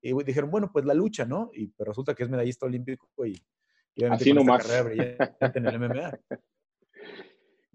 Y 0.02 0.14
dijeron: 0.24 0.52
Bueno, 0.52 0.72
pues 0.72 0.86
la 0.86 0.94
lucha, 0.94 1.26
¿no? 1.26 1.50
Y 1.54 1.68
pues 1.68 1.88
resulta 1.88 2.14
que 2.14 2.24
es 2.24 2.30
medallista 2.30 2.66
olímpico 2.66 3.08
y, 3.26 3.44
y 3.96 4.04
Así 4.06 4.32
nomás. 4.32 4.66
Carrera 4.66 5.36
en 5.40 5.66
el 5.66 5.80
MMA. 5.80 6.20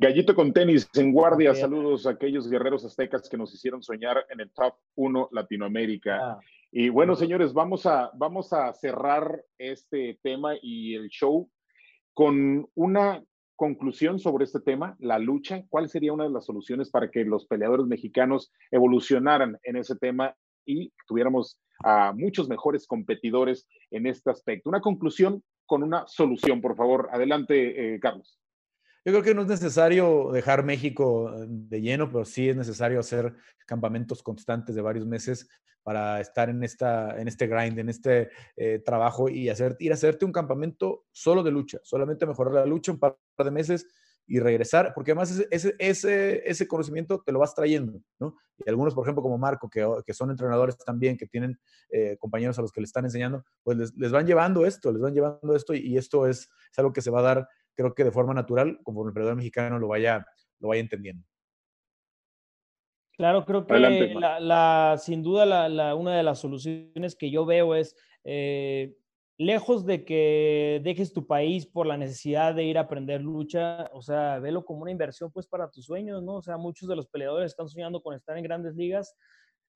Gallito 0.00 0.32
con 0.32 0.52
tenis 0.52 0.88
en 0.94 1.12
guardia, 1.12 1.56
saludos 1.56 2.06
a 2.06 2.10
aquellos 2.10 2.48
guerreros 2.48 2.84
aztecas 2.84 3.28
que 3.28 3.36
nos 3.36 3.52
hicieron 3.52 3.82
soñar 3.82 4.24
en 4.30 4.38
el 4.38 4.52
top 4.52 4.74
1 4.94 5.30
Latinoamérica. 5.32 6.18
Ah. 6.22 6.40
Y 6.70 6.88
bueno, 6.88 7.16
señores, 7.16 7.52
vamos 7.52 7.84
a, 7.84 8.12
vamos 8.14 8.52
a 8.52 8.72
cerrar 8.74 9.42
este 9.58 10.16
tema 10.22 10.52
y 10.62 10.94
el 10.94 11.08
show 11.08 11.50
con 12.14 12.68
una 12.76 13.24
conclusión 13.56 14.20
sobre 14.20 14.44
este 14.44 14.60
tema, 14.60 14.94
la 15.00 15.18
lucha. 15.18 15.64
¿Cuál 15.68 15.88
sería 15.88 16.12
una 16.12 16.24
de 16.24 16.30
las 16.30 16.46
soluciones 16.46 16.90
para 16.90 17.10
que 17.10 17.24
los 17.24 17.46
peleadores 17.46 17.86
mexicanos 17.86 18.52
evolucionaran 18.70 19.58
en 19.64 19.76
ese 19.78 19.96
tema 19.96 20.36
y 20.64 20.92
tuviéramos 21.08 21.58
a 21.82 22.12
muchos 22.12 22.48
mejores 22.48 22.86
competidores 22.86 23.66
en 23.90 24.06
este 24.06 24.30
aspecto? 24.30 24.68
Una 24.68 24.80
conclusión 24.80 25.42
con 25.66 25.82
una 25.82 26.06
solución, 26.06 26.60
por 26.60 26.76
favor. 26.76 27.08
Adelante, 27.10 27.94
eh, 27.94 27.98
Carlos. 27.98 28.37
Yo 29.08 29.12
creo 29.12 29.24
que 29.24 29.34
no 29.34 29.40
es 29.40 29.48
necesario 29.48 30.28
dejar 30.34 30.66
México 30.66 31.32
eh, 31.32 31.46
de 31.48 31.80
lleno, 31.80 32.10
pero 32.12 32.26
sí 32.26 32.50
es 32.50 32.54
necesario 32.54 33.00
hacer 33.00 33.34
campamentos 33.64 34.22
constantes 34.22 34.74
de 34.74 34.82
varios 34.82 35.06
meses 35.06 35.48
para 35.82 36.20
estar 36.20 36.50
en, 36.50 36.62
esta, 36.62 37.18
en 37.18 37.26
este 37.26 37.46
grind, 37.46 37.78
en 37.78 37.88
este 37.88 38.28
eh, 38.54 38.82
trabajo 38.84 39.30
y 39.30 39.48
hacer, 39.48 39.76
ir 39.78 39.92
a 39.92 39.94
hacerte 39.94 40.26
un 40.26 40.32
campamento 40.32 41.06
solo 41.10 41.42
de 41.42 41.50
lucha, 41.50 41.78
solamente 41.84 42.26
mejorar 42.26 42.52
la 42.52 42.66
lucha 42.66 42.92
un 42.92 42.98
par 42.98 43.16
de 43.38 43.50
meses 43.50 43.86
y 44.26 44.40
regresar, 44.40 44.92
porque 44.94 45.12
además 45.12 45.42
ese, 45.50 45.74
ese, 45.78 46.42
ese, 46.44 46.68
conocimiento 46.68 47.22
te 47.24 47.32
lo 47.32 47.38
vas 47.38 47.54
trayendo, 47.54 48.02
¿no? 48.20 48.36
Y 48.58 48.68
algunos, 48.68 48.94
por 48.94 49.06
ejemplo, 49.06 49.22
como 49.22 49.38
Marco, 49.38 49.70
que, 49.70 49.88
que 50.04 50.12
son 50.12 50.30
entrenadores 50.30 50.76
también, 50.76 51.16
que 51.16 51.26
tienen 51.26 51.58
eh, 51.88 52.18
compañeros 52.18 52.58
a 52.58 52.62
los 52.62 52.72
que 52.72 52.82
le 52.82 52.84
están 52.84 53.06
enseñando, 53.06 53.42
pues 53.62 53.78
les, 53.78 53.94
les, 53.96 54.12
van 54.12 54.26
llevando 54.26 54.66
esto, 54.66 54.92
les 54.92 55.00
van 55.00 55.14
llevando 55.14 55.56
esto 55.56 55.72
y, 55.72 55.78
y 55.78 55.96
esto 55.96 56.26
es, 56.26 56.50
es, 56.70 56.78
algo 56.78 56.92
que 56.92 57.00
se 57.00 57.10
va 57.10 57.20
a 57.20 57.22
dar 57.22 57.48
creo 57.78 57.94
que 57.94 58.02
de 58.02 58.10
forma 58.10 58.34
natural, 58.34 58.80
como 58.82 59.06
el 59.06 59.14
peleador 59.14 59.36
mexicano 59.36 59.78
lo 59.78 59.86
vaya, 59.86 60.26
lo 60.58 60.68
vaya 60.68 60.80
entendiendo. 60.80 61.24
Claro, 63.16 63.44
creo 63.44 63.66
que 63.66 63.78
la, 63.78 64.96
sin 64.98 65.22
duda 65.22 65.46
la, 65.46 65.94
una 65.94 66.16
de 66.16 66.22
las 66.24 66.40
soluciones 66.40 67.14
que 67.16 67.30
yo 67.30 67.46
veo 67.46 67.76
es, 67.76 67.96
eh, 68.24 68.96
lejos 69.38 69.86
de 69.86 70.04
que 70.04 70.80
dejes 70.82 71.12
tu 71.12 71.26
país 71.26 71.66
por 71.66 71.86
la 71.86 71.96
necesidad 71.96 72.54
de 72.54 72.64
ir 72.64 72.78
a 72.78 72.82
aprender 72.82 73.20
lucha, 73.20 73.88
o 73.92 74.02
sea, 74.02 74.40
velo 74.40 74.64
como 74.64 74.82
una 74.82 74.90
inversión 74.90 75.30
pues 75.30 75.46
para 75.46 75.70
tus 75.70 75.86
sueños, 75.86 76.22
¿no? 76.24 76.36
O 76.36 76.42
sea, 76.42 76.56
muchos 76.56 76.88
de 76.88 76.96
los 76.96 77.06
peleadores 77.06 77.52
están 77.52 77.68
soñando 77.68 78.02
con 78.02 78.14
estar 78.14 78.36
en 78.36 78.42
grandes 78.42 78.74
ligas, 78.74 79.14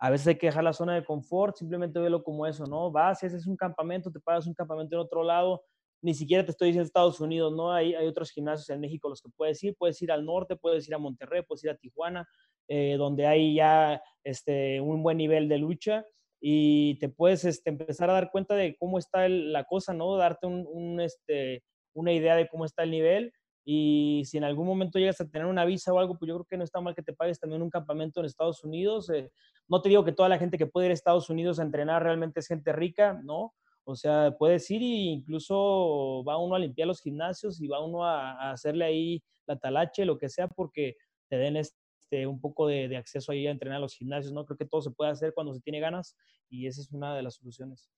a 0.01 0.11
veces 0.11 0.27
hay 0.27 0.35
que 0.35 0.47
dejar 0.47 0.65
la 0.65 0.73
zona 0.73 0.97
de 0.97 1.05
confort, 1.05 1.55
simplemente 1.55 2.01
velo 2.01 2.25
como 2.25 2.45
eso, 2.45 2.67
¿no? 2.67 2.91
Vas, 2.91 3.23
haces 3.23 3.47
un 3.47 3.57
campamento, 3.57 4.11
te 4.11 4.19
pagas 4.19 4.49
un 4.49 4.55
campamento 4.55 4.97
en 4.97 5.01
otro 5.01 5.23
lado, 5.23 5.63
ni 6.03 6.15
siquiera 6.15 6.45
te 6.45 6.51
estoy 6.51 6.69
diciendo 6.69 6.87
Estados 6.87 7.21
Unidos, 7.21 7.55
¿no? 7.55 7.73
Hay, 7.73 7.95
hay 7.95 8.07
otros 8.07 8.33
gimnasios 8.33 8.69
en 8.71 8.81
México 8.81 9.09
los 9.09 9.23
que 9.23 9.31
puedes 9.37 9.63
ir, 9.63 9.77
puedes 9.79 10.03
ir 10.03 10.11
al 10.11 10.25
norte, 10.25 10.57
puedes 10.57 10.87
ir 10.89 10.95
a 10.95 10.99
Monterrey, 10.99 11.43
puedes 11.47 11.63
ir 11.65 11.71
a 11.71 11.77
Tijuana, 11.77 12.29
eh, 12.69 12.97
donde 12.99 13.27
hay 13.27 13.55
ya 13.55 14.03
este, 14.25 14.81
un 14.81 15.03
buen 15.03 15.17
nivel 15.17 15.49
de 15.49 15.59
lucha 15.59 16.05
y 16.41 16.99
te 16.99 17.09
puedes 17.09 17.45
este, 17.45 17.71
empezar 17.71 18.11
a 18.11 18.15
dar 18.15 18.31
cuenta 18.33 18.57
de 18.57 18.77
cómo 18.77 18.99
está 18.99 19.29
la 19.29 19.65
cosa, 19.65 19.95
¿no? 19.95 20.17
Darte 20.17 20.49
un, 20.49 21.01
este, 21.01 21.63
una 21.95 22.13
idea 22.13 22.35
de 22.35 22.49
cómo 22.49 22.65
está 22.65 22.83
el 22.83 22.91
nivel 22.91 23.33
y 23.65 24.25
si 24.27 24.39
en 24.39 24.45
algún 24.45 24.67
momento 24.67 24.99
llegas 24.99 25.21
a 25.21 25.29
tener 25.29 25.47
una 25.47 25.65
visa 25.65 25.93
o 25.93 26.01
algo, 26.01 26.19
pues 26.19 26.29
yo 26.29 26.35
creo 26.35 26.47
que 26.47 26.57
no 26.57 26.65
está 26.65 26.81
mal 26.81 26.97
que 26.97 27.03
te 27.03 27.13
pagues 27.13 27.39
también 27.39 27.63
un 27.63 27.71
campamento 27.71 28.19
en 28.19 28.27
Estados 28.27 28.65
Unidos. 28.65 29.09
Eh, 29.11 29.31
no 29.69 29.81
te 29.81 29.89
digo 29.89 30.05
que 30.05 30.11
toda 30.11 30.29
la 30.29 30.39
gente 30.39 30.59
que 30.59 30.67
puede 30.67 30.87
ir 30.87 30.91
a 30.91 30.95
Estados 30.95 31.31
Unidos 31.31 31.61
a 31.61 31.63
entrenar 31.63 32.03
realmente 32.03 32.41
es 32.41 32.49
gente 32.49 32.73
rica, 32.73 33.21
¿no? 33.23 33.55
O 33.85 33.97
sea, 33.97 34.35
puedes 34.39 34.71
ir 34.71 34.83
e 34.83 35.13
incluso 35.13 36.23
va 36.25 36.39
uno 36.39 36.55
a 36.55 36.59
limpiar 36.59 36.87
los 36.87 37.01
gimnasios 37.01 37.61
y 37.61 37.67
va 37.67 37.85
uno 37.85 38.05
a, 38.05 38.53
hacerle 38.53 38.85
ahí 38.85 39.23
la 39.47 39.59
talache, 39.59 40.05
lo 40.05 40.19
que 40.19 40.29
sea, 40.29 40.49
porque 40.49 40.97
te 41.29 41.37
den 41.37 41.57
este, 41.57 42.27
un 42.27 42.41
poco 42.41 42.69
de, 42.69 42.97
acceso 42.97 43.33
ahí 43.33 43.47
a 43.47 43.51
entrenar 43.51 43.79
a 43.79 43.81
los 43.81 43.95
gimnasios, 43.95 44.33
¿no? 44.33 44.45
Creo 44.45 44.57
que 44.57 44.67
todo 44.67 44.83
se 44.83 44.93
puede 44.93 45.11
hacer 45.11 45.35
cuando 45.35 45.53
se 45.55 45.61
tiene 45.61 45.81
ganas 45.81 46.17
y 46.49 46.67
esa 46.67 46.81
es 46.81 46.93
una 46.93 47.17
de 47.17 47.23
las 47.23 47.35
soluciones. 47.35 47.91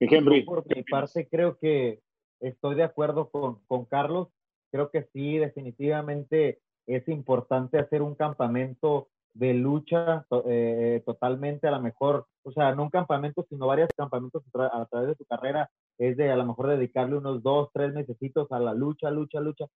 Henry. 0.00 0.42
Por 0.42 0.64
mi 0.74 0.82
parte, 0.82 1.26
creo 1.28 1.58
que 1.58 2.02
estoy 2.40 2.74
de 2.74 2.82
acuerdo 2.82 3.30
con, 3.30 3.64
con 3.66 3.86
Carlos. 3.86 4.28
Creo 4.70 4.90
que 4.90 5.04
sí, 5.04 5.38
definitivamente 5.38 6.60
es 6.86 7.08
importante 7.08 7.78
hacer 7.78 8.02
un 8.02 8.14
campamento 8.14 9.08
de 9.34 9.52
lucha 9.52 10.24
eh, 10.46 11.02
totalmente, 11.04 11.66
a 11.66 11.72
lo 11.72 11.80
mejor, 11.80 12.26
o 12.44 12.52
sea, 12.52 12.74
no 12.74 12.84
un 12.84 12.90
campamento, 12.90 13.44
sino 13.48 13.66
varios 13.66 13.88
campamentos 13.96 14.42
a, 14.54 14.86
través 14.86 15.08
de 15.08 15.16
tu 15.16 15.24
carrera, 15.24 15.68
es 15.98 16.16
de 16.16 16.30
a 16.30 16.36
lo 16.36 16.46
mejor 16.46 16.68
dedicarle 16.68 17.16
unos 17.16 17.42
dos, 17.42 17.68
tres 17.72 17.92
necesitos 17.92 18.50
a 18.52 18.60
la 18.60 18.74
lucha, 18.74 19.10
lucha, 19.10 19.40
lucha, 19.40 19.66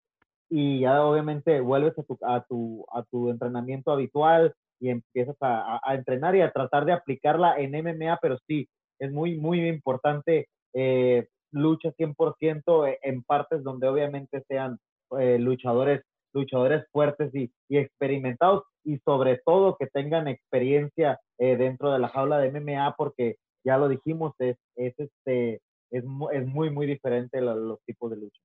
y 0.49 0.81
ya 0.81 1.05
obviamente 1.05 1.61
vuelves 1.61 1.99
a 1.99 2.03
tu, 2.05 2.19
a 2.23 2.45
tu, 2.45 2.87
a 2.93 3.03
tu 3.03 3.31
entrenamiento 3.31 3.91
habitual 3.91 4.55
y 4.81 4.91
empiezas 4.91 5.37
a, 5.41 5.81
a, 5.83 5.95
entrenar 5.95 6.37
y 6.37 6.41
a 6.41 6.53
tratar 6.53 6.85
de 6.85 6.93
aplicarla 6.93 7.59
en 7.59 7.73
MMA, 7.73 8.19
pero 8.23 8.39
sí, 8.47 8.69
es 9.01 9.13
muy, 9.13 9.37
muy 9.37 9.67
importante 9.69 10.49
eh, 10.73 11.27
lucha 11.51 11.93
100% 11.93 12.99
en 13.03 13.23
partes 13.25 13.65
donde 13.65 13.89
obviamente 13.89 14.45
sean 14.49 14.79
eh, 15.19 15.39
luchadores 15.39 16.03
luchadores 16.33 16.85
fuertes 16.93 17.35
y, 17.35 17.51
experimentados 17.71 18.65
y 18.89 18.99
sobre 19.01 19.39
todo 19.45 19.77
que 19.79 19.87
tengan 19.87 20.29
experiencia 20.29 21.21
eh, 21.37 21.59
dentro 21.59 21.93
de 21.93 21.99
la 21.99 22.09
jaula 22.09 22.39
de 22.39 22.59
MMA 22.59 22.95
porque 22.97 23.37
ya 23.63 23.77
lo 23.77 23.87
dijimos, 23.87 24.33
es, 24.39 24.57
es, 24.77 24.99
este, 24.99 25.61
es, 25.91 26.05
es 26.33 26.47
muy, 26.47 26.71
muy 26.71 26.87
diferente 26.87 27.43
los, 27.43 27.79
tipos 27.85 28.11
de 28.11 28.17
lucha. 28.17 28.41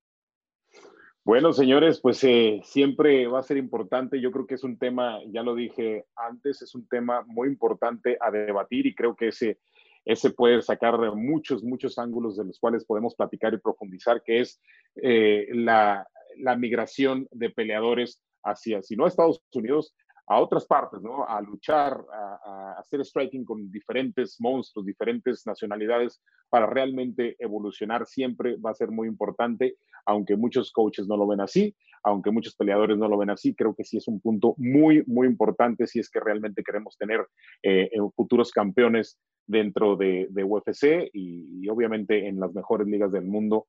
Bueno, 1.23 1.53
señores, 1.53 2.01
pues 2.01 2.21
eh, 2.25 2.59
siempre 2.65 3.25
va 3.27 3.39
a 3.39 3.43
ser 3.43 3.55
importante. 3.55 4.19
Yo 4.19 4.31
creo 4.31 4.45
que 4.45 4.55
es 4.55 4.65
un 4.65 4.77
tema, 4.77 5.19
ya 5.31 5.43
lo 5.43 5.55
dije 5.55 6.03
antes, 6.17 6.61
es 6.61 6.75
un 6.75 6.85
tema 6.89 7.23
muy 7.25 7.47
importante 7.47 8.17
a 8.19 8.29
debatir 8.29 8.85
y 8.85 8.93
creo 8.93 9.15
que 9.15 9.29
ese, 9.29 9.59
ese 10.03 10.31
puede 10.31 10.61
sacar 10.61 10.99
muchos, 11.15 11.63
muchos 11.63 11.97
ángulos 11.97 12.35
de 12.35 12.43
los 12.43 12.59
cuales 12.59 12.83
podemos 12.83 13.15
platicar 13.15 13.53
y 13.53 13.59
profundizar, 13.59 14.21
que 14.21 14.41
es 14.41 14.61
eh, 15.01 15.47
la, 15.53 16.05
la 16.35 16.57
migración 16.57 17.29
de 17.31 17.49
peleadores 17.49 18.21
hacia, 18.43 18.81
si 18.81 18.97
no 18.97 19.05
a 19.05 19.07
Estados 19.07 19.41
Unidos, 19.53 19.95
a 20.27 20.39
otras 20.39 20.65
partes, 20.65 21.01
¿no? 21.01 21.27
A 21.27 21.41
luchar, 21.41 22.03
a, 22.11 22.75
hacer 22.79 23.03
striking 23.05 23.43
con 23.45 23.69
diferentes 23.71 24.39
monstruos, 24.39 24.85
diferentes 24.85 25.45
nacionalidades, 25.45 26.21
para 26.49 26.65
realmente 26.65 27.35
evolucionar 27.39 28.05
siempre 28.05 28.57
va 28.57 28.71
a 28.71 28.75
ser 28.75 28.91
muy 28.91 29.07
importante, 29.07 29.77
aunque 30.05 30.35
muchos 30.35 30.71
coaches 30.71 31.07
no 31.07 31.17
lo 31.17 31.27
ven 31.27 31.41
así, 31.41 31.75
aunque 32.03 32.31
muchos 32.31 32.55
peleadores 32.55 32.97
no 32.97 33.07
lo 33.07 33.17
ven 33.17 33.29
así, 33.29 33.55
creo 33.55 33.75
que 33.75 33.83
sí 33.83 33.97
es 33.97 34.07
un 34.07 34.19
punto 34.19 34.55
muy, 34.57 35.03
muy 35.07 35.27
importante 35.27 35.87
si 35.87 35.99
es 35.99 36.09
que 36.09 36.19
realmente 36.19 36.63
queremos 36.63 36.97
tener 36.97 37.25
eh, 37.61 37.89
futuros 38.15 38.51
campeones 38.51 39.19
dentro 39.45 39.95
de, 39.95 40.27
UFC 40.43 41.09
y 41.13 41.67
obviamente 41.69 42.27
en 42.27 42.39
las 42.39 42.53
mejores 42.53 42.87
ligas 42.87 43.11
del 43.11 43.25
mundo 43.25 43.67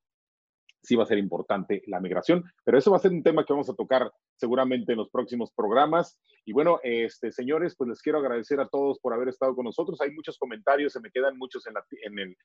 sí 0.84 0.96
va 0.96 1.04
a 1.04 1.06
ser 1.06 1.18
importante 1.18 1.82
la 1.86 2.00
migración, 2.00 2.44
pero 2.62 2.78
eso 2.78 2.90
va 2.90 2.98
a 2.98 3.00
ser 3.00 3.12
un 3.12 3.22
tema 3.22 3.44
que 3.44 3.52
vamos 3.52 3.70
a 3.70 3.74
tocar 3.74 4.12
seguramente 4.36 4.92
en 4.92 4.98
los 4.98 5.10
próximos 5.10 5.50
programas. 5.52 6.20
Y 6.44 6.52
bueno, 6.52 6.78
este, 6.82 7.32
señores, 7.32 7.74
pues 7.76 7.88
les 7.88 8.02
quiero 8.02 8.18
agradecer 8.18 8.60
a 8.60 8.68
todos 8.68 8.98
por 9.00 9.14
haber 9.14 9.28
estado 9.28 9.54
con 9.54 9.64
nosotros. 9.64 10.00
Hay 10.00 10.12
muchos 10.12 10.38
comentarios, 10.38 10.92
se 10.92 11.00
me 11.00 11.10
quedan 11.10 11.38
muchos 11.38 11.66
en, 11.66 11.74
en, 12.02 12.18
el, 12.18 12.36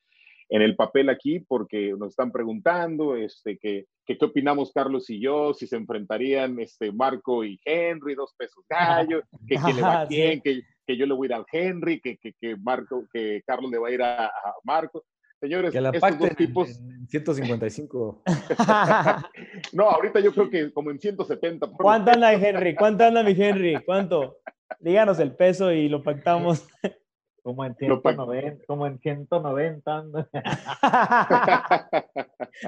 en 0.50 0.62
el 0.62 0.76
papel 0.76 1.10
aquí 1.10 1.40
porque 1.42 1.94
nos 1.98 2.10
están 2.10 2.32
preguntando 2.32 3.16
este, 3.16 3.58
que, 3.58 3.86
qué 4.06 4.18
opinamos 4.22 4.72
Carlos 4.74 5.10
y 5.10 5.22
yo, 5.22 5.54
si 5.54 5.68
se 5.68 5.76
enfrentarían 5.76 6.60
este, 6.60 6.92
Marco 6.92 7.44
y 7.44 7.60
Henry, 7.66 8.16
dos 8.16 8.34
pesos 8.38 8.64
gallo, 8.70 9.22
que 9.48 9.58
quién 9.58 9.76
le 9.76 9.82
va 9.82 10.02
a 10.02 10.08
quién, 10.08 10.42
que, 10.42 10.62
que, 10.88 10.98
yo 10.98 11.06
le 11.06 11.14
voy 11.14 11.26
a 11.26 11.30
ir 11.30 11.34
al 11.34 11.46
Henry, 11.52 12.00
que, 12.00 12.18
que, 12.18 12.34
que, 12.40 12.56
Marco, 12.56 13.06
que 13.12 13.44
Carlos 13.46 13.70
le 13.70 13.80
va 13.80 13.90
a 13.90 13.92
ir 13.92 14.02
a, 14.02 14.26
a 14.28 14.54
Marco. 14.64 15.06
Señores, 15.40 15.72
que 15.72 15.80
la 15.80 15.90
estos 15.90 16.20
dos 16.20 16.36
tipos. 16.36 16.70
En, 16.70 17.08
155. 17.08 18.24
no, 19.74 19.90
ahorita 19.90 20.20
yo 20.20 20.32
creo 20.32 20.50
que 20.50 20.72
como 20.72 20.92
en 20.92 21.00
170. 21.00 21.72
¿Cuánto 21.78 22.12
anda, 22.12 22.34
Henry? 22.34 22.76
¿Cuánto 22.76 23.06
anda, 23.06 23.24
mi 23.24 23.32
Henry? 23.32 23.82
¿Cuánto? 23.84 24.38
Díganos 24.80 25.20
el 25.20 25.36
peso 25.36 25.72
y 25.72 25.90
lo 25.90 26.04
pactamos. 26.04 26.68
Como 27.44 27.66
en 27.66 27.76
190, 27.76 28.66
como 28.66 28.88
en 28.88 29.00
190. 29.00 30.04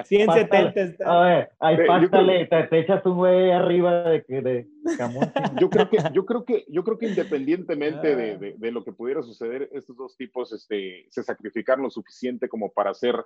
170 0.04 0.80
está. 0.80 1.04
A 1.04 1.24
ver, 1.24 1.50
ahí 1.60 1.76
pásale, 1.86 2.46
te, 2.46 2.78
echas 2.78 3.04
un 3.06 3.16
güey 3.16 3.50
arriba 3.50 4.02
de, 4.02 4.24
de 4.28 4.68
Yo 5.60 5.70
creo 5.70 5.90
que, 5.90 5.98
yo 6.12 6.24
creo 6.26 6.44
que, 6.44 6.64
yo 6.68 6.84
creo 6.84 6.98
que 6.98 7.08
independientemente 7.08 8.16
de, 8.16 8.38
de, 8.38 8.54
de, 8.56 8.72
lo 8.72 8.84
que 8.84 8.92
pudiera 8.92 9.22
suceder, 9.22 9.68
estos 9.72 9.96
dos 9.96 10.16
tipos 10.16 10.52
este, 10.52 11.06
se 11.10 11.22
sacrificaron 11.22 11.82
lo 11.84 11.90
suficiente 11.90 12.48
como 12.48 12.72
para 12.72 12.90
hacer 12.90 13.16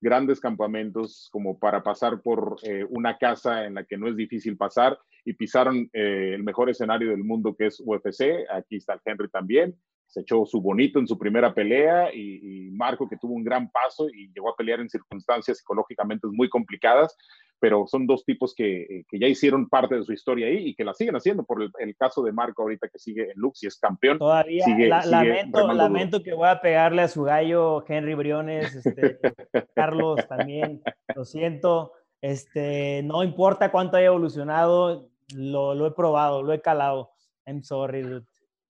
grandes 0.00 0.40
campamentos, 0.40 1.28
como 1.32 1.58
para 1.58 1.82
pasar 1.82 2.20
por 2.20 2.56
eh, 2.62 2.84
una 2.90 3.18
casa 3.18 3.64
en 3.64 3.74
la 3.74 3.84
que 3.84 3.96
no 3.96 4.08
es 4.08 4.16
difícil 4.16 4.56
pasar 4.56 4.98
y 5.24 5.32
pisaron 5.32 5.88
eh, 5.92 6.32
el 6.34 6.42
mejor 6.42 6.70
escenario 6.70 7.10
del 7.10 7.24
mundo 7.24 7.54
que 7.56 7.66
es 7.66 7.82
UFC. 7.84 8.46
Aquí 8.50 8.76
está 8.76 8.94
el 8.94 9.00
Henry 9.04 9.28
también 9.28 9.76
se 10.06 10.20
echó 10.20 10.46
su 10.46 10.60
bonito 10.60 10.98
en 10.98 11.06
su 11.06 11.18
primera 11.18 11.52
pelea 11.52 12.14
y, 12.14 12.70
Marco 12.72 13.08
que 13.08 13.16
tuvo 13.16 13.34
un 13.34 13.44
gran 13.44 13.70
paso 13.70 14.06
y 14.08 14.30
llegó 14.34 14.50
a 14.50 14.56
pelear 14.56 14.80
en 14.80 14.90
circunstancias 14.90 15.58
psicológicamente 15.58 16.26
muy 16.30 16.48
complicadas, 16.50 17.16
pero 17.58 17.86
son 17.86 18.06
dos 18.06 18.22
tipos 18.24 18.54
que, 18.54 18.82
eh, 18.82 19.04
que 19.08 19.18
ya 19.18 19.26
hicieron 19.26 19.68
parte 19.68 19.94
de 19.94 20.02
su 20.02 20.12
historia 20.12 20.46
ahí 20.46 20.68
y 20.68 20.74
que 20.74 20.84
la 20.84 20.92
siguen 20.92 21.16
haciendo 21.16 21.44
por 21.44 21.62
el, 21.62 21.96
caso 21.96 22.22
de 22.22 22.32
Marco 22.32 22.62
ahorita 22.62 22.88
que 22.88 22.98
sigue 22.98 23.30
en 23.30 23.36
Lux 23.36 23.62
y 23.62 23.66
es 23.66 23.78
campeón. 23.78 24.18
Todavía 24.18 24.66
lamento, 25.06 25.72
lamento 25.72 26.22
que 26.22 26.34
voy 26.34 26.48
a 26.48 26.60
pegarle 26.60 27.00
a 27.00 27.08
su 27.08 27.22
gallo 27.22 27.82
Henry 27.88 28.14
Briones, 28.14 28.74
este, 28.74 29.18
Carlos 29.74 30.20
también, 30.28 30.82
lo 31.14 31.24
siento, 31.24 31.92
este, 32.20 33.02
no 33.04 33.24
importa 33.24 33.70
cuánto 33.70 33.96
haya 33.96 34.08
evolucionado, 34.08 35.08
lo, 35.34 35.74
lo 35.74 35.86
he 35.86 35.92
probado, 35.92 36.42
lo 36.42 36.52
he 36.52 36.60
calado. 36.60 37.12
I'm 37.46 37.62
sorry, 37.62 38.02
dude. 38.02 38.26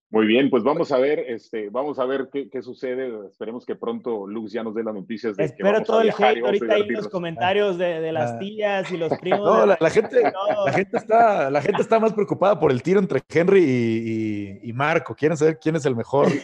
Muy 0.09 0.25
bien, 0.25 0.49
pues 0.49 0.63
vamos 0.63 0.93
a 0.93 0.99
ver, 0.99 1.19
este, 1.19 1.69
vamos 1.69 1.99
a 1.99 2.05
ver 2.05 2.29
qué, 2.31 2.49
qué, 2.49 2.61
sucede. 2.61 3.11
Esperemos 3.27 3.65
que 3.65 3.75
pronto 3.75 4.25
Luz 4.25 4.53
ya 4.53 4.63
nos 4.63 4.73
dé 4.73 4.81
las 4.81 4.93
noticias. 4.93 5.35
De 5.35 5.43
Espero 5.43 5.83
todo 5.83 5.99
el 6.01 6.11
hate 6.11 6.45
ahorita 6.45 6.75
ahí 6.75 6.87
los 6.87 7.09
comentarios 7.09 7.77
de, 7.77 7.99
de 7.99 8.13
las 8.13 8.31
ah. 8.31 8.39
tías 8.39 8.89
y 8.89 8.97
los 8.97 9.11
primos. 9.19 9.41
No, 9.41 9.65
la, 9.65 9.89
gente, 9.89 10.21
la, 10.21 10.71
gente 10.71 10.97
está, 10.97 11.49
la 11.51 11.61
gente 11.61 11.81
está 11.81 11.99
más 11.99 12.13
preocupada 12.13 12.57
por 12.57 12.71
el 12.71 12.81
tiro 12.81 13.01
entre 13.01 13.21
Henry 13.27 13.61
y, 13.61 14.69
y, 14.69 14.73
Marco. 14.73 15.13
Quieren 15.13 15.37
saber 15.37 15.59
quién 15.61 15.75
es 15.75 15.85
el 15.85 15.97
mejor. 15.97 16.27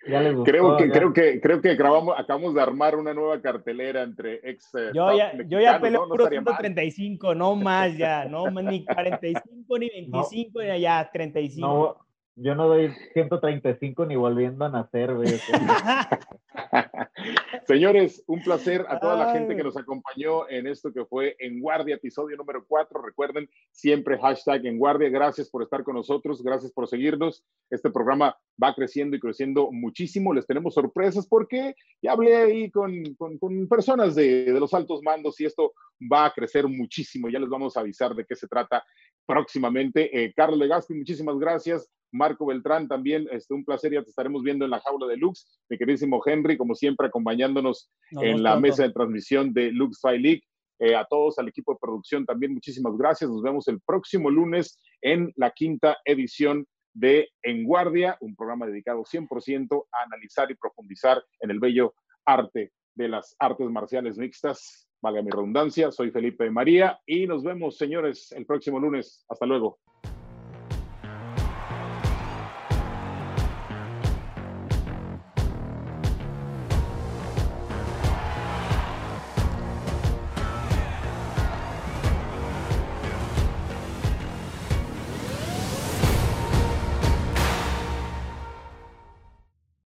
creo 0.44 0.76
que 0.76 0.90
creo 0.90 1.12
que 1.14 1.40
creo 1.40 1.62
que 1.62 1.74
grabamos, 1.74 2.14
acabamos 2.18 2.54
de 2.54 2.60
armar 2.60 2.96
una 2.96 3.14
nueva 3.14 3.40
cartelera 3.40 4.02
entre 4.02 4.40
ex. 4.42 4.74
Eh, 4.74 4.90
yo 4.92 5.16
ya, 5.16 5.32
yo 5.46 5.58
ya 5.58 5.80
peleo 5.80 6.06
por 6.06 6.28
135, 6.28 7.34
no 7.34 7.56
más 7.56 7.96
ya, 7.96 8.26
no 8.26 8.50
ni 8.50 8.84
45 8.84 9.78
ni 9.78 9.88
25, 9.88 10.62
ya 10.78 11.08
35. 11.10 12.09
Yo 12.36 12.54
no 12.54 12.68
doy 12.68 12.92
135 13.12 14.06
ni 14.06 14.16
volviendo 14.16 14.64
a 14.64 14.68
nacer, 14.68 15.14
güey. 15.14 15.28
Señores, 17.66 18.24
un 18.26 18.42
placer 18.42 18.86
a 18.88 18.98
toda 18.98 19.16
la 19.16 19.32
gente 19.32 19.54
que 19.54 19.62
nos 19.62 19.76
acompañó 19.76 20.48
en 20.48 20.66
esto 20.66 20.92
que 20.92 21.04
fue 21.04 21.36
En 21.38 21.60
Guardia, 21.60 21.96
episodio 21.96 22.36
número 22.36 22.64
4. 22.66 23.02
Recuerden, 23.02 23.48
siempre 23.70 24.18
hashtag 24.18 24.66
En 24.66 24.78
Guardia. 24.78 25.08
Gracias 25.08 25.50
por 25.50 25.62
estar 25.62 25.84
con 25.84 25.96
nosotros, 25.96 26.42
gracias 26.42 26.72
por 26.72 26.88
seguirnos. 26.88 27.44
Este 27.68 27.90
programa 27.90 28.36
va 28.62 28.74
creciendo 28.74 29.16
y 29.16 29.20
creciendo 29.20 29.70
muchísimo. 29.70 30.32
Les 30.32 30.46
tenemos 30.46 30.74
sorpresas 30.74 31.26
porque 31.26 31.74
ya 32.02 32.12
hablé 32.12 32.36
ahí 32.36 32.70
con, 32.70 33.14
con, 33.16 33.68
personas 33.68 34.14
de, 34.14 34.44
de 34.44 34.60
los 34.60 34.72
altos 34.74 35.02
mandos 35.02 35.40
y 35.40 35.44
esto 35.44 35.74
va 36.00 36.26
a 36.26 36.32
crecer 36.32 36.66
muchísimo. 36.66 37.28
Ya 37.28 37.38
les 37.38 37.48
vamos 37.48 37.76
a 37.76 37.80
avisar 37.80 38.14
de 38.14 38.24
qué 38.24 38.34
se 38.34 38.48
trata 38.48 38.84
próximamente. 39.26 40.24
Eh, 40.24 40.32
Carlos 40.34 40.58
Legaspi, 40.58 40.94
muchísimas 40.94 41.38
gracias. 41.38 41.88
Marco 42.12 42.46
Beltrán 42.46 42.88
también, 42.88 43.28
este, 43.30 43.54
un 43.54 43.64
placer, 43.64 43.92
ya 43.92 44.02
te 44.02 44.10
estaremos 44.10 44.42
viendo 44.42 44.64
en 44.64 44.70
la 44.70 44.80
jaula 44.80 45.06
de 45.06 45.16
Lux. 45.16 45.46
Mi 45.68 45.78
queridísimo 45.78 46.20
Henry, 46.24 46.56
como 46.56 46.74
siempre, 46.74 47.06
acompañándonos 47.06 47.90
en 48.10 48.42
la 48.42 48.58
mesa 48.58 48.82
de 48.82 48.92
transmisión 48.92 49.52
de 49.52 49.72
Lux 49.72 50.00
Fight 50.00 50.20
League. 50.20 50.42
Eh, 50.78 50.94
a 50.94 51.04
todos, 51.04 51.38
al 51.38 51.48
equipo 51.48 51.72
de 51.72 51.78
producción 51.80 52.24
también, 52.24 52.54
muchísimas 52.54 52.96
gracias. 52.96 53.30
Nos 53.30 53.42
vemos 53.42 53.68
el 53.68 53.80
próximo 53.80 54.30
lunes 54.30 54.80
en 55.02 55.30
la 55.36 55.50
quinta 55.50 55.98
edición 56.04 56.66
de 56.94 57.28
En 57.42 57.64
Guardia, 57.64 58.16
un 58.20 58.34
programa 58.34 58.66
dedicado 58.66 59.04
100% 59.04 59.84
a 59.92 60.02
analizar 60.04 60.50
y 60.50 60.54
profundizar 60.54 61.22
en 61.40 61.50
el 61.50 61.60
bello 61.60 61.94
arte 62.24 62.72
de 62.94 63.08
las 63.08 63.36
artes 63.38 63.68
marciales 63.68 64.16
mixtas 64.16 64.90
valga 65.00 65.22
mi 65.22 65.30
redundancia, 65.30 65.90
soy 65.90 66.10
Felipe 66.10 66.50
María 66.50 67.00
y 67.06 67.26
nos 67.26 67.42
vemos, 67.42 67.76
señores, 67.76 68.32
el 68.32 68.46
próximo 68.46 68.78
lunes. 68.78 69.24
Hasta 69.28 69.46
luego. 69.46 69.78